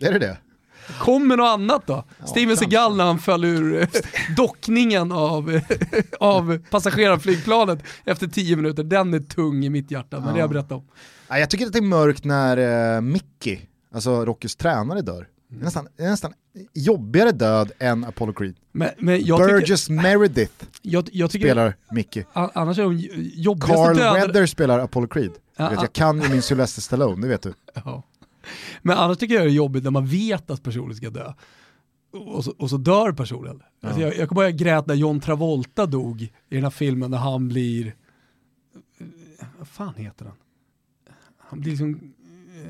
Är 0.00 0.12
det 0.12 0.18
det? 0.18 0.38
Kommer 0.98 1.36
något 1.36 1.48
annat 1.48 1.86
då? 1.86 2.04
Steven 2.24 2.46
kanske. 2.56 2.64
Seagal 2.70 2.96
när 2.96 3.04
han 3.04 3.18
föll 3.18 3.44
ur 3.44 3.80
eh, 3.80 3.88
dockningen 4.36 5.12
av, 5.12 5.60
av 6.20 6.58
passagerarflygplanet 6.70 7.78
efter 8.04 8.26
10 8.26 8.56
minuter, 8.56 8.82
den 8.84 9.14
är 9.14 9.20
tung 9.20 9.64
i 9.64 9.70
mitt 9.70 9.90
hjärta, 9.90 10.16
men 10.16 10.26
det 10.26 10.32
har 10.32 10.38
jag 10.38 10.50
berättat 10.50 10.72
om. 10.72 10.88
Jag 11.28 11.50
tycker 11.50 11.66
att 11.66 11.72
det 11.72 11.78
är 11.78 11.82
mörkt 11.82 12.24
när 12.24 12.96
eh, 12.96 13.00
Mickey, 13.00 13.60
alltså 13.94 14.24
Rockys 14.24 14.56
tränare, 14.56 15.00
dör. 15.02 15.26
Det 15.48 15.60
är 15.60 15.64
nästan, 15.64 15.88
det 15.96 16.04
är 16.04 16.10
nästan 16.10 16.32
jobbigare 16.74 17.32
död 17.32 17.72
än 17.78 18.04
Apollo 18.04 18.32
Creed. 18.32 18.54
Men, 18.72 18.90
men 18.98 19.24
jag, 19.24 19.38
tycker, 19.38 19.52
Burgess 19.52 19.90
Meredith 19.90 20.52
jag, 20.82 21.08
jag 21.12 21.30
tycker, 21.30 21.46
spelar 21.46 21.76
Mickey. 21.90 22.24
annars 22.32 22.78
är 22.78 22.82
de 22.82 22.96
jobbigaste 23.34 23.74
Carl 23.74 23.96
dödade... 23.96 24.26
Weather 24.26 24.46
spelar 24.46 24.78
Apollo 24.78 25.06
Creed. 25.08 25.30
Ja, 25.56 25.64
Jag, 25.64 25.70
vet, 25.70 25.76
ja. 25.78 25.82
jag 25.84 25.92
kan 25.92 26.22
ju 26.22 26.28
min 26.28 26.42
Sylvester 26.42 26.82
Stallone, 26.82 27.22
det 27.22 27.28
vet 27.28 27.42
du. 27.42 27.54
Ja. 27.84 28.02
Men 28.82 28.98
annars 28.98 29.18
tycker 29.18 29.34
jag 29.34 29.44
det 29.44 29.50
är 29.50 29.52
jobbigt 29.52 29.84
när 29.84 29.90
man 29.90 30.06
vet 30.06 30.50
att 30.50 30.62
personen 30.62 30.96
ska 30.96 31.10
dö. 31.10 31.32
Och 32.12 32.44
så, 32.44 32.50
och 32.58 32.70
så 32.70 32.76
dör 32.76 33.12
personen. 33.12 33.62
Alltså 33.82 34.00
jag, 34.00 34.16
jag 34.16 34.28
kommer 34.28 34.42
ihåg 34.42 34.50
jag 34.50 34.58
grät 34.58 34.86
när 34.86 34.94
John 34.94 35.20
Travolta 35.20 35.86
dog 35.86 36.22
i 36.22 36.30
den 36.48 36.62
här 36.62 36.70
filmen 36.70 37.10
när 37.10 37.18
han 37.18 37.48
blir, 37.48 37.94
vad 39.58 39.68
fan 39.68 39.94
heter 39.96 40.24
han? 40.24 40.34
Han 41.38 41.60
blir 41.60 41.70
liksom, 41.70 42.14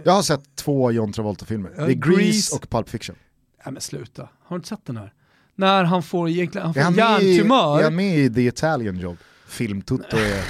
Jag 0.04 0.12
har 0.12 0.22
sett 0.22 0.56
två 0.56 0.90
John 0.92 1.12
Travolta-filmer. 1.12 1.72
Ja, 1.76 1.86
Det 1.86 1.92
är 1.92 1.94
Grease, 1.94 2.22
Grease. 2.22 2.56
och 2.56 2.70
Pulp 2.70 2.88
Fiction. 2.88 3.16
nej 3.64 3.72
men 3.72 3.80
sluta, 3.82 4.22
har 4.42 4.56
du 4.56 4.58
inte 4.58 4.68
sett 4.68 4.84
den 4.86 4.96
här? 4.96 5.12
När 5.54 5.84
han 5.84 6.02
får 6.02 6.28
egentligen, 6.28 6.66
han 6.66 6.76
Är 6.76 6.84
får 6.94 7.02
han, 7.02 7.14
med 7.14 7.22
i, 7.22 7.32
hjärntumör. 7.34 7.78
är 7.78 7.84
han 7.84 7.96
med 7.96 8.18
i 8.18 8.34
The 8.34 8.46
Italian 8.46 8.96
Job? 8.98 9.16
Filmtutto 9.48 10.16
är... 10.16 10.44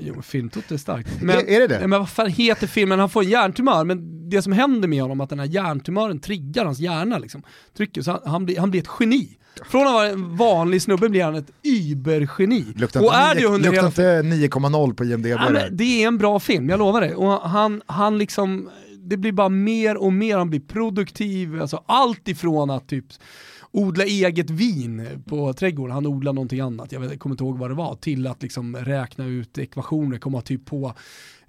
Jo, 0.00 0.14
men 0.14 0.22
filmtoto 0.22 0.74
är 0.74 0.78
starkt. 0.78 1.08
Är- 1.22 1.48
är 1.50 1.60
det 1.60 1.66
det? 1.66 1.78
Nej, 1.78 1.88
Men 1.88 1.98
vad 2.00 2.08
fan 2.10 2.30
heter 2.30 2.66
filmen? 2.66 2.98
Han 2.98 3.10
får 3.10 3.22
en 3.22 3.28
hjärntumör, 3.30 3.84
men 3.84 4.28
det 4.30 4.42
som 4.42 4.52
händer 4.52 4.88
med 4.88 5.02
honom 5.02 5.20
är 5.20 5.24
att 5.24 5.30
den 5.30 5.38
här 5.38 5.46
hjärntumören 5.46 6.18
triggar 6.20 6.64
hans 6.64 6.78
hjärna. 6.78 7.18
Liksom. 7.18 7.42
Trycker, 7.76 8.02
så 8.02 8.10
han, 8.10 8.20
han, 8.24 8.44
blir, 8.44 8.60
han 8.60 8.70
blir 8.70 8.80
ett 8.80 8.88
geni. 9.00 9.28
Från 9.70 9.86
att 9.86 9.92
vara 9.92 10.06
en 10.08 10.36
vanlig 10.36 10.82
snubbe 10.82 11.08
blir 11.08 11.24
han 11.24 11.34
ett 11.34 11.50
übergeni. 11.62 12.64
Luktar 12.76 13.00
Och 13.04 13.14
är 13.14 13.28
inte, 13.30 13.40
det 13.42 13.48
nio- 13.48 13.54
under 13.54 13.70
luktar 13.72 14.02
hela 14.02 14.18
inte 14.38 14.58
9,0 14.58 14.94
på 14.94 15.04
IMDB 15.04 15.26
Ja, 15.26 15.50
men 15.50 15.76
det 15.76 16.02
är 16.02 16.06
en 16.08 16.18
bra 16.18 16.40
film, 16.40 16.68
jag 16.68 16.78
lovar 16.78 17.00
dig. 17.00 17.14
Och 17.14 17.40
han, 17.50 17.82
han 17.86 18.18
liksom, 18.18 18.70
det 18.98 19.16
blir 19.16 19.32
bara 19.32 19.48
mer 19.48 19.96
och 19.96 20.12
mer, 20.12 20.38
han 20.38 20.50
blir 20.50 20.60
produktiv, 20.60 21.60
alltså 21.60 21.82
allt 21.86 22.28
ifrån 22.28 22.70
att 22.70 22.88
typ 22.88 23.04
odla 23.76 24.04
eget 24.04 24.50
vin 24.50 25.22
på 25.26 25.52
trädgården, 25.52 25.94
han 25.94 26.06
odlar 26.06 26.32
någonting 26.32 26.60
annat, 26.60 26.92
jag, 26.92 27.00
vet, 27.00 27.10
jag 27.10 27.20
kommer 27.20 27.34
inte 27.34 27.44
ihåg 27.44 27.58
vad 27.58 27.70
det 27.70 27.74
var, 27.74 27.94
till 27.94 28.26
att 28.26 28.42
liksom 28.42 28.76
räkna 28.76 29.26
ut 29.26 29.58
ekvationer, 29.58 30.18
komma 30.18 30.40
typ 30.40 30.64
på 30.66 30.94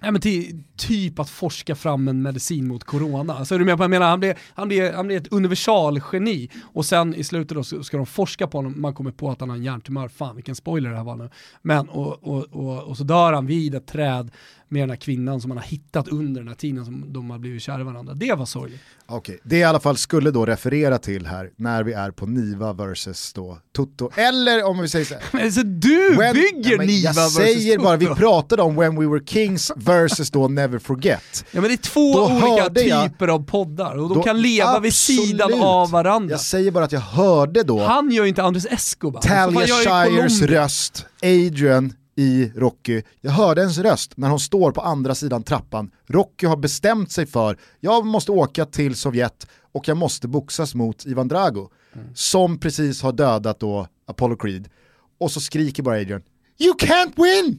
Nej, 0.00 0.12
men 0.12 0.20
till, 0.20 0.62
typ 0.76 1.18
att 1.18 1.30
forska 1.30 1.74
fram 1.74 2.08
en 2.08 2.22
medicin 2.22 2.68
mot 2.68 2.84
corona. 2.84 3.34
Alltså, 3.34 3.54
är 3.54 3.58
du 3.58 3.64
med 3.64 3.74
på 3.74 3.78
vad 3.78 3.84
jag 3.84 3.90
menar? 3.90 4.08
Han 4.08 4.20
blir, 4.20 4.36
han, 4.54 4.68
blir, 4.68 4.92
han 4.92 5.06
blir 5.06 5.16
ett 5.16 5.32
universalgeni 5.32 6.50
och 6.62 6.84
sen 6.84 7.14
i 7.14 7.24
slutet 7.24 7.56
då 7.56 7.82
ska 7.82 7.96
de 7.96 8.06
forska 8.06 8.46
på 8.46 8.58
honom, 8.58 8.80
man 8.80 8.94
kommer 8.94 9.10
på 9.10 9.30
att 9.30 9.40
han 9.40 9.50
har 9.50 9.56
en 9.56 9.62
hjärntumör, 9.62 10.08
fan 10.08 10.36
vilken 10.36 10.54
spoiler 10.54 10.90
det 10.90 10.96
här 10.96 11.04
var 11.04 11.16
nu. 11.16 11.30
Men, 11.62 11.88
och, 11.88 12.28
och, 12.28 12.46
och, 12.50 12.82
och 12.82 12.96
så 12.96 13.04
dör 13.04 13.32
han 13.32 13.46
vid 13.46 13.74
ett 13.74 13.86
träd 13.86 14.30
med 14.68 14.82
den 14.82 14.90
här 14.90 14.96
kvinnan 14.96 15.40
som 15.40 15.50
han 15.50 15.58
har 15.58 15.64
hittat 15.64 16.08
under 16.08 16.40
den 16.40 16.48
här 16.48 16.54
tiden 16.54 16.84
som 16.84 17.12
de 17.12 17.30
har 17.30 17.38
blivit 17.38 17.62
kära 17.62 17.80
i 17.80 17.84
varandra. 17.84 18.14
Det 18.14 18.32
var 18.34 18.46
sorgligt. 18.46 18.80
Okej, 19.06 19.38
det 19.44 19.56
i 19.56 19.64
alla 19.64 19.80
fall 19.80 19.96
skulle 19.96 20.30
då 20.30 20.46
referera 20.46 20.98
till 20.98 21.26
här 21.26 21.50
när 21.56 21.82
vi 21.82 21.92
är 21.92 22.10
på 22.10 22.26
Niva 22.26 22.72
versus 22.72 23.32
då 23.32 23.58
Tutto. 23.76 24.10
Eller 24.16 24.64
om 24.64 24.78
vi 24.78 24.88
säger 24.88 25.04
så 25.04 25.14
här. 25.14 25.22
Men 25.32 25.52
så 25.52 25.62
du 25.62 26.16
When- 26.16 26.32
bygger 26.34 26.70
Ja, 26.76 26.82
Niva 26.82 27.08
Jag 27.08 27.14
versus 27.14 27.34
säger 27.34 27.78
bara, 27.78 27.96
vi 27.96 28.06
Toto. 28.06 28.16
pratade 28.18 28.62
om 28.62 28.76
When 28.76 29.00
We 29.00 29.06
Were 29.06 29.24
Kings 29.26 29.72
versus 29.76 30.30
då 30.30 30.48
Never 30.48 30.78
Forget. 30.78 31.44
Ja 31.50 31.60
men 31.60 31.68
det 31.70 31.74
är 31.74 31.76
två 31.76 32.12
Då 32.14 32.24
olika 32.32 32.62
hörde 32.62 32.82
jag- 32.82 33.04
typer 33.12 33.28
av 33.28 33.44
poddar 33.44 33.94
och 33.98 34.08
de 34.08 34.14
Då- 34.18 34.22
kan 34.22 34.42
leva 34.42 34.80
vid 34.80 34.94
sidan 34.94 35.40
absolut. 35.44 35.64
av 35.64 35.90
varandra. 35.90 36.30
Jag 36.30 36.40
säger 36.40 36.70
bara 36.70 36.84
att 36.84 36.92
jag 36.92 37.00
hörde 37.00 37.62
då 37.62 37.84
Han 37.84 38.10
gör 38.10 38.22
ju 38.24 38.28
inte 38.28 38.42
Andres 38.42 38.66
Escobar. 38.66 39.20
Talia 39.20 39.66
jag 39.66 40.08
Shires 40.10 40.42
röst, 40.42 41.06
Adrian 41.22 41.92
i 42.18 42.52
Rocky. 42.56 43.02
Jag 43.20 43.32
hörde 43.32 43.60
hennes 43.60 43.78
röst 43.78 44.12
när 44.16 44.28
hon 44.28 44.40
står 44.40 44.72
på 44.72 44.80
andra 44.80 45.14
sidan 45.14 45.42
trappan. 45.42 45.90
Rocky 46.06 46.46
har 46.46 46.56
bestämt 46.56 47.12
sig 47.12 47.26
för, 47.26 47.58
jag 47.80 48.06
måste 48.06 48.32
åka 48.32 48.64
till 48.64 48.94
Sovjet 48.96 49.46
och 49.72 49.88
jag 49.88 49.96
måste 49.96 50.28
boxas 50.28 50.74
mot 50.74 51.06
Ivan 51.06 51.28
Drago. 51.28 51.70
Mm. 51.92 52.06
Som 52.14 52.58
precis 52.58 53.02
har 53.02 53.12
dödat 53.12 53.60
då 53.60 53.86
Apollo 54.06 54.36
Creed. 54.36 54.68
Och 55.18 55.30
så 55.30 55.40
skriker 55.40 55.82
bara 55.82 56.00
Adrian, 56.00 56.22
You 56.58 56.74
can't 56.74 57.12
win! 57.16 57.58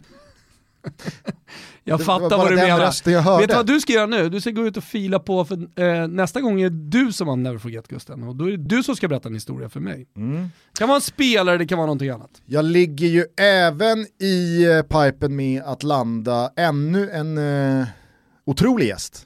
Jag 1.84 2.00
Det 2.00 2.04
fattar 2.04 2.38
vad 2.38 2.52
du 2.52 2.56
menar. 2.56 3.40
Vet 3.40 3.50
du 3.50 3.56
vad 3.56 3.68
du 3.68 3.80
ska 3.80 3.94
göra 3.94 4.06
nu? 4.06 4.30
Du 4.30 4.42
ska 4.42 4.52
gå 4.52 4.68
ut 4.68 4.78
och 4.78 4.84
fila 4.84 5.20
på, 5.20 5.46
för 5.46 5.82
eh, 5.84 6.08
nästa 6.08 6.42
gång 6.42 6.62
är 6.62 6.70
det 6.70 6.90
du 6.90 7.12
som 7.12 7.28
har 7.28 7.36
Never 7.36 7.58
Forget 7.58 7.88
Gusten. 7.88 8.24
Och 8.24 8.36
då 8.36 8.46
är 8.46 8.52
det 8.52 8.58
du 8.58 8.84
som 8.84 8.96
ska 8.96 9.08
berätta 9.08 9.28
en 9.28 9.34
historia 9.34 9.70
för 9.70 9.80
mig. 9.80 10.08
Mm. 10.16 10.42
Det 10.72 10.80
kan 10.80 10.88
vara 10.88 10.96
en 10.96 11.02
spelare, 11.02 11.58
det 11.58 11.68
kan 11.68 11.78
vara 11.78 11.86
någonting 11.86 12.10
annat. 12.10 12.42
Jag 12.46 12.66
ligger 12.66 13.08
ju 13.08 13.26
även 13.42 14.06
i 14.22 14.64
eh, 14.66 14.82
pipen 14.82 15.36
med 15.36 15.64
att 15.64 15.84
landa 15.84 16.52
ännu 16.56 17.10
en 17.10 17.38
eh, 17.82 17.88
otrolig 18.46 18.88
gäst. 18.88 19.26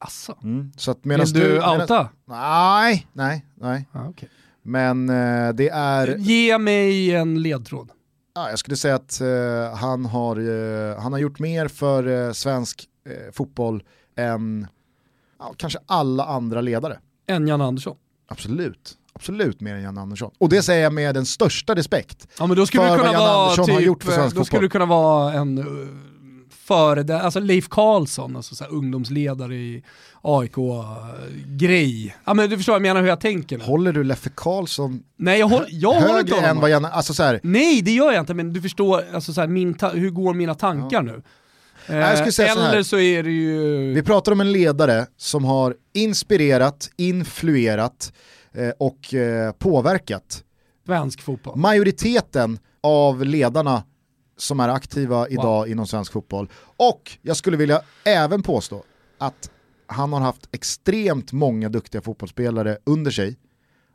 Asså. 0.00 0.38
Mm. 0.42 0.72
Så 0.76 0.90
att 0.90 0.98
Vill 1.02 1.08
medans 1.08 1.32
du 1.32 1.40
medan- 1.52 1.80
outa? 1.80 2.08
Nej, 2.28 3.06
nej, 3.12 3.46
nej. 3.60 3.88
Ja, 3.92 4.08
okej. 4.08 4.28
Men 4.62 5.08
eh, 5.08 5.52
det 5.54 5.68
är, 5.68 6.16
Ge 6.16 6.58
mig 6.58 7.14
en 7.14 7.42
ledtråd. 7.42 7.90
Ja, 8.38 8.50
jag 8.50 8.58
skulle 8.58 8.76
säga 8.76 8.94
att 8.94 9.20
eh, 9.20 9.78
han, 9.78 10.04
har, 10.04 10.36
eh, 10.36 11.00
han 11.00 11.12
har 11.12 11.18
gjort 11.20 11.38
mer 11.38 11.68
för 11.68 12.26
eh, 12.26 12.32
svensk 12.32 12.88
eh, 13.08 13.32
fotboll 13.32 13.82
än 14.16 14.66
ja, 15.38 15.54
kanske 15.56 15.78
alla 15.86 16.24
andra 16.24 16.60
ledare. 16.60 16.98
En 17.26 17.48
Jan 17.48 17.60
Andersson. 17.60 17.96
Absolut. 18.28 18.94
Absolut 19.12 19.60
mer 19.60 19.74
än 19.74 19.82
Jan 19.82 19.98
Andersson. 19.98 20.30
Och 20.38 20.48
det 20.48 20.62
säger 20.62 20.82
jag 20.82 20.92
med 20.92 21.14
den 21.14 21.26
största 21.26 21.74
respekt. 21.74 22.28
Ja 22.38 22.46
men 22.46 22.56
då 22.56 22.66
skulle 22.66 22.82
För 22.82 22.90
vad 22.90 22.98
kunna 22.98 23.12
Jan 23.12 23.22
vara 23.22 23.42
Andersson 23.42 23.70
har 23.70 23.78
typ, 23.78 23.86
gjort 23.86 24.04
för 24.04 24.12
svensk 24.12 24.36
då 24.36 24.44
skulle 24.44 24.60
fotboll. 24.60 24.62
det 24.62 24.68
kunna 24.68 24.86
vara 24.86 25.32
en 25.32 25.58
uh, 25.58 25.88
före 26.68 27.02
det, 27.02 27.20
alltså 27.20 27.40
Leif 27.40 27.68
Karlsson, 27.68 28.36
alltså 28.36 28.54
så 28.54 28.64
ungdomsledare 28.64 29.54
i 29.54 29.82
AIK-grej. 30.22 32.16
Ja 32.24 32.34
men 32.34 32.50
du 32.50 32.56
förstår 32.56 32.74
jag 32.74 32.82
menar 32.82 33.00
hur 33.00 33.08
jag 33.08 33.20
tänker. 33.20 33.58
nu. 33.58 33.64
Håller 33.64 33.92
du 33.92 34.04
Leffe 34.04 34.30
Karlsson 34.34 35.02
Nej 35.16 35.38
jag, 35.38 35.48
håll, 35.48 35.64
jag 35.68 36.00
håller 36.00 36.20
inte 36.20 36.36
än 36.36 36.60
vad 36.60 36.70
Jan, 36.70 36.84
alltså 36.84 37.14
så 37.14 37.22
här, 37.22 37.40
Nej 37.42 37.82
det 37.82 37.90
gör 37.90 38.12
jag 38.12 38.22
inte, 38.22 38.34
men 38.34 38.52
du 38.52 38.62
förstår 38.62 39.04
alltså, 39.14 39.32
så 39.32 39.40
här, 39.40 39.48
min 39.48 39.78
hur 39.94 40.10
går 40.10 40.34
mina 40.34 40.54
tankar 40.54 41.02
nu? 41.02 41.22
Jag 41.86 42.18
skulle 42.18 42.32
säga 42.32 42.54
så 42.54 42.60
eller 42.60 42.82
så 42.82 42.98
är 42.98 43.22
det 43.22 43.30
ju... 43.30 43.92
Vi 43.94 44.02
pratar 44.02 44.32
om 44.32 44.40
en 44.40 44.52
ledare 44.52 45.06
som 45.16 45.44
har 45.44 45.74
inspirerat, 45.94 46.90
influerat 46.96 48.12
eh, 48.52 48.70
och 48.78 49.14
eh, 49.14 49.52
påverkat 49.52 50.44
Svensk 50.86 51.22
fotboll. 51.22 51.56
majoriteten 51.58 52.58
av 52.82 53.24
ledarna 53.24 53.82
som 54.38 54.60
är 54.60 54.68
aktiva 54.68 55.28
idag 55.28 55.68
inom 55.68 55.86
svensk 55.86 56.12
fotboll. 56.12 56.48
Och 56.76 57.18
jag 57.22 57.36
skulle 57.36 57.56
vilja 57.56 57.80
även 58.04 58.42
påstå 58.42 58.82
att 59.18 59.50
han 59.86 60.12
har 60.12 60.20
haft 60.20 60.48
extremt 60.52 61.32
många 61.32 61.68
duktiga 61.68 62.00
fotbollsspelare 62.00 62.78
under 62.84 63.10
sig 63.10 63.36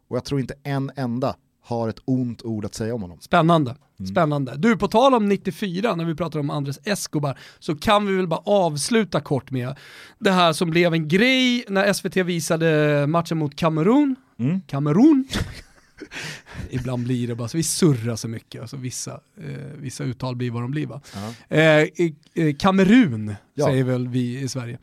och 0.07 0.17
jag 0.17 0.25
tror 0.25 0.39
inte 0.39 0.53
en 0.63 0.91
enda 0.95 1.35
har 1.63 1.89
ett 1.89 1.99
ont 2.05 2.41
ord 2.41 2.65
att 2.65 2.75
säga 2.75 2.95
om 2.95 3.01
honom. 3.01 3.17
Spännande. 3.21 3.75
Mm. 3.99 4.07
Spännande. 4.07 4.57
Du, 4.57 4.77
på 4.77 4.87
tal 4.87 5.13
om 5.13 5.29
94, 5.29 5.95
när 5.95 6.05
vi 6.05 6.15
pratar 6.15 6.39
om 6.39 6.49
Andres 6.49 6.79
Escobar, 6.83 7.39
så 7.59 7.75
kan 7.75 8.07
vi 8.07 8.15
väl 8.15 8.27
bara 8.27 8.41
avsluta 8.45 9.21
kort 9.21 9.51
med 9.51 9.75
det 10.19 10.31
här 10.31 10.53
som 10.53 10.69
blev 10.69 10.93
en 10.93 11.07
grej 11.07 11.65
när 11.67 11.93
SVT 11.93 12.17
visade 12.17 13.07
matchen 13.07 13.37
mot 13.37 13.55
Kamerun. 13.55 14.15
Mm. 14.39 14.61
Ibland 16.69 17.03
blir 17.03 17.27
det 17.27 17.35
bara 17.35 17.47
så, 17.47 17.57
vi 17.57 17.63
surrar 17.63 18.15
så 18.15 18.27
mycket, 18.27 18.61
alltså 18.61 18.77
vissa, 18.77 19.11
eh, 19.37 19.53
vissa 19.77 20.03
uttal 20.03 20.35
blir 20.35 20.51
vad 20.51 20.61
de 20.61 20.71
blir 20.71 20.87
va. 20.87 21.01
Eh, 21.49 21.59
eh, 21.61 21.87
eh, 22.33 22.55
Kamerun 22.59 23.35
Ja. 23.53 23.65
säger 23.65 23.83
väl 23.83 24.07
vi 24.07 24.39
i 24.39 24.47
Sverige. 24.49 24.77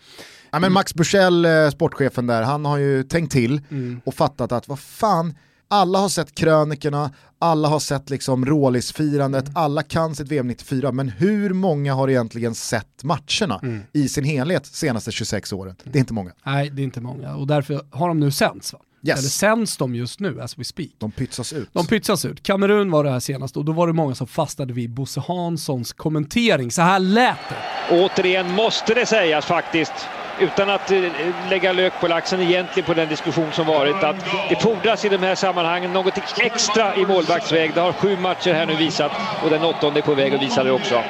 Ja, 0.50 0.58
men 0.58 0.72
Max 0.72 0.94
Bursell, 0.94 1.44
eh, 1.44 1.70
sportchefen 1.70 2.26
där, 2.26 2.42
han 2.42 2.64
har 2.64 2.78
ju 2.78 3.02
tänkt 3.02 3.32
till 3.32 3.60
Mm. 3.70 4.00
och 4.04 4.14
fattat 4.14 4.52
att 4.52 4.68
vad 4.68 4.78
fan, 4.78 5.34
alla 5.68 5.98
har 5.98 6.08
sett 6.08 6.34
krönikorna, 6.34 7.12
alla 7.38 7.68
har 7.68 7.80
sett 7.80 8.10
liksom 8.10 8.46
rålisfirandet, 8.46 9.44
Mm. 9.48 9.56
alla 9.56 9.82
kan 9.82 10.14
sitt 10.14 10.28
VM 10.28 10.46
94, 10.48 10.92
men 10.92 11.08
hur 11.08 11.52
många 11.52 11.94
har 11.94 12.08
egentligen 12.10 12.54
sett 12.54 13.04
matcherna 13.04 13.60
Mm. 13.62 13.80
i 13.92 14.08
sin 14.08 14.24
helhet 14.24 14.66
senaste 14.66 15.12
26 15.12 15.52
åren? 15.52 15.76
Det 15.84 15.98
är 15.98 16.00
inte 16.00 16.12
många. 16.12 16.32
Nej, 16.46 16.70
det 16.70 16.82
är 16.82 16.84
inte 16.84 17.00
många 17.00 17.34
och 17.36 17.46
därför 17.46 17.80
har 17.90 18.08
de 18.08 18.20
nu 18.20 18.30
sänds 18.30 18.72
va? 18.72 18.78
Yes. 19.02 19.18
Eller 19.18 19.28
sänds 19.28 19.76
de 19.76 19.94
just 19.94 20.20
nu 20.20 20.40
as 20.40 20.58
we 20.58 20.64
speak? 20.64 20.90
De 20.98 21.10
pytsas 21.10 21.52
ut. 21.52 21.68
De 21.72 21.86
pytsas 21.86 22.24
ut. 22.24 22.42
Kamerun 22.42 22.90
var 22.90 23.04
det 23.04 23.10
här 23.10 23.20
senast 23.20 23.56
och 23.56 23.64
då 23.64 23.72
var 23.72 23.86
det 23.86 23.92
många 23.92 24.14
som 24.14 24.26
fastnade 24.26 24.72
vid 24.72 24.90
Bosse 24.90 25.20
Hanssons 25.28 25.92
kommentering. 25.92 26.70
Så 26.70 26.82
här 26.82 26.98
lät 26.98 27.36
det. 27.48 27.96
Återigen 27.96 28.50
måste 28.54 28.94
det 28.94 29.06
sägas 29.06 29.44
faktiskt, 29.44 29.92
utan 30.40 30.70
att 30.70 30.90
eh, 30.90 31.02
lägga 31.50 31.72
lök 31.72 31.92
på 32.00 32.08
laxen 32.08 32.40
egentligen 32.40 32.86
på 32.86 32.94
den 32.94 33.08
diskussion 33.08 33.52
som 33.52 33.66
varit, 33.66 34.04
att 34.04 34.16
det 34.48 34.62
fordras 34.62 35.04
i 35.04 35.08
de 35.08 35.18
här 35.18 35.34
sammanhangen 35.34 35.92
något 35.92 36.18
extra 36.38 36.96
i 36.96 37.06
målvaktsväg. 37.06 37.74
Det 37.74 37.80
har 37.80 37.92
sju 37.92 38.16
matcher 38.16 38.52
här 38.52 38.66
nu 38.66 38.76
visat 38.76 39.12
och 39.44 39.50
den 39.50 39.62
åttonde 39.64 40.00
är 40.00 40.02
på 40.02 40.14
väg 40.14 40.34
att 40.34 40.42
visa 40.42 40.64
det 40.64 40.70
också. 40.72 41.02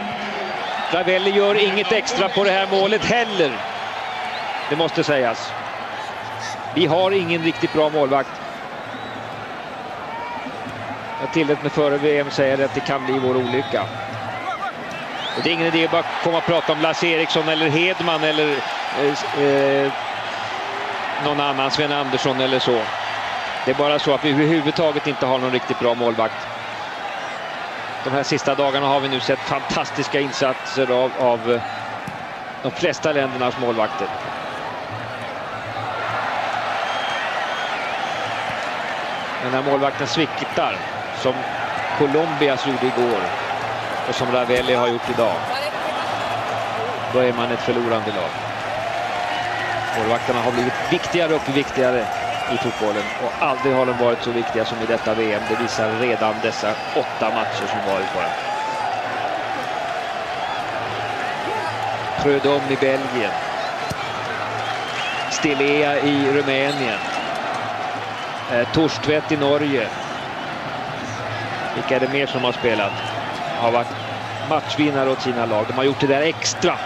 Ravelli 0.93 1.31
gör 1.31 1.55
inget 1.55 1.93
extra 1.93 2.29
på 2.29 2.45
det 2.45 2.51
här 2.51 2.69
målet 2.71 3.05
heller. 3.05 3.53
Det 4.71 4.77
måste 4.77 5.05
sägas. 5.05 5.53
Vi 6.75 6.87
har 6.87 7.11
ingen 7.11 7.43
riktigt 7.43 7.73
bra 7.73 7.91
målvakt. 7.91 8.41
Jag 11.21 11.31
tillät 11.31 11.63
mig 11.63 11.71
före 11.71 11.99
VM 11.99 12.31
säga 12.31 12.65
att 12.65 12.75
det 12.75 12.81
kan 12.81 13.05
bli 13.05 13.19
vår 13.19 13.37
olycka. 13.37 13.89
Och 15.37 15.43
det 15.43 15.51
är 15.51 15.55
ingen 15.55 15.67
idé 15.67 15.85
att 15.85 15.91
bara 15.91 16.03
komma 16.03 16.39
och 16.39 16.45
prata 16.45 16.73
om 16.73 16.81
Lasse 16.81 17.07
Eriksson 17.07 17.49
eller 17.49 17.69
Hedman 17.69 18.25
eller 18.25 18.63
eh, 19.37 19.45
eh, 19.45 19.93
någon 21.25 21.41
annan, 21.41 21.71
Sven 21.71 21.93
Andersson 21.93 22.41
eller 22.41 22.59
så. 22.59 22.89
Det 23.65 23.71
är 23.71 23.75
bara 23.75 23.99
så 23.99 24.15
att 24.15 24.25
vi 24.25 24.31
överhuvudtaget 24.31 25.07
inte 25.07 25.27
har 25.27 25.39
någon 25.39 25.53
riktigt 25.53 25.79
bra 25.79 25.95
målvakt. 25.95 26.49
De 28.05 28.13
här 28.13 28.23
sista 28.23 28.55
dagarna 28.55 28.87
har 28.87 29.01
vi 29.01 29.09
nu 29.09 29.21
sett 29.21 29.41
fantastiska 29.41 30.21
insatser 30.21 30.91
av, 30.91 31.19
av 31.19 31.53
eh, 31.53 31.63
de 32.63 32.73
flesta 32.73 33.13
ländernas 33.13 33.57
målvakter. 33.57 34.09
Men 39.43 39.53
när 39.53 39.63
målvakten 39.63 40.07
sviktar, 40.07 40.77
som 41.23 41.35
Colombias 41.99 42.67
gjorde 42.67 42.87
igår 42.87 43.21
och 44.09 44.15
som 44.15 44.33
Ravelli 44.33 44.75
har 44.75 44.89
gjort 44.89 45.11
idag, 45.11 45.37
då 47.13 47.19
är 47.19 47.33
man 47.33 47.51
ett 47.51 47.61
förlorande 47.61 48.13
lag. 48.13 48.31
Målvakterna 49.99 50.41
har 50.41 50.53
blivit 50.53 50.93
viktigare 50.93 51.35
och 51.35 51.57
viktigare 51.57 52.07
i 52.55 52.57
fotbollen 52.57 53.05
och 53.25 53.47
aldrig 53.47 53.75
har 53.75 53.87
de 53.87 53.99
varit 53.99 54.23
så 54.23 54.31
viktiga 54.31 54.65
som 54.65 54.79
i 54.83 54.87
detta 54.87 55.15
VM. 55.15 55.43
Det 55.49 55.63
visar 55.63 55.91
redan 56.01 56.35
dessa 56.43 56.75
åtta 56.95 57.35
matcher 57.35 57.67
som 57.67 57.93
varit 57.93 58.15
bara. 58.15 58.31
Prödom 62.23 62.63
i 62.71 62.77
Belgien. 62.77 63.33
Stilea 65.31 65.99
i 66.01 66.33
Rumänien. 66.33 66.99
Eh, 68.53 68.73
Torstvedt 68.75 69.33
i 69.33 69.37
Norge. 69.37 69.89
Vilka 71.75 71.97
är 71.97 72.01
det 72.01 72.13
mer 72.13 72.27
som 72.27 72.41
har 72.41 72.53
spelat? 72.53 72.93
Har 73.59 73.73
varit 73.73 73.89
matchvinnare 74.49 75.11
åt 75.11 75.23
sina 75.23 75.47
lag. 75.47 75.67
De 75.69 75.73
har 75.73 75.85
gjort 75.85 76.01
det 76.01 76.07
där 76.07 76.21
extra 76.21 76.79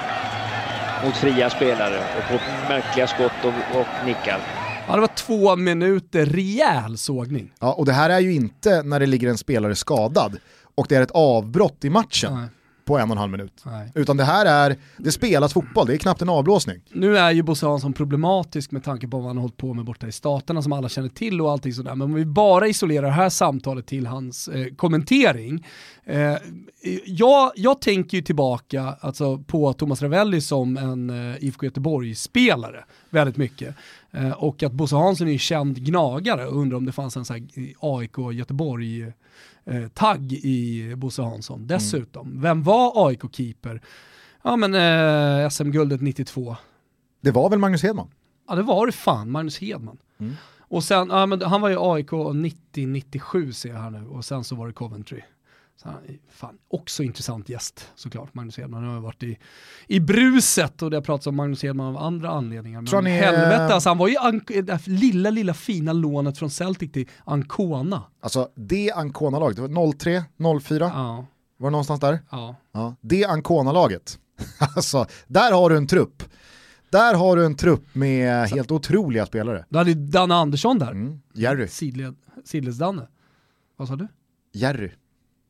mot 1.05 1.17
fria 1.17 1.51
spelare 1.51 1.99
och 2.19 2.29
på 2.29 2.45
märkliga 2.69 3.07
skott 3.07 3.45
och, 3.45 3.81
och 3.81 3.87
nickar. 4.07 4.41
Ja, 4.89 4.95
det 4.95 5.01
var 5.01 5.09
två 5.15 5.57
minuter 5.57 6.27
rejäl 6.27 6.99
sågning. 6.99 7.53
Ja, 7.61 7.73
och 7.73 7.87
det 7.87 7.93
här 7.93 8.11
är 8.11 8.19
ju 8.19 8.35
inte 8.35 8.83
när 8.83 9.01
det 9.01 9.07
ligger 9.07 9.29
en 9.29 9.39
spelare 9.39 9.75
skadad 9.75 10.37
och 10.75 10.87
det 10.89 10.97
är 10.97 11.03
ett 11.03 11.11
avbrott 11.11 11.85
i 11.85 11.91
matchen 11.91 12.35
Nej. 12.35 12.49
På 12.85 12.99
en 12.99 13.11
och 13.11 13.15
en 13.15 13.19
halv 13.19 13.33
minut. 13.33 13.63
Nej. 13.67 13.93
Utan 13.95 14.17
det 14.17 14.25
här 14.25 14.47
är, 14.47 14.77
det 14.97 15.13
spelas 15.13 15.53
fotboll, 15.53 15.87
det 15.87 15.95
är 15.95 15.99
knappt 15.99 16.23
en 16.23 16.29
avblåsning. 16.29 16.81
Nu 16.93 17.19
är 17.19 17.31
ju 17.31 17.43
Bosse 17.43 17.67
Hansson 17.67 17.93
problematisk 17.93 18.71
med 18.71 18.85
tanke 18.85 19.09
på 19.09 19.19
vad 19.19 19.27
han 19.27 19.37
har 19.37 19.43
hållit 19.43 19.57
på 19.57 19.75
med 19.75 19.85
borta 19.85 20.07
i 20.07 20.13
staterna 20.13 20.63
som 20.63 20.73
alla 20.73 20.89
känner 20.89 21.09
till 21.09 21.41
och 21.41 21.53
allting 21.53 21.73
sådär. 21.73 21.95
Men 21.95 22.03
om 22.03 22.15
vi 22.15 22.25
bara 22.25 22.69
isolerar 22.69 23.07
det 23.07 23.13
här 23.13 23.29
samtalet 23.29 23.87
till 23.87 24.07
hans 24.07 24.49
eh, 24.49 24.67
kommentering. 24.75 25.67
Eh, 26.05 26.37
jag, 27.07 27.53
jag 27.57 27.81
tänker 27.81 28.17
ju 28.17 28.23
tillbaka 28.23 28.97
alltså, 29.01 29.39
på 29.39 29.73
Thomas 29.73 30.03
Ravelli 30.03 30.41
som 30.41 30.77
en 30.77 31.11
eh, 31.11 31.45
IFK 31.45 31.67
Göteborg-spelare 31.67 32.85
väldigt 33.11 33.37
mycket. 33.37 33.75
Eh, 34.11 34.31
och 34.31 34.63
att 34.63 34.73
Bosse 34.73 34.97
Hansson 34.97 35.29
är 35.29 35.33
ju 35.33 35.39
känd 35.39 35.85
gnagare 35.85 36.47
och 36.47 36.59
undrar 36.59 36.77
om 36.77 36.85
det 36.85 36.93
fanns 36.93 37.17
en 37.17 37.25
sån 37.25 37.37
här 37.37 37.47
AIK 37.81 38.19
Göteborg 38.33 39.13
eh, 39.67 39.89
tagg 39.89 40.33
i 40.33 40.93
Bosse 40.97 41.23
Hansson. 41.23 41.67
Dessutom, 41.67 42.41
vem 42.41 42.63
var 42.63 43.09
AIK-keeper? 43.09 43.81
Ja 44.43 44.57
men 44.57 44.75
eh, 44.75 45.49
SM-guldet 45.51 46.01
92. 46.01 46.57
Det 47.21 47.31
var 47.31 47.51
väl 47.51 47.59
Magnus 47.59 47.83
Hedman? 47.83 48.11
Ja 48.49 48.55
det 48.55 48.63
var 48.63 48.87
det 48.87 48.93
fan, 48.93 49.31
Magnus 49.31 49.59
Hedman. 49.59 49.99
Mm. 50.19 50.35
Och 50.61 50.85
sen, 50.85 51.09
ja, 51.11 51.27
men 51.27 51.43
han 51.43 51.61
var 51.61 51.69
ju 51.69 51.77
AIK 51.81 52.11
90-97 52.11 53.53
ser 53.53 53.69
jag 53.69 53.77
här 53.77 53.91
nu 53.91 54.07
och 54.07 54.25
sen 54.25 54.45
så 54.45 54.55
var 54.55 54.67
det 54.67 54.73
Coventry. 54.73 55.21
Så 55.77 55.89
fan, 56.29 56.59
också 56.69 57.03
intressant 57.03 57.49
gäst 57.49 57.91
såklart, 57.95 58.35
Magnus 58.35 58.57
Hedman. 58.57 58.85
Han 58.85 58.95
har 58.95 59.01
varit 59.01 59.23
i, 59.23 59.39
i 59.87 60.01
bruset 60.01 60.83
och 60.83 60.91
det 60.91 60.97
har 60.97 61.03
pratats 61.03 61.27
om 61.27 61.37
Magnus 61.37 61.63
Hedman 61.63 61.87
av 61.87 62.03
andra 62.03 62.31
anledningar. 62.31 62.81
Men 62.81 62.87
Tror 62.87 63.03
ni, 63.03 63.11
helvete, 63.11 63.55
eh, 63.55 63.75
alltså, 63.75 63.91
han 63.91 63.99
var 63.99 64.09
ju 64.09 64.63
det 64.63 64.87
lilla, 64.87 65.31
lilla 65.31 65.55
fina 65.55 65.93
lånet 65.93 66.39
från 66.39 66.51
Celtic 66.51 66.93
till 66.93 67.09
Ancona. 67.25 68.03
Alltså 68.21 68.49
det 68.55 68.91
Ancona-laget, 68.93 69.57
det 69.57 69.63
var 69.63 69.93
03, 69.93 70.25
04, 70.63 70.85
Ja, 70.95 71.27
var 71.57 71.69
det 71.69 71.73
någonstans 71.73 72.01
där? 72.01 72.19
ja. 72.31 72.57
Ja, 72.73 72.95
det 73.01 73.25
Ancona-laget. 73.25 74.19
alltså, 74.77 75.07
där 75.27 75.53
har 75.53 75.71
du 75.71 75.77
en 75.77 75.87
trupp. 75.87 76.23
Där 76.91 77.15
har 77.15 77.37
du 77.37 77.47
en 77.47 77.55
trupp 77.57 77.95
med 77.95 78.49
helt 78.49 78.71
otroliga 78.71 79.27
spelare. 79.27 79.65
Då 79.69 79.79
hade 79.79 79.91
ju 79.91 79.97
Danne 80.07 80.35
Andersson 80.35 80.79
där. 80.79 80.91
Mm. 80.91 81.21
Jerry, 81.33 81.69
Sidled, 81.69 82.15
Sidledsdanne. 82.45 83.09
Vad 83.77 83.89
sa 83.89 83.97
du? 83.97 84.09
Jerry. 84.53 84.91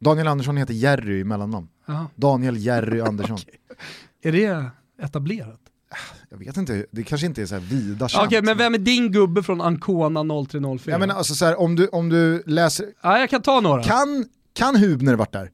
Daniel 0.04 0.28
Andersson 0.28 0.56
heter 0.56 0.74
Jerry 0.74 1.20
i 1.20 1.24
mellannamn. 1.24 1.68
Daniel 2.14 2.56
Jerry 2.56 3.00
Andersson. 3.00 3.38
Är 4.22 4.32
det 4.32 4.70
etablerat? 5.02 5.60
jag 6.30 6.38
vet 6.38 6.56
inte, 6.56 6.86
det 6.90 7.02
kanske 7.02 7.26
inte 7.26 7.42
är 7.42 7.46
så 7.46 7.54
här 7.54 7.62
vida 7.62 8.08
känt. 8.08 8.26
Okej, 8.26 8.42
men 8.42 8.58
vem 8.58 8.74
är 8.74 8.78
din 8.78 9.12
gubbe 9.12 9.42
från 9.42 9.60
Ancona 9.60 10.46
0304? 10.46 10.92
Jag 10.92 11.00
menar 11.00 11.14
alltså 11.14 11.34
så 11.34 11.44
här, 11.44 11.60
om, 11.60 11.76
du, 11.76 11.88
om 11.88 12.08
du 12.08 12.42
läser, 12.46 12.86
ja, 13.02 13.18
jag 13.18 13.30
kan 13.30 13.42
ta 13.42 13.60
några. 13.60 13.82
kan, 13.82 14.26
kan 14.52 14.76
Hubner 14.76 15.14
varit 15.14 15.32
där? 15.32 15.50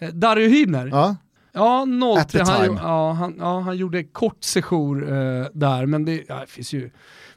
Eh, 0.00 0.08
Dario 0.08 0.48
Hübner? 0.48 0.88
Ja. 0.88 1.16
Ja, 1.52 1.86
At 2.18 2.28
the 2.28 2.44
03. 2.44 2.52
Han, 2.52 2.76
ja, 2.76 3.12
han, 3.12 3.34
ja, 3.38 3.60
han 3.60 3.76
gjorde 3.76 4.04
kort 4.04 4.44
sejour 4.44 5.12
eh, 5.12 5.46
där, 5.52 5.86
men 5.86 6.04
det, 6.04 6.24
ja, 6.28 6.40
det 6.40 6.46
finns 6.46 6.72
ju, 6.72 6.90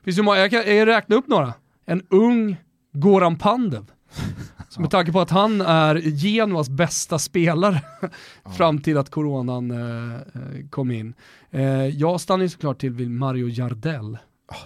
finns 0.03 0.17
ju 0.17 0.21
många. 0.21 0.37
Jag 0.37 0.51
kan 0.51 0.75
jag 0.75 0.87
räkna 0.87 1.15
upp 1.15 1.27
några. 1.27 1.53
En 1.85 2.01
ung 2.09 2.57
Goran 2.93 3.37
Pandev. 3.37 3.85
Så 4.73 4.81
med 4.81 4.91
tanke 4.91 5.11
på 5.11 5.21
att 5.21 5.29
han 5.29 5.61
är 5.61 5.95
Genoas 5.95 6.69
bästa 6.69 7.19
spelare 7.19 7.81
fram 8.57 8.81
till 8.81 8.97
att 8.97 9.09
coronan 9.09 9.71
eh, 9.71 10.15
eh, 10.15 10.67
kom 10.69 10.91
in. 10.91 11.13
Eh, 11.51 11.87
jag 11.87 12.21
stannar 12.21 12.43
ju 12.43 12.49
såklart 12.49 12.79
till 12.79 12.91
vid 12.91 13.11
Mario 13.11 13.49
Jardel. 13.49 14.17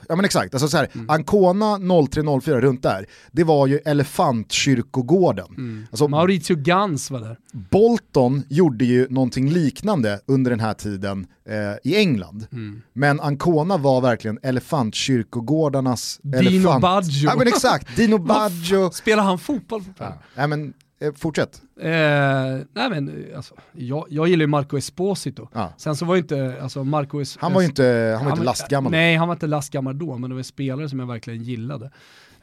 Ja 0.07 0.15
men 0.15 0.25
exakt, 0.25 0.53
alltså 0.53 0.67
så 0.67 0.77
här, 0.77 0.89
Mm. 0.93 1.09
Ancona 1.09 1.77
0304 2.09 2.61
runt 2.61 2.83
där, 2.83 3.05
det 3.31 3.43
var 3.43 3.67
ju 3.67 3.77
Elefantkyrkogården. 3.85 5.45
Mm. 5.57 5.87
Alltså, 5.91 6.07
Maurizio 6.07 6.55
Gans 6.55 7.11
var 7.11 7.19
där. 7.19 7.37
Bolton 7.53 8.43
gjorde 8.49 8.85
ju 8.85 9.07
någonting 9.09 9.49
liknande 9.49 10.19
under 10.25 10.51
den 10.51 10.59
här 10.59 10.73
tiden 10.73 11.27
eh, 11.49 11.91
i 11.91 11.95
England. 11.97 12.47
Mm. 12.51 12.81
Men 12.93 13.19
Ancona 13.19 13.77
var 13.77 14.01
verkligen 14.01 14.39
elefantkyrkogårdarnas 14.43 16.19
Dino 16.23 16.37
elefant. 16.37 16.81
Baggio. 16.81 17.25
Ja 17.29 17.35
men 17.37 17.47
exakt, 17.47 17.95
Dino 17.95 18.17
Baggio. 18.27 18.91
Spelar 18.91 19.23
han 19.23 19.39
fotboll 19.39 19.81
fortfarande? 19.83 20.17
Nej 20.35 20.47
men 20.47 20.73
eh, 20.99 21.13
fortsätt. 21.13 21.61
Eh, 21.79 21.89
nej 22.73 22.89
men 22.89 23.25
alltså, 23.35 23.55
jag, 23.71 24.05
jag 24.09 24.27
gillar 24.27 24.43
ju 24.43 24.47
Marco 24.47 24.77
Esposito. 24.77 25.47
Ja. 25.53 25.73
Sen 25.77 25.95
så 25.95 26.05
var 26.05 26.15
ju 26.15 26.21
inte, 26.21 26.57
alltså 26.61 26.83
Marco 26.83 27.19
Es- 27.21 27.37
Han 27.41 27.53
var 27.53 27.61
ju 27.61 27.67
inte, 27.67 28.13
han 28.17 28.25
var 28.25 28.31
inte 28.31 28.43
lastgammal. 28.43 28.91
Nej, 28.91 29.15
han 29.15 29.27
var 29.27 29.35
inte 29.35 29.47
lastgammal 29.47 29.97
då, 29.99 30.17
men 30.17 30.29
det 30.29 30.35
var 30.35 30.43
spelare 30.43 30.89
som 30.89 30.99
jag 30.99 31.07
verkligen 31.07 31.43
gillade. 31.43 31.85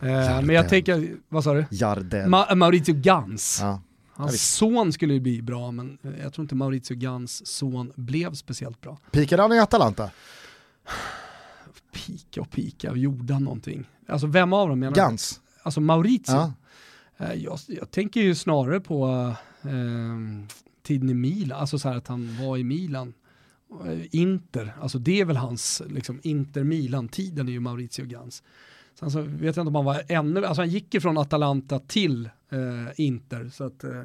Eh, 0.01 0.43
men 0.43 0.49
jag 0.49 0.69
tänker, 0.69 1.11
vad 1.29 1.45
sa 1.45 1.55
du? 1.55 1.65
Jardel. 1.71 2.29
Ma- 2.29 2.55
Maurizio 2.55 2.95
Gans. 2.95 3.59
ja. 3.63 3.81
Hans 4.17 4.57
son 4.57 4.93
skulle 4.93 5.15
ju 5.15 5.21
bli 5.21 5.43
bra, 5.43 5.71
men 5.71 5.99
eh, 6.03 6.11
jag 6.23 6.33
tror 6.33 6.43
inte 6.45 6.55
Maurizio 6.55 6.97
Gans 6.97 7.47
son 7.47 7.93
blev 7.97 8.35
speciellt 8.35 8.81
bra. 8.81 8.99
Pikade 9.11 9.43
han 9.43 9.53
i 9.53 9.59
Atalanta? 9.61 10.11
Pika 11.93 12.41
och 12.41 12.51
pika, 12.51 12.93
gjorde 12.97 13.33
han 13.35 13.45
någonting? 13.45 13.85
Alltså 14.09 14.27
vem 14.27 14.53
av 14.53 14.69
dem 14.69 14.79
menar 14.81 14.93
du? 14.95 15.01
Gans? 15.01 15.41
Alltså 15.63 15.81
Maurizio? 15.81 16.33
Ja. 16.35 16.53
Eh, 17.17 17.35
jag, 17.35 17.59
jag 17.69 17.91
tänker 17.91 18.21
ju 18.21 18.35
snarare 18.35 18.81
på 18.81 19.35
eh, 19.63 20.49
tiden 20.83 21.11
i 21.11 21.15
Milan, 21.15 21.61
alltså 21.61 21.79
så 21.79 21.89
här 21.89 21.97
att 21.97 22.09
han 22.09 22.47
var 22.47 22.57
i 22.59 22.65
Milan. 22.65 23.15
Eh, 23.87 24.15
Inter, 24.21 24.75
alltså 24.81 24.99
det 24.99 25.21
är 25.21 25.25
väl 25.25 25.37
hans, 25.37 25.83
liksom 25.87 26.21
Inter-Milan-tiden 26.23 27.49
är 27.49 27.53
ju 27.53 27.61
Maurizio 27.61 28.05
Gans. 28.05 28.43
Sen 28.99 29.11
så 29.11 29.19
alltså, 29.19 29.33
vet 29.33 29.57
jag 29.57 29.63
inte 29.63 29.69
om 29.69 29.75
han 29.75 29.85
var 29.85 30.03
ännu, 30.09 30.47
alltså 30.47 30.63
han 30.63 30.71
gick 30.71 30.95
ju 30.95 31.01
från 31.01 31.19
Atalanta 31.19 31.79
till 31.79 32.27
eh, 32.51 33.01
Inter. 33.01 33.49
Så 33.49 33.65
att, 33.65 33.85
eh, 33.85 34.03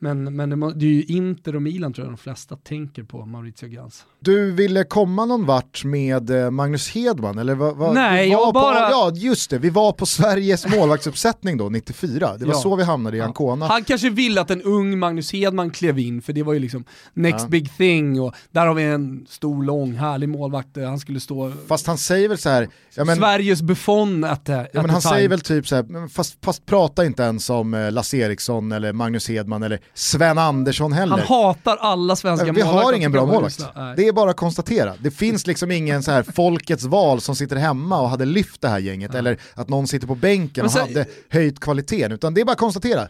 men, 0.00 0.36
men 0.36 0.50
det 0.50 0.72
det 0.74 0.86
är 0.86 0.90
ju 0.90 1.02
Inter 1.02 1.56
och 1.56 1.62
Milan 1.62 1.92
tror 1.92 2.06
jag 2.06 2.12
de 2.12 2.18
flesta 2.18 2.56
tänker 2.56 3.02
på, 3.02 3.26
Maurizio 3.26 3.68
Gans. 3.68 4.04
Du 4.20 4.50
ville 4.52 4.84
komma 4.84 5.24
någon 5.24 5.46
vart 5.46 5.84
med 5.84 6.30
eh, 6.30 6.50
Magnus 6.50 6.88
Hedman 6.90 7.38
eller 7.38 7.54
vad? 7.54 7.76
vad- 7.76 7.94
Nej, 7.94 8.28
jag 8.28 8.54
bara- 8.54 8.74
På, 8.88 8.90
ja 8.90 9.12
just 9.14 9.50
det, 9.50 9.58
vi 9.58 9.70
var 9.70 9.92
på 9.92 10.06
Sveriges 10.06 10.66
målvaktsuppsättning 10.76 11.56
då, 11.56 11.68
94. 11.68 12.36
Det 12.38 12.44
var 12.46 12.52
Ja. 12.52 12.58
så 12.60 12.76
vi 12.76 12.82
hamnade 12.84 13.16
i. 13.16 13.20
Ancona. 13.20 13.66
Han 13.66 13.84
kanske 13.84 14.10
ville 14.10 14.40
att 14.40 14.50
en 14.50 14.62
ung 14.62 14.98
Magnus 14.98 15.32
Hedman 15.32 15.70
klev 15.70 15.98
in, 15.98 16.22
för 16.22 16.32
det 16.32 16.42
var 16.42 16.52
ju 16.52 16.58
liksom 16.58 16.84
next 17.14 17.40
Ja. 17.42 17.48
big 17.48 17.76
thing 17.76 18.20
och 18.20 18.34
där 18.50 18.66
har 18.66 18.74
vi 18.74 18.82
en 18.84 19.26
stor, 19.28 19.62
lång, 19.62 19.92
härlig 19.94 20.28
målvakt. 20.28 20.74
där 20.74 20.86
Han 20.86 20.98
skulle 20.98 21.20
stå 21.20 21.52
Fast 21.68 21.86
han 21.86 21.98
säger 21.98 22.28
väl 22.28 22.38
så 22.38 22.48
här, 22.48 22.68
ja, 22.94 23.04
men, 23.04 23.16
Sveriges 23.16 23.62
Buffon 23.62 24.24
at 24.24 24.44
the, 24.44 24.52
ja, 24.52 24.66
men 24.72 24.90
han 24.90 25.00
time. 25.00 25.14
säger 25.14 25.28
väl 25.28 25.40
typ 25.40 25.66
så 25.66 25.74
här, 25.76 26.08
fast, 26.08 26.36
fast 26.44 26.66
prata 26.66 27.04
inte 27.04 27.22
ens 27.22 27.50
om 27.50 27.74
eh, 27.74 27.92
Lasse 27.92 28.16
Eriksson 28.16 28.72
eller 28.72 28.92
Magnus 28.92 29.28
Hedman 29.28 29.62
eller 29.62 29.80
Sven 29.94 30.38
Andersson 30.38 30.92
heller. 30.92 31.16
Han 31.16 31.26
hatar 31.26 31.76
alla 31.76 32.16
svenska 32.16 32.44
vi 32.44 32.52
målvakter. 32.52 32.82
har 32.82 32.92
ingen 32.92 33.12
bra 33.12 33.26
målvakt. 33.26 33.66
Nej. 33.76 33.94
Det 33.96 34.08
är 34.08 34.12
bara 34.12 34.30
att 34.30 34.36
konstatera. 34.36 34.94
Det 35.02 35.10
finns 35.10 35.46
liksom 35.46 35.70
ingen 35.70 36.02
så 36.02 36.10
här 36.10 36.22
folkets 36.22 36.84
val 36.84 37.20
som 37.20 37.36
sitter 37.36 37.56
hemma 37.56 38.00
och 38.00 38.08
hade 38.08 38.24
lyft 38.24 38.60
det 38.60 38.68
här 38.68 38.78
gänget 38.78 39.14
eller 39.14 39.38
att 39.54 39.68
någon 39.68 39.86
sitter 39.86 40.06
på 40.06 40.14
bänken 40.14 40.64
och 40.64 40.72
hade 40.72 41.06
höjt 41.28 41.60
kvaliteten. 41.60 42.12
Utan 42.12 42.34
det 42.34 42.40
är 42.40 42.44
bara 42.44 42.52
att 42.52 42.58
konstatera. 42.58 43.08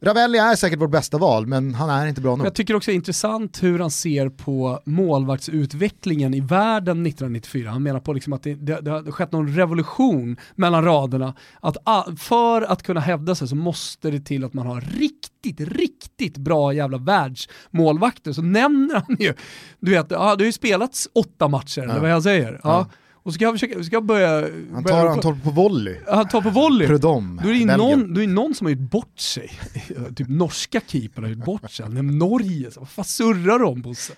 Ravelli 0.00 0.38
är 0.38 0.56
säkert 0.56 0.80
vårt 0.80 0.90
bästa 0.90 1.18
val, 1.18 1.46
men 1.46 1.74
han 1.74 1.90
är 1.90 2.06
inte 2.06 2.20
bra 2.20 2.36
nog. 2.36 2.46
Jag 2.46 2.54
tycker 2.54 2.74
också 2.76 2.90
det 2.90 2.92
är 2.92 2.96
intressant 2.96 3.62
hur 3.62 3.78
han 3.78 3.90
ser 3.90 4.28
på 4.28 4.80
målvaktsutvecklingen 4.84 6.34
i 6.34 6.40
världen 6.40 7.06
1994. 7.06 7.70
Han 7.70 7.82
menar 7.82 8.00
på 8.00 8.12
liksom 8.12 8.32
att 8.32 8.42
det, 8.42 8.54
det, 8.54 8.80
det 8.80 8.90
har 8.90 9.12
skett 9.12 9.32
någon 9.32 9.54
revolution 9.54 10.36
mellan 10.54 10.84
raderna. 10.84 11.34
Att 11.60 11.76
för 12.18 12.62
att 12.62 12.82
kunna 12.82 13.00
hävda 13.00 13.34
sig 13.34 13.48
så 13.48 13.56
måste 13.56 14.10
det 14.10 14.20
till 14.20 14.44
att 14.44 14.54
man 14.54 14.66
har 14.66 14.80
riktigt, 14.80 15.30
riktigt 15.52 16.36
bra 16.36 16.72
jävla 16.72 16.98
världsmålvakter. 16.98 18.32
Så 18.32 18.42
nämner 18.42 18.94
han 18.94 19.16
ju, 19.20 19.34
du 19.80 19.90
vet, 19.90 20.06
ja, 20.10 20.36
det 20.36 20.42
har 20.42 20.46
ju 20.46 20.52
spelats 20.52 21.08
åtta 21.14 21.48
matcher, 21.48 21.82
eller 21.82 22.00
vad 22.00 22.10
jag 22.10 22.22
säger. 22.22 22.52
Ja. 22.52 22.60
Ja. 22.70 22.86
Och 23.26 23.32
så 23.32 23.34
ska 23.34 23.44
jag, 23.44 23.54
försöka, 23.54 23.84
ska 23.84 23.96
jag 23.96 24.04
börja... 24.04 24.40
Han 24.72 24.82
börja 24.82 24.96
tar, 25.00 25.08
han 25.08 25.20
tar 25.20 25.34
på 25.44 25.50
volley. 25.50 25.96
han 26.08 26.28
tar 26.28 26.40
på 26.42 26.50
volley. 26.50 26.88
Prudhomme, 26.88 27.42
Då 27.42 27.48
är 27.48 27.66
det 27.66 27.76
någon, 27.76 28.14
då 28.14 28.20
är 28.20 28.26
det 28.26 28.32
någon 28.32 28.54
som 28.54 28.66
har 28.66 28.72
gjort 28.72 28.90
bort 28.90 29.18
sig. 29.18 29.50
typ 30.16 30.28
norska 30.28 30.80
keepern 30.86 31.24
har 31.24 31.30
gjort 31.30 31.44
bort 31.44 31.70
sig. 31.70 31.88
Men 31.88 32.18
Norge, 32.18 32.70
så, 32.70 32.80
vad 32.80 32.88
fan 32.88 33.04
surrar 33.04 33.62
om 33.62 33.82
Bosse? 33.82 34.12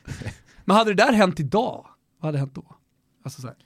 Men 0.64 0.76
hade 0.76 0.95
det 0.95 1.05
där 1.05 1.12
hänt 1.12 1.41
idag, 1.41 1.87
vad 2.20 2.29
hade 2.29 2.39
hänt 2.39 2.55
då? 2.55 2.64
Alltså 3.24 3.41
så 3.41 3.47
här, 3.47 3.57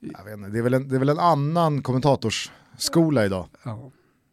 Jag 0.00 0.24
vet 0.24 0.34
inte, 0.34 0.48
det, 0.48 0.58
är 0.58 0.62
väl 0.62 0.74
en, 0.74 0.88
det 0.88 0.94
är 0.94 0.98
väl 0.98 1.08
en 1.08 1.18
annan 1.18 1.82
kommentatorsskola 1.82 3.24
idag. 3.24 3.48
ja. 3.64 3.90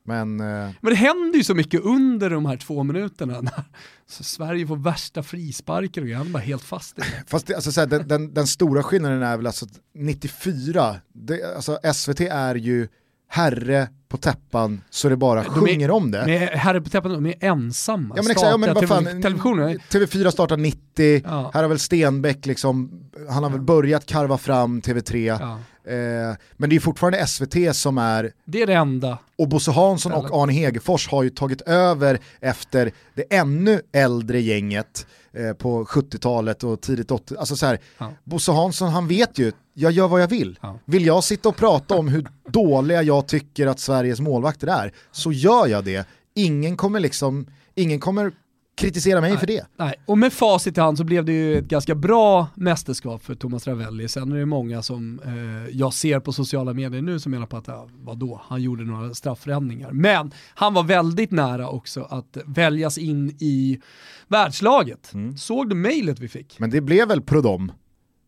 Men 0.10 0.40
eh, 0.40 0.70
Men 0.82 0.90
det 0.90 0.96
händer 0.96 1.38
ju 1.38 1.44
så 1.44 1.56
mycket 1.56 1.82
under 1.82 2.30
de 2.30 2.46
här 2.46 2.58
två 2.58 2.84
minuterna. 2.84 3.42
När 3.42 4.24
Sverige 4.24 4.68
får 4.68 4.76
värsta 4.78 5.24
frisparker 5.24 6.02
och. 6.02 6.08
Han 6.10 6.28
är 6.28 6.32
bara 6.32 6.44
helt 6.44 6.64
fast 6.64 6.98
i 6.98 7.02
det. 7.02 7.24
Fast 7.28 7.48
det, 7.48 7.56
alltså, 7.56 7.72
så 7.72 7.80
här, 7.80 7.88
den, 7.88 8.08
den, 8.08 8.34
den 8.34 8.48
stora 8.48 8.84
skillnaden 8.84 9.24
är 9.24 9.38
väl 9.38 9.48
alltså 9.48 9.66
att 9.66 9.72
94, 9.96 10.96
det, 11.14 11.56
alltså, 11.56 11.80
SVT 11.94 12.20
är 12.22 12.56
ju 12.56 12.88
herre 13.32 13.88
på 14.10 14.18
täppan 14.18 14.82
så 14.90 15.10
det 15.10 15.18
bara 15.18 15.44
De 15.44 15.50
är- 15.50 15.54
sjunger 15.54 15.92
om 15.92 16.12
det. 16.12 16.24
Men 16.26 16.60
Herre 16.60 16.82
på 16.82 16.90
täppan, 16.90 17.12
de 17.12 17.26
är 17.26 17.36
ensamma. 17.40 18.16
Ja 18.18 18.22
men 18.24 18.32
exakt, 18.32 18.52
ja, 18.52 18.58
men 18.58 18.74
vad 18.74 18.88
fan, 18.88 19.22
televisionen. 19.22 19.80
TV4 19.90 20.32
startar 20.32 20.58
90, 20.58 21.22
Ja. 21.26 21.52
här 21.54 21.62
har 21.62 21.70
väl 21.70 21.80
Stenbeck 21.80 22.46
liksom, 22.46 22.92
han 23.30 23.44
har 23.44 23.50
väl 23.50 23.62
börjat 23.62 24.06
karva 24.06 24.38
fram 24.38 24.82
TV3, 24.82 25.38
Ja. 25.40 25.60
Eh, 25.90 26.36
men 26.58 26.70
det 26.70 26.76
är 26.76 26.80
fortfarande 26.80 27.28
SVT 27.28 27.76
som 27.76 27.98
är, 27.98 28.32
Det 28.46 28.62
är 28.62 28.68
det 28.68 28.74
enda. 28.74 29.18
och 29.38 29.48
Bosse 29.48 29.72
Hansson 29.72 30.12
och 30.12 30.42
Arne 30.44 30.54
Hegerfors 30.54 31.08
har 31.08 31.24
ju 31.24 31.30
tagit 31.30 31.62
över 31.62 32.20
efter 32.40 32.92
det 33.16 33.34
ännu 33.36 33.82
äldre 33.92 34.40
gänget 34.42 35.08
eh, 35.34 35.54
på 35.54 35.86
70-talet 35.86 36.64
och 36.64 36.82
tidigt 36.82 37.12
80 37.12 37.36
alltså 37.38 37.56
så 37.56 37.66
här, 37.66 37.80
Ja. 37.98 38.12
Bosse 38.24 38.52
Hansson 38.52 38.90
han 38.90 39.08
vet 39.08 39.38
ju, 39.40 39.52
jag 39.74 39.92
gör 39.92 40.08
vad 40.08 40.22
jag 40.22 40.28
vill. 40.28 40.60
Ja. 40.62 40.80
Vill 40.86 41.06
jag 41.06 41.24
sitta 41.24 41.50
och 41.50 41.56
prata 41.56 41.96
om 41.98 42.08
hur 42.08 42.28
dåliga 42.48 43.04
jag 43.04 43.28
tycker 43.28 43.68
att 43.68 43.80
Sveriges 43.80 44.20
målvakter 44.20 44.68
är, 44.68 44.94
så 45.12 45.32
gör 45.32 45.68
jag 45.68 45.84
det. 45.86 46.08
Ingen 46.36 46.78
kommer 46.78 47.00
liksom, 47.00 47.46
ingen 47.76 48.00
kommer 48.00 48.32
kritisera 48.80 49.22
mig 49.22 49.38
för 49.38 49.48
det. 49.48 49.66
Nej, 49.78 49.94
och 50.06 50.18
med 50.18 50.34
facit 50.34 50.78
i 50.78 50.82
hand 50.82 50.98
så 50.98 51.04
blev 51.04 51.26
det 51.26 51.32
ju 51.32 51.58
ett 51.58 51.66
ganska 51.66 51.96
bra 51.96 52.48
mästerskap 52.56 53.24
för 53.24 53.36
Thomas 53.36 53.68
Ravelli. 53.68 54.08
Sen 54.08 54.32
är 54.32 54.38
det 54.38 54.46
många 54.46 54.82
som 54.82 55.20
eh, 55.26 55.78
jag 55.78 55.94
ser 55.94 56.20
på 56.20 56.34
sociala 56.34 56.74
medier 56.74 57.02
nu 57.02 57.20
som 57.20 57.32
menar 57.32 57.46
på 57.46 57.58
att, 57.58 57.68
ja, 57.68 57.90
vadå, 57.94 58.42
han 58.48 58.62
gjorde 58.62 58.84
några 58.84 59.14
straffräddningar. 59.14 59.92
Men 59.92 60.32
han 60.54 60.74
var 60.74 60.84
väldigt 60.84 61.32
nära 61.32 61.70
också 61.70 62.08
att 62.10 62.38
väljas 62.46 62.98
in 62.98 63.30
i 63.40 63.80
världslaget. 64.28 65.14
Såg 65.38 65.70
du 65.70 65.76
mejlet 65.76 66.20
vi 66.20 66.28
fick? 66.28 66.60
Men 66.60 66.70
det 66.70 66.82
blev 66.82 67.08
väl 67.08 67.22
Prudhomme 67.22 67.74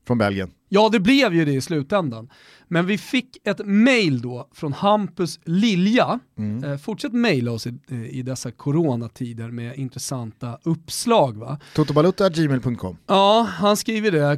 från 0.07 0.17
Belgien. 0.17 0.51
Ja, 0.73 0.89
det 0.91 0.99
blev 0.99 1.33
ju 1.33 1.45
det 1.45 1.51
i 1.51 1.61
slutändan. 1.61 2.29
Men 2.67 2.85
vi 2.85 2.97
fick 2.97 3.37
ett 3.47 3.65
mail 3.65 4.21
då 4.21 4.47
från 4.53 4.73
Hampus 4.73 5.39
Lilja. 5.45 6.19
Eh, 6.65 6.77
fortsätt 6.77 7.13
mejla 7.13 7.51
oss 7.51 7.67
i, 7.67 7.77
eh, 7.91 8.03
i 8.05 8.21
dessa 8.21 8.51
coronatider 8.51 9.51
med 9.51 9.75
intressanta 9.77 10.57
uppslag. 10.63 11.37
Va? 11.37 11.59
Totobalutta.gmail.com 11.75 12.97
Ja, 13.07 13.47
han 13.51 13.77
skriver 13.77 14.11
det. 14.11 14.31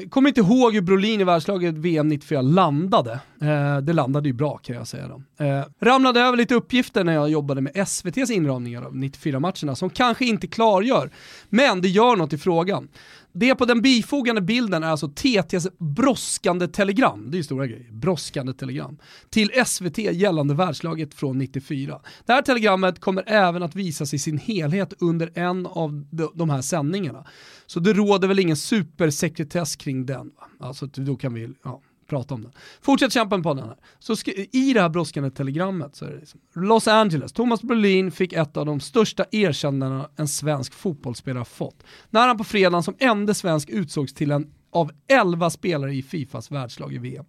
Eh, 0.00 0.08
Kommer 0.08 0.28
inte 0.28 0.40
ihåg 0.40 0.74
hur 0.74 0.80
Brolin 0.80 1.20
i 1.20 1.24
världslaget 1.24 1.74
VM 1.74 2.08
94 2.08 2.42
landade. 2.42 3.20
Eh, 3.42 3.78
det 3.82 3.92
landade 3.92 4.28
ju 4.28 4.32
bra 4.32 4.58
kan 4.58 4.76
jag 4.76 4.86
säga 4.86 5.08
då. 5.08 5.44
Eh, 5.44 5.64
ramlade 5.80 6.20
över 6.20 6.36
lite 6.36 6.54
uppgifter 6.54 7.04
när 7.04 7.12
jag 7.12 7.30
jobbade 7.30 7.60
med 7.60 7.72
SVTs 7.74 8.30
inramningar 8.30 8.82
av 8.82 8.94
94-matcherna 8.96 9.74
som 9.74 9.90
kanske 9.90 10.24
inte 10.24 10.46
klargör, 10.46 11.10
men 11.48 11.80
det 11.80 11.88
gör 11.88 12.16
något 12.16 12.32
i 12.32 12.38
frågan. 12.38 12.88
Det 13.32 13.54
på 13.54 13.64
den 13.64 13.82
bifogande 13.82 14.40
bilden 14.40 14.82
är 14.82 14.88
alltså 14.88 15.08
TTs 15.08 15.68
brådskande 15.78 16.68
telegram, 16.68 17.30
det 17.30 17.34
är 17.34 17.38
ju 17.38 17.44
stora 17.44 17.66
grejer, 17.66 17.92
brådskande 17.92 18.52
telegram, 18.52 18.98
till 19.30 19.50
SVT 19.66 19.98
gällande 19.98 20.54
världslaget 20.54 21.14
från 21.14 21.38
94. 21.38 22.00
Det 22.26 22.32
här 22.32 22.42
telegrammet 22.42 23.00
kommer 23.00 23.24
även 23.26 23.62
att 23.62 23.76
visas 23.76 24.14
i 24.14 24.18
sin 24.18 24.38
helhet 24.38 24.92
under 24.98 25.38
en 25.38 25.66
av 25.66 26.06
de 26.34 26.50
här 26.50 26.62
sändningarna. 26.62 27.26
Så 27.66 27.80
det 27.80 27.92
råder 27.92 28.28
väl 28.28 28.38
ingen 28.38 28.56
supersekretess 28.56 29.76
kring 29.76 30.06
den. 30.06 30.30
Va? 30.58 30.66
Alltså 30.66 30.86
då 30.86 31.16
kan 31.16 31.34
vi, 31.34 31.48
ja 31.62 31.82
prata 32.10 32.34
om 32.34 32.42
den. 32.42 32.52
Fortsätt 32.80 33.12
kämpa 33.12 33.38
på 33.38 33.54
den 33.54 33.64
här. 33.64 33.76
Så 33.98 34.14
I 34.52 34.72
det 34.72 34.80
här 34.80 34.88
brådskande 34.88 35.30
telegrammet 35.30 35.96
så 35.96 36.04
är 36.04 36.10
det 36.10 36.18
liksom, 36.18 36.40
Los 36.54 36.88
Angeles, 36.88 37.32
Thomas 37.32 37.62
Brolin 37.62 38.10
fick 38.10 38.32
ett 38.32 38.56
av 38.56 38.66
de 38.66 38.80
största 38.80 39.24
erkännandena 39.30 40.10
en 40.16 40.28
svensk 40.28 40.74
fotbollsspelare 40.74 41.44
fått. 41.44 41.82
När 42.10 42.28
han 42.28 42.38
på 42.38 42.44
fredagen 42.44 42.82
som 42.82 42.94
enda 42.98 43.34
svensk 43.34 43.68
utsågs 43.68 44.14
till 44.14 44.30
en 44.30 44.52
av 44.72 44.90
11 45.08 45.50
spelare 45.50 45.94
i 45.94 46.02
Fifas 46.02 46.50
världslag 46.50 46.94
i 46.94 46.98
VM. 46.98 47.24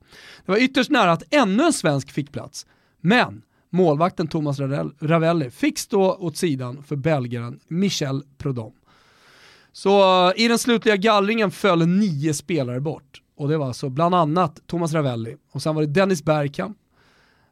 Det 0.45 0.51
var 0.51 0.57
ytterst 0.57 0.89
nära 0.89 1.11
att 1.11 1.33
ännu 1.33 1.63
en 1.63 1.73
svensk 1.73 2.11
fick 2.11 2.31
plats, 2.31 2.65
men 3.01 3.41
målvakten 3.69 4.27
Thomas 4.27 4.59
Ravelli 4.99 5.49
fick 5.49 5.79
stå 5.79 6.15
åt 6.15 6.37
sidan 6.37 6.83
för 6.83 6.95
belgaren 6.95 7.59
Michel 7.67 8.23
Prodom. 8.37 8.73
Så 9.71 10.27
eh, 10.29 10.43
i 10.45 10.47
den 10.47 10.59
slutliga 10.59 10.95
gallringen 10.95 11.51
föll 11.51 11.87
nio 11.87 12.33
spelare 12.33 12.79
bort. 12.79 13.20
Och 13.41 13.49
det 13.49 13.57
var 13.57 13.67
alltså 13.67 13.89
bland 13.89 14.15
annat 14.15 14.59
Thomas 14.67 14.93
Ravelli, 14.93 15.35
och 15.51 15.61
sen 15.61 15.75
var 15.75 15.81
det 15.81 15.87
Dennis 15.87 16.23
Bergkamp, 16.23 16.77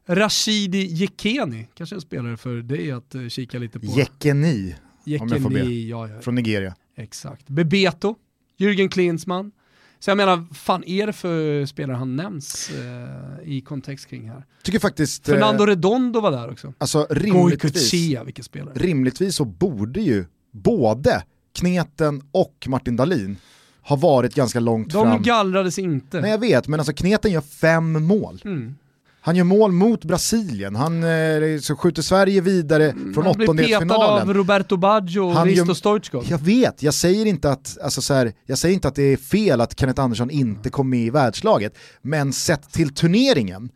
Rashidi 0.06 0.84
Jekeni, 0.84 1.68
kanske 1.74 1.96
en 1.96 2.00
spelare 2.00 2.36
för 2.36 2.56
dig 2.56 2.92
att 2.92 3.14
uh, 3.14 3.28
kika 3.28 3.58
lite 3.58 3.80
på. 3.80 3.86
Jekeni, 3.86 4.76
Jekeni 5.04 5.30
om 5.30 5.32
jag 5.32 5.42
får 5.42 5.50
be. 5.50 5.72
Ja, 5.72 6.08
ja. 6.08 6.20
Från 6.20 6.34
Nigeria. 6.34 6.74
Exakt. 6.96 7.48
Bebeto, 7.48 8.14
Jürgen 8.58 8.88
Klinsmann. 8.88 9.52
Så 9.98 10.10
jag 10.10 10.16
menar, 10.16 10.54
fan 10.54 10.84
är 10.84 11.06
det 11.06 11.12
för 11.12 11.66
spelare 11.66 11.96
han 11.96 12.16
nämns 12.16 12.70
eh, 12.70 13.48
i 13.48 13.60
kontext 13.60 14.06
kring 14.06 14.28
här? 14.28 14.44
Tycker 14.62 14.78
faktiskt... 14.78 15.26
Fernando 15.26 15.64
eh, 15.64 15.66
Redondo 15.66 16.20
var 16.20 16.30
där 16.30 16.50
också. 16.50 16.74
Alltså 16.78 17.06
rimligtvis, 17.10 17.72
Kuchia, 17.72 18.24
vilken 18.24 18.44
spelare. 18.44 18.74
rimligtvis 18.74 19.36
så 19.36 19.44
borde 19.44 20.00
ju 20.00 20.24
både 20.50 21.24
Kneten 21.52 22.22
och 22.32 22.66
Martin 22.68 22.96
Dahlin 22.96 23.36
har 23.82 23.96
varit 23.96 24.34
ganska 24.34 24.60
långt 24.60 24.92
De 24.92 25.04
fram. 25.04 25.22
De 25.22 25.22
gallrades 25.22 25.78
inte. 25.78 26.20
Nej 26.20 26.30
jag 26.30 26.38
vet, 26.38 26.68
men 26.68 26.80
alltså 26.80 26.92
Kneten 26.92 27.32
gör 27.32 27.40
fem 27.40 28.06
mål. 28.06 28.42
Mm. 28.44 28.74
Han 29.22 29.36
gör 29.36 29.44
mål 29.44 29.72
mot 29.72 30.04
Brasilien, 30.04 30.76
han 30.76 31.04
eh, 31.04 31.58
så 31.60 31.76
skjuter 31.76 32.02
Sverige 32.02 32.40
vidare 32.40 32.90
mm, 32.90 33.14
från 33.14 33.26
åttondelsfinalen. 33.26 33.78
Han 33.78 33.88
blir 33.88 33.96
petad 33.96 34.22
av 34.22 34.34
Roberto 34.34 34.76
Baggio 34.76 35.20
och 35.20 35.46
Risto 35.46 35.74
Stoichkov. 35.74 36.24
Jag 36.28 36.38
vet, 36.38 36.82
jag 36.82 36.94
säger, 36.94 37.26
inte 37.26 37.50
att, 37.50 37.78
alltså 37.82 38.02
så 38.02 38.14
här, 38.14 38.32
jag 38.46 38.58
säger 38.58 38.74
inte 38.74 38.88
att 38.88 38.94
det 38.94 39.02
är 39.02 39.16
fel 39.16 39.60
att 39.60 39.80
Kenneth 39.80 40.00
Andersson 40.00 40.30
inte 40.30 40.70
kom 40.70 40.90
med 40.90 41.00
i 41.00 41.10
världslaget, 41.10 41.78
men 42.02 42.32
sett 42.32 42.72
till 42.72 42.94
turneringen, 42.94 43.70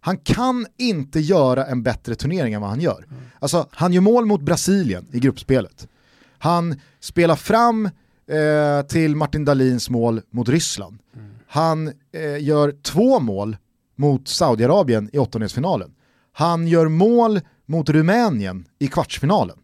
han 0.00 0.16
kan 0.16 0.66
inte 0.78 1.20
göra 1.20 1.66
en 1.66 1.82
bättre 1.82 2.14
turnering 2.14 2.54
än 2.54 2.60
vad 2.60 2.70
han 2.70 2.80
gör. 2.80 3.04
Mm. 3.08 3.22
Alltså, 3.38 3.66
han 3.70 3.92
gör 3.92 4.00
mål 4.00 4.26
mot 4.26 4.40
Brasilien 4.40 5.06
i 5.12 5.18
gruppspelet. 5.18 5.88
Han 6.38 6.80
spelar 7.00 7.36
fram 7.36 7.90
eh, 8.28 8.86
till 8.86 9.16
Martin 9.16 9.44
Dahlins 9.44 9.90
mål 9.90 10.20
mot 10.30 10.48
Ryssland. 10.48 10.98
Mm. 11.14 11.30
Han 11.46 11.92
eh, 12.12 12.42
gör 12.44 12.74
två 12.82 13.20
mål 13.20 13.56
mot 13.96 14.28
Saudiarabien 14.28 15.10
i 15.12 15.18
åttondelsfinalen. 15.18 15.94
Han 16.32 16.68
gör 16.68 16.88
mål 16.88 17.40
mot 17.66 17.90
Rumänien 17.90 18.64
i 18.78 18.88
kvartsfinalen. 18.88 19.58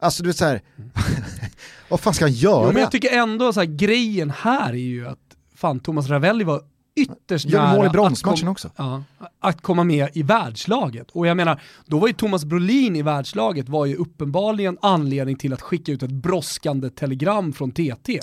Alltså 0.00 0.22
du 0.22 0.28
vet 0.28 0.36
såhär, 0.36 0.62
mm. 0.76 0.90
vad 1.88 2.00
fan 2.00 2.14
ska 2.14 2.24
han 2.24 2.32
göra? 2.32 2.66
Jo, 2.66 2.72
men 2.72 2.82
jag 2.82 2.90
tycker 2.90 3.18
ändå 3.18 3.52
så 3.52 3.60
här, 3.60 3.66
grejen 3.66 4.30
här 4.30 4.70
är 4.70 4.74
ju 4.74 5.08
att 5.08 5.18
fan 5.54 5.80
Thomas 5.80 6.08
Ravelli 6.08 6.44
var 6.44 6.62
ytterst 7.02 7.46
Gör 7.46 7.62
nära 7.62 7.76
mål 7.76 7.86
i 7.86 7.88
bronsmatchen 7.88 8.48
också. 8.48 8.70
Ja, 8.76 9.02
att 9.40 9.62
komma 9.62 9.84
med 9.84 10.08
i 10.12 10.22
världslaget. 10.22 11.10
Och 11.10 11.26
jag 11.26 11.36
menar, 11.36 11.62
då 11.86 11.98
var 11.98 12.08
ju 12.08 12.14
Thomas 12.14 12.44
Brolin 12.44 12.96
i 12.96 13.02
världslaget 13.02 13.68
var 13.68 13.86
ju 13.86 13.96
uppenbarligen 13.96 14.78
anledning 14.82 15.36
till 15.36 15.52
att 15.52 15.62
skicka 15.62 15.92
ut 15.92 16.02
ett 16.02 16.10
brådskande 16.10 16.90
telegram 16.90 17.52
från 17.52 17.70
TT. 17.70 18.20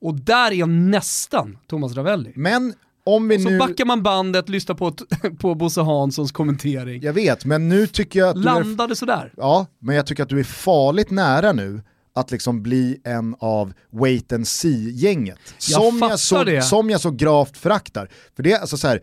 Och 0.00 0.14
där 0.14 0.52
är 0.52 0.66
nästan 0.66 1.58
Thomas 1.66 1.94
Ravelli. 1.94 2.32
Men 2.36 2.74
om 3.04 3.28
vi 3.28 3.36
och 3.36 3.40
så 3.40 3.50
nu... 3.50 3.58
backar 3.58 3.84
man 3.84 4.02
bandet, 4.02 4.48
lyssnar 4.48 4.74
på, 4.74 4.92
på 5.38 5.54
Bosse 5.54 5.82
Hanssons 5.82 6.32
kommentering. 6.32 7.02
Jag 7.02 7.12
vet, 7.12 7.44
men 7.44 7.68
nu 7.68 7.86
tycker 7.86 8.18
jag 8.18 8.28
att 8.28 8.44
Landade 8.44 8.92
är... 8.92 8.94
sådär. 8.94 9.32
Ja, 9.36 9.66
men 9.78 9.96
jag 9.96 10.06
tycker 10.06 10.22
att 10.22 10.28
du 10.28 10.40
är 10.40 10.44
farligt 10.44 11.10
nära 11.10 11.52
nu 11.52 11.82
att 12.18 12.30
liksom 12.30 12.62
bli 12.62 13.00
en 13.04 13.36
av 13.38 13.72
wait 13.90 14.32
and 14.32 14.48
see-gänget. 14.48 15.38
Som, 15.58 15.98
jag 15.98 16.20
så, 16.20 16.44
det. 16.44 16.62
som 16.62 16.90
jag 16.90 17.00
så 17.00 17.10
gravt 17.10 17.56
föraktar. 17.56 18.10
För 18.36 18.42
det 18.42 18.52
är 18.52 18.60
alltså 18.60 18.76
så 18.76 18.88
här, 18.88 19.02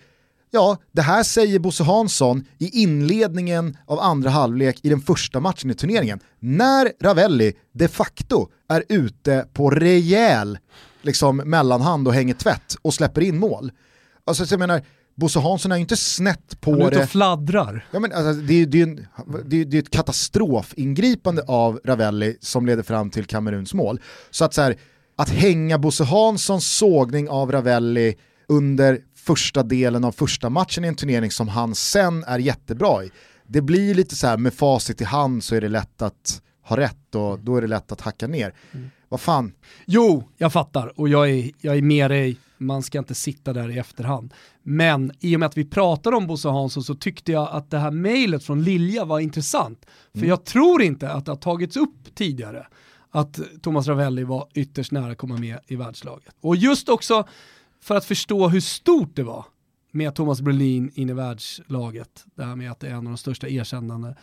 ja, 0.51 0.77
det 0.91 1.01
här 1.01 1.23
säger 1.23 1.59
Bosse 1.59 1.83
Hansson 1.83 2.43
i 2.57 2.81
inledningen 2.81 3.77
av 3.85 3.99
andra 3.99 4.29
halvlek 4.29 4.79
i 4.83 4.89
den 4.89 5.01
första 5.01 5.39
matchen 5.39 5.71
i 5.71 5.73
turneringen. 5.73 6.19
När 6.39 6.91
Ravelli 7.01 7.53
de 7.71 7.87
facto 7.87 8.47
är 8.69 8.83
ute 8.89 9.47
på 9.53 9.69
rejäl 9.69 10.57
liksom, 11.01 11.37
mellanhand 11.37 12.07
och 12.07 12.13
hänger 12.13 12.33
tvätt 12.33 12.75
och 12.81 12.93
släpper 12.93 13.21
in 13.21 13.37
mål. 13.37 13.71
Alltså 14.25 14.45
jag 14.49 14.59
menar, 14.59 14.81
Bosse 15.15 15.39
Hansson 15.39 15.71
är 15.71 15.75
ju 15.75 15.81
inte 15.81 15.97
snett 15.97 16.61
på 16.61 16.71
det. 16.71 16.83
Han 16.83 16.91
är 16.93 16.95
ute 16.95 17.03
och 17.03 17.09
fladdrar. 17.09 17.87
Ja, 17.91 17.99
men 17.99 18.11
alltså, 18.11 18.33
det, 18.33 18.53
är, 18.53 18.65
det, 18.65 18.79
är 18.79 18.83
en, 18.83 19.07
det, 19.45 19.61
är, 19.61 19.65
det 19.65 19.77
är 19.77 19.81
ett 19.81 19.89
katastrofingripande 19.89 21.43
av 21.47 21.79
Ravelli 21.85 22.37
som 22.41 22.65
leder 22.65 22.83
fram 22.83 23.09
till 23.09 23.25
Kameruns 23.25 23.73
mål. 23.73 23.99
Så 24.29 24.45
att, 24.45 24.53
så 24.53 24.61
här, 24.61 24.77
att 25.15 25.29
hänga 25.29 25.77
Bosse 25.77 26.03
Hanssons 26.03 26.77
sågning 26.77 27.29
av 27.29 27.51
Ravelli 27.51 28.15
under 28.47 28.99
första 29.15 29.63
delen 29.63 30.03
av 30.03 30.11
första 30.11 30.49
matchen 30.49 30.85
i 30.85 30.87
en 30.87 30.95
turnering 30.95 31.31
som 31.31 31.47
han 31.47 31.75
sen 31.75 32.23
är 32.23 32.39
jättebra 32.39 33.03
i. 33.03 33.11
Det 33.47 33.61
blir 33.61 33.95
lite 33.95 34.15
så 34.15 34.27
här 34.27 34.37
med 34.37 34.53
facit 34.53 35.01
i 35.01 35.03
hand 35.03 35.43
så 35.43 35.55
är 35.55 35.61
det 35.61 35.69
lätt 35.69 36.01
att 36.01 36.41
ha 36.65 36.77
rätt 36.77 37.15
och 37.15 37.39
då 37.39 37.57
är 37.57 37.61
det 37.61 37.67
lätt 37.67 37.91
att 37.91 38.01
hacka 38.01 38.27
ner. 38.27 38.53
Mm. 38.71 38.89
Vad 39.09 39.21
fan? 39.21 39.53
Jo, 39.85 40.23
jag 40.37 40.53
fattar 40.53 40.99
och 40.99 41.09
jag 41.09 41.29
är, 41.29 41.51
jag 41.61 41.77
är 41.77 41.81
med 41.81 42.11
dig 42.11 42.37
man 42.57 42.83
ska 42.83 42.99
inte 42.99 43.15
sitta 43.15 43.53
där 43.53 43.69
i 43.69 43.77
efterhand. 43.77 44.33
Men 44.63 45.11
i 45.19 45.35
och 45.35 45.39
med 45.39 45.47
att 45.47 45.57
vi 45.57 45.65
pratar 45.65 46.11
om 46.11 46.27
Bosse 46.27 46.49
Hansson 46.49 46.83
så 46.83 46.95
tyckte 46.95 47.31
jag 47.31 47.49
att 47.51 47.71
det 47.71 47.77
här 47.77 47.91
mejlet 47.91 48.43
från 48.43 48.63
Lilja 48.63 49.05
var 49.05 49.19
intressant. 49.19 49.85
För 50.11 50.17
mm. 50.17 50.29
jag 50.29 50.45
tror 50.45 50.81
inte 50.81 51.11
att 51.11 51.25
det 51.25 51.31
har 51.31 51.37
tagits 51.37 51.77
upp 51.77 52.15
tidigare 52.15 52.67
att 53.11 53.39
Thomas 53.61 53.87
Ravelli 53.87 54.23
var 54.23 54.47
ytterst 54.53 54.91
nära 54.91 55.11
att 55.11 55.17
komma 55.17 55.37
med 55.37 55.59
i 55.67 55.75
världslaget. 55.75 56.35
Och 56.41 56.55
just 56.55 56.89
också 56.89 57.27
för 57.81 57.95
att 57.95 58.05
förstå 58.05 58.47
hur 58.47 58.61
stort 58.61 59.15
det 59.15 59.23
var 59.23 59.45
med 59.91 60.15
Thomas 60.15 60.41
Brolin 60.41 60.91
in 60.95 61.09
i 61.09 61.13
världslaget. 61.13 62.25
Det 62.35 62.43
här 62.43 62.55
med 62.55 62.71
att 62.71 62.79
det 62.79 62.87
är 62.87 62.91
en 62.91 62.97
av 62.97 63.03
de 63.03 63.17
största 63.17 63.47
erkännande, 63.47 64.15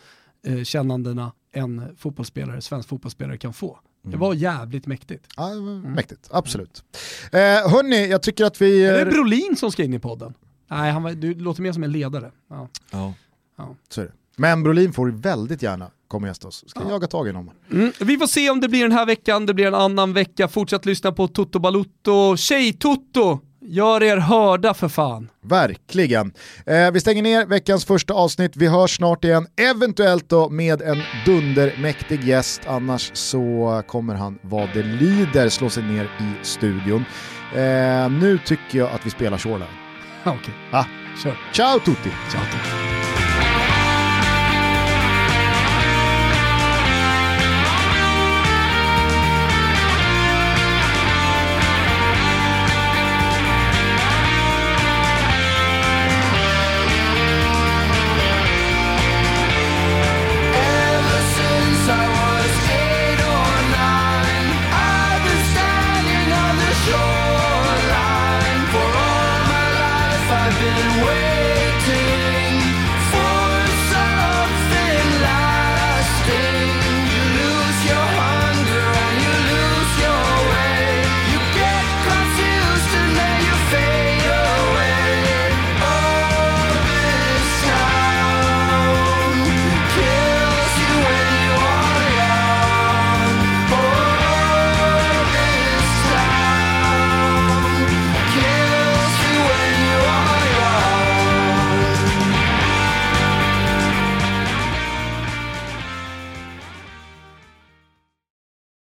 eh, 0.47 0.63
kännandena 0.63 1.31
en 1.51 1.95
fotbollsspelare, 1.97 2.61
svensk 2.61 2.89
fotbollsspelare 2.89 3.37
kan 3.37 3.53
få. 3.53 3.79
Det 4.01 4.17
var 4.17 4.33
jävligt 4.33 4.87
mäktigt. 4.87 5.27
Ja, 5.37 5.51
mm. 5.51 5.81
mäktigt, 5.81 6.29
absolut. 6.31 6.83
Eh, 7.31 7.39
hörni, 7.39 8.07
jag 8.07 8.23
tycker 8.23 8.45
att 8.45 8.61
vi... 8.61 8.85
Är 8.85 9.05
det 9.05 9.11
Brolin 9.11 9.55
som 9.55 9.71
ska 9.71 9.83
in 9.83 9.93
i 9.93 9.99
podden? 9.99 10.33
Nej, 10.67 10.91
han 10.91 11.03
var, 11.03 11.11
du 11.11 11.33
låter 11.33 11.61
mer 11.61 11.71
som 11.71 11.83
en 11.83 11.91
ledare. 11.91 12.31
Ja. 12.49 12.69
ja. 12.91 13.13
ja. 13.57 13.75
Så 13.89 14.01
är 14.01 14.05
det. 14.05 14.11
Men 14.35 14.63
Brolin 14.63 14.93
får 14.93 15.07
väldigt 15.07 15.61
gärna 15.61 15.91
komma 16.07 16.23
och 16.23 16.27
gästa 16.27 16.47
oss. 16.47 16.63
Ska 16.67 16.83
ja. 16.83 16.89
jaga 16.89 17.07
tag 17.07 17.27
i 17.27 17.31
honom. 17.31 17.51
Mm. 17.71 17.91
Vi 17.99 18.17
får 18.17 18.27
se 18.27 18.49
om 18.49 18.59
det 18.59 18.69
blir 18.69 18.81
den 18.81 18.91
här 18.91 19.05
veckan, 19.05 19.45
det 19.45 19.53
blir 19.53 19.67
en 19.67 19.75
annan 19.75 20.13
vecka. 20.13 20.47
Fortsätt 20.47 20.85
lyssna 20.85 21.11
på 21.11 21.27
Toto 21.27 21.59
Balutto, 21.59 22.37
Tjej-Toto 22.37 23.39
Gör 23.65 24.03
er 24.03 24.17
hörda 24.17 24.73
för 24.73 24.87
fan. 24.87 25.29
Verkligen. 25.41 26.33
Eh, 26.65 26.91
vi 26.91 26.99
stänger 26.99 27.23
ner 27.23 27.45
veckans 27.45 27.85
första 27.85 28.13
avsnitt. 28.13 28.51
Vi 28.55 28.67
hörs 28.67 28.95
snart 28.95 29.23
igen, 29.23 29.47
eventuellt 29.55 30.29
då 30.29 30.49
med 30.49 30.81
en 30.81 31.01
dundermäktig 31.25 32.23
gäst. 32.23 32.61
Annars 32.67 33.11
så 33.13 33.81
kommer 33.87 34.15
han 34.15 34.39
vad 34.41 34.69
det 34.73 34.83
lider 34.83 35.49
slå 35.49 35.69
sig 35.69 35.83
ner 35.83 36.03
i 36.03 36.45
studion. 36.45 37.05
Eh, 37.55 38.09
nu 38.09 38.39
tycker 38.45 38.77
jag 38.77 38.91
att 38.91 39.05
vi 39.05 39.09
spelar 39.09 39.37
Shoreline. 39.37 39.67
Okej, 40.23 40.39
okay. 40.39 40.53
ah. 40.71 40.85
kör. 41.23 41.37
Ciao 41.53 41.79
tutti! 41.79 42.09
Ciao 42.31 42.41
tutti. 42.41 42.82